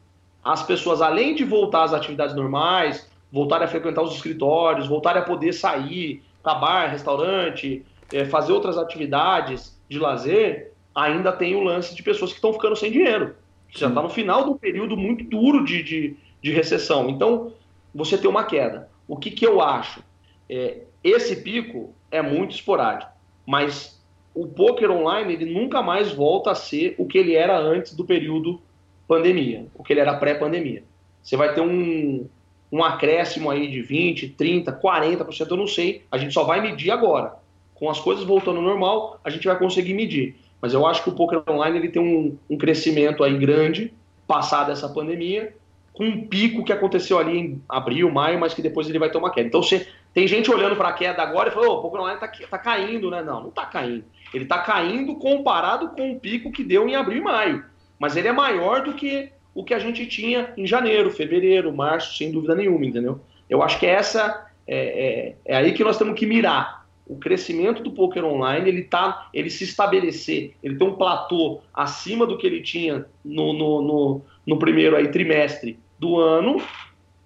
as 0.44 0.62
pessoas, 0.62 1.02
além 1.02 1.34
de 1.34 1.46
voltar 1.46 1.84
às 1.84 1.94
atividades 1.94 2.36
normais, 2.36 3.10
voltarem 3.32 3.68
a 3.68 3.70
frequentar 3.70 4.02
os 4.02 4.16
escritórios, 4.16 4.86
voltarem 4.86 5.22
a 5.22 5.26
poder 5.26 5.54
sair 5.54 6.22
para 6.44 6.56
bar, 6.56 6.92
restaurante, 6.92 7.86
é, 8.12 8.26
fazer 8.26 8.52
outras 8.52 8.78
atividades 8.78 9.80
de 9.88 9.98
lazer, 9.98 10.75
ainda 10.96 11.32
tem 11.32 11.56
o 11.56 11.64
lance 11.64 11.94
de 11.94 12.02
pessoas 12.02 12.32
que 12.32 12.38
estão 12.38 12.54
ficando 12.54 12.76
sem 12.76 12.90
dinheiro. 12.90 13.36
Você 13.72 13.80
já 13.80 13.90
está 13.90 14.02
no 14.02 14.10
final 14.10 14.46
de 14.46 14.50
um 14.52 14.58
período 14.58 14.96
muito 14.96 15.26
duro 15.26 15.66
de, 15.66 15.84
de, 15.84 16.16
de, 16.42 16.52
recessão. 16.52 17.10
Então, 17.10 17.52
você 17.94 18.18
tem 18.18 18.30
uma 18.30 18.46
queda. 18.46 18.90
O 19.08 19.18
que, 19.18 19.30
que 19.30 19.46
eu 19.46 19.62
acho? 19.62 20.02
É, 20.50 20.84
esse 21.04 21.36
pico 21.36 21.94
é 22.10 22.22
muito 22.22 22.56
esporádico, 22.56 23.12
mas 23.46 24.02
o 24.34 24.48
poker 24.48 24.90
online 24.90 25.34
ele 25.34 25.54
nunca 25.54 25.82
mais 25.82 26.12
volta 26.12 26.52
a 26.52 26.56
ser 26.56 26.96
o 26.98 27.06
que 27.06 27.18
ele 27.18 27.36
era 27.36 27.58
antes 27.58 27.94
do 27.94 28.06
período 28.06 28.62
pandemia, 29.08 29.68
o 29.76 29.84
que 29.84 29.94
ele 29.94 30.00
era 30.00 30.18
pré-pandemia. 30.18 30.84
Você 31.22 31.36
vai 31.36 31.54
ter 31.54 31.62
um, 31.62 32.28
um 32.72 32.84
acréscimo 32.84 33.50
aí 33.50 33.68
de 33.70 33.82
20, 33.82 34.30
30, 34.30 34.72
40%, 34.72 35.52
eu 35.52 35.58
não 35.58 35.68
sei, 35.68 36.04
a 36.12 36.18
gente 36.18 36.34
só 36.34 36.44
vai 36.44 36.62
medir 36.62 36.92
agora. 36.92 37.36
Com 37.74 37.90
as 37.90 38.00
coisas 38.00 38.24
voltando 38.24 38.58
ao 38.58 38.64
normal, 38.64 39.20
a 39.24 39.30
gente 39.30 39.48
vai 39.48 39.58
conseguir 39.58 39.94
medir. 39.94 40.36
Mas 40.62 40.74
eu 40.74 40.86
acho 40.86 41.04
que 41.04 41.10
o 41.10 41.14
poker 41.14 41.44
online 41.50 41.78
ele 41.78 41.90
tem 41.90 42.02
um, 42.02 42.38
um 42.50 42.58
crescimento 42.58 43.24
aí 43.24 43.38
grande, 43.38 43.94
passada 44.28 44.72
essa 44.72 44.90
pandemia, 44.90 45.54
com 45.94 46.06
um 46.06 46.28
pico 46.28 46.64
que 46.64 46.74
aconteceu 46.74 47.18
ali 47.18 47.38
em 47.38 47.62
abril, 47.70 48.12
maio, 48.12 48.40
mas 48.40 48.54
que 48.54 48.62
depois 48.62 48.90
ele 48.90 49.00
vai 49.00 49.10
ter 49.10 49.18
uma 49.18 49.32
queda. 49.32 49.48
Então 49.48 49.64
você 49.64 49.88
tem 50.14 50.28
gente 50.28 50.52
olhando 50.52 50.76
para 50.76 50.90
a 50.90 50.94
queda 50.94 51.22
agora 51.22 51.50
e 51.50 51.52
falou, 51.52 51.76
oh, 51.76 51.80
o 51.80 51.82
poker 51.82 52.02
online 52.02 52.20
está 52.22 52.48
tá 52.48 52.58
caindo, 52.58 53.10
né? 53.10 53.22
Não, 53.22 53.42
não 53.42 53.50
está 53.50 53.66
caindo. 53.66 54.04
Ele 54.34 54.44
está 54.44 54.60
caindo 54.60 55.16
comparado 55.16 55.90
com 55.90 56.12
o 56.12 56.20
pico 56.20 56.52
que 56.52 56.64
deu 56.64 56.88
em 56.88 56.96
abril 56.96 57.20
e 57.20 57.24
maio. 57.24 57.66
Mas 57.98 58.18
ele 58.18 58.28
é 58.28 58.34
maior 58.34 58.82
do 58.84 58.94
que 58.94 59.32
o 59.54 59.64
que 59.64 59.74
a 59.74 59.80
gente 59.80 60.06
tinha 60.06 60.54
em 60.58 60.68
janeiro, 60.68 61.10
fevereiro, 61.10 61.74
março, 61.74 62.18
sem 62.18 62.32
dúvida 62.32 62.54
nenhuma, 62.54 62.86
entendeu? 62.86 63.22
Eu 63.50 63.64
acho 63.64 63.80
que 63.80 63.86
essa 63.86 64.46
é, 64.68 65.36
é, 65.46 65.54
é 65.54 65.56
aí 65.56 65.72
que 65.72 65.84
nós 65.84 65.98
temos 65.98 66.20
que 66.20 66.26
mirar 66.26 66.85
o 67.08 67.18
crescimento 67.18 67.84
do 67.84 67.92
poker 67.92 68.24
online 68.26 68.68
ele 68.68 68.84
tá, 68.84 69.30
ele 69.34 69.50
se 69.50 69.64
estabelecer, 69.64 70.56
ele 70.64 70.76
tem 70.76 70.88
um 70.88 70.96
platô 70.96 71.62
acima 71.74 72.26
do 72.26 72.38
que 72.38 72.48
ele 72.48 72.62
tinha 72.62 73.06
no, 73.24 73.54
no, 73.54 73.82
no, 73.82 74.22
no 74.46 74.60
primeiro 74.60 74.96
aí, 74.96 75.08
trimestre 75.10 75.80
do 76.00 76.20
ano, 76.20 76.62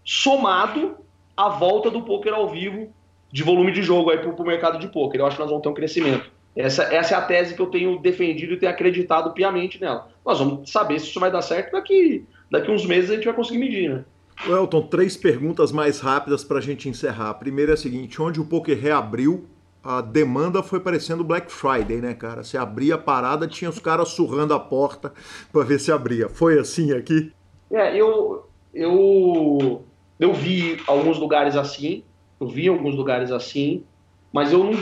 somado 0.04 0.98
à 1.36 1.50
volta 1.50 1.90
do 1.90 2.02
poker 2.02 2.34
ao 2.34 2.50
vivo 2.50 2.92
de 3.32 3.44
volume 3.44 3.72
de 3.72 3.82
jogo 3.82 4.10
aí 4.10 4.18
para 4.18 4.30
o 4.30 4.46
mercado 4.46 4.80
de 4.80 4.88
poker. 4.88 5.22
Eu 5.22 5.26
acho 5.26 5.36
que 5.36 5.42
nós 5.42 5.50
vamos 5.50 5.64
ter 5.64 5.70
um 5.70 5.74
crescimento. 5.74 6.30
Essa, 6.56 6.84
essa 6.94 7.16
é 7.16 7.18
a 7.18 7.22
tese 7.22 7.56
que 7.56 7.62
eu 7.62 7.68
tenho 7.68 8.00
defendido 8.00 8.54
e 8.54 8.58
tenho 8.58 8.72
acreditado 8.72 9.32
piamente 9.34 9.80
nela. 9.80 10.10
Nós 10.26 10.40
vamos 10.40 10.70
saber 10.70 11.00
se 11.00 11.08
isso 11.08 11.20
vai 11.20 11.32
dar 11.32 11.42
certo 11.42 11.72
daqui, 11.72 12.26
daqui 12.52 12.70
uns 12.72 12.86
meses 12.86 13.12
a 13.12 13.16
gente 13.16 13.26
vai 13.26 13.34
conseguir 13.34 13.60
medir, 13.60 13.90
né? 13.90 14.04
Elton, 14.48 14.82
três 14.84 15.18
perguntas 15.18 15.72
mais 15.72 16.00
rápidas 16.00 16.44
para 16.44 16.58
a 16.60 16.62
gente 16.62 16.88
encerrar. 16.88 17.30
A 17.30 17.34
primeira 17.34 17.72
é 17.72 17.76
a 17.76 17.78
seguinte: 17.78 18.22
onde 18.22 18.40
o 18.40 18.46
poker 18.46 18.78
reabriu, 18.78 19.46
a 19.90 20.02
demanda 20.02 20.62
foi 20.62 20.80
parecendo 20.80 21.24
Black 21.24 21.52
Friday, 21.52 21.98
né, 21.98 22.14
cara? 22.14 22.44
Você 22.44 22.60
abria 22.60 22.94
a 22.94 22.98
parada, 23.00 23.48
tinha 23.48 23.68
os 23.68 23.80
caras 23.80 24.10
surrando 24.10 24.54
a 24.54 24.60
porta 24.60 25.12
para 25.52 25.64
ver 25.64 25.80
se 25.80 25.92
abria. 25.92 26.30
Foi 26.30 26.60
assim 26.60 26.92
aqui? 26.94 27.34
É, 27.72 27.96
eu, 27.98 28.48
eu, 28.72 29.84
eu 30.20 30.32
vi 30.32 30.80
alguns 30.86 31.18
lugares 31.18 31.56
assim, 31.56 32.04
eu 32.40 32.48
vi 32.48 32.68
alguns 32.68 32.94
lugares 32.94 33.32
assim, 33.32 33.84
mas 34.32 34.52
eu 34.52 34.64
não, 34.64 34.74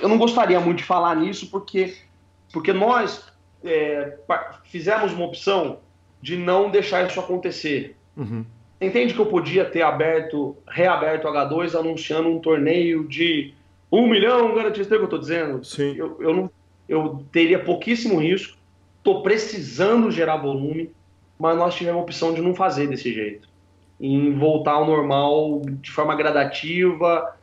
eu 0.00 0.08
não 0.08 0.18
gostaria 0.18 0.58
muito 0.58 0.78
de 0.78 0.84
falar 0.84 1.14
nisso 1.14 1.48
porque, 1.48 1.94
porque 2.52 2.72
nós 2.72 3.24
é, 3.62 4.18
fizemos 4.64 5.12
uma 5.12 5.26
opção 5.26 5.78
de 6.20 6.36
não 6.36 6.72
deixar 6.72 7.06
isso 7.06 7.20
acontecer. 7.20 7.94
Uhum. 8.16 8.44
Entende 8.80 9.14
que 9.14 9.20
eu 9.20 9.26
podia 9.26 9.64
ter 9.64 9.82
aberto, 9.82 10.56
reaberto 10.66 11.28
o 11.28 11.30
H2 11.30 11.78
anunciando 11.78 12.28
um 12.28 12.40
torneio 12.40 13.06
de 13.06 13.54
um 13.90 14.08
milhão 14.08 14.54
garantido, 14.54 14.82
é 14.82 14.86
o 14.86 14.88
que 14.88 14.94
eu 14.96 15.04
estou 15.04 15.18
dizendo? 15.18 15.64
Sim. 15.64 15.94
Eu, 15.96 16.16
eu, 16.20 16.34
não, 16.34 16.50
eu 16.88 17.24
teria 17.30 17.58
pouquíssimo 17.58 18.18
risco, 18.18 18.56
estou 18.98 19.22
precisando 19.22 20.10
gerar 20.10 20.36
volume, 20.36 20.90
mas 21.38 21.56
nós 21.56 21.74
tivemos 21.74 22.00
a 22.00 22.02
opção 22.02 22.34
de 22.34 22.40
não 22.40 22.54
fazer 22.54 22.88
desse 22.88 23.12
jeito. 23.12 23.48
Em 24.00 24.34
voltar 24.34 24.72
ao 24.72 24.86
normal 24.86 25.62
de 25.64 25.90
forma 25.90 26.14
gradativa 26.14 27.34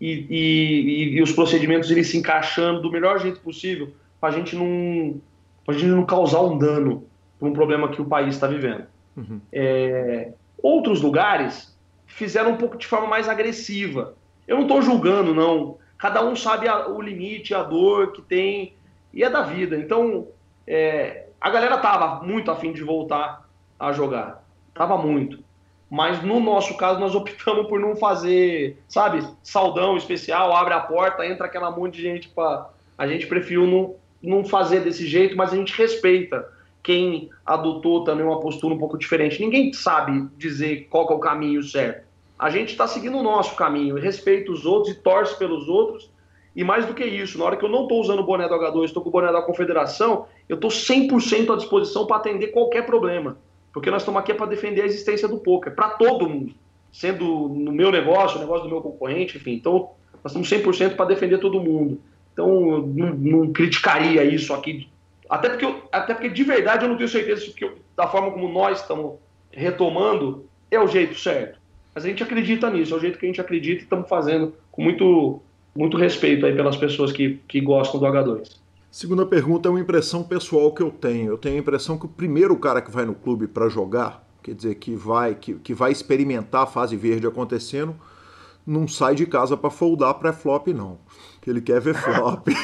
e, 0.00 0.26
e, 0.28 1.16
e 1.16 1.22
os 1.22 1.32
procedimentos 1.32 1.90
eles 1.90 2.08
se 2.08 2.18
encaixando 2.18 2.82
do 2.82 2.90
melhor 2.90 3.18
jeito 3.18 3.40
possível 3.40 3.90
para 4.20 4.28
a 4.28 4.32
gente 4.32 4.54
não 4.54 5.20
para 5.64 5.74
gente 5.74 5.90
não 5.90 6.04
causar 6.04 6.40
um 6.42 6.58
dano 6.58 7.04
para 7.38 7.48
um 7.48 7.52
problema 7.52 7.88
que 7.88 8.02
o 8.02 8.04
país 8.04 8.34
está 8.34 8.46
vivendo. 8.46 8.84
Uhum. 9.16 9.40
É, 9.52 10.32
outros 10.62 11.00
lugares 11.00 11.76
fizeram 12.06 12.52
um 12.52 12.56
pouco 12.56 12.76
de 12.76 12.86
forma 12.86 13.06
mais 13.06 13.28
agressiva. 13.28 14.14
Eu 14.46 14.56
não 14.56 14.62
estou 14.62 14.82
julgando, 14.82 15.34
não 15.34 15.76
cada 16.02 16.20
um 16.20 16.34
sabe 16.34 16.66
a, 16.66 16.88
o 16.88 17.00
limite, 17.00 17.54
a 17.54 17.62
dor 17.62 18.10
que 18.10 18.20
tem, 18.20 18.74
e 19.14 19.22
é 19.22 19.30
da 19.30 19.42
vida. 19.42 19.76
Então, 19.76 20.26
é, 20.66 21.26
a 21.40 21.48
galera 21.48 21.78
tava 21.78 22.24
muito 22.26 22.50
afim 22.50 22.72
de 22.72 22.82
voltar 22.82 23.48
a 23.78 23.92
jogar. 23.92 24.44
Tava 24.74 24.98
muito. 24.98 25.38
Mas 25.88 26.20
no 26.20 26.40
nosso 26.40 26.76
caso, 26.76 26.98
nós 26.98 27.14
optamos 27.14 27.68
por 27.68 27.78
não 27.78 27.94
fazer, 27.94 28.82
sabe, 28.88 29.24
saldão 29.44 29.96
especial, 29.96 30.52
abre 30.56 30.74
a 30.74 30.80
porta, 30.80 31.24
entra 31.24 31.46
aquela 31.46 31.70
monte 31.70 31.98
de 31.98 32.02
gente 32.02 32.28
para 32.30 32.68
A 32.98 33.06
gente 33.06 33.28
preferiu 33.28 33.64
não, 33.64 33.94
não 34.20 34.44
fazer 34.44 34.80
desse 34.80 35.06
jeito, 35.06 35.36
mas 35.36 35.52
a 35.52 35.56
gente 35.56 35.72
respeita 35.78 36.48
quem 36.82 37.30
adotou 37.46 38.02
também 38.02 38.26
uma 38.26 38.40
postura 38.40 38.74
um 38.74 38.78
pouco 38.78 38.98
diferente. 38.98 39.40
Ninguém 39.40 39.72
sabe 39.72 40.28
dizer 40.36 40.88
qual 40.90 41.08
é 41.08 41.14
o 41.14 41.20
caminho 41.20 41.62
certo 41.62 42.11
a 42.42 42.50
gente 42.50 42.70
está 42.70 42.88
seguindo 42.88 43.16
o 43.16 43.22
nosso 43.22 43.54
caminho, 43.54 43.94
respeita 43.94 44.50
os 44.50 44.66
outros 44.66 44.92
e 44.92 44.98
torce 44.98 45.38
pelos 45.38 45.68
outros. 45.68 46.10
E 46.56 46.64
mais 46.64 46.84
do 46.84 46.92
que 46.92 47.04
isso, 47.04 47.38
na 47.38 47.44
hora 47.44 47.56
que 47.56 47.64
eu 47.64 47.68
não 47.68 47.82
estou 47.82 48.00
usando 48.00 48.18
o 48.18 48.24
boné 48.24 48.48
do 48.48 48.54
H2, 48.56 48.86
estou 48.86 49.00
com 49.00 49.10
o 49.10 49.12
boné 49.12 49.30
da 49.30 49.40
Confederação, 49.40 50.26
eu 50.48 50.56
estou 50.56 50.68
100% 50.68 51.52
à 51.52 51.56
disposição 51.56 52.04
para 52.04 52.16
atender 52.16 52.48
qualquer 52.48 52.84
problema. 52.84 53.38
Porque 53.72 53.92
nós 53.92 54.02
estamos 54.02 54.20
aqui 54.20 54.34
para 54.34 54.46
defender 54.46 54.82
a 54.82 54.86
existência 54.86 55.28
do 55.28 55.38
poker, 55.38 55.72
para 55.72 55.90
todo 55.90 56.28
mundo. 56.28 56.52
Sendo 56.92 57.48
no 57.48 57.70
meu 57.70 57.92
negócio, 57.92 58.38
o 58.38 58.40
negócio 58.40 58.64
do 58.64 58.70
meu 58.70 58.82
concorrente, 58.82 59.36
enfim. 59.36 59.52
Então, 59.52 59.90
nós 60.24 60.34
estamos 60.36 60.50
100% 60.50 60.96
para 60.96 61.06
defender 61.06 61.38
todo 61.38 61.60
mundo. 61.60 62.00
Então, 62.32 62.84
não, 62.88 63.14
não, 63.14 63.52
criticaria 63.52 64.24
isso 64.24 64.52
aqui. 64.52 64.88
Até 65.30 65.48
porque, 65.48 65.64
eu, 65.64 65.80
até 65.92 66.12
porque, 66.12 66.28
de 66.28 66.42
verdade, 66.42 66.84
eu 66.84 66.88
não 66.88 66.96
tenho 66.96 67.08
certeza 67.08 67.52
que 67.52 67.64
eu, 67.64 67.78
da 67.96 68.08
forma 68.08 68.32
como 68.32 68.48
nós 68.48 68.80
estamos 68.80 69.14
retomando, 69.52 70.44
é 70.72 70.80
o 70.80 70.88
jeito 70.88 71.14
certo. 71.14 71.61
Mas 71.94 72.04
a 72.04 72.08
gente 72.08 72.22
acredita 72.22 72.70
nisso, 72.70 72.94
é 72.94 72.96
o 72.96 73.00
jeito 73.00 73.18
que 73.18 73.26
a 73.26 73.28
gente 73.28 73.40
acredita 73.40 73.80
e 73.80 73.84
estamos 73.84 74.08
fazendo 74.08 74.54
com 74.70 74.82
muito, 74.82 75.40
muito 75.74 75.96
respeito 75.96 76.46
aí 76.46 76.54
pelas 76.54 76.76
pessoas 76.76 77.12
que, 77.12 77.40
que 77.46 77.60
gostam 77.60 78.00
do 78.00 78.06
H2. 78.06 78.56
Segunda 78.90 79.24
pergunta 79.24 79.68
é 79.68 79.70
uma 79.70 79.80
impressão 79.80 80.22
pessoal 80.22 80.72
que 80.72 80.82
eu 80.82 80.90
tenho. 80.90 81.32
Eu 81.32 81.38
tenho 81.38 81.56
a 81.56 81.58
impressão 81.58 81.98
que 81.98 82.06
o 82.06 82.08
primeiro 82.08 82.56
cara 82.58 82.80
que 82.80 82.90
vai 82.90 83.04
no 83.04 83.14
clube 83.14 83.46
para 83.46 83.68
jogar, 83.68 84.26
quer 84.42 84.54
dizer, 84.54 84.74
que 84.76 84.94
vai, 84.94 85.34
que, 85.34 85.54
que 85.54 85.72
vai 85.74 85.92
experimentar 85.92 86.62
a 86.62 86.66
fase 86.66 86.96
verde 86.96 87.26
acontecendo, 87.26 87.94
não 88.66 88.86
sai 88.86 89.14
de 89.14 89.26
casa 89.26 89.56
para 89.56 89.70
foldar 89.70 90.14
pré-flop, 90.14 90.68
não. 90.68 90.98
Que 91.40 91.50
ele 91.50 91.60
quer 91.60 91.80
ver 91.80 91.94
flop. 91.94 92.48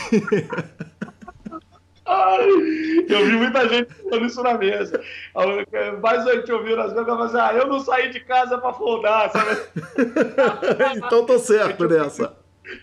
Eu 2.09 3.26
vi 3.26 3.32
muita 3.32 3.68
gente 3.68 3.92
falando 3.94 4.26
isso 4.26 4.42
na 4.42 4.54
mesa. 4.54 5.00
Mais 6.00 6.26
a 6.26 6.34
gente 6.34 6.52
ouviu 6.52 6.76
nas 6.76 6.92
mesas, 6.92 7.16
mas 7.18 7.34
ah, 7.34 7.52
eu 7.54 7.66
não 7.66 7.80
saí 7.80 8.11
de 8.11 8.20
casa 8.20 8.59
para 8.59 8.72
sabe? 9.28 9.61
então 10.96 11.26
tô 11.26 11.38
certo 11.38 11.86
nessa. 11.88 12.36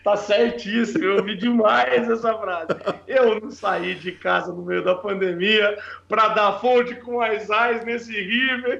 Tá 0.03 0.15
certíssimo, 0.17 1.03
eu 1.03 1.17
ouvi 1.17 1.35
demais 1.35 2.09
essa 2.09 2.33
frase. 2.33 2.67
Eu 3.07 3.39
não 3.39 3.51
saí 3.51 3.93
de 3.93 4.11
casa 4.13 4.51
no 4.51 4.63
meio 4.63 4.83
da 4.83 4.95
pandemia 4.95 5.77
para 6.07 6.29
dar 6.29 6.59
fonte 6.59 6.95
com 6.95 7.21
as 7.21 7.51
ais 7.51 7.85
nesse 7.85 8.11
River. 8.11 8.77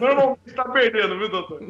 Normalmente 0.00 0.54
tá 0.54 0.64
perdendo, 0.66 1.18
viu, 1.18 1.28
doutor? 1.28 1.60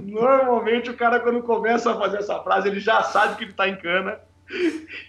Normalmente 0.00 0.90
o 0.90 0.96
cara, 0.96 1.18
quando 1.18 1.42
começa 1.42 1.90
a 1.90 1.96
fazer 1.96 2.18
essa 2.18 2.38
frase, 2.40 2.68
ele 2.68 2.80
já 2.80 3.02
sabe 3.02 3.36
que 3.36 3.44
ele 3.44 3.52
tá 3.52 3.68
em 3.68 3.76
cana 3.76 4.20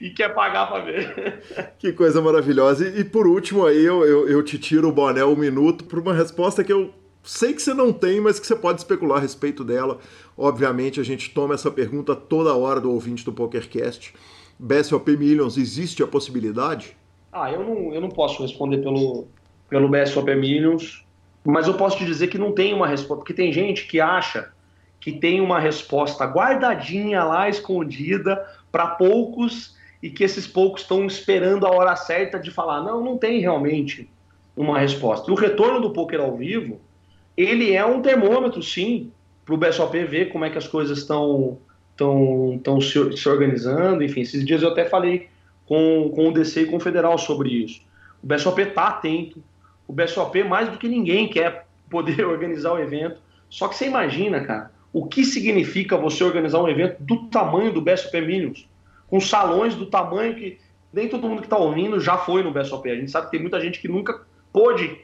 e 0.02 0.10
quer 0.10 0.34
pagar 0.34 0.68
para 0.68 0.84
ver. 0.84 1.74
Que 1.80 1.94
coisa 1.94 2.22
maravilhosa. 2.22 2.88
E, 2.88 3.02
e 3.02 3.04
por 3.04 3.28
último, 3.28 3.66
aí 3.66 3.84
eu, 3.84 4.06
eu, 4.06 4.30
eu, 4.30 4.44
te 4.44 4.58
tiro 4.58 4.90
o 4.90 4.92
boné 4.92 5.24
um 5.24 5.36
minuto 5.36 5.86
para 5.86 6.00
uma 6.00 6.14
resposta 6.14 6.64
que 6.64 6.74
eu 6.74 6.94
sei 7.24 7.54
que 7.54 7.62
você 7.62 7.74
não 7.74 7.94
tem, 7.94 8.20
mas 8.20 8.40
que 8.40 8.48
você 8.48 8.56
pode 8.56 8.80
especular 8.80 9.18
a 9.18 9.22
respeito 9.22 9.64
dela. 9.64 10.00
Obviamente, 10.38 11.00
a 11.00 11.04
gente 11.04 11.34
toma 11.34 11.54
essa 11.54 11.72
pergunta 11.72 12.16
toda 12.16 12.56
hora 12.56 12.80
do 12.80 12.92
ouvinte 12.92 13.24
do 13.24 13.32
PokerCast. 13.32 14.14
BSOP 14.58 15.16
Millions, 15.16 15.58
existe 15.58 16.04
a 16.04 16.08
possibilidade? 16.08 16.96
Ah, 17.32 17.52
eu 17.52 17.64
não, 17.64 17.94
eu 17.94 18.02
não 18.02 18.10
posso 18.10 18.42
responder 18.42 18.80
pelo, 18.80 19.28
pelo 19.70 19.88
BSOP 19.88 20.36
Millions, 20.36 21.06
mas 21.46 21.68
eu 21.68 21.76
posso 21.76 21.98
te 21.98 22.06
dizer 22.06 22.28
que 22.28 22.38
não 22.38 22.52
tem 22.52 22.74
uma 22.74 22.88
resposta, 22.88 23.18
porque 23.18 23.34
tem 23.34 23.54
gente 23.54 23.88
que 23.88 24.02
acha 24.02 24.52
que 25.00 25.14
tem 25.14 25.40
uma 25.40 25.60
resposta 25.60 26.26
guardadinha 26.26 27.24
lá, 27.24 27.48
escondida, 27.48 28.46
para 28.72 28.88
poucos, 28.88 29.78
e 30.02 30.10
que 30.10 30.24
esses 30.24 30.48
poucos 30.48 30.82
estão 30.82 31.06
esperando 31.06 31.68
a 31.68 31.72
hora 31.72 31.96
certa 31.96 32.40
de 32.40 32.52
falar. 32.52 32.82
Não, 32.82 33.04
não 33.04 33.18
tem 33.18 33.40
realmente 33.40 34.10
uma 34.56 34.80
resposta. 34.80 35.30
E 35.30 35.34
o 35.34 35.38
retorno 35.38 35.82
do 35.82 35.92
poker 35.92 36.20
ao 36.20 36.36
vivo, 36.36 36.80
ele 37.36 37.74
é 37.74 37.86
um 37.86 38.02
termômetro, 38.02 38.62
sim, 38.64 39.12
para 39.46 39.56
o 39.56 39.58
BSOP 39.58 40.04
ver 40.06 40.32
como 40.32 40.46
é 40.46 40.50
que 40.50 40.58
as 40.58 40.68
coisas 40.68 41.00
estão 41.00 41.58
estão 42.00 42.80
se, 42.80 43.18
se 43.18 43.28
organizando. 43.28 44.04
Enfim, 44.04 44.22
esses 44.22 44.46
dias 44.46 44.62
eu 44.62 44.70
até 44.70 44.86
falei 44.86 45.28
com, 45.66 46.10
com 46.16 46.30
o 46.30 46.34
DC 46.34 46.62
e 46.62 46.66
com 46.66 46.78
o 46.78 46.80
Federal 46.80 47.18
sobre 47.18 47.50
isso. 47.50 47.82
O 48.24 48.28
BSOP 48.28 48.62
está 48.62 48.88
atento. 48.88 49.44
O 49.86 49.92
BSOP, 49.92 50.44
mais 50.44 50.70
do 50.70 50.78
que 50.78 50.88
ninguém, 50.88 51.28
quer 51.28 51.66
poder 51.90 52.24
organizar 52.28 52.72
o 52.74 52.80
evento. 52.80 53.20
Só 53.50 53.68
que 53.68 53.76
você 53.76 53.88
imagina, 53.88 54.42
cara, 54.46 54.72
o 54.92 55.06
que 55.06 55.24
significa 55.24 55.98
você 55.98 56.24
organizar 56.24 56.62
um 56.62 56.68
evento 56.68 56.98
do 57.00 57.28
tamanho 57.28 57.72
do 57.72 57.82
BSOP 57.82 58.22
Millions, 58.22 58.68
com 59.08 59.20
salões 59.20 59.76
do 59.76 59.86
tamanho 59.86 60.36
que 60.36 60.60
nem 60.92 61.08
todo 61.08 61.28
mundo 61.28 61.42
que 61.42 61.48
está 61.48 61.58
ouvindo 61.58 62.00
já 62.00 62.18
foi 62.18 62.44
no 62.44 62.52
BSOP. 62.52 62.90
A 62.90 62.96
gente 62.96 63.12
sabe 63.12 63.26
que 63.26 63.32
tem 63.32 63.42
muita 63.42 63.60
gente 63.62 63.80
que 63.80 63.88
nunca 63.88 64.22
pôde 64.52 64.98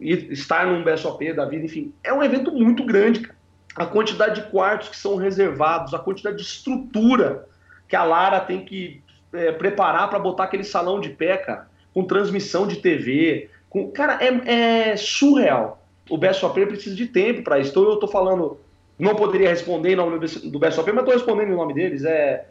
estar 0.00 0.66
num 0.66 0.82
BSOP 0.82 1.32
da 1.32 1.44
vida, 1.44 1.64
enfim. 1.64 1.92
É 2.02 2.12
um 2.12 2.22
evento 2.22 2.52
muito 2.52 2.84
grande, 2.84 3.20
cara. 3.20 3.36
A 3.74 3.86
quantidade 3.86 4.42
de 4.42 4.50
quartos 4.50 4.90
que 4.90 4.96
são 4.96 5.16
reservados, 5.16 5.94
a 5.94 5.98
quantidade 5.98 6.36
de 6.36 6.42
estrutura 6.42 7.48
que 7.88 7.96
a 7.96 8.04
Lara 8.04 8.40
tem 8.40 8.64
que 8.64 9.02
é, 9.32 9.50
preparar 9.52 10.10
para 10.10 10.18
botar 10.18 10.44
aquele 10.44 10.64
salão 10.64 11.00
de 11.00 11.08
pé, 11.08 11.38
cara, 11.38 11.68
com 11.94 12.04
transmissão 12.04 12.66
de 12.66 12.76
TV. 12.76 13.48
Com... 13.70 13.90
Cara, 13.90 14.18
é, 14.20 14.90
é 14.90 14.96
surreal. 14.96 15.82
O 16.10 16.18
BSOP 16.18 16.66
precisa 16.66 16.94
de 16.94 17.06
tempo 17.06 17.42
para 17.42 17.58
isso. 17.58 17.70
Então 17.70 17.84
eu 17.84 17.94
estou 17.94 18.08
falando, 18.08 18.58
não 19.02 19.16
poderia 19.16 19.48
responder 19.48 19.94
em 19.94 19.96
nome 19.96 20.16
do 20.16 20.58
BSOP, 20.60 20.92
mas 20.92 21.00
estou 21.00 21.14
respondendo 21.14 21.50
em 21.50 21.56
nome 21.56 21.74
deles. 21.74 22.04
É, 22.04 22.46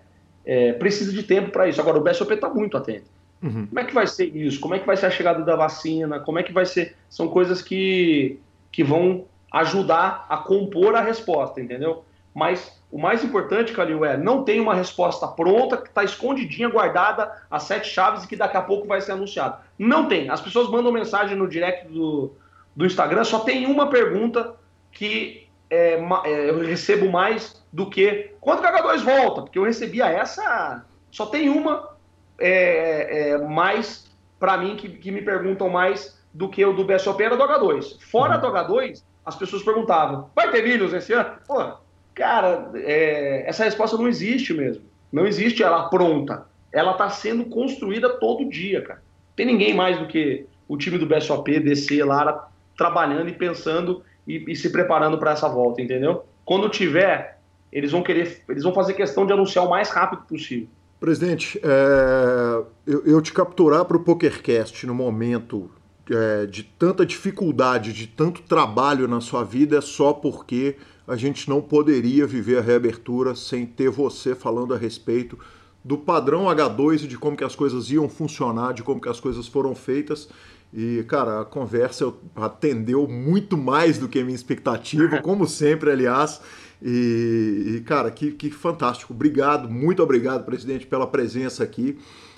é 0.45 0.74
precisa 0.74 1.14
de 1.14 1.24
tempo 1.24 1.49
para 1.49 1.70
isso. 1.70 1.80
Agora, 1.80 1.97
o 1.97 2.02
BSOP 2.02 2.34
está 2.34 2.49
muito 2.49 2.76
atento. 2.76 3.06
Uhum. 3.41 3.68
Como 3.68 3.80
é 3.80 3.86
que 3.86 3.93
vai 3.93 4.06
ser 4.06 4.36
isso? 4.36 4.60
Como 4.60 4.76
é 4.76 4.80
que 4.80 4.86
vai 4.86 4.97
ser 4.97 5.06
a 5.06 5.12
chegada 5.12 5.45
da 5.45 5.56
vacina? 5.56 6.20
Como 6.20 6.39
é 6.39 6.43
que 6.43 6.52
vai 6.52 6.66
ser? 6.66 6.93
São 7.10 7.30
coisas 7.30 7.62
que, 7.62 8.38
que 8.70 8.84
vão 8.84 9.24
ajudar 9.49 10.26
a 10.28 10.36
compor 10.36 10.93
a 10.93 11.02
resposta, 11.02 11.62
entendeu? 11.62 12.04
Mas 12.34 12.78
o 12.91 12.99
mais 12.99 13.24
importante, 13.24 13.72
Calil, 13.72 14.04
é 14.04 14.18
não 14.18 14.43
tem 14.43 14.60
uma 14.60 14.76
resposta 14.76 15.26
pronta 15.30 15.78
que 15.78 15.88
está 15.88 16.04
escondidinha, 16.04 16.68
guardada 16.68 17.32
as 17.49 17.64
sete 17.64 17.88
chaves 17.88 18.26
e 18.26 18.28
que 18.28 18.36
daqui 18.36 18.58
a 18.58 18.62
pouco 18.62 18.86
vai 18.86 18.99
ser 18.99 19.14
anunciado. 19.14 19.56
Não 19.80 20.06
tem. 20.06 20.30
As 20.30 20.41
pessoas 20.41 20.70
mandam 20.70 20.91
mensagem 20.91 21.38
no 21.38 21.47
direct 21.47 21.88
do, 21.88 22.34
do 22.76 22.86
Instagram, 22.86 23.24
só 23.24 23.39
tem 23.39 23.66
uma 23.66 23.89
pergunta 23.89 24.54
que 24.91 25.41
é, 25.72 25.93
é, 26.26 26.49
eu 26.49 26.59
recebo 26.59 27.09
mais 27.09 27.63
do 27.72 27.89
que 27.89 28.32
quando 28.41 28.59
o 28.59 28.63
H2 28.63 29.03
volta, 29.03 29.41
porque 29.43 29.57
eu 29.57 29.63
recebia 29.63 30.05
essa. 30.05 30.86
Só 31.09 31.28
tem 31.28 31.47
uma 31.47 31.89
é, 32.38 33.30
é, 33.30 33.38
mais 33.38 34.11
para 34.38 34.57
mim 34.57 34.76
que, 34.76 34.89
que, 34.89 35.11
me 35.11 35.22
perguntam 35.22 35.69
mais 35.69 36.19
do 36.34 36.49
que 36.49 36.63
o 36.65 36.74
do 36.74 36.84
BSOP 36.84 37.24
era 37.24 37.38
do 37.38 37.43
H2. 37.43 38.01
Fora 38.01 38.36
uhum. 38.36 38.41
do 38.41 38.47
H2, 38.47 39.01
as 39.26 39.36
pessoas 39.38 39.63
perguntavam: 39.63 40.30
vai 40.36 40.51
ter 40.51 40.61
milhos 40.61 40.93
esse 40.93 41.13
ano? 41.13 41.38
Pô, 41.47 41.74
cara, 42.13 42.69
é, 42.76 43.47
essa 43.47 43.63
resposta 43.63 43.95
não 43.95 44.09
existe 44.09 44.53
mesmo. 44.53 44.84
Não 45.09 45.26
existe 45.26 45.63
ela 45.63 45.89
pronta. 45.89 46.45
Ela 46.74 46.91
está 46.91 47.09
sendo 47.09 47.45
construída 47.45 48.09
todo 48.09 48.49
dia, 48.49 48.82
cara. 48.82 49.01
Tem 49.38 49.45
ninguém 49.45 49.74
mais 49.74 49.97
do 49.97 50.07
que 50.07 50.45
o 50.67 50.78
time 50.78 50.97
do 50.97 51.05
BSOP, 51.05 51.59
DC, 51.59 52.03
Lara, 52.03 52.45
trabalhando 52.78 53.30
e 53.30 53.34
pensando 53.34 54.03
e, 54.38 54.51
e 54.51 54.55
se 54.55 54.69
preparando 54.69 55.17
para 55.17 55.32
essa 55.32 55.49
volta, 55.49 55.82
entendeu? 55.82 56.23
Quando 56.45 56.69
tiver, 56.69 57.39
eles 57.71 57.91
vão 57.91 58.01
querer, 58.01 58.43
eles 58.47 58.63
vão 58.63 58.73
fazer 58.73 58.93
questão 58.93 59.25
de 59.25 59.34
anunciar 59.34 59.65
o 59.65 59.69
mais 59.69 59.89
rápido 59.89 60.23
possível. 60.23 60.67
Presidente, 60.99 61.59
é, 61.63 62.63
eu, 62.86 63.03
eu, 63.05 63.21
te 63.21 63.34
capturar 63.34 63.86
para 63.86 63.97
o 63.97 64.03
PokerCast 64.03 64.86
no 64.86 64.93
momento 64.93 65.71
é, 66.09 66.45
de 66.45 66.63
tanta 66.63 67.05
dificuldade, 67.05 67.91
de 67.91 68.05
tanto 68.05 68.43
trabalho 68.43 69.07
na 69.07 69.19
sua 69.19 69.43
vida, 69.43 69.77
é 69.77 69.82
só 69.82 70.13
porque 70.13 70.75
a 71.07 71.15
gente 71.15 71.49
não 71.49 71.59
poderia 71.59 72.27
viver 72.27 72.59
a 72.59 72.61
reabertura 72.61 73.36
sem 73.36 73.65
ter 73.65 73.89
você 73.89 74.36
falando 74.36 74.73
a 74.73 74.77
respeito 74.77 75.38
do 75.84 75.97
padrão 75.97 76.45
H2 76.45 77.03
e 77.03 77.07
de 77.07 77.17
como 77.17 77.36
que 77.36 77.43
as 77.43 77.55
coisas 77.55 77.89
iam 77.89 78.07
funcionar, 78.07 78.73
de 78.73 78.84
como 78.84 79.01
que 79.01 79.09
as 79.09 79.19
coisas 79.19 79.47
foram 79.47 79.73
feitas. 79.73 80.29
E, 80.74 81.03
cara, 81.07 81.41
a 81.41 81.45
conversa 81.45 82.13
atendeu 82.36 83.07
muito 83.07 83.57
mais 83.57 83.97
do 83.97 84.07
que 84.07 84.19
a 84.19 84.24
minha 84.24 84.36
expectativa, 84.36 85.19
como 85.24 85.45
sempre, 85.47 85.91
aliás. 85.91 86.41
E, 86.82 87.76
e 87.76 87.82
cara, 87.82 88.09
que, 88.09 88.32
que 88.32 88.49
fantástico. 88.49 89.13
Obrigado, 89.13 89.69
muito 89.69 90.01
obrigado, 90.01 90.45
presidente, 90.45 90.88
pela 90.88 91.05
presença 91.05 91.63
aqui, 91.63 91.97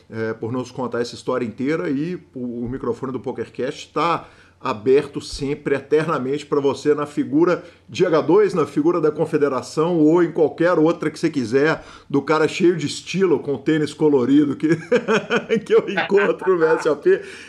é, 0.10 0.34
por 0.34 0.52
nos 0.52 0.72
contar 0.72 1.02
essa 1.02 1.16
história 1.16 1.46
inteira. 1.46 1.90
E 1.90 2.16
o, 2.34 2.66
o 2.66 2.70
microfone 2.70 3.12
do 3.12 3.20
PokerCast 3.20 3.88
está 3.88 4.28
aberto 4.64 5.20
sempre, 5.20 5.76
eternamente 5.76 6.46
para 6.46 6.62
você 6.62 6.96
na 6.96 7.06
figura 7.06 7.64
de 7.90 8.06
H2, 8.06 8.54
na 8.54 8.66
figura 8.66 9.02
da 9.02 9.12
Confederação 9.12 10.00
ou 10.00 10.24
em 10.24 10.32
qualquer 10.32 10.80
outra 10.80 11.12
que 11.12 11.20
você 11.20 11.30
quiser, 11.30 11.84
do 12.10 12.22
cara 12.22 12.48
cheio 12.48 12.78
de 12.78 12.88
estilo, 12.88 13.40
com 13.40 13.58
tênis 13.58 13.94
colorido 13.94 14.56
que, 14.56 14.70
que 15.66 15.76
eu 15.76 15.86
encontro 15.90 16.58
no 16.58 16.82
SAP. 16.82 17.08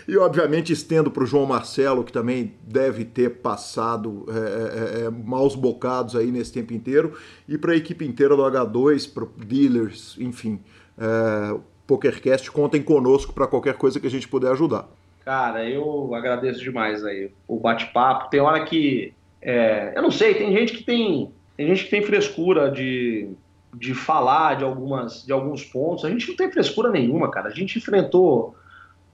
E, 0.08 0.16
obviamente, 0.16 0.72
estendo 0.72 1.10
para 1.10 1.22
o 1.22 1.26
João 1.26 1.46
Marcelo, 1.46 2.02
que 2.02 2.12
também 2.12 2.54
deve 2.66 3.04
ter 3.04 3.30
passado 3.30 4.26
é, 4.28 5.02
é, 5.02 5.04
é, 5.04 5.10
maus 5.10 5.54
bocados 5.54 6.16
aí 6.16 6.32
nesse 6.32 6.52
tempo 6.52 6.74
inteiro, 6.74 7.12
e 7.48 7.56
para 7.56 7.72
a 7.72 7.76
equipe 7.76 8.04
inteira 8.04 8.34
do 8.34 8.42
H2, 8.42 9.12
para 9.12 9.26
dealers, 9.46 10.16
enfim. 10.18 10.58
É, 10.98 11.56
PokerCast, 11.86 12.50
contem 12.50 12.82
conosco 12.82 13.32
para 13.32 13.46
qualquer 13.46 13.74
coisa 13.74 14.00
que 14.00 14.06
a 14.06 14.10
gente 14.10 14.26
puder 14.26 14.50
ajudar. 14.50 14.88
Cara, 15.24 15.68
eu 15.68 16.14
agradeço 16.14 16.60
demais 16.60 17.02
aí 17.04 17.30
o 17.48 17.58
bate-papo. 17.58 18.28
Tem 18.28 18.40
hora 18.40 18.64
que. 18.64 19.14
É, 19.40 19.92
eu 19.96 20.02
não 20.02 20.10
sei, 20.10 20.34
tem 20.34 20.52
gente 20.52 20.74
que 20.74 20.84
tem. 20.84 21.32
Tem 21.56 21.66
gente 21.68 21.84
que 21.84 21.90
tem 21.90 22.02
frescura 22.02 22.70
de, 22.70 23.30
de 23.72 23.94
falar 23.94 24.56
de, 24.56 24.64
algumas, 24.64 25.24
de 25.24 25.32
alguns 25.32 25.64
pontos. 25.64 26.04
A 26.04 26.10
gente 26.10 26.28
não 26.28 26.36
tem 26.36 26.50
frescura 26.50 26.90
nenhuma, 26.90 27.30
cara. 27.30 27.48
A 27.48 27.52
gente 27.52 27.78
enfrentou. 27.78 28.54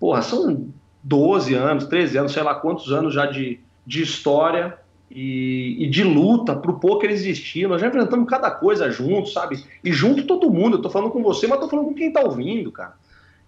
Porra, 0.00 0.22
são 0.22 0.68
12 1.02 1.54
anos, 1.54 1.86
13 1.86 2.18
anos, 2.18 2.32
sei 2.32 2.42
lá 2.42 2.54
quantos 2.54 2.90
anos 2.90 3.14
já 3.14 3.26
de, 3.26 3.60
de 3.86 4.02
história 4.02 4.78
e, 5.10 5.76
e 5.78 5.86
de 5.88 6.02
luta 6.02 6.56
pro 6.56 6.80
poker 6.80 7.10
existir. 7.10 7.68
Nós 7.68 7.80
já 7.80 7.86
enfrentamos 7.86 8.28
cada 8.28 8.50
coisa 8.50 8.90
junto, 8.90 9.28
sabe? 9.28 9.62
E 9.84 9.92
junto 9.92 10.24
todo 10.24 10.50
mundo. 10.50 10.78
Eu 10.78 10.82
tô 10.82 10.90
falando 10.90 11.10
com 11.10 11.22
você, 11.22 11.46
mas 11.46 11.60
tô 11.60 11.68
falando 11.68 11.86
com 11.86 11.94
quem 11.94 12.12
tá 12.12 12.20
ouvindo, 12.22 12.72
cara. 12.72 12.94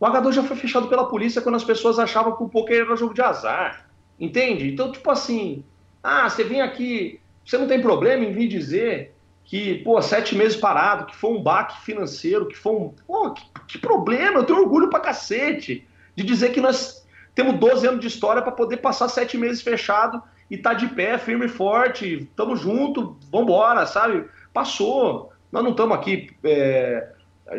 O 0.02 0.04
H2 0.04 0.32
já 0.32 0.42
foi 0.42 0.56
fechado 0.56 0.88
pela 0.88 1.08
polícia 1.08 1.40
quando 1.40 1.54
as 1.54 1.62
pessoas 1.62 1.96
achavam 1.96 2.36
que 2.36 2.42
o 2.42 2.48
poker 2.48 2.80
era 2.80 2.96
jogo 2.96 3.14
de 3.14 3.22
azar. 3.22 3.86
Entende? 4.18 4.68
Então, 4.68 4.90
tipo 4.90 5.08
assim, 5.08 5.64
ah, 6.02 6.28
você 6.28 6.42
vem 6.42 6.60
aqui, 6.60 7.20
você 7.46 7.56
não 7.56 7.68
tem 7.68 7.80
problema 7.80 8.24
em 8.24 8.32
vir 8.32 8.48
dizer 8.48 9.14
que, 9.44 9.76
pô, 9.84 10.02
sete 10.02 10.34
meses 10.34 10.56
parado, 10.56 11.06
que 11.06 11.14
foi 11.14 11.30
um 11.30 11.40
baque 11.40 11.82
financeiro, 11.82 12.48
que 12.48 12.58
foi 12.58 12.72
um. 12.72 12.92
Pô, 13.06 13.30
que, 13.30 13.44
que 13.68 13.78
problema, 13.78 14.40
eu 14.40 14.44
tenho 14.44 14.58
orgulho 14.58 14.90
pra 14.90 14.98
cacete 14.98 15.86
de 16.16 16.24
dizer 16.24 16.50
que 16.50 16.60
nós 16.60 17.06
temos 17.32 17.60
12 17.60 17.86
anos 17.86 18.00
de 18.00 18.08
história 18.08 18.42
para 18.42 18.50
poder 18.50 18.78
passar 18.78 19.08
sete 19.08 19.38
meses 19.38 19.62
fechado 19.62 20.20
e 20.50 20.58
tá 20.58 20.74
de 20.74 20.88
pé, 20.88 21.16
firme 21.16 21.46
e 21.46 21.48
forte, 21.48 22.28
tamo 22.34 22.56
junto, 22.56 23.16
vambora, 23.30 23.86
sabe? 23.86 24.24
Passou. 24.52 25.32
Nós 25.52 25.62
não 25.62 25.70
estamos 25.70 25.96
aqui 25.96 26.34
é, 26.42 27.08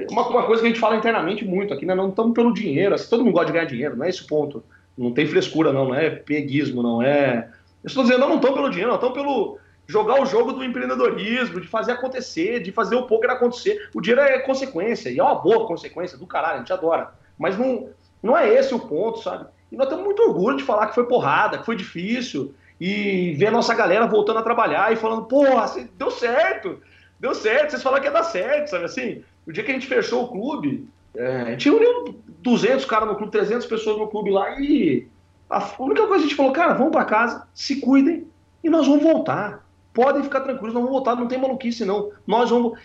uma, 0.09 0.27
uma, 0.27 0.43
coisa 0.45 0.61
que 0.61 0.67
a 0.67 0.69
gente 0.69 0.79
fala 0.79 0.95
internamente 0.95 1.45
muito 1.45 1.73
aqui, 1.73 1.85
né? 1.85 1.93
Não 1.93 2.09
estamos 2.09 2.33
pelo 2.33 2.53
dinheiro, 2.53 2.95
assim, 2.95 3.09
todo 3.09 3.23
mundo 3.23 3.33
gosta 3.33 3.47
de 3.47 3.53
ganhar 3.53 3.65
dinheiro, 3.65 3.95
não 3.95 4.05
é 4.05 4.09
esse 4.09 4.25
ponto. 4.25 4.63
Não 4.97 5.11
tem 5.11 5.25
frescura, 5.25 5.73
não, 5.73 5.85
não 5.85 5.95
é 5.95 6.09
peguismo, 6.09 6.83
não 6.83 7.01
é. 7.01 7.49
Eu 7.83 7.87
estou 7.87 8.03
dizendo, 8.03 8.21
não, 8.21 8.35
estão 8.35 8.53
pelo 8.53 8.69
dinheiro, 8.69 8.93
estão 8.93 9.11
pelo 9.11 9.57
jogar 9.87 10.21
o 10.21 10.25
jogo 10.25 10.53
do 10.53 10.63
empreendedorismo, 10.63 11.59
de 11.59 11.67
fazer 11.67 11.91
acontecer, 11.91 12.61
de 12.61 12.71
fazer 12.71 12.95
o 12.95 13.03
poker 13.03 13.29
acontecer. 13.29 13.89
O 13.93 14.01
dinheiro 14.01 14.21
é 14.21 14.39
consequência, 14.39 15.09
e 15.09 15.19
é 15.19 15.23
uma 15.23 15.35
boa 15.35 15.67
consequência 15.67 16.17
do 16.17 16.27
caralho, 16.27 16.55
a 16.55 16.59
gente 16.59 16.73
adora. 16.73 17.11
Mas 17.37 17.57
não, 17.57 17.89
não 18.21 18.37
é 18.37 18.47
esse 18.53 18.73
o 18.73 18.79
ponto, 18.79 19.19
sabe? 19.19 19.45
E 19.71 19.75
nós 19.75 19.89
temos 19.89 20.03
muito 20.03 20.21
orgulho 20.21 20.57
de 20.57 20.63
falar 20.63 20.87
que 20.87 20.95
foi 20.95 21.05
porrada, 21.05 21.57
que 21.57 21.65
foi 21.65 21.75
difícil, 21.75 22.53
e 22.79 23.33
ver 23.33 23.47
a 23.47 23.51
nossa 23.51 23.73
galera 23.73 24.05
voltando 24.05 24.39
a 24.39 24.43
trabalhar 24.43 24.93
e 24.93 24.95
falando, 24.95 25.25
porra, 25.25 25.65
deu 25.97 26.11
certo, 26.11 26.79
deu 27.19 27.33
certo, 27.33 27.71
vocês 27.71 27.83
falaram 27.83 28.01
que 28.01 28.07
ia 28.07 28.13
dar 28.13 28.23
certo, 28.23 28.69
sabe 28.69 28.85
assim? 28.85 29.23
O 29.45 29.51
dia 29.51 29.63
que 29.63 29.71
a 29.71 29.73
gente 29.73 29.87
fechou 29.87 30.23
o 30.23 30.27
clube, 30.29 30.87
é, 31.15 31.55
tinha 31.55 31.73
unido 31.73 32.15
200 32.41 32.85
caras 32.85 33.07
no 33.07 33.15
clube, 33.15 33.31
300 33.31 33.65
pessoas 33.65 33.97
no 33.97 34.07
clube 34.07 34.31
lá, 34.31 34.59
e 34.59 35.07
a 35.49 35.59
única 35.79 36.07
coisa 36.07 36.23
que 36.23 36.25
a 36.25 36.29
gente 36.29 36.35
falou, 36.35 36.51
cara, 36.51 36.73
vamos 36.73 36.91
para 36.91 37.05
casa, 37.05 37.47
se 37.53 37.79
cuidem, 37.79 38.27
e 38.63 38.69
nós 38.69 38.87
vamos 38.87 39.03
voltar 39.03 39.63
podem 39.93 40.23
ficar 40.23 40.41
tranquilos, 40.41 40.73
não 40.73 40.81
vão 40.81 40.91
voltar, 40.91 41.15
não 41.15 41.27
tem 41.27 41.39
maluquice 41.39 41.85
não. 41.85 42.11
Nós 42.25 42.49
vamos. 42.49 42.79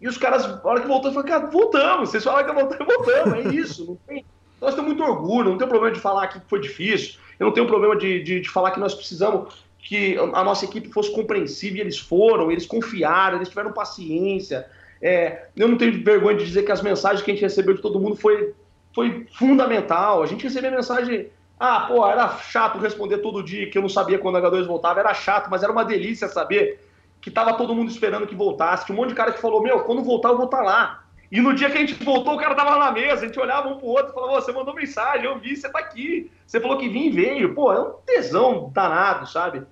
E 0.00 0.06
os 0.06 0.18
caras, 0.18 0.44
a 0.44 0.60
hora 0.62 0.80
que 0.80 0.86
voltamos, 0.86 1.14
falaram, 1.14 1.32
cara, 1.32 1.50
voltamos. 1.50 2.10
Vocês 2.10 2.22
falaram 2.22 2.46
que 2.46 2.60
voltamos, 2.60 2.86
voltamos, 2.94 3.46
é 3.46 3.54
isso. 3.54 3.86
Não 3.86 3.96
tem... 4.06 4.24
Nós 4.60 4.74
temos 4.74 4.88
muito 4.88 5.02
orgulho, 5.02 5.50
não 5.50 5.58
tem 5.58 5.66
problema 5.66 5.94
de 5.94 6.00
falar 6.00 6.26
que 6.26 6.38
foi 6.46 6.60
difícil, 6.60 7.18
eu 7.38 7.46
não 7.46 7.54
tenho 7.54 7.66
problema 7.66 7.96
de, 7.96 8.22
de, 8.22 8.40
de 8.40 8.50
falar 8.50 8.72
que 8.72 8.78
nós 8.78 8.94
precisamos 8.94 9.64
que 9.78 10.18
a 10.18 10.44
nossa 10.44 10.66
equipe 10.66 10.92
fosse 10.92 11.10
compreensiva 11.14 11.78
e 11.78 11.80
eles 11.80 11.98
foram, 11.98 12.52
eles 12.52 12.66
confiaram, 12.66 13.36
eles 13.36 13.48
tiveram 13.48 13.72
paciência. 13.72 14.68
É, 15.02 15.46
eu 15.56 15.68
não 15.68 15.78
tenho 15.78 16.04
vergonha 16.04 16.36
de 16.36 16.44
dizer 16.44 16.62
que 16.62 16.72
as 16.72 16.82
mensagens 16.82 17.22
que 17.22 17.30
a 17.30 17.34
gente 17.34 17.42
recebeu 17.42 17.74
de 17.74 17.82
todo 17.82 18.00
mundo 18.00 18.16
foi, 18.16 18.54
foi 18.94 19.26
fundamental. 19.32 20.22
A 20.22 20.26
gente 20.26 20.44
recebeu 20.44 20.70
mensagem 20.70 21.30
ah, 21.60 21.80
pô, 21.80 22.06
era 22.08 22.26
chato 22.38 22.78
responder 22.78 23.18
todo 23.18 23.42
dia 23.42 23.68
que 23.68 23.76
eu 23.76 23.82
não 23.82 23.88
sabia 23.90 24.18
quando 24.18 24.36
a 24.36 24.40
H2 24.40 24.64
voltava, 24.64 24.98
era 24.98 25.12
chato, 25.12 25.50
mas 25.50 25.62
era 25.62 25.70
uma 25.70 25.84
delícia 25.84 26.26
saber 26.26 26.80
que 27.20 27.30
tava 27.30 27.52
todo 27.52 27.74
mundo 27.74 27.90
esperando 27.90 28.26
que 28.26 28.34
voltasse. 28.34 28.86
Tinha 28.86 28.96
um 28.96 29.00
monte 29.00 29.10
de 29.10 29.14
cara 29.14 29.30
que 29.30 29.42
falou: 29.42 29.62
Meu, 29.62 29.80
quando 29.80 30.02
voltar, 30.02 30.30
eu 30.30 30.36
vou 30.36 30.46
estar 30.46 30.56
tá 30.56 30.62
lá. 30.62 31.04
E 31.30 31.38
no 31.38 31.54
dia 31.54 31.70
que 31.70 31.76
a 31.76 31.80
gente 31.80 32.02
voltou, 32.02 32.34
o 32.34 32.38
cara 32.38 32.54
tava 32.54 32.70
lá 32.70 32.86
na 32.86 32.92
mesa, 32.92 33.22
a 33.22 33.26
gente 33.26 33.38
olhava 33.38 33.68
um 33.68 33.76
pro 33.76 33.88
outro 33.88 34.10
e 34.10 34.14
falava: 34.14 34.40
Você 34.40 34.52
mandou 34.52 34.74
mensagem, 34.74 35.26
eu 35.26 35.38
vi, 35.38 35.54
você 35.54 35.68
tá 35.68 35.80
aqui. 35.80 36.32
Você 36.46 36.58
falou 36.58 36.78
que 36.78 36.88
vinha 36.88 37.08
e 37.08 37.10
veio. 37.10 37.54
Pô, 37.54 37.70
é 37.70 37.78
um 37.78 37.92
tesão 38.06 38.70
danado, 38.72 39.28
sabe? 39.28 39.62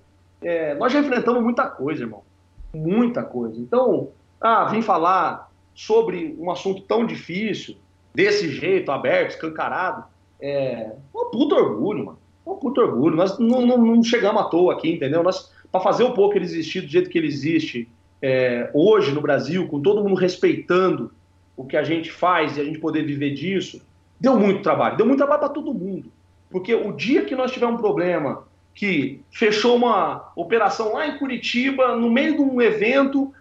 É, 0.43 0.75
nós 0.75 0.93
já 0.93 0.99
enfrentamos 0.99 1.41
muita 1.41 1.65
coisa, 1.65 2.03
irmão. 2.03 2.23
Muita 2.71 3.23
coisa. 3.23 3.59
Então, 3.59 4.11
ah, 4.39 4.65
vim 4.65 4.81
falar 4.81 5.49
sobre 5.73 6.35
um 6.39 6.51
assunto 6.51 6.81
tão 6.81 7.05
difícil, 7.05 7.75
desse 8.13 8.49
jeito, 8.49 8.91
aberto, 8.91 9.31
escancarado 9.31 10.03
é 10.39 10.91
um 11.13 11.25
puto 11.29 11.55
orgulho, 11.55 12.05
mano. 12.05 12.19
Um 12.45 12.55
puto 12.55 12.81
orgulho. 12.81 13.15
Nós 13.15 13.37
não, 13.37 13.65
não, 13.65 13.77
não 13.77 14.03
chegamos 14.03 14.41
à 14.41 14.45
toa 14.45 14.73
aqui, 14.73 14.91
entendeu? 14.91 15.21
Nós, 15.21 15.51
para 15.71 15.81
fazer 15.81 16.03
o 16.03 16.13
poker 16.13 16.41
existir 16.41 16.81
do 16.81 16.87
jeito 16.87 17.09
que 17.09 17.17
ele 17.17 17.27
existe 17.27 17.87
é, 18.21 18.69
hoje 18.73 19.11
no 19.11 19.21
Brasil, 19.21 19.67
com 19.67 19.81
todo 19.81 20.03
mundo 20.03 20.15
respeitando 20.15 21.11
o 21.55 21.65
que 21.65 21.75
a 21.75 21.83
gente 21.83 22.11
faz 22.11 22.57
e 22.57 22.61
a 22.61 22.63
gente 22.63 22.79
poder 22.79 23.03
viver 23.03 23.31
disso, 23.31 23.81
deu 24.19 24.39
muito 24.39 24.61
trabalho. 24.61 24.97
Deu 24.97 25.05
muito 25.05 25.19
trabalho 25.19 25.41
para 25.41 25.49
todo 25.49 25.73
mundo. 25.73 26.11
Porque 26.49 26.73
o 26.73 26.93
dia 26.93 27.25
que 27.25 27.35
nós 27.35 27.51
tivermos 27.51 27.77
um 27.77 27.81
problema 27.81 28.43
que 28.73 29.19
fechou 29.29 29.75
uma 29.75 30.31
operação 30.35 30.93
lá 30.93 31.05
em 31.05 31.17
Curitiba, 31.17 31.95
no 31.97 32.09
meio 32.09 32.35
de 32.35 32.41
um 32.41 32.61
evento, 32.61 33.33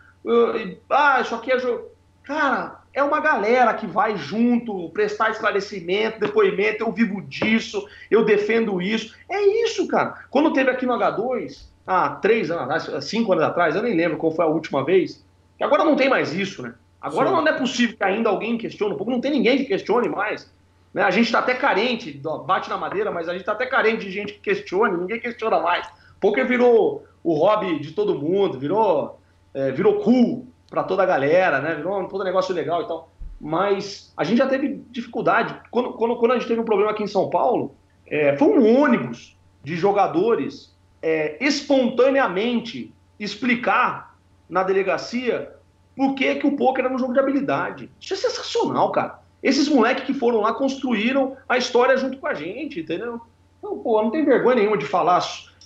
ah, 0.90 1.20
isso 1.20 1.34
aqui 1.34 1.52
é 1.52 1.58
jogo. 1.58 1.88
Cara, 2.22 2.80
é 2.92 3.02
uma 3.02 3.20
galera 3.20 3.72
que 3.74 3.86
vai 3.86 4.16
junto 4.16 4.90
prestar 4.90 5.30
esclarecimento, 5.30 6.20
depoimento, 6.20 6.84
eu 6.84 6.92
vivo 6.92 7.22
disso, 7.22 7.86
eu 8.10 8.24
defendo 8.24 8.82
isso. 8.82 9.14
É 9.30 9.40
isso, 9.64 9.86
cara. 9.88 10.24
Quando 10.30 10.52
teve 10.52 10.70
aqui 10.70 10.84
no 10.84 10.94
H2, 10.94 11.66
há 11.86 12.10
três 12.10 12.50
anos 12.50 13.04
cinco 13.04 13.32
anos 13.32 13.44
atrás, 13.44 13.74
eu 13.74 13.82
nem 13.82 13.96
lembro 13.96 14.18
qual 14.18 14.32
foi 14.32 14.44
a 14.44 14.48
última 14.48 14.84
vez, 14.84 15.24
que 15.56 15.64
agora 15.64 15.84
não 15.84 15.96
tem 15.96 16.08
mais 16.08 16.34
isso, 16.34 16.62
né? 16.62 16.74
Agora 17.00 17.28
Sim. 17.28 17.34
não 17.34 17.46
é 17.46 17.52
possível 17.52 17.96
que 17.96 18.04
ainda 18.04 18.28
alguém 18.28 18.58
questione 18.58 18.94
um 18.94 18.96
pouco, 18.96 19.12
não 19.12 19.20
tem 19.20 19.30
ninguém 19.30 19.58
que 19.58 19.64
questione 19.64 20.08
mais. 20.08 20.52
Né? 20.92 21.02
A 21.02 21.10
gente 21.10 21.26
está 21.26 21.38
até 21.38 21.54
carente, 21.54 22.20
bate 22.44 22.68
na 22.68 22.76
madeira, 22.76 23.10
mas 23.10 23.28
a 23.28 23.32
gente 23.32 23.42
está 23.42 23.52
até 23.52 23.66
carente 23.66 24.04
de 24.04 24.10
gente 24.10 24.34
que 24.34 24.40
questione, 24.40 24.96
ninguém 24.96 25.20
questiona 25.20 25.60
mais. 25.60 25.88
Porque 26.20 26.42
virou 26.42 27.06
o 27.22 27.34
hobby 27.34 27.78
de 27.78 27.92
todo 27.92 28.18
mundo, 28.18 28.58
virou, 28.58 29.20
é, 29.58 29.72
virou 29.72 29.98
cool 30.00 30.46
para 30.70 30.84
toda 30.84 31.02
a 31.02 31.06
galera, 31.06 31.60
né? 31.60 31.74
Virou 31.74 32.06
todo 32.06 32.22
negócio 32.22 32.54
legal 32.54 32.82
e 32.82 32.86
tal. 32.86 33.10
Mas 33.40 34.12
a 34.16 34.22
gente 34.22 34.38
já 34.38 34.46
teve 34.46 34.84
dificuldade. 34.90 35.60
Quando, 35.70 35.94
quando, 35.94 36.16
quando 36.16 36.32
a 36.32 36.38
gente 36.38 36.46
teve 36.46 36.60
um 36.60 36.64
problema 36.64 36.92
aqui 36.92 37.02
em 37.02 37.08
São 37.08 37.28
Paulo, 37.28 37.74
é, 38.06 38.36
foi 38.36 38.48
um 38.48 38.80
ônibus 38.80 39.36
de 39.64 39.74
jogadores 39.74 40.76
é, 41.02 41.44
espontaneamente 41.44 42.94
explicar 43.18 44.16
na 44.48 44.62
delegacia 44.62 45.52
por 45.96 46.14
que, 46.14 46.36
que 46.36 46.46
o 46.46 46.56
poker 46.56 46.84
era 46.84 46.94
um 46.94 46.98
jogo 46.98 47.12
de 47.12 47.18
habilidade. 47.18 47.90
Isso 48.00 48.14
é 48.14 48.16
sensacional, 48.16 48.92
cara. 48.92 49.18
Esses 49.42 49.68
moleques 49.68 50.04
que 50.04 50.14
foram 50.14 50.40
lá 50.40 50.52
construíram 50.52 51.36
a 51.48 51.58
história 51.58 51.96
junto 51.96 52.18
com 52.18 52.26
a 52.28 52.34
gente, 52.34 52.80
entendeu? 52.80 53.20
Então, 53.58 53.78
pô, 53.78 54.00
não 54.00 54.10
tem 54.10 54.24
vergonha 54.24 54.56
nenhuma 54.56 54.78
de 54.78 54.86
falar 54.86 55.20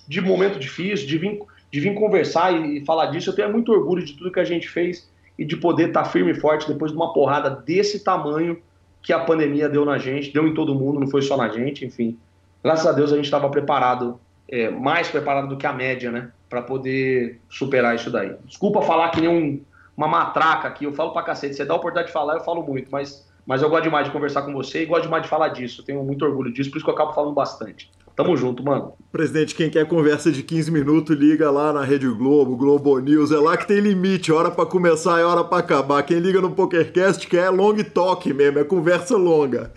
de 0.08 0.20
momento 0.20 0.58
difícil, 0.58 1.06
de 1.06 1.18
vir 1.18 1.42
de 1.72 1.80
vir 1.80 1.94
conversar 1.94 2.52
e 2.52 2.84
falar 2.84 3.06
disso. 3.06 3.30
Eu 3.30 3.34
tenho 3.34 3.50
muito 3.50 3.72
orgulho 3.72 4.04
de 4.04 4.12
tudo 4.12 4.30
que 4.30 4.38
a 4.38 4.44
gente 4.44 4.68
fez 4.68 5.10
e 5.38 5.44
de 5.44 5.56
poder 5.56 5.88
estar 5.88 6.02
tá 6.02 6.08
firme 6.08 6.32
e 6.32 6.34
forte 6.34 6.68
depois 6.68 6.92
de 6.92 6.96
uma 6.96 7.14
porrada 7.14 7.48
desse 7.48 8.04
tamanho 8.04 8.60
que 9.00 9.12
a 9.12 9.18
pandemia 9.18 9.68
deu 9.68 9.84
na 9.84 9.98
gente, 9.98 10.32
deu 10.32 10.46
em 10.46 10.54
todo 10.54 10.74
mundo, 10.74 11.00
não 11.00 11.08
foi 11.08 11.22
só 11.22 11.36
na 11.36 11.48
gente, 11.48 11.84
enfim. 11.84 12.18
Graças 12.62 12.86
a 12.86 12.92
Deus 12.92 13.10
a 13.10 13.16
gente 13.16 13.24
estava 13.24 13.48
preparado, 13.48 14.20
é, 14.48 14.68
mais 14.70 15.08
preparado 15.08 15.48
do 15.48 15.56
que 15.56 15.66
a 15.66 15.72
média, 15.72 16.12
né? 16.12 16.30
Para 16.48 16.62
poder 16.62 17.40
superar 17.48 17.96
isso 17.96 18.10
daí. 18.10 18.36
Desculpa 18.44 18.82
falar 18.82 19.08
que 19.08 19.20
nem 19.20 19.30
um, 19.30 19.60
uma 19.96 20.06
matraca 20.06 20.68
aqui, 20.68 20.84
eu 20.84 20.92
falo 20.92 21.12
pra 21.12 21.22
cacete. 21.22 21.54
Você 21.54 21.64
dá 21.64 21.72
a 21.72 21.78
oportunidade 21.78 22.08
de 22.08 22.12
falar, 22.12 22.34
eu 22.34 22.44
falo 22.44 22.62
muito, 22.62 22.88
mas, 22.92 23.26
mas 23.46 23.62
eu 23.62 23.70
gosto 23.70 23.84
demais 23.84 24.06
de 24.06 24.12
conversar 24.12 24.42
com 24.42 24.52
você 24.52 24.82
e 24.82 24.86
gosto 24.86 25.04
demais 25.04 25.22
de 25.22 25.28
falar 25.30 25.48
disso. 25.48 25.80
Eu 25.80 25.84
tenho 25.86 26.04
muito 26.04 26.24
orgulho 26.24 26.52
disso, 26.52 26.70
por 26.70 26.76
isso 26.76 26.84
que 26.84 26.90
eu 26.90 26.94
acabo 26.94 27.14
falando 27.14 27.34
bastante. 27.34 27.90
Tamo 28.14 28.36
junto, 28.36 28.62
mano. 28.62 28.92
Presidente, 29.10 29.54
quem 29.54 29.70
quer 29.70 29.86
conversa 29.86 30.30
de 30.30 30.42
15 30.42 30.70
minutos, 30.70 31.16
liga 31.16 31.50
lá 31.50 31.72
na 31.72 31.82
Rede 31.82 32.08
Globo, 32.08 32.56
Globo 32.56 32.98
News. 32.98 33.32
É 33.32 33.38
lá 33.38 33.56
que 33.56 33.66
tem 33.66 33.80
limite, 33.80 34.32
hora 34.32 34.50
para 34.50 34.66
começar 34.66 35.20
e 35.20 35.24
hora 35.24 35.42
para 35.44 35.58
acabar. 35.58 36.02
Quem 36.02 36.18
liga 36.18 36.40
no 36.40 36.50
PokerCast 36.50 37.26
quer 37.26 37.50
long 37.50 37.76
talk 37.82 38.32
mesmo, 38.32 38.58
é 38.58 38.64
conversa 38.64 39.16
longa. 39.16 39.72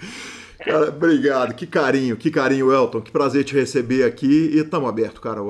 Cara, 0.64 0.90
obrigado, 0.90 1.53
que 1.53 1.68
carinho, 1.68 2.18
que 2.18 2.32
carinho, 2.32 2.74
Elton. 2.74 3.02
Que 3.02 3.12
prazer 3.12 3.44
te 3.44 3.53
receber 3.53 4.03
aqui 4.03 4.52
e 4.53 4.64
tamo 4.64 4.88
aberto, 4.88 5.22
cara. 5.22 5.41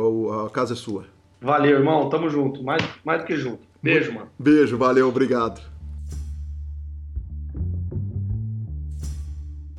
A 0.46 0.50
casa 0.50 0.74
é 0.74 0.76
sua. 0.76 1.06
Valeu, 1.42 1.78
irmão. 1.78 2.10
Tamo 2.10 2.30
junto. 2.30 2.64
Mais, 2.64 2.84
mais 3.04 3.22
do 3.22 3.28
que 3.28 3.38
junto. 3.38 3.60
Beijo, 3.82 4.14
mano. 4.14 4.28
Beijo, 4.38 4.78
valeu, 4.78 5.08
obrigado. 5.08 5.62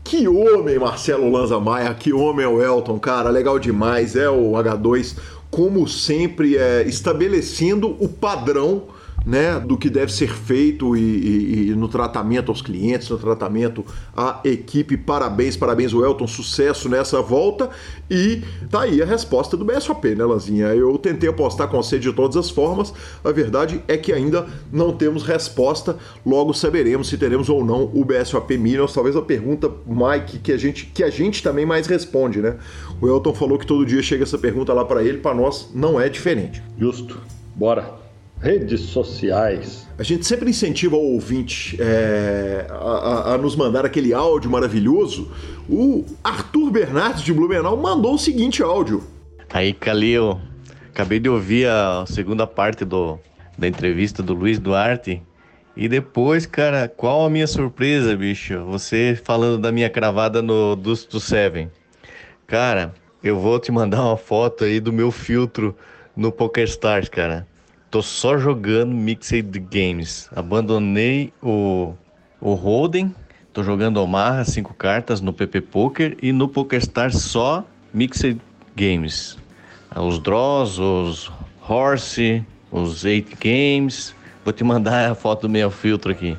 Que 0.08 0.28
homem, 0.28 0.78
Marcelo 0.78 1.28
Lanza 1.28 1.58
Maia, 1.58 1.92
que 1.92 2.12
homem 2.12 2.44
é 2.44 2.48
o 2.48 2.62
Elton, 2.62 2.96
cara, 2.96 3.28
legal 3.28 3.58
demais, 3.58 4.14
é 4.14 4.30
o 4.30 4.52
H2, 4.52 5.16
como 5.50 5.88
sempre, 5.88 6.56
é, 6.56 6.84
estabelecendo 6.86 7.96
o 7.98 8.08
padrão 8.08 8.84
né, 9.26 9.58
do 9.58 9.76
que 9.76 9.90
deve 9.90 10.12
ser 10.12 10.32
feito 10.32 10.96
e, 10.96 11.00
e, 11.00 11.70
e, 11.70 11.74
no 11.74 11.88
tratamento 11.88 12.52
aos 12.52 12.62
clientes, 12.62 13.10
no 13.10 13.18
tratamento 13.18 13.84
à 14.16 14.40
equipe. 14.44 14.96
Parabéns, 14.96 15.56
parabéns, 15.56 15.92
o 15.92 16.04
Elton, 16.04 16.28
sucesso 16.28 16.88
nessa 16.88 17.20
volta. 17.20 17.68
E 18.08 18.42
tá 18.70 18.82
aí 18.82 19.02
a 19.02 19.04
resposta 19.04 19.56
do 19.56 19.64
BSOP, 19.64 20.14
né, 20.14 20.24
Lanzinha? 20.24 20.66
Eu 20.68 20.96
tentei 20.96 21.28
apostar 21.28 21.66
com 21.68 21.82
você 21.82 21.98
de 21.98 22.12
todas 22.12 22.36
as 22.36 22.48
formas. 22.48 22.94
A 23.24 23.32
verdade 23.32 23.82
é 23.88 23.96
que 23.96 24.12
ainda 24.12 24.46
não 24.72 24.92
temos 24.92 25.24
resposta. 25.24 25.96
Logo 26.24 26.54
saberemos 26.54 27.08
se 27.08 27.18
teremos 27.18 27.48
ou 27.48 27.64
não 27.64 27.90
o 27.92 28.04
BSOP 28.04 28.56
Millions. 28.56 28.94
Talvez 28.94 29.16
a 29.16 29.22
pergunta, 29.22 29.68
Mike, 29.84 30.38
que 30.38 30.52
a 30.52 30.56
gente, 30.56 30.86
que 30.86 31.02
a 31.02 31.10
gente 31.10 31.42
também 31.42 31.66
mais 31.66 31.88
responde, 31.88 32.40
né? 32.40 32.58
O 33.00 33.08
Elton 33.08 33.34
falou 33.34 33.58
que 33.58 33.66
todo 33.66 33.84
dia 33.84 34.02
chega 34.02 34.22
essa 34.22 34.38
pergunta 34.38 34.72
lá 34.72 34.84
para 34.84 35.02
ele, 35.02 35.18
para 35.18 35.34
nós 35.34 35.68
não 35.74 36.00
é 36.00 36.08
diferente. 36.08 36.62
Justo. 36.78 37.20
Bora. 37.56 38.05
Redes 38.40 38.80
sociais. 38.80 39.86
A 39.98 40.02
gente 40.02 40.26
sempre 40.26 40.50
incentiva 40.50 40.94
o 40.94 41.14
ouvinte 41.14 41.76
é, 41.80 42.66
a, 42.68 43.34
a, 43.34 43.38
nos 43.38 43.56
mandar 43.56 43.86
aquele 43.86 44.12
áudio 44.12 44.50
maravilhoso. 44.50 45.30
O 45.68 46.04
Arthur 46.22 46.70
Bernardes 46.70 47.22
de 47.22 47.32
Blumenau 47.32 47.76
mandou 47.76 48.14
o 48.14 48.18
seguinte 48.18 48.62
áudio. 48.62 49.02
Aí, 49.50 49.72
Calil, 49.72 50.38
acabei 50.90 51.18
de 51.18 51.30
ouvir 51.30 51.66
a 51.66 52.04
segunda 52.06 52.46
parte 52.46 52.84
do, 52.84 53.18
da 53.56 53.66
entrevista 53.66 54.22
do 54.22 54.34
Luiz 54.34 54.58
Duarte. 54.58 55.22
E 55.74 55.88
depois, 55.88 56.46
cara, 56.46 56.88
qual 56.88 57.24
a 57.24 57.30
minha 57.30 57.46
surpresa, 57.46 58.16
bicho? 58.16 58.64
Você 58.66 59.18
falando 59.22 59.58
da 59.58 59.72
minha 59.72 59.88
cravada 59.88 60.42
no 60.42 60.76
do, 60.76 60.94
do 60.94 61.20
Seven. 61.20 61.70
Cara, 62.46 62.94
eu 63.22 63.38
vou 63.38 63.58
te 63.58 63.72
mandar 63.72 64.02
uma 64.02 64.16
foto 64.16 64.64
aí 64.64 64.78
do 64.78 64.92
meu 64.92 65.10
filtro 65.10 65.74
no 66.14 66.30
PokerStars, 66.30 67.08
cara. 67.08 67.46
Tô 67.90 68.02
só 68.02 68.36
jogando 68.36 68.92
Mixed 68.92 69.58
Games. 69.70 70.28
Abandonei 70.34 71.32
o, 71.42 71.94
o 72.40 72.54
Holden. 72.54 73.14
Tô 73.52 73.62
jogando 73.62 73.98
Omaha, 73.98 74.44
cinco 74.44 74.74
cartas 74.74 75.20
no 75.20 75.32
PP 75.32 75.62
Poker 75.62 76.16
e 76.20 76.32
no 76.32 76.48
PokerStar 76.48 77.12
só 77.12 77.64
Mixed 77.94 78.38
Games. 78.74 79.38
Os 79.94 80.18
Draws, 80.18 80.78
os 80.78 81.32
Horse, 81.68 82.44
uns 82.72 83.04
8 83.04 83.36
games. 83.40 84.14
Vou 84.44 84.52
te 84.52 84.62
mandar 84.62 85.10
a 85.10 85.14
foto 85.14 85.42
do 85.42 85.48
meu 85.48 85.70
filtro 85.70 86.12
aqui. 86.12 86.36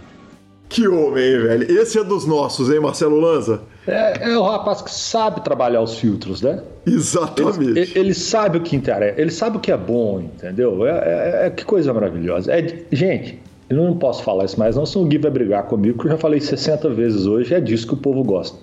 Que 0.70 0.88
homem, 0.88 1.42
velho? 1.42 1.80
Esse 1.80 2.00
é 2.00 2.04
dos 2.04 2.26
nossos, 2.26 2.70
hein, 2.70 2.80
Marcelo 2.80 3.20
Lanza? 3.20 3.62
É, 3.88 4.32
é 4.32 4.38
o 4.38 4.44
rapaz 4.44 4.82
que 4.82 4.92
sabe 4.92 5.42
trabalhar 5.42 5.82
os 5.82 5.98
filtros, 5.98 6.42
né? 6.42 6.62
Exatamente. 6.86 7.80
Ele, 7.80 7.92
ele, 7.96 8.14
sabe 8.14 8.58
o 8.58 8.62
que 8.62 8.76
interessa, 8.76 9.20
ele 9.20 9.32
sabe 9.32 9.58
o 9.58 9.60
que 9.60 9.72
é 9.72 9.78
bom, 9.78 10.20
entendeu? 10.20 10.86
É, 10.86 10.92
é, 10.92 11.48
é 11.48 11.50
que 11.50 11.64
coisa 11.64 11.94
maravilhosa. 11.94 12.52
É, 12.52 12.86
gente, 12.92 13.40
eu 13.70 13.78
não 13.78 13.98
posso 13.98 14.24
falar 14.24 14.46
isso 14.46 14.60
mais, 14.60 14.76
não, 14.76 14.86
senão 14.86 15.06
o 15.06 15.08
Gui 15.08 15.18
vai 15.18 15.32
brigar 15.32 15.64
comigo, 15.64 15.96
porque 15.96 16.10
eu 16.10 16.12
já 16.14 16.18
falei 16.18 16.40
60 16.40 16.90
vezes 16.90 17.26
hoje, 17.26 17.54
é 17.54 17.60
disso 17.60 17.88
que 17.88 17.94
o 17.94 17.98
povo 17.98 18.24
gosta. 18.24 18.58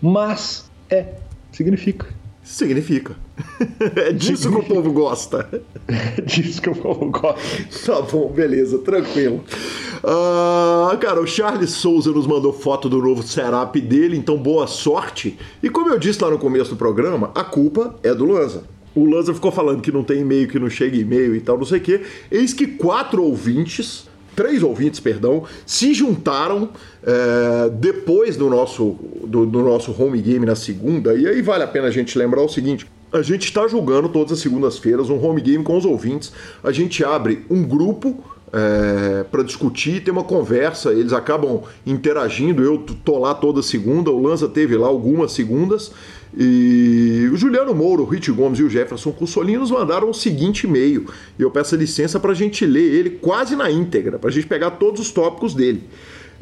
Mas, 0.00 0.70
é, 0.90 1.06
significa. 1.50 2.06
Significa. 2.48 3.14
É 3.94 4.12
disso 4.12 4.50
que 4.50 4.56
o 4.56 4.62
povo 4.62 4.92
gosta. 4.92 5.62
É 5.86 6.20
disso 6.22 6.62
que 6.62 6.70
o 6.70 6.74
povo 6.74 7.10
gosta. 7.10 7.38
Tá 7.86 8.00
bom, 8.02 8.32
beleza, 8.32 8.78
tranquilo. 8.78 9.44
Uh, 9.98 10.96
cara, 10.98 11.20
o 11.20 11.26
Charles 11.26 11.70
Souza 11.70 12.10
nos 12.10 12.26
mandou 12.26 12.52
foto 12.52 12.88
do 12.88 13.00
novo 13.00 13.22
setup 13.22 13.80
dele, 13.80 14.16
então 14.16 14.36
boa 14.36 14.66
sorte. 14.66 15.38
E 15.62 15.68
como 15.68 15.90
eu 15.90 15.98
disse 15.98 16.22
lá 16.22 16.30
no 16.30 16.38
começo 16.38 16.70
do 16.70 16.76
programa, 16.76 17.30
a 17.34 17.44
culpa 17.44 17.94
é 18.02 18.14
do 18.14 18.24
Lanza. 18.24 18.64
O 18.94 19.04
Lanza 19.04 19.34
ficou 19.34 19.52
falando 19.52 19.82
que 19.82 19.92
não 19.92 20.02
tem 20.02 20.20
e-mail, 20.20 20.48
que 20.48 20.58
não 20.58 20.70
chega 20.70 20.96
e-mail 20.96 21.36
e 21.36 21.40
tal, 21.40 21.58
não 21.58 21.66
sei 21.66 21.78
o 21.78 21.82
quê. 21.82 22.00
Eis 22.30 22.54
que 22.54 22.66
quatro 22.66 23.22
ouvintes 23.22 24.07
três 24.38 24.62
ouvintes, 24.62 25.00
perdão, 25.00 25.42
se 25.66 25.92
juntaram 25.92 26.68
é, 27.02 27.70
depois 27.70 28.36
do 28.36 28.48
nosso, 28.48 28.96
do, 29.26 29.44
do, 29.44 29.64
nosso 29.64 29.90
home 30.00 30.22
game 30.22 30.46
na 30.46 30.54
segunda. 30.54 31.12
E 31.14 31.26
aí 31.26 31.42
vale 31.42 31.64
a 31.64 31.66
pena 31.66 31.88
a 31.88 31.90
gente 31.90 32.16
lembrar 32.16 32.42
o 32.42 32.48
seguinte: 32.48 32.86
a 33.12 33.20
gente 33.20 33.46
está 33.46 33.66
julgando 33.66 34.08
todas 34.08 34.34
as 34.34 34.38
segundas-feiras 34.38 35.10
um 35.10 35.20
home 35.20 35.40
game 35.40 35.64
com 35.64 35.76
os 35.76 35.84
ouvintes. 35.84 36.32
A 36.62 36.70
gente 36.70 37.04
abre 37.04 37.44
um 37.50 37.64
grupo 37.64 38.22
é, 38.52 39.24
para 39.24 39.42
discutir, 39.42 40.04
ter 40.04 40.12
uma 40.12 40.22
conversa. 40.22 40.92
Eles 40.92 41.12
acabam 41.12 41.62
interagindo. 41.84 42.62
Eu 42.62 42.78
tô 43.04 43.18
lá 43.18 43.34
toda 43.34 43.60
segunda, 43.60 44.12
o 44.12 44.22
Lanza 44.22 44.46
teve 44.46 44.76
lá 44.76 44.86
algumas 44.86 45.32
segundas. 45.32 45.90
E 46.36 47.28
o 47.32 47.36
Juliano 47.36 47.74
Moura, 47.74 48.02
o 48.02 48.04
Rich 48.04 48.30
Gomes 48.32 48.58
e 48.58 48.62
o 48.62 48.70
Jefferson 48.70 49.12
Cussolini 49.12 49.58
nos 49.58 49.70
mandaram 49.70 50.10
o 50.10 50.14
seguinte 50.14 50.66
e-mail. 50.66 51.06
E 51.38 51.42
eu 51.42 51.50
peço 51.50 51.76
licença 51.76 52.20
para 52.20 52.32
a 52.32 52.34
gente 52.34 52.66
ler 52.66 52.94
ele 52.94 53.10
quase 53.10 53.56
na 53.56 53.70
íntegra, 53.70 54.18
para 54.18 54.28
a 54.28 54.32
gente 54.32 54.46
pegar 54.46 54.72
todos 54.72 55.00
os 55.00 55.10
tópicos 55.10 55.54
dele. 55.54 55.84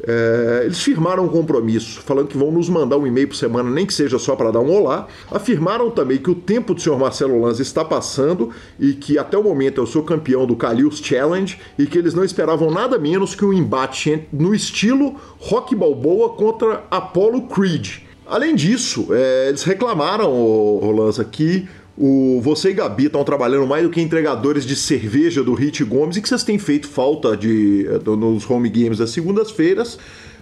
É, 0.05 0.61
eles 0.65 0.79
firmaram 0.81 1.25
um 1.25 1.27
compromisso, 1.27 2.01
falando 2.01 2.27
que 2.27 2.37
vão 2.37 2.51
nos 2.51 2.69
mandar 2.69 2.97
um 2.97 3.07
e-mail 3.07 3.27
por 3.27 3.35
semana, 3.35 3.69
nem 3.69 3.85
que 3.85 3.93
seja 3.93 4.19
só 4.19 4.35
para 4.35 4.51
dar 4.51 4.59
um 4.59 4.71
olá. 4.71 5.07
Afirmaram 5.31 5.89
também 5.89 6.17
que 6.17 6.29
o 6.29 6.35
tempo 6.35 6.73
do 6.73 6.81
senhor 6.81 6.99
Marcelo 6.99 7.41
Lanza 7.41 7.61
está 7.61 7.83
passando 7.83 8.51
e 8.79 8.93
que 8.93 9.17
até 9.17 9.37
o 9.37 9.43
momento 9.43 9.81
eu 9.81 9.87
sou 9.87 10.03
campeão 10.03 10.45
do 10.45 10.55
Kalil's 10.55 10.99
Challenge 10.99 11.59
e 11.79 11.85
que 11.87 11.97
eles 11.97 12.13
não 12.13 12.23
esperavam 12.23 12.69
nada 12.69 12.99
menos 12.99 13.33
que 13.33 13.43
um 13.43 13.53
embate 13.53 14.27
no 14.31 14.53
estilo 14.53 15.15
Rock 15.39 15.75
Balboa 15.75 16.29
contra 16.29 16.83
Apollo 16.91 17.47
Creed. 17.47 18.06
Além 18.29 18.55
disso, 18.55 19.07
é, 19.11 19.47
eles 19.49 19.63
reclamaram, 19.63 20.31
o, 20.31 20.91
Lanza, 20.91 21.23
que 21.23 21.67
o, 21.97 22.39
você 22.41 22.71
e 22.71 22.73
Gabi 22.73 23.05
estão 23.05 23.23
trabalhando 23.23 23.65
mais 23.65 23.83
do 23.83 23.89
que 23.89 24.01
entregadores 24.01 24.65
de 24.65 24.75
cerveja 24.75 25.43
do 25.43 25.53
Hit 25.53 25.83
Gomes 25.83 26.17
e 26.17 26.21
que 26.21 26.27
vocês 26.27 26.43
têm 26.43 26.59
feito 26.59 26.87
falta 26.87 27.37
de, 27.37 27.87
é, 27.87 28.09
nos 28.15 28.49
home 28.49 28.69
games 28.69 28.97
das 28.97 29.11
segundas-feiras 29.11 29.97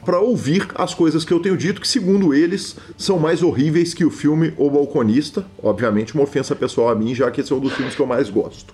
para 0.06 0.20
ouvir 0.20 0.68
as 0.76 0.94
coisas 0.94 1.26
que 1.26 1.34
eu 1.34 1.40
tenho 1.40 1.58
dito, 1.58 1.82
que 1.82 1.88
segundo 1.88 2.34
eles 2.34 2.78
são 2.96 3.18
mais 3.18 3.42
horríveis 3.42 3.94
que 3.94 4.06
o 4.06 4.12
filme 4.12 4.54
O 4.56 4.70
Balconista. 4.70 5.46
Obviamente, 5.62 6.14
uma 6.14 6.24
ofensa 6.24 6.56
pessoal 6.56 6.90
a 6.90 6.96
mim, 6.96 7.16
já 7.16 7.32
que 7.32 7.42
esse 7.42 7.52
é 7.52 7.56
um 7.56 7.60
dos 7.60 7.74
filmes 7.74 7.96
que 7.96 8.02
eu 8.02 8.06
mais 8.06 8.30
gosto. 8.30 8.74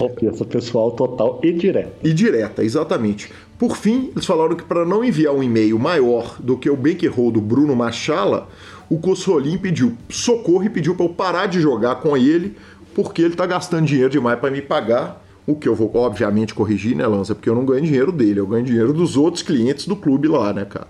Ofensa 0.00 0.44
pessoal 0.44 0.90
total 0.90 1.40
e 1.42 1.52
direta. 1.52 1.92
E 2.02 2.12
direta, 2.12 2.64
exatamente. 2.64 3.32
Por 3.58 3.76
fim, 3.76 4.10
eles 4.12 4.26
falaram 4.26 4.56
que 4.56 4.64
para 4.64 4.84
não 4.84 5.04
enviar 5.04 5.32
um 5.32 5.42
e-mail 5.42 5.78
maior 5.78 6.36
do 6.40 6.58
que 6.58 6.68
o 6.68 6.76
Bankroll 6.76 7.30
do 7.30 7.40
Bruno 7.40 7.76
Machala, 7.76 8.48
o 8.90 8.98
Cossolim 8.98 9.56
pediu 9.56 9.96
socorro 10.10 10.64
e 10.64 10.68
pediu 10.68 10.96
para 10.96 11.06
eu 11.06 11.10
parar 11.10 11.46
de 11.46 11.60
jogar 11.60 11.94
com 11.96 12.16
ele, 12.16 12.56
porque 12.92 13.22
ele 13.22 13.34
está 13.34 13.46
gastando 13.46 13.86
dinheiro 13.86 14.10
demais 14.10 14.38
para 14.38 14.50
me 14.50 14.60
pagar. 14.60 15.21
O 15.44 15.56
que 15.56 15.68
eu 15.68 15.74
vou, 15.74 15.90
obviamente, 15.94 16.54
corrigir, 16.54 16.96
né, 16.96 17.04
Lança? 17.04 17.34
Porque 17.34 17.50
eu 17.50 17.54
não 17.54 17.64
ganho 17.64 17.82
dinheiro 17.82 18.12
dele, 18.12 18.38
eu 18.38 18.46
ganho 18.46 18.64
dinheiro 18.64 18.92
dos 18.92 19.16
outros 19.16 19.42
clientes 19.42 19.88
do 19.88 19.96
clube 19.96 20.28
lá, 20.28 20.52
né, 20.52 20.64
cara? 20.64 20.86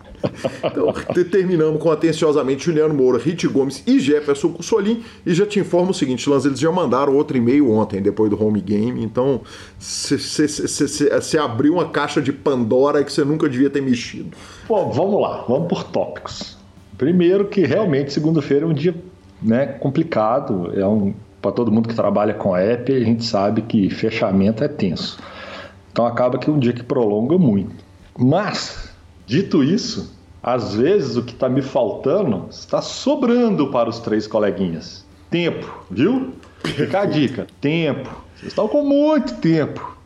Então, 0.62 0.92
terminamos 1.30 1.82
com 1.82 1.90
atenciosamente 1.90 2.66
Juliano 2.66 2.92
Moura, 2.92 3.18
Rit 3.18 3.48
Gomes 3.48 3.82
e 3.86 3.98
Jefferson 3.98 4.50
Cussolim. 4.50 5.02
E 5.24 5.32
já 5.32 5.46
te 5.46 5.58
informo 5.58 5.92
o 5.92 5.94
seguinte, 5.94 6.28
Lança, 6.28 6.48
eles 6.48 6.60
já 6.60 6.70
mandaram 6.70 7.16
outro 7.16 7.34
e-mail 7.34 7.70
ontem, 7.70 8.02
depois 8.02 8.28
do 8.28 8.42
home 8.42 8.60
game. 8.60 9.02
Então, 9.02 9.40
você 9.78 11.38
abriu 11.38 11.72
uma 11.72 11.88
caixa 11.88 12.20
de 12.20 12.32
Pandora 12.32 13.02
que 13.02 13.12
você 13.12 13.24
nunca 13.24 13.48
devia 13.48 13.70
ter 13.70 13.80
mexido. 13.80 14.36
Bom, 14.68 14.90
vamos 14.90 15.18
lá, 15.18 15.46
vamos 15.48 15.66
por 15.66 15.84
tópicos. 15.84 16.58
Primeiro 16.98 17.46
que 17.46 17.62
realmente 17.62 18.12
segunda-feira 18.12 18.66
é 18.66 18.68
um 18.68 18.74
dia 18.74 18.94
né, 19.40 19.66
complicado, 19.66 20.72
é 20.78 20.86
um 20.86 21.14
para 21.42 21.52
todo 21.52 21.72
mundo 21.72 21.88
que 21.88 21.94
trabalha 21.94 22.32
com 22.32 22.56
app, 22.56 22.92
a 22.94 23.00
gente 23.00 23.24
sabe 23.24 23.62
que 23.62 23.90
fechamento 23.90 24.62
é 24.62 24.68
tenso. 24.68 25.18
Então 25.90 26.06
acaba 26.06 26.38
que 26.38 26.48
é 26.48 26.52
um 26.52 26.58
dia 26.58 26.72
que 26.72 26.84
prolonga 26.84 27.36
muito. 27.36 27.84
Mas, 28.16 28.94
dito 29.26 29.64
isso, 29.64 30.16
às 30.40 30.74
vezes 30.74 31.16
o 31.16 31.22
que 31.22 31.32
está 31.32 31.48
me 31.48 31.60
faltando 31.60 32.46
está 32.48 32.80
sobrando 32.80 33.70
para 33.70 33.90
os 33.90 33.98
três 33.98 34.26
coleguinhas. 34.26 35.04
Tempo, 35.28 35.84
viu? 35.90 36.32
Fica 36.64 37.00
a 37.00 37.06
dica: 37.06 37.46
tempo. 37.60 38.08
Vocês 38.36 38.52
estão 38.52 38.68
com 38.68 38.84
muito 38.84 39.34
tempo. 39.34 39.96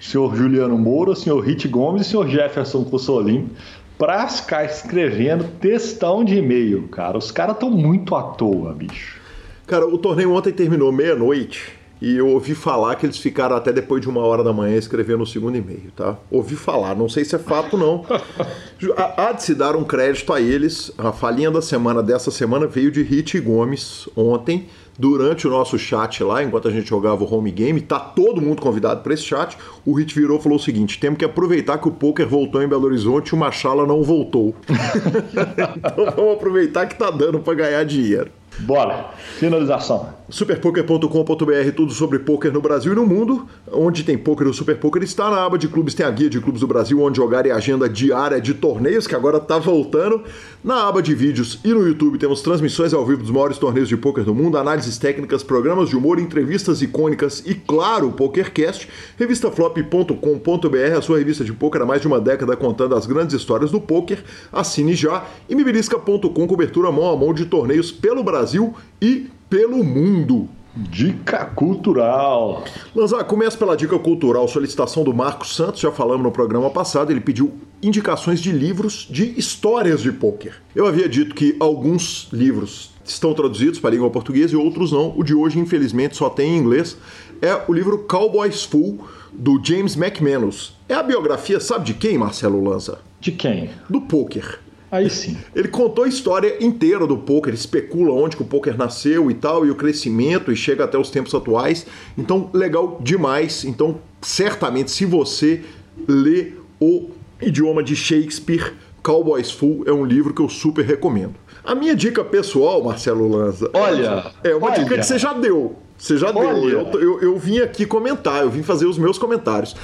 Senhor 0.00 0.34
Juliano 0.36 0.76
Moura, 0.76 1.14
senhor 1.14 1.40
Rit 1.40 1.66
Gomes 1.68 2.02
e 2.02 2.10
senhor 2.10 2.28
Jefferson 2.28 2.84
Cussolim 2.84 3.48
para 3.96 4.26
ficar 4.26 4.64
escrevendo 4.64 5.44
textão 5.60 6.24
de 6.24 6.36
e-mail, 6.38 6.88
cara. 6.88 7.16
Os 7.16 7.30
caras 7.30 7.54
estão 7.54 7.70
muito 7.70 8.16
à 8.16 8.22
toa, 8.22 8.74
bicho. 8.74 9.21
Cara, 9.66 9.86
o 9.86 9.96
torneio 9.96 10.32
ontem 10.32 10.52
terminou 10.52 10.90
meia-noite 10.92 11.82
e 12.02 12.16
eu 12.16 12.26
ouvi 12.26 12.52
falar 12.52 12.96
que 12.96 13.06
eles 13.06 13.16
ficaram 13.16 13.54
até 13.54 13.72
depois 13.72 14.02
de 14.02 14.08
uma 14.08 14.22
hora 14.22 14.42
da 14.42 14.52
manhã 14.52 14.76
escrevendo 14.76 15.22
o 15.22 15.26
segundo 15.26 15.56
e-mail, 15.56 15.92
tá? 15.94 16.18
Ouvi 16.32 16.56
falar, 16.56 16.96
não 16.96 17.08
sei 17.08 17.24
se 17.24 17.36
é 17.36 17.38
fato 17.38 17.78
não. 17.78 18.04
Há 19.16 19.30
de 19.30 19.44
se 19.44 19.54
dar 19.54 19.76
um 19.76 19.84
crédito 19.84 20.32
a 20.32 20.40
eles. 20.40 20.90
A 20.98 21.12
falinha 21.12 21.48
da 21.48 21.62
semana 21.62 22.02
dessa 22.02 22.32
semana 22.32 22.66
veio 22.66 22.90
de 22.90 23.02
Hit 23.02 23.38
Gomes 23.38 24.08
ontem, 24.16 24.66
durante 24.98 25.46
o 25.46 25.50
nosso 25.50 25.78
chat 25.78 26.24
lá, 26.24 26.42
enquanto 26.42 26.66
a 26.66 26.72
gente 26.72 26.88
jogava 26.88 27.22
o 27.22 27.32
home 27.32 27.52
game. 27.52 27.80
Tá 27.80 28.00
todo 28.00 28.42
mundo 28.42 28.60
convidado 28.60 29.00
para 29.02 29.14
esse 29.14 29.22
chat. 29.22 29.56
O 29.86 29.92
Hit 29.92 30.12
virou 30.12 30.40
e 30.40 30.42
falou 30.42 30.58
o 30.58 30.60
seguinte: 30.60 30.98
temos 30.98 31.20
que 31.20 31.24
aproveitar 31.24 31.78
que 31.78 31.86
o 31.86 31.92
poker 31.92 32.26
voltou 32.26 32.60
em 32.60 32.66
Belo 32.66 32.86
Horizonte 32.86 33.28
e 33.28 33.34
o 33.34 33.38
Machala 33.38 33.86
não 33.86 34.02
voltou. 34.02 34.56
então 35.78 36.16
vamos 36.16 36.34
aproveitar 36.34 36.86
que 36.86 36.96
tá 36.96 37.12
dando 37.12 37.38
para 37.38 37.54
ganhar 37.54 37.84
dinheiro. 37.84 38.41
Bora, 38.58 39.10
finalização. 39.38 40.10
Superpoker.com.br, 40.28 41.72
tudo 41.76 41.92
sobre 41.92 42.18
poker 42.18 42.52
no 42.52 42.60
Brasil 42.60 42.92
e 42.92 42.94
no 42.94 43.06
mundo. 43.06 43.46
Onde 43.70 44.04
tem 44.04 44.16
poker, 44.16 44.46
o 44.46 44.54
Super 44.54 44.78
Poker 44.78 45.02
está 45.02 45.30
na 45.30 45.44
aba 45.44 45.58
de 45.58 45.68
clubes, 45.68 45.94
tem 45.94 46.06
a 46.06 46.10
guia 46.10 46.30
de 46.30 46.40
clubes 46.40 46.60
do 46.60 46.66
Brasil, 46.66 47.00
onde 47.02 47.16
jogar 47.16 47.44
e 47.44 47.50
agenda 47.50 47.88
diária 47.88 48.40
de 48.40 48.54
torneios, 48.54 49.06
que 49.06 49.14
agora 49.14 49.38
está 49.38 49.58
voltando. 49.58 50.22
Na 50.62 50.86
aba 50.86 51.02
de 51.02 51.14
vídeos 51.14 51.58
e 51.64 51.68
no 51.68 51.86
YouTube 51.86 52.18
temos 52.18 52.40
transmissões 52.40 52.94
ao 52.94 53.04
vivo 53.04 53.22
dos 53.22 53.30
maiores 53.30 53.58
torneios 53.58 53.88
de 53.88 53.96
poker 53.96 54.24
do 54.24 54.34
mundo, 54.34 54.56
análises 54.56 54.96
técnicas, 54.96 55.42
programas 55.42 55.88
de 55.88 55.96
humor, 55.96 56.18
entrevistas 56.18 56.82
icônicas 56.82 57.42
e, 57.44 57.54
claro, 57.54 58.08
o 58.08 58.12
PokerCast. 58.12 58.88
Revistaflop.com.br, 59.18 60.96
a 60.96 61.02
sua 61.02 61.18
revista 61.18 61.44
de 61.44 61.52
poker 61.52 61.82
há 61.82 61.86
mais 61.86 62.00
de 62.00 62.06
uma 62.06 62.20
década 62.20 62.56
contando 62.56 62.94
as 62.94 63.06
grandes 63.06 63.34
histórias 63.34 63.70
do 63.70 63.80
poker. 63.80 64.22
Assine 64.52 64.94
já. 64.94 65.24
E 65.48 65.54
mibilisca.com, 65.54 66.46
cobertura 66.46 66.92
mão 66.92 67.10
a 67.10 67.16
mão 67.16 67.34
de 67.34 67.46
torneios 67.46 67.90
pelo 67.90 68.22
Brasil 68.22 68.41
Brasil 68.42 68.74
e 69.00 69.30
pelo 69.48 69.84
mundo. 69.84 70.48
Dica 70.74 71.44
cultural. 71.44 72.64
Lanzar, 72.94 73.22
começa 73.24 73.56
pela 73.56 73.76
dica 73.76 73.96
cultural. 73.98 74.48
Solicitação 74.48 75.04
do 75.04 75.14
Marcos 75.14 75.54
Santos, 75.54 75.80
já 75.80 75.92
falamos 75.92 76.24
no 76.24 76.32
programa 76.32 76.68
passado. 76.70 77.12
Ele 77.12 77.20
pediu 77.20 77.52
indicações 77.80 78.40
de 78.40 78.50
livros 78.50 79.06
de 79.08 79.38
histórias 79.38 80.00
de 80.00 80.10
pôquer. 80.10 80.54
Eu 80.74 80.86
havia 80.86 81.08
dito 81.08 81.34
que 81.34 81.54
alguns 81.60 82.28
livros 82.32 82.90
estão 83.04 83.32
traduzidos 83.32 83.78
para 83.78 83.90
a 83.90 83.92
língua 83.92 84.10
portuguesa 84.10 84.54
e 84.54 84.56
outros 84.56 84.90
não. 84.90 85.12
O 85.16 85.22
de 85.22 85.34
hoje, 85.34 85.58
infelizmente, 85.58 86.16
só 86.16 86.28
tem 86.28 86.56
em 86.56 86.58
inglês. 86.58 86.96
É 87.40 87.62
o 87.68 87.72
livro 87.72 87.98
Cowboys 88.08 88.64
Full, 88.64 89.06
do 89.32 89.60
James 89.62 89.94
McManus. 89.94 90.74
É 90.88 90.94
a 90.94 91.02
biografia, 91.02 91.60
sabe 91.60 91.84
de 91.84 91.94
quem, 91.94 92.18
Marcelo 92.18 92.62
Lanza? 92.64 92.98
De 93.20 93.30
quem? 93.30 93.70
Do 93.88 94.00
pôquer. 94.00 94.58
Aí 94.92 95.08
sim. 95.08 95.38
Ele 95.56 95.68
contou 95.68 96.04
a 96.04 96.08
história 96.08 96.62
inteira 96.62 97.06
do 97.06 97.16
poker, 97.16 97.54
especula 97.54 98.12
onde 98.12 98.36
que 98.36 98.42
o 98.42 98.44
poker 98.44 98.76
nasceu 98.76 99.30
e 99.30 99.34
tal, 99.34 99.64
e 99.64 99.70
o 99.70 99.74
crescimento, 99.74 100.52
e 100.52 100.56
chega 100.56 100.84
até 100.84 100.98
os 100.98 101.08
tempos 101.08 101.34
atuais. 101.34 101.86
Então, 102.16 102.50
legal 102.52 102.98
demais. 103.00 103.64
Então, 103.64 103.98
certamente, 104.20 104.90
se 104.90 105.06
você 105.06 105.62
lê 106.06 106.52
o 106.78 107.08
idioma 107.40 107.82
de 107.82 107.96
Shakespeare, 107.96 108.74
Cowboys 109.02 109.50
Full 109.50 109.84
é 109.86 109.92
um 109.92 110.04
livro 110.04 110.34
que 110.34 110.42
eu 110.42 110.48
super 110.50 110.84
recomendo. 110.84 111.36
A 111.64 111.74
minha 111.74 111.96
dica 111.96 112.22
pessoal, 112.22 112.84
Marcelo 112.84 113.26
Lanza. 113.26 113.70
Olha! 113.72 114.30
É 114.44 114.54
uma 114.54 114.66
olha. 114.66 114.78
dica 114.78 114.98
que 114.98 115.04
você 115.04 115.18
já 115.18 115.32
deu. 115.32 115.76
Você 115.96 116.18
já 116.18 116.30
Olha. 116.30 116.52
deu. 116.52 116.68
Eu, 116.68 117.00
eu, 117.00 117.22
eu 117.22 117.38
vim 117.38 117.60
aqui 117.60 117.86
comentar, 117.86 118.42
eu 118.42 118.50
vim 118.50 118.62
fazer 118.62 118.84
os 118.84 118.98
meus 118.98 119.16
comentários. 119.16 119.74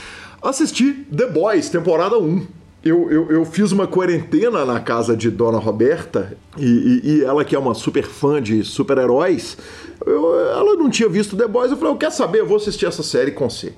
Assisti 0.43 0.93
The 1.17 1.29
Boys, 1.29 1.71
temporada 1.71 2.19
1. 2.19 2.58
Eu, 2.85 3.11
eu, 3.11 3.31
eu, 3.31 3.45
fiz 3.45 3.73
uma 3.73 3.89
quarentena 3.89 4.65
na 4.65 4.79
casa 4.79 5.17
de 5.17 5.31
Dona 5.31 5.59
Roberta 5.59 6.37
e, 6.57 6.65
e, 6.65 7.11
e 7.11 7.25
ela, 7.25 7.45
que 7.45 7.57
é 7.57 7.59
uma 7.59 7.75
super 7.75 8.05
fã 8.05 8.41
de 8.41 8.63
super-heróis, 8.63 9.59
ela 10.07 10.77
não 10.77 10.89
tinha 10.89 11.09
visto 11.09 11.37
The 11.37 11.49
Boys. 11.49 11.73
Eu 11.73 11.77
falei: 11.77 11.93
Eu 11.93 11.99
quero 11.99 12.13
saber, 12.13 12.41
eu 12.41 12.47
vou 12.47 12.57
assistir 12.57 12.87
essa 12.87 13.03
série 13.03 13.33
com 13.33 13.51
você. 13.51 13.75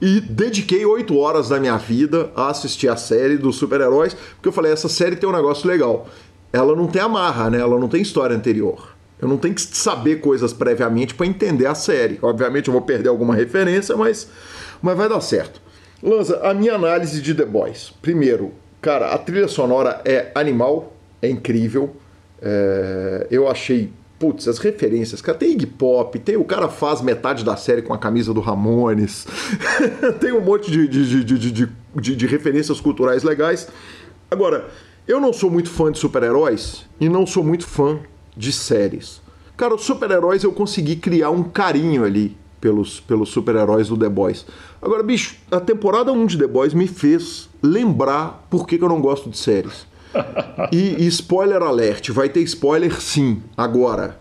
E 0.00 0.20
dediquei 0.20 0.86
oito 0.86 1.18
horas 1.18 1.48
da 1.48 1.58
minha 1.58 1.76
vida 1.76 2.30
a 2.36 2.48
assistir 2.48 2.88
a 2.88 2.96
série 2.96 3.36
dos 3.36 3.56
super-heróis, 3.56 4.14
porque 4.14 4.48
eu 4.48 4.52
falei: 4.52 4.70
Essa 4.70 4.88
série 4.88 5.16
tem 5.16 5.28
um 5.28 5.32
negócio 5.32 5.68
legal. 5.68 6.08
Ela 6.52 6.76
não 6.76 6.86
tem 6.86 7.02
amarra, 7.02 7.50
né? 7.50 7.58
Ela 7.58 7.78
não 7.78 7.88
tem 7.88 8.00
história 8.00 8.36
anterior. 8.36 8.96
Eu 9.20 9.26
não 9.26 9.36
tenho 9.36 9.54
que 9.54 9.60
saber 9.60 10.20
coisas 10.20 10.52
previamente 10.52 11.12
para 11.12 11.26
entender 11.26 11.66
a 11.66 11.74
série. 11.74 12.18
Obviamente 12.22 12.68
eu 12.68 12.72
vou 12.72 12.82
perder 12.82 13.08
alguma 13.08 13.34
referência, 13.34 13.96
mas, 13.96 14.28
mas 14.80 14.96
vai 14.96 15.08
dar 15.08 15.20
certo. 15.20 15.60
Lanza, 16.02 16.40
a 16.42 16.54
minha 16.54 16.74
análise 16.74 17.20
de 17.20 17.34
The 17.34 17.44
Boys. 17.44 17.92
Primeiro, 18.00 18.52
cara, 18.80 19.12
a 19.12 19.18
trilha 19.18 19.48
sonora 19.48 20.00
é 20.04 20.30
animal, 20.34 20.92
é 21.20 21.28
incrível. 21.28 21.96
É, 22.40 23.26
eu 23.30 23.48
achei, 23.48 23.90
putz, 24.18 24.46
as 24.46 24.58
referências. 24.58 25.20
Cara, 25.20 25.36
tem 25.36 25.52
Iggy 25.52 25.66
Pop, 25.66 26.16
tem 26.20 26.36
o 26.36 26.44
cara 26.44 26.68
faz 26.68 27.00
metade 27.00 27.44
da 27.44 27.56
série 27.56 27.82
com 27.82 27.92
a 27.92 27.98
camisa 27.98 28.32
do 28.32 28.40
Ramones. 28.40 29.26
tem 30.20 30.32
um 30.32 30.40
monte 30.40 30.70
de, 30.70 30.86
de, 30.86 31.24
de, 31.24 31.68
de, 31.94 32.16
de 32.16 32.26
referências 32.26 32.80
culturais 32.80 33.24
legais. 33.24 33.68
Agora, 34.30 34.68
eu 35.06 35.20
não 35.20 35.32
sou 35.32 35.50
muito 35.50 35.70
fã 35.70 35.90
de 35.90 35.98
super-heróis 35.98 36.84
e 37.00 37.08
não 37.08 37.26
sou 37.26 37.42
muito 37.42 37.66
fã 37.66 37.98
de 38.36 38.52
séries. 38.52 39.20
Cara, 39.56 39.74
os 39.74 39.82
super-heróis 39.82 40.44
eu 40.44 40.52
consegui 40.52 40.94
criar 40.94 41.30
um 41.30 41.42
carinho 41.42 42.04
ali 42.04 42.36
pelos, 42.60 43.00
pelos 43.00 43.30
super-heróis 43.30 43.88
do 43.88 43.96
The 43.96 44.08
Boys. 44.08 44.46
Agora, 44.80 45.02
bicho, 45.02 45.36
a 45.50 45.58
temporada 45.58 46.12
1 46.12 46.26
de 46.26 46.38
The 46.38 46.46
Boys 46.46 46.72
me 46.72 46.86
fez 46.86 47.48
lembrar 47.62 48.46
por 48.48 48.66
que, 48.66 48.78
que 48.78 48.84
eu 48.84 48.88
não 48.88 49.00
gosto 49.00 49.28
de 49.28 49.38
séries. 49.38 49.86
E, 50.72 51.04
e, 51.04 51.06
spoiler 51.06 51.62
alert, 51.62 52.10
vai 52.10 52.28
ter 52.28 52.40
spoiler 52.40 53.00
sim, 53.00 53.42
agora. 53.56 54.20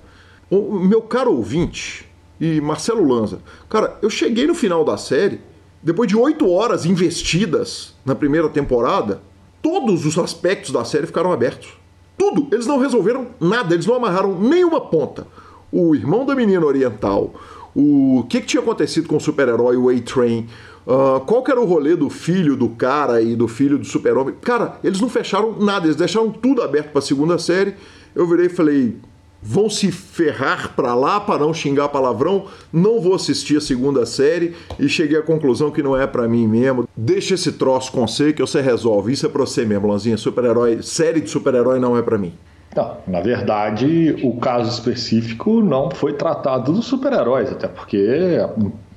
O 0.49 0.79
meu 0.79 1.01
caro 1.01 1.33
ouvinte 1.33 2.07
e 2.39 2.61
Marcelo 2.61 3.05
Lanza, 3.05 3.39
cara, 3.67 3.97
eu 4.01 4.09
cheguei 4.09 4.45
no 4.45 4.53
final 4.53 4.85
da 4.85 4.95
série, 4.95 5.41
depois 5.81 6.07
de 6.07 6.15
oito 6.15 6.49
horas 6.49 6.85
investidas 6.85 7.93
na 8.05 8.15
primeira 8.15 8.47
temporada, 8.49 9.21
todos 9.61 10.05
os 10.05 10.17
aspectos 10.17 10.71
da 10.71 10.85
série 10.85 11.07
ficaram 11.07 11.31
abertos. 11.31 11.69
Tudo. 12.17 12.47
Eles 12.51 12.65
não 12.65 12.79
resolveram 12.79 13.27
nada, 13.39 13.73
eles 13.73 13.85
não 13.85 13.95
amarraram 13.95 14.39
nenhuma 14.39 14.81
ponta. 14.81 15.27
O 15.71 15.93
irmão 15.95 16.25
da 16.25 16.35
menina 16.35 16.65
oriental, 16.65 17.33
o 17.79 18.23
que, 18.27 18.41
que 18.41 18.47
tinha 18.47 18.61
acontecido 18.63 19.07
com 19.07 19.17
o 19.17 19.19
super-herói, 19.19 19.77
o 19.77 19.89
A-Train, 19.89 20.47
uh, 20.87 21.19
qual 21.19 21.43
que 21.43 21.51
era 21.51 21.61
o 21.61 21.65
rolê 21.65 21.95
do 21.95 22.09
filho 22.09 22.55
do 22.55 22.69
cara 22.69 23.21
e 23.21 23.35
do 23.35 23.47
filho 23.47 23.77
do 23.77 23.85
super-homem. 23.85 24.33
Cara, 24.41 24.79
eles 24.83 24.99
não 24.99 25.07
fecharam 25.07 25.59
nada, 25.59 25.85
eles 25.85 25.95
deixaram 25.95 26.31
tudo 26.31 26.63
aberto 26.63 26.89
para 26.89 26.97
a 26.97 27.03
segunda 27.03 27.37
série. 27.37 27.75
Eu 28.15 28.25
virei 28.25 28.47
e 28.47 28.49
falei, 28.49 28.97
vão 29.43 29.69
se 29.69 29.91
ferrar 29.91 30.73
para 30.75 30.95
lá 30.95 31.19
para 31.19 31.37
não 31.39 31.53
xingar 31.53 31.89
palavrão, 31.89 32.45
não 32.73 32.99
vou 32.99 33.13
assistir 33.13 33.57
a 33.57 33.61
segunda 33.61 34.07
série 34.07 34.55
e 34.79 34.89
cheguei 34.89 35.19
à 35.19 35.21
conclusão 35.21 35.69
que 35.69 35.83
não 35.83 35.95
é 35.95 36.07
para 36.07 36.27
mim 36.27 36.47
mesmo. 36.47 36.89
Deixa 36.97 37.35
esse 37.35 37.51
troço 37.51 37.91
com 37.91 38.07
você 38.07 38.33
que 38.33 38.41
você 38.41 38.59
resolve. 38.59 39.13
Isso 39.13 39.27
é 39.27 39.29
para 39.29 39.45
você 39.45 39.63
mesmo, 39.65 39.87
Lanzinha. 39.87 40.17
Super-herói, 40.17 40.81
série 40.81 41.21
de 41.21 41.29
super-herói 41.29 41.77
não 41.77 41.95
é 41.95 42.01
para 42.01 42.17
mim. 42.17 42.33
Não, 42.77 42.97
na 43.07 43.21
verdade, 43.21 44.15
o 44.23 44.37
caso 44.37 44.69
específico 44.69 45.61
não 45.61 45.89
foi 45.89 46.13
tratado 46.13 46.71
dos 46.71 46.85
super-heróis, 46.85 47.51
até 47.51 47.67
porque, 47.67 48.39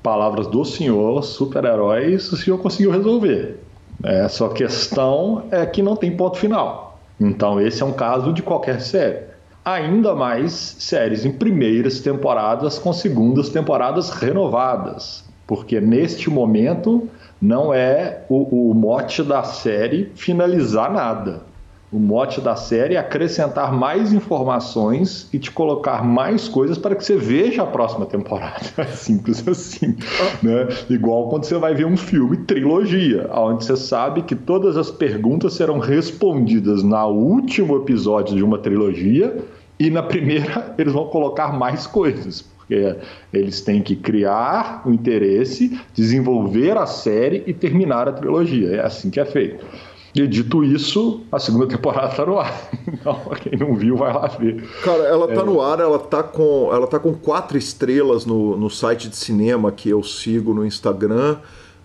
palavras 0.03 0.47
do 0.47 0.63
senhor, 0.63 1.23
super-heróis 1.23 2.31
o 2.31 2.37
senhor 2.37 2.59
conseguiu 2.59 2.91
resolver. 2.91 3.59
É, 4.03 4.27
só 4.27 4.49
questão 4.49 5.45
é 5.51 5.65
que 5.65 5.81
não 5.81 5.95
tem 5.95 6.15
ponto 6.15 6.37
final. 6.37 6.99
Então, 7.19 7.59
esse 7.59 7.81
é 7.81 7.85
um 7.85 7.91
caso 7.91 8.31
de 8.31 8.41
qualquer 8.41 8.81
série 8.81 9.31
ainda 9.63 10.15
mais 10.15 10.53
séries 10.79 11.23
em 11.23 11.31
primeiras 11.31 11.99
temporadas 11.99 12.79
com 12.79 12.91
segundas 12.91 13.49
temporadas 13.49 14.09
renovadas, 14.09 15.23
porque 15.45 15.79
neste 15.79 16.29
momento 16.29 17.07
não 17.41 17.73
é 17.73 18.23
o, 18.29 18.71
o 18.71 18.73
mote 18.73 19.23
da 19.23 19.43
série 19.43 20.11
finalizar 20.15 20.91
nada. 20.91 21.50
O 21.91 21.99
mote 21.99 22.39
da 22.39 22.55
série 22.55 22.95
é 22.95 22.97
acrescentar 22.97 23.73
mais 23.73 24.13
informações 24.13 25.27
e 25.33 25.37
te 25.37 25.51
colocar 25.51 26.01
mais 26.05 26.47
coisas 26.47 26.77
para 26.77 26.95
que 26.95 27.03
você 27.03 27.17
veja 27.17 27.63
a 27.63 27.67
próxima 27.67 28.05
temporada. 28.05 28.61
É 28.77 28.85
simples 28.85 29.45
assim. 29.45 29.97
Né? 30.41 30.69
Igual 30.89 31.27
quando 31.27 31.43
você 31.43 31.57
vai 31.57 31.75
ver 31.75 31.85
um 31.85 31.97
filme 31.97 32.37
trilogia, 32.37 33.29
onde 33.33 33.65
você 33.65 33.75
sabe 33.75 34.21
que 34.21 34.35
todas 34.35 34.77
as 34.77 34.89
perguntas 34.89 35.53
serão 35.53 35.79
respondidas 35.79 36.81
no 36.81 37.07
último 37.07 37.75
episódio 37.75 38.37
de 38.37 38.43
uma 38.43 38.57
trilogia 38.57 39.39
e 39.77 39.89
na 39.89 40.01
primeira 40.01 40.73
eles 40.79 40.93
vão 40.93 41.07
colocar 41.07 41.51
mais 41.51 41.85
coisas. 41.85 42.41
Porque 42.41 42.95
eles 43.33 43.59
têm 43.59 43.81
que 43.81 43.97
criar 43.97 44.81
o 44.85 44.93
interesse, 44.93 45.77
desenvolver 45.93 46.77
a 46.77 46.85
série 46.85 47.43
e 47.45 47.53
terminar 47.53 48.07
a 48.07 48.13
trilogia. 48.13 48.77
É 48.77 48.85
assim 48.85 49.09
que 49.09 49.19
é 49.19 49.25
feito. 49.25 49.65
E 50.13 50.27
dito 50.27 50.63
isso, 50.63 51.21
a 51.31 51.39
segunda 51.39 51.67
temporada 51.67 52.09
está 52.09 52.25
no 52.25 52.37
ar. 52.37 52.69
Então, 52.91 53.15
quem 53.41 53.57
não 53.57 53.75
viu, 53.75 53.95
vai 53.95 54.13
lá 54.13 54.27
ver. 54.27 54.63
Cara, 54.83 55.03
ela 55.03 55.25
está 55.25 55.41
é... 55.41 55.45
no 55.45 55.61
ar, 55.61 55.79
ela 55.79 55.95
está 55.95 56.21
com, 56.21 56.69
ela 56.71 56.85
tá 56.85 56.99
com 56.99 57.13
quatro 57.13 57.57
estrelas 57.57 58.25
no, 58.25 58.57
no 58.57 58.69
site 58.69 59.07
de 59.07 59.15
cinema 59.15 59.71
que 59.71 59.89
eu 59.89 60.03
sigo 60.03 60.53
no 60.53 60.65
Instagram. 60.65 61.37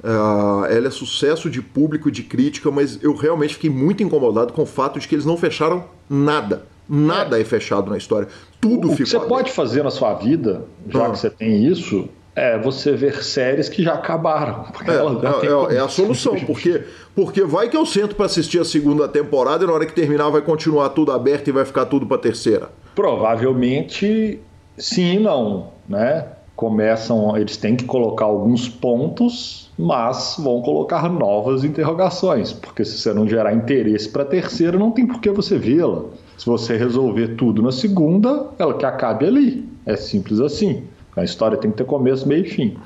Uh, 0.03 0.65
ela 0.69 0.89
é 0.89 0.91
sucesso 0.91 1.49
de 1.49 1.63
público 1.63 2.09
e 2.09 2.13
de 2.13 2.23
crítica, 2.23 2.71
mas 2.71 3.03
eu 3.03 3.15
realmente 3.15 3.55
fiquei 3.55 3.71
muito 3.71 4.03
incomodado 4.03 4.53
com 4.53 4.63
o 4.63 4.67
fato 4.67 4.99
de 4.99 5.07
que 5.07 5.15
eles 5.15 5.25
não 5.25 5.37
fecharam 5.37 5.85
nada. 6.09 6.67
Nada 6.89 7.39
é, 7.39 7.43
é 7.43 7.45
fechado 7.45 7.91
na 7.91 7.97
história. 7.97 8.29
Tudo 8.61 8.91
o 8.91 8.97
que 8.97 9.07
você 9.07 9.19
pode 9.21 9.53
fazer 9.53 9.83
na 9.83 9.91
sua 9.91 10.15
vida, 10.15 10.65
já 10.89 11.07
ah. 11.07 11.11
que 11.11 11.19
você 11.19 11.31
tem 11.31 11.65
isso, 11.65 12.09
é 12.37 12.59
você 12.59 12.93
ver 12.93 13.25
séries 13.25 13.71
que 13.71 13.83
já 13.83 13.95
acabaram. 13.95 14.67
É, 14.87 15.73
é, 15.73 15.77
é, 15.77 15.81
a 15.81 15.89
solução, 15.89 16.37
porque, 16.47 16.85
porque 17.15 17.43
vai 17.43 17.71
que 17.71 17.77
eu 17.77 17.87
sento 17.87 18.15
para 18.15 18.27
assistir 18.27 18.61
a 18.61 18.65
segunda 18.65 19.09
temporada 19.09 19.65
e 19.65 19.67
na 19.67 19.73
hora 19.73 19.87
que 19.87 19.95
terminar 19.95 20.29
vai 20.29 20.43
continuar 20.43 20.91
tudo 20.91 21.13
aberto 21.13 21.49
e 21.49 21.53
vai 21.53 21.65
ficar 21.65 21.87
tudo 21.87 22.07
para 22.07 22.19
terceira. 22.19 22.69
Provavelmente 22.95 24.39
sim 24.77 25.17
e 25.17 25.19
não, 25.19 25.73
né? 25.89 26.27
Começam, 26.55 27.37
eles 27.37 27.57
têm 27.57 27.75
que 27.75 27.85
colocar 27.85 28.27
alguns 28.27 28.69
pontos, 28.69 29.71
mas 29.79 30.37
vão 30.39 30.63
colocar 30.63 31.09
novas 31.09 31.65
interrogações, 31.65 32.53
porque 32.53 32.85
se 32.85 32.99
você 32.99 33.13
não 33.13 33.29
gerar 33.29 33.55
interesse 33.55 34.09
para 34.09 34.23
a 34.23 34.27
terceira, 34.27 34.79
não 34.79 34.91
tem 34.91 35.07
por 35.07 35.21
que 35.21 35.31
você 35.31 35.59
vê-la. 35.59 36.05
Se 36.37 36.47
você 36.47 36.77
resolver 36.77 37.29
tudo 37.37 37.63
na 37.63 37.73
segunda, 37.73 38.49
ela 38.59 38.75
que 38.75 38.85
acabe 38.87 39.27
ali. 39.27 39.69
É 39.85 39.97
simples 39.97 40.41
assim. 40.41 40.85
A 41.17 41.25
história 41.25 41.57
tem 41.57 41.71
que 41.71 41.79
ter 41.79 41.85
começo, 41.85 42.29
meio 42.29 42.45
e 42.45 42.49
fim. 42.49 42.77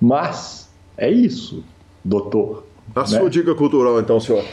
Mas 0.00 0.70
é 0.96 1.10
isso, 1.10 1.64
doutor. 2.04 2.64
A 2.94 3.00
né? 3.00 3.06
sua 3.06 3.30
dica 3.30 3.54
cultural, 3.54 3.98
então, 4.00 4.20
senhor. 4.20 4.44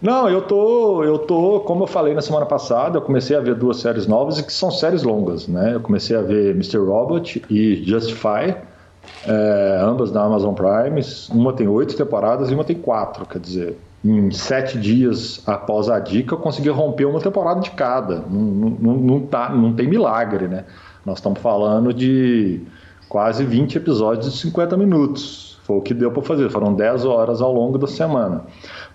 Não, 0.00 0.28
eu 0.28 0.42
tô, 0.42 1.02
eu 1.02 1.18
tô, 1.18 1.60
como 1.60 1.84
eu 1.84 1.86
falei 1.86 2.14
na 2.14 2.20
semana 2.20 2.44
passada, 2.44 2.98
eu 2.98 3.02
comecei 3.02 3.34
a 3.34 3.40
ver 3.40 3.54
duas 3.54 3.78
séries 3.78 4.06
novas 4.06 4.38
e 4.38 4.42
que 4.42 4.52
são 4.52 4.70
séries 4.70 5.02
longas, 5.02 5.48
né? 5.48 5.74
Eu 5.74 5.80
comecei 5.80 6.14
a 6.14 6.20
ver 6.20 6.50
Mr. 6.50 6.78
Robot 6.78 7.42
e 7.48 7.82
Justify, 7.82 8.54
é, 9.26 9.80
ambas 9.82 10.10
da 10.10 10.22
Amazon 10.22 10.54
Prime. 10.54 11.00
Uma 11.30 11.52
tem 11.54 11.66
oito 11.66 11.96
temporadas 11.96 12.50
e 12.50 12.54
uma 12.54 12.62
tem 12.62 12.76
quatro, 12.76 13.24
quer 13.24 13.38
dizer, 13.38 13.76
em 14.04 14.30
sete 14.30 14.78
dias 14.78 15.42
após 15.46 15.88
a 15.88 15.98
dica, 15.98 16.34
eu 16.34 16.38
consegui 16.38 16.68
romper 16.68 17.06
uma 17.06 17.20
temporada 17.20 17.60
de 17.60 17.70
cada. 17.70 18.16
Não, 18.28 18.40
não, 18.40 18.94
não, 18.94 19.20
tá, 19.20 19.48
não 19.48 19.72
tem 19.72 19.88
milagre, 19.88 20.46
né? 20.46 20.64
Nós 21.06 21.18
estamos 21.18 21.40
falando 21.40 21.94
de 21.94 22.60
quase 23.08 23.44
20 23.44 23.76
episódios 23.76 24.32
de 24.32 24.36
50 24.38 24.76
minutos. 24.76 25.56
Foi 25.62 25.76
o 25.76 25.80
que 25.80 25.94
deu 25.94 26.10
para 26.10 26.22
fazer, 26.22 26.50
foram 26.50 26.74
10 26.74 27.04
horas 27.04 27.40
ao 27.40 27.52
longo 27.52 27.78
da 27.78 27.86
semana. 27.86 28.44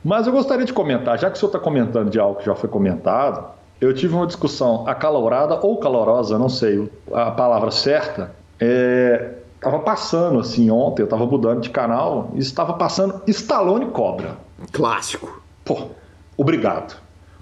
Mas 0.04 0.28
eu 0.28 0.34
gostaria 0.34 0.66
de 0.66 0.74
comentar, 0.74 1.18
já 1.18 1.30
que 1.30 1.38
o 1.38 1.40
senhor 1.40 1.50
está 1.50 1.60
comentando 1.60 2.10
de 2.10 2.20
algo 2.20 2.36
que 2.38 2.46
já 2.46 2.54
foi 2.54 2.70
comentado, 2.70 3.46
eu 3.80 3.94
tive 3.94 4.14
uma 4.14 4.28
discussão 4.28 4.86
acalorada 4.88 5.58
ou 5.62 5.78
calorosa, 5.78 6.38
não 6.38 6.50
sei 6.50 6.92
a 7.14 7.32
palavra 7.32 7.72
certa. 7.72 8.36
É, 8.60 9.36
tava 9.62 9.80
passando 9.80 10.40
assim 10.40 10.70
ontem, 10.70 11.04
eu 11.04 11.06
estava 11.06 11.26
mudando 11.26 11.62
de 11.62 11.70
canal 11.70 12.30
e 12.34 12.40
estava 12.40 12.74
passando 12.74 13.22
Stallone 13.28 13.86
Cobra. 13.86 14.36
Clássico. 14.74 15.42
Pô, 15.64 15.88
obrigado. 16.36 17.00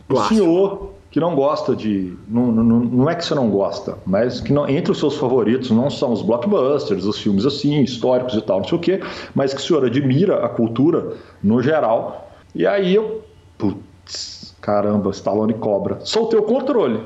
Clássico. 0.08 0.34
O 0.34 0.38
senhor 0.38 0.94
que 1.12 1.20
não 1.20 1.36
gosta 1.36 1.76
de. 1.76 2.16
Não, 2.28 2.52
não, 2.52 2.64
não 2.80 3.10
é 3.10 3.16
que 3.16 3.26
você 3.26 3.34
não 3.34 3.50
gosta, 3.50 3.98
mas 4.06 4.40
que 4.42 4.54
não, 4.54 4.68
entre 4.70 4.92
os 4.92 5.00
seus 5.00 5.18
favoritos 5.18 5.72
não 5.72 5.90
são 5.90 6.12
os 6.14 6.22
blockbusters, 6.22 7.04
os 7.06 7.18
filmes 7.20 7.46
assim, 7.46 7.82
históricos 7.82 8.36
e 8.36 8.42
tal, 8.42 8.60
não 8.60 8.68
sei 8.68 8.78
o 8.78 8.82
quê, 8.82 9.02
mas 9.34 9.54
que 9.54 9.60
o 9.60 9.64
senhor 9.64 9.86
admira 9.86 10.46
a 10.46 10.50
cultura 10.50 11.14
no 11.44 11.62
geral. 11.62 12.30
E 12.54 12.66
aí 12.68 12.94
eu. 12.96 13.24
Putz, 13.58 14.56
caramba, 14.62 15.10
Stallone 15.12 15.54
cobra. 15.56 16.00
Soltei 16.02 16.40
o 16.40 16.44
controle. 16.44 17.02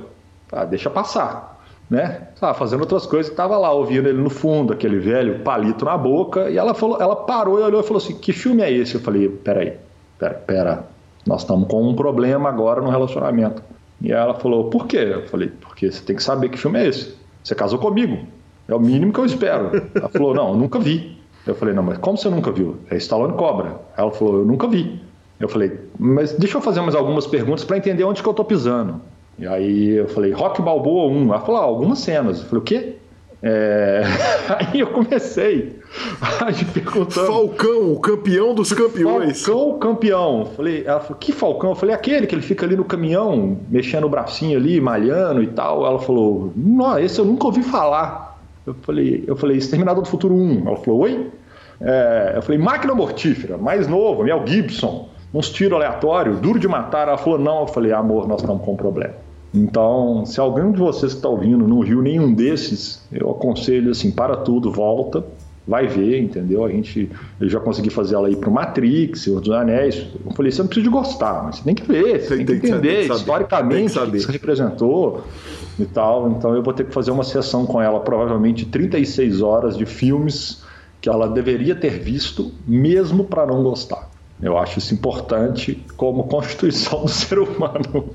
Ah, 0.51 0.65
deixa 0.65 0.89
passar. 0.89 1.63
né? 1.89 2.27
Tava 2.39 2.53
fazendo 2.53 2.81
outras 2.81 3.05
coisas, 3.05 3.33
tava 3.33 3.57
lá 3.57 3.71
ouvindo 3.71 4.07
ele 4.07 4.21
no 4.21 4.29
fundo, 4.29 4.73
aquele 4.73 4.99
velho 4.99 5.39
palito 5.43 5.85
na 5.85 5.97
boca, 5.97 6.49
e 6.49 6.57
ela 6.57 6.73
falou, 6.73 7.01
ela 7.01 7.15
parou 7.15 7.59
e 7.59 7.63
olhou 7.63 7.81
e 7.81 7.83
falou 7.83 7.97
assim: 7.97 8.15
"Que 8.17 8.31
filme 8.33 8.61
é 8.61 8.71
esse?" 8.71 8.95
Eu 8.95 9.01
falei: 9.01 9.29
"Peraí, 9.29 9.73
pera, 10.19 10.33
pera. 10.35 10.83
Nós 11.25 11.41
estamos 11.41 11.67
com 11.67 11.81
um 11.87 11.95
problema 11.95 12.49
agora 12.49 12.81
no 12.81 12.89
relacionamento." 12.89 13.63
E 14.01 14.11
ela 14.11 14.33
falou: 14.33 14.69
"Por 14.69 14.87
quê?" 14.87 14.97
Eu 14.97 15.27
falei: 15.27 15.49
"Porque 15.61 15.91
você 15.91 16.03
tem 16.03 16.15
que 16.15 16.23
saber 16.23 16.49
que 16.49 16.57
filme 16.57 16.79
é 16.79 16.87
esse. 16.87 17.15
Você 17.43 17.55
casou 17.55 17.79
comigo. 17.79 18.19
É 18.67 18.75
o 18.75 18.79
mínimo 18.79 19.13
que 19.13 19.19
eu 19.19 19.25
espero." 19.25 19.71
Ela 19.95 20.09
falou: 20.09 20.33
"Não, 20.33 20.49
eu 20.49 20.55
nunca 20.55 20.79
vi." 20.79 21.17
Eu 21.45 21.55
falei: 21.55 21.73
"Não, 21.73 21.83
mas 21.83 21.97
como 21.97 22.17
você 22.17 22.29
nunca 22.29 22.51
viu? 22.51 22.77
É 22.89 22.97
Stallone 22.97 23.33
Cobra." 23.33 23.81
Ela 23.97 24.11
falou: 24.11 24.39
"Eu 24.39 24.45
nunca 24.45 24.67
vi." 24.67 25.01
Eu 25.39 25.49
falei: 25.49 25.79
"Mas 25.97 26.33
deixa 26.33 26.57
eu 26.57 26.61
fazer 26.61 26.81
mais 26.81 26.95
algumas 26.95 27.27
perguntas 27.27 27.63
para 27.63 27.77
entender 27.77 28.03
onde 28.03 28.21
que 28.21 28.27
eu 28.29 28.33
tô 28.33 28.43
pisando." 28.43 29.01
E 29.37 29.47
aí 29.47 29.89
eu 29.89 30.07
falei, 30.07 30.31
Rock 30.31 30.61
Balboa 30.61 31.11
1. 31.11 31.29
Ela 31.29 31.39
falou, 31.41 31.61
ah, 31.61 31.63
algumas 31.63 31.99
cenas. 31.99 32.39
Eu 32.39 32.45
falei, 32.45 32.61
o 32.61 32.63
quê? 32.63 32.95
É... 33.41 34.03
Aí 34.47 34.79
eu 34.79 34.87
comecei 34.87 35.79
a 36.21 36.51
me 36.51 36.65
perguntando. 36.65 37.27
Falcão, 37.27 37.93
o 37.93 37.99
campeão 37.99 38.53
dos 38.53 38.73
campeões. 38.73 39.43
Falcão, 39.43 39.69
o 39.69 39.73
campeão. 39.77 40.45
Falei, 40.55 40.83
ela 40.85 40.99
falou, 40.99 41.17
que 41.17 41.31
Falcão? 41.31 41.71
Eu 41.71 41.75
falei, 41.75 41.95
aquele 41.95 42.27
que 42.27 42.35
ele 42.35 42.41
fica 42.41 42.65
ali 42.65 42.75
no 42.75 42.83
caminhão, 42.83 43.57
mexendo 43.69 44.05
o 44.05 44.09
bracinho 44.09 44.57
ali, 44.57 44.81
malhando 44.81 45.43
e 45.43 45.47
tal. 45.47 45.85
Ela 45.85 45.99
falou, 45.99 46.51
não, 46.55 46.97
esse 46.97 47.19
eu 47.19 47.25
nunca 47.25 47.45
ouvi 47.45 47.63
falar. 47.63 48.39
Eu 48.65 48.73
falei, 48.81 49.23
eu 49.27 49.35
falei, 49.35 49.57
Exterminador 49.57 50.03
do 50.03 50.09
Futuro 50.09 50.33
1. 50.33 50.67
Ela 50.67 50.77
falou, 50.77 51.01
oi? 51.01 51.31
É... 51.81 52.33
Eu 52.35 52.41
falei, 52.41 52.57
Máquina 52.57 52.95
Mortífera, 52.95 53.57
mais 53.57 53.87
novo, 53.87 54.23
Mel 54.23 54.43
Gibson 54.45 55.09
uns 55.33 55.49
tiros 55.49 55.73
aleatórios, 55.73 56.39
duro 56.39 56.59
de 56.59 56.67
matar. 56.67 57.07
Ela 57.07 57.17
falou, 57.17 57.39
não. 57.39 57.61
Eu 57.61 57.67
falei, 57.67 57.91
amor, 57.91 58.27
nós 58.27 58.41
estamos 58.41 58.63
com 58.63 58.73
um 58.73 58.77
problema. 58.77 59.15
Então, 59.53 60.25
se 60.25 60.39
alguém 60.39 60.71
de 60.71 60.79
vocês 60.79 61.11
que 61.13 61.19
está 61.19 61.29
ouvindo 61.29 61.67
não 61.67 61.81
viu 61.81 62.01
nenhum 62.01 62.33
desses, 62.33 63.03
eu 63.11 63.29
aconselho 63.29 63.91
assim, 63.91 64.11
para 64.11 64.35
tudo, 64.37 64.71
volta, 64.71 65.23
vai 65.67 65.87
ver, 65.87 66.19
entendeu? 66.19 66.65
A 66.65 66.69
gente, 66.69 67.09
eu 67.39 67.49
já 67.49 67.59
consegui 67.59 67.89
fazer 67.89 68.15
ela 68.15 68.29
ir 68.29 68.35
para 68.35 68.49
o 68.49 68.53
Matrix, 68.53 69.21
Senhor 69.21 69.39
dos 69.39 69.51
Anéis. 69.51 70.05
Eu 70.25 70.31
falei, 70.33 70.51
você 70.51 70.61
não 70.61 70.67
precisa 70.67 70.83
de 70.83 70.89
gostar, 70.89 71.43
mas 71.43 71.57
você 71.57 71.63
tem 71.63 71.75
que 71.75 71.83
ver, 71.83 72.19
você 72.19 72.37
tem, 72.37 72.45
tem 72.45 72.59
que 72.59 72.67
entender 72.67 73.07
que 73.07 73.13
historicamente 73.13 73.97
o 73.97 74.11
que 74.11 74.17
isso 74.17 74.31
representou 74.31 75.23
e 75.79 75.85
tal. 75.85 76.29
Então, 76.31 76.53
eu 76.53 76.61
vou 76.61 76.73
ter 76.73 76.85
que 76.85 76.93
fazer 76.93 77.11
uma 77.11 77.23
sessão 77.23 77.65
com 77.65 77.81
ela, 77.81 77.99
provavelmente 77.99 78.65
36 78.65 79.41
horas 79.41 79.77
de 79.77 79.85
filmes 79.85 80.63
que 80.99 81.09
ela 81.09 81.27
deveria 81.27 81.75
ter 81.75 81.99
visto, 81.99 82.51
mesmo 82.67 83.25
para 83.25 83.45
não 83.45 83.63
gostar. 83.63 84.09
Eu 84.41 84.57
acho 84.57 84.79
isso 84.79 84.93
importante 84.93 85.85
como 85.95 86.25
constituição 86.25 87.03
do 87.03 87.07
ser 87.07 87.39
humano. 87.39 88.13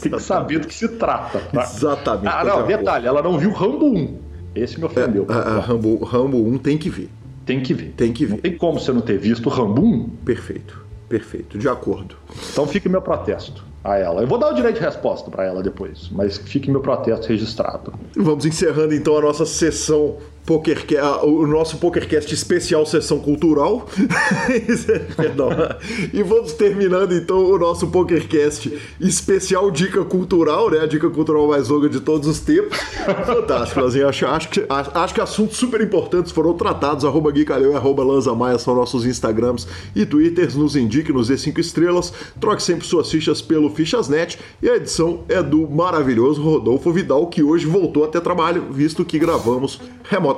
Tem 0.00 0.12
que 0.12 0.22
saber 0.22 0.60
do 0.60 0.68
que 0.68 0.74
se 0.74 0.88
trata. 0.88 1.40
Tá? 1.52 1.62
Exatamente. 1.62 2.28
Ah, 2.28 2.44
não, 2.44 2.66
detalhe, 2.66 3.06
ela 3.06 3.22
não 3.22 3.38
viu 3.38 3.50
Rambo 3.50 3.86
1. 3.86 4.27
Esse 4.54 4.78
me 4.78 4.84
ofendeu. 4.84 5.26
É, 5.28 5.32
a, 5.32 5.36
a 5.36 5.60
Rambo, 5.60 6.02
Rambo 6.04 6.38
1 6.38 6.58
tem 6.58 6.78
que 6.78 6.90
ver. 6.90 7.08
Tem 7.44 7.62
que 7.62 7.72
ver. 7.72 7.94
Tem 7.96 8.12
que 8.12 8.26
ver. 8.26 8.32
Não 8.32 8.40
tem 8.40 8.56
como 8.56 8.78
você 8.78 8.92
não 8.92 9.00
ter 9.00 9.18
visto 9.18 9.48
Rambo 9.48 9.82
1. 9.82 10.08
Perfeito. 10.24 10.86
Perfeito. 11.08 11.58
De 11.58 11.68
acordo. 11.68 12.16
Então 12.52 12.66
fique 12.66 12.88
meu 12.88 13.00
protesto 13.00 13.64
a 13.82 13.96
ela. 13.96 14.20
Eu 14.20 14.26
vou 14.26 14.38
dar 14.38 14.50
o 14.50 14.54
direito 14.54 14.76
de 14.76 14.82
resposta 14.82 15.30
para 15.30 15.44
ela 15.44 15.62
depois, 15.62 16.08
mas 16.10 16.36
fique 16.36 16.70
meu 16.70 16.80
protesto 16.80 17.28
registrado. 17.28 17.92
Vamos 18.14 18.44
encerrando 18.44 18.94
então 18.94 19.16
a 19.16 19.22
nossa 19.22 19.46
sessão 19.46 20.16
Poker, 20.48 20.82
o 21.24 21.46
nosso 21.46 21.76
PokerCast 21.76 22.32
especial 22.32 22.86
sessão 22.86 23.18
cultural. 23.18 23.86
Perdão. 25.14 25.50
E 26.10 26.22
vamos 26.22 26.54
terminando 26.54 27.12
então 27.12 27.44
o 27.50 27.58
nosso 27.58 27.88
PokerCast 27.88 28.72
especial 28.98 29.70
dica 29.70 30.02
cultural, 30.06 30.70
né? 30.70 30.80
A 30.80 30.86
dica 30.86 31.10
cultural 31.10 31.46
mais 31.48 31.68
longa 31.68 31.86
de 31.90 32.00
todos 32.00 32.26
os 32.26 32.40
tempos. 32.40 32.78
Fantástico, 33.26 33.78
Lazinho. 33.78 34.08
Acho, 34.08 34.26
acho, 34.26 34.48
que, 34.48 34.64
acho 34.70 35.14
que 35.14 35.20
assuntos 35.20 35.58
super 35.58 35.82
importantes 35.82 36.32
foram 36.32 36.54
tratados. 36.54 37.04
Arroba 37.04 37.30
Gui 37.30 37.44
e 37.46 37.74
arroba 37.74 38.02
Lanza 38.02 38.34
Maia 38.34 38.58
são 38.58 38.74
nossos 38.74 39.04
Instagrams 39.04 39.68
e 39.94 40.06
Twitters. 40.06 40.54
Nos 40.54 40.76
indique, 40.76 41.12
nos 41.12 41.28
dê 41.28 41.36
5 41.36 41.60
estrelas. 41.60 42.10
Troque 42.40 42.62
sempre 42.62 42.86
suas 42.86 43.10
fichas 43.10 43.42
pelo 43.42 43.68
Fichasnet. 43.68 44.38
E 44.62 44.70
a 44.70 44.76
edição 44.76 45.24
é 45.28 45.42
do 45.42 45.68
maravilhoso 45.68 46.40
Rodolfo 46.40 46.90
Vidal, 46.90 47.26
que 47.26 47.42
hoje 47.42 47.66
voltou 47.66 48.02
a 48.02 48.08
ter 48.08 48.22
trabalho, 48.22 48.64
visto 48.70 49.04
que 49.04 49.18
gravamos 49.18 49.78
remotamente 50.04 50.37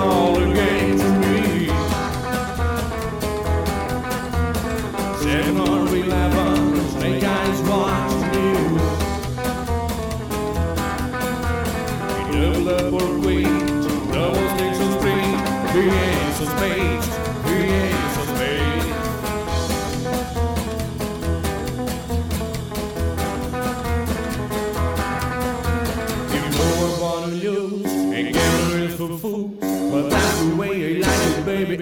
all 0.00 0.39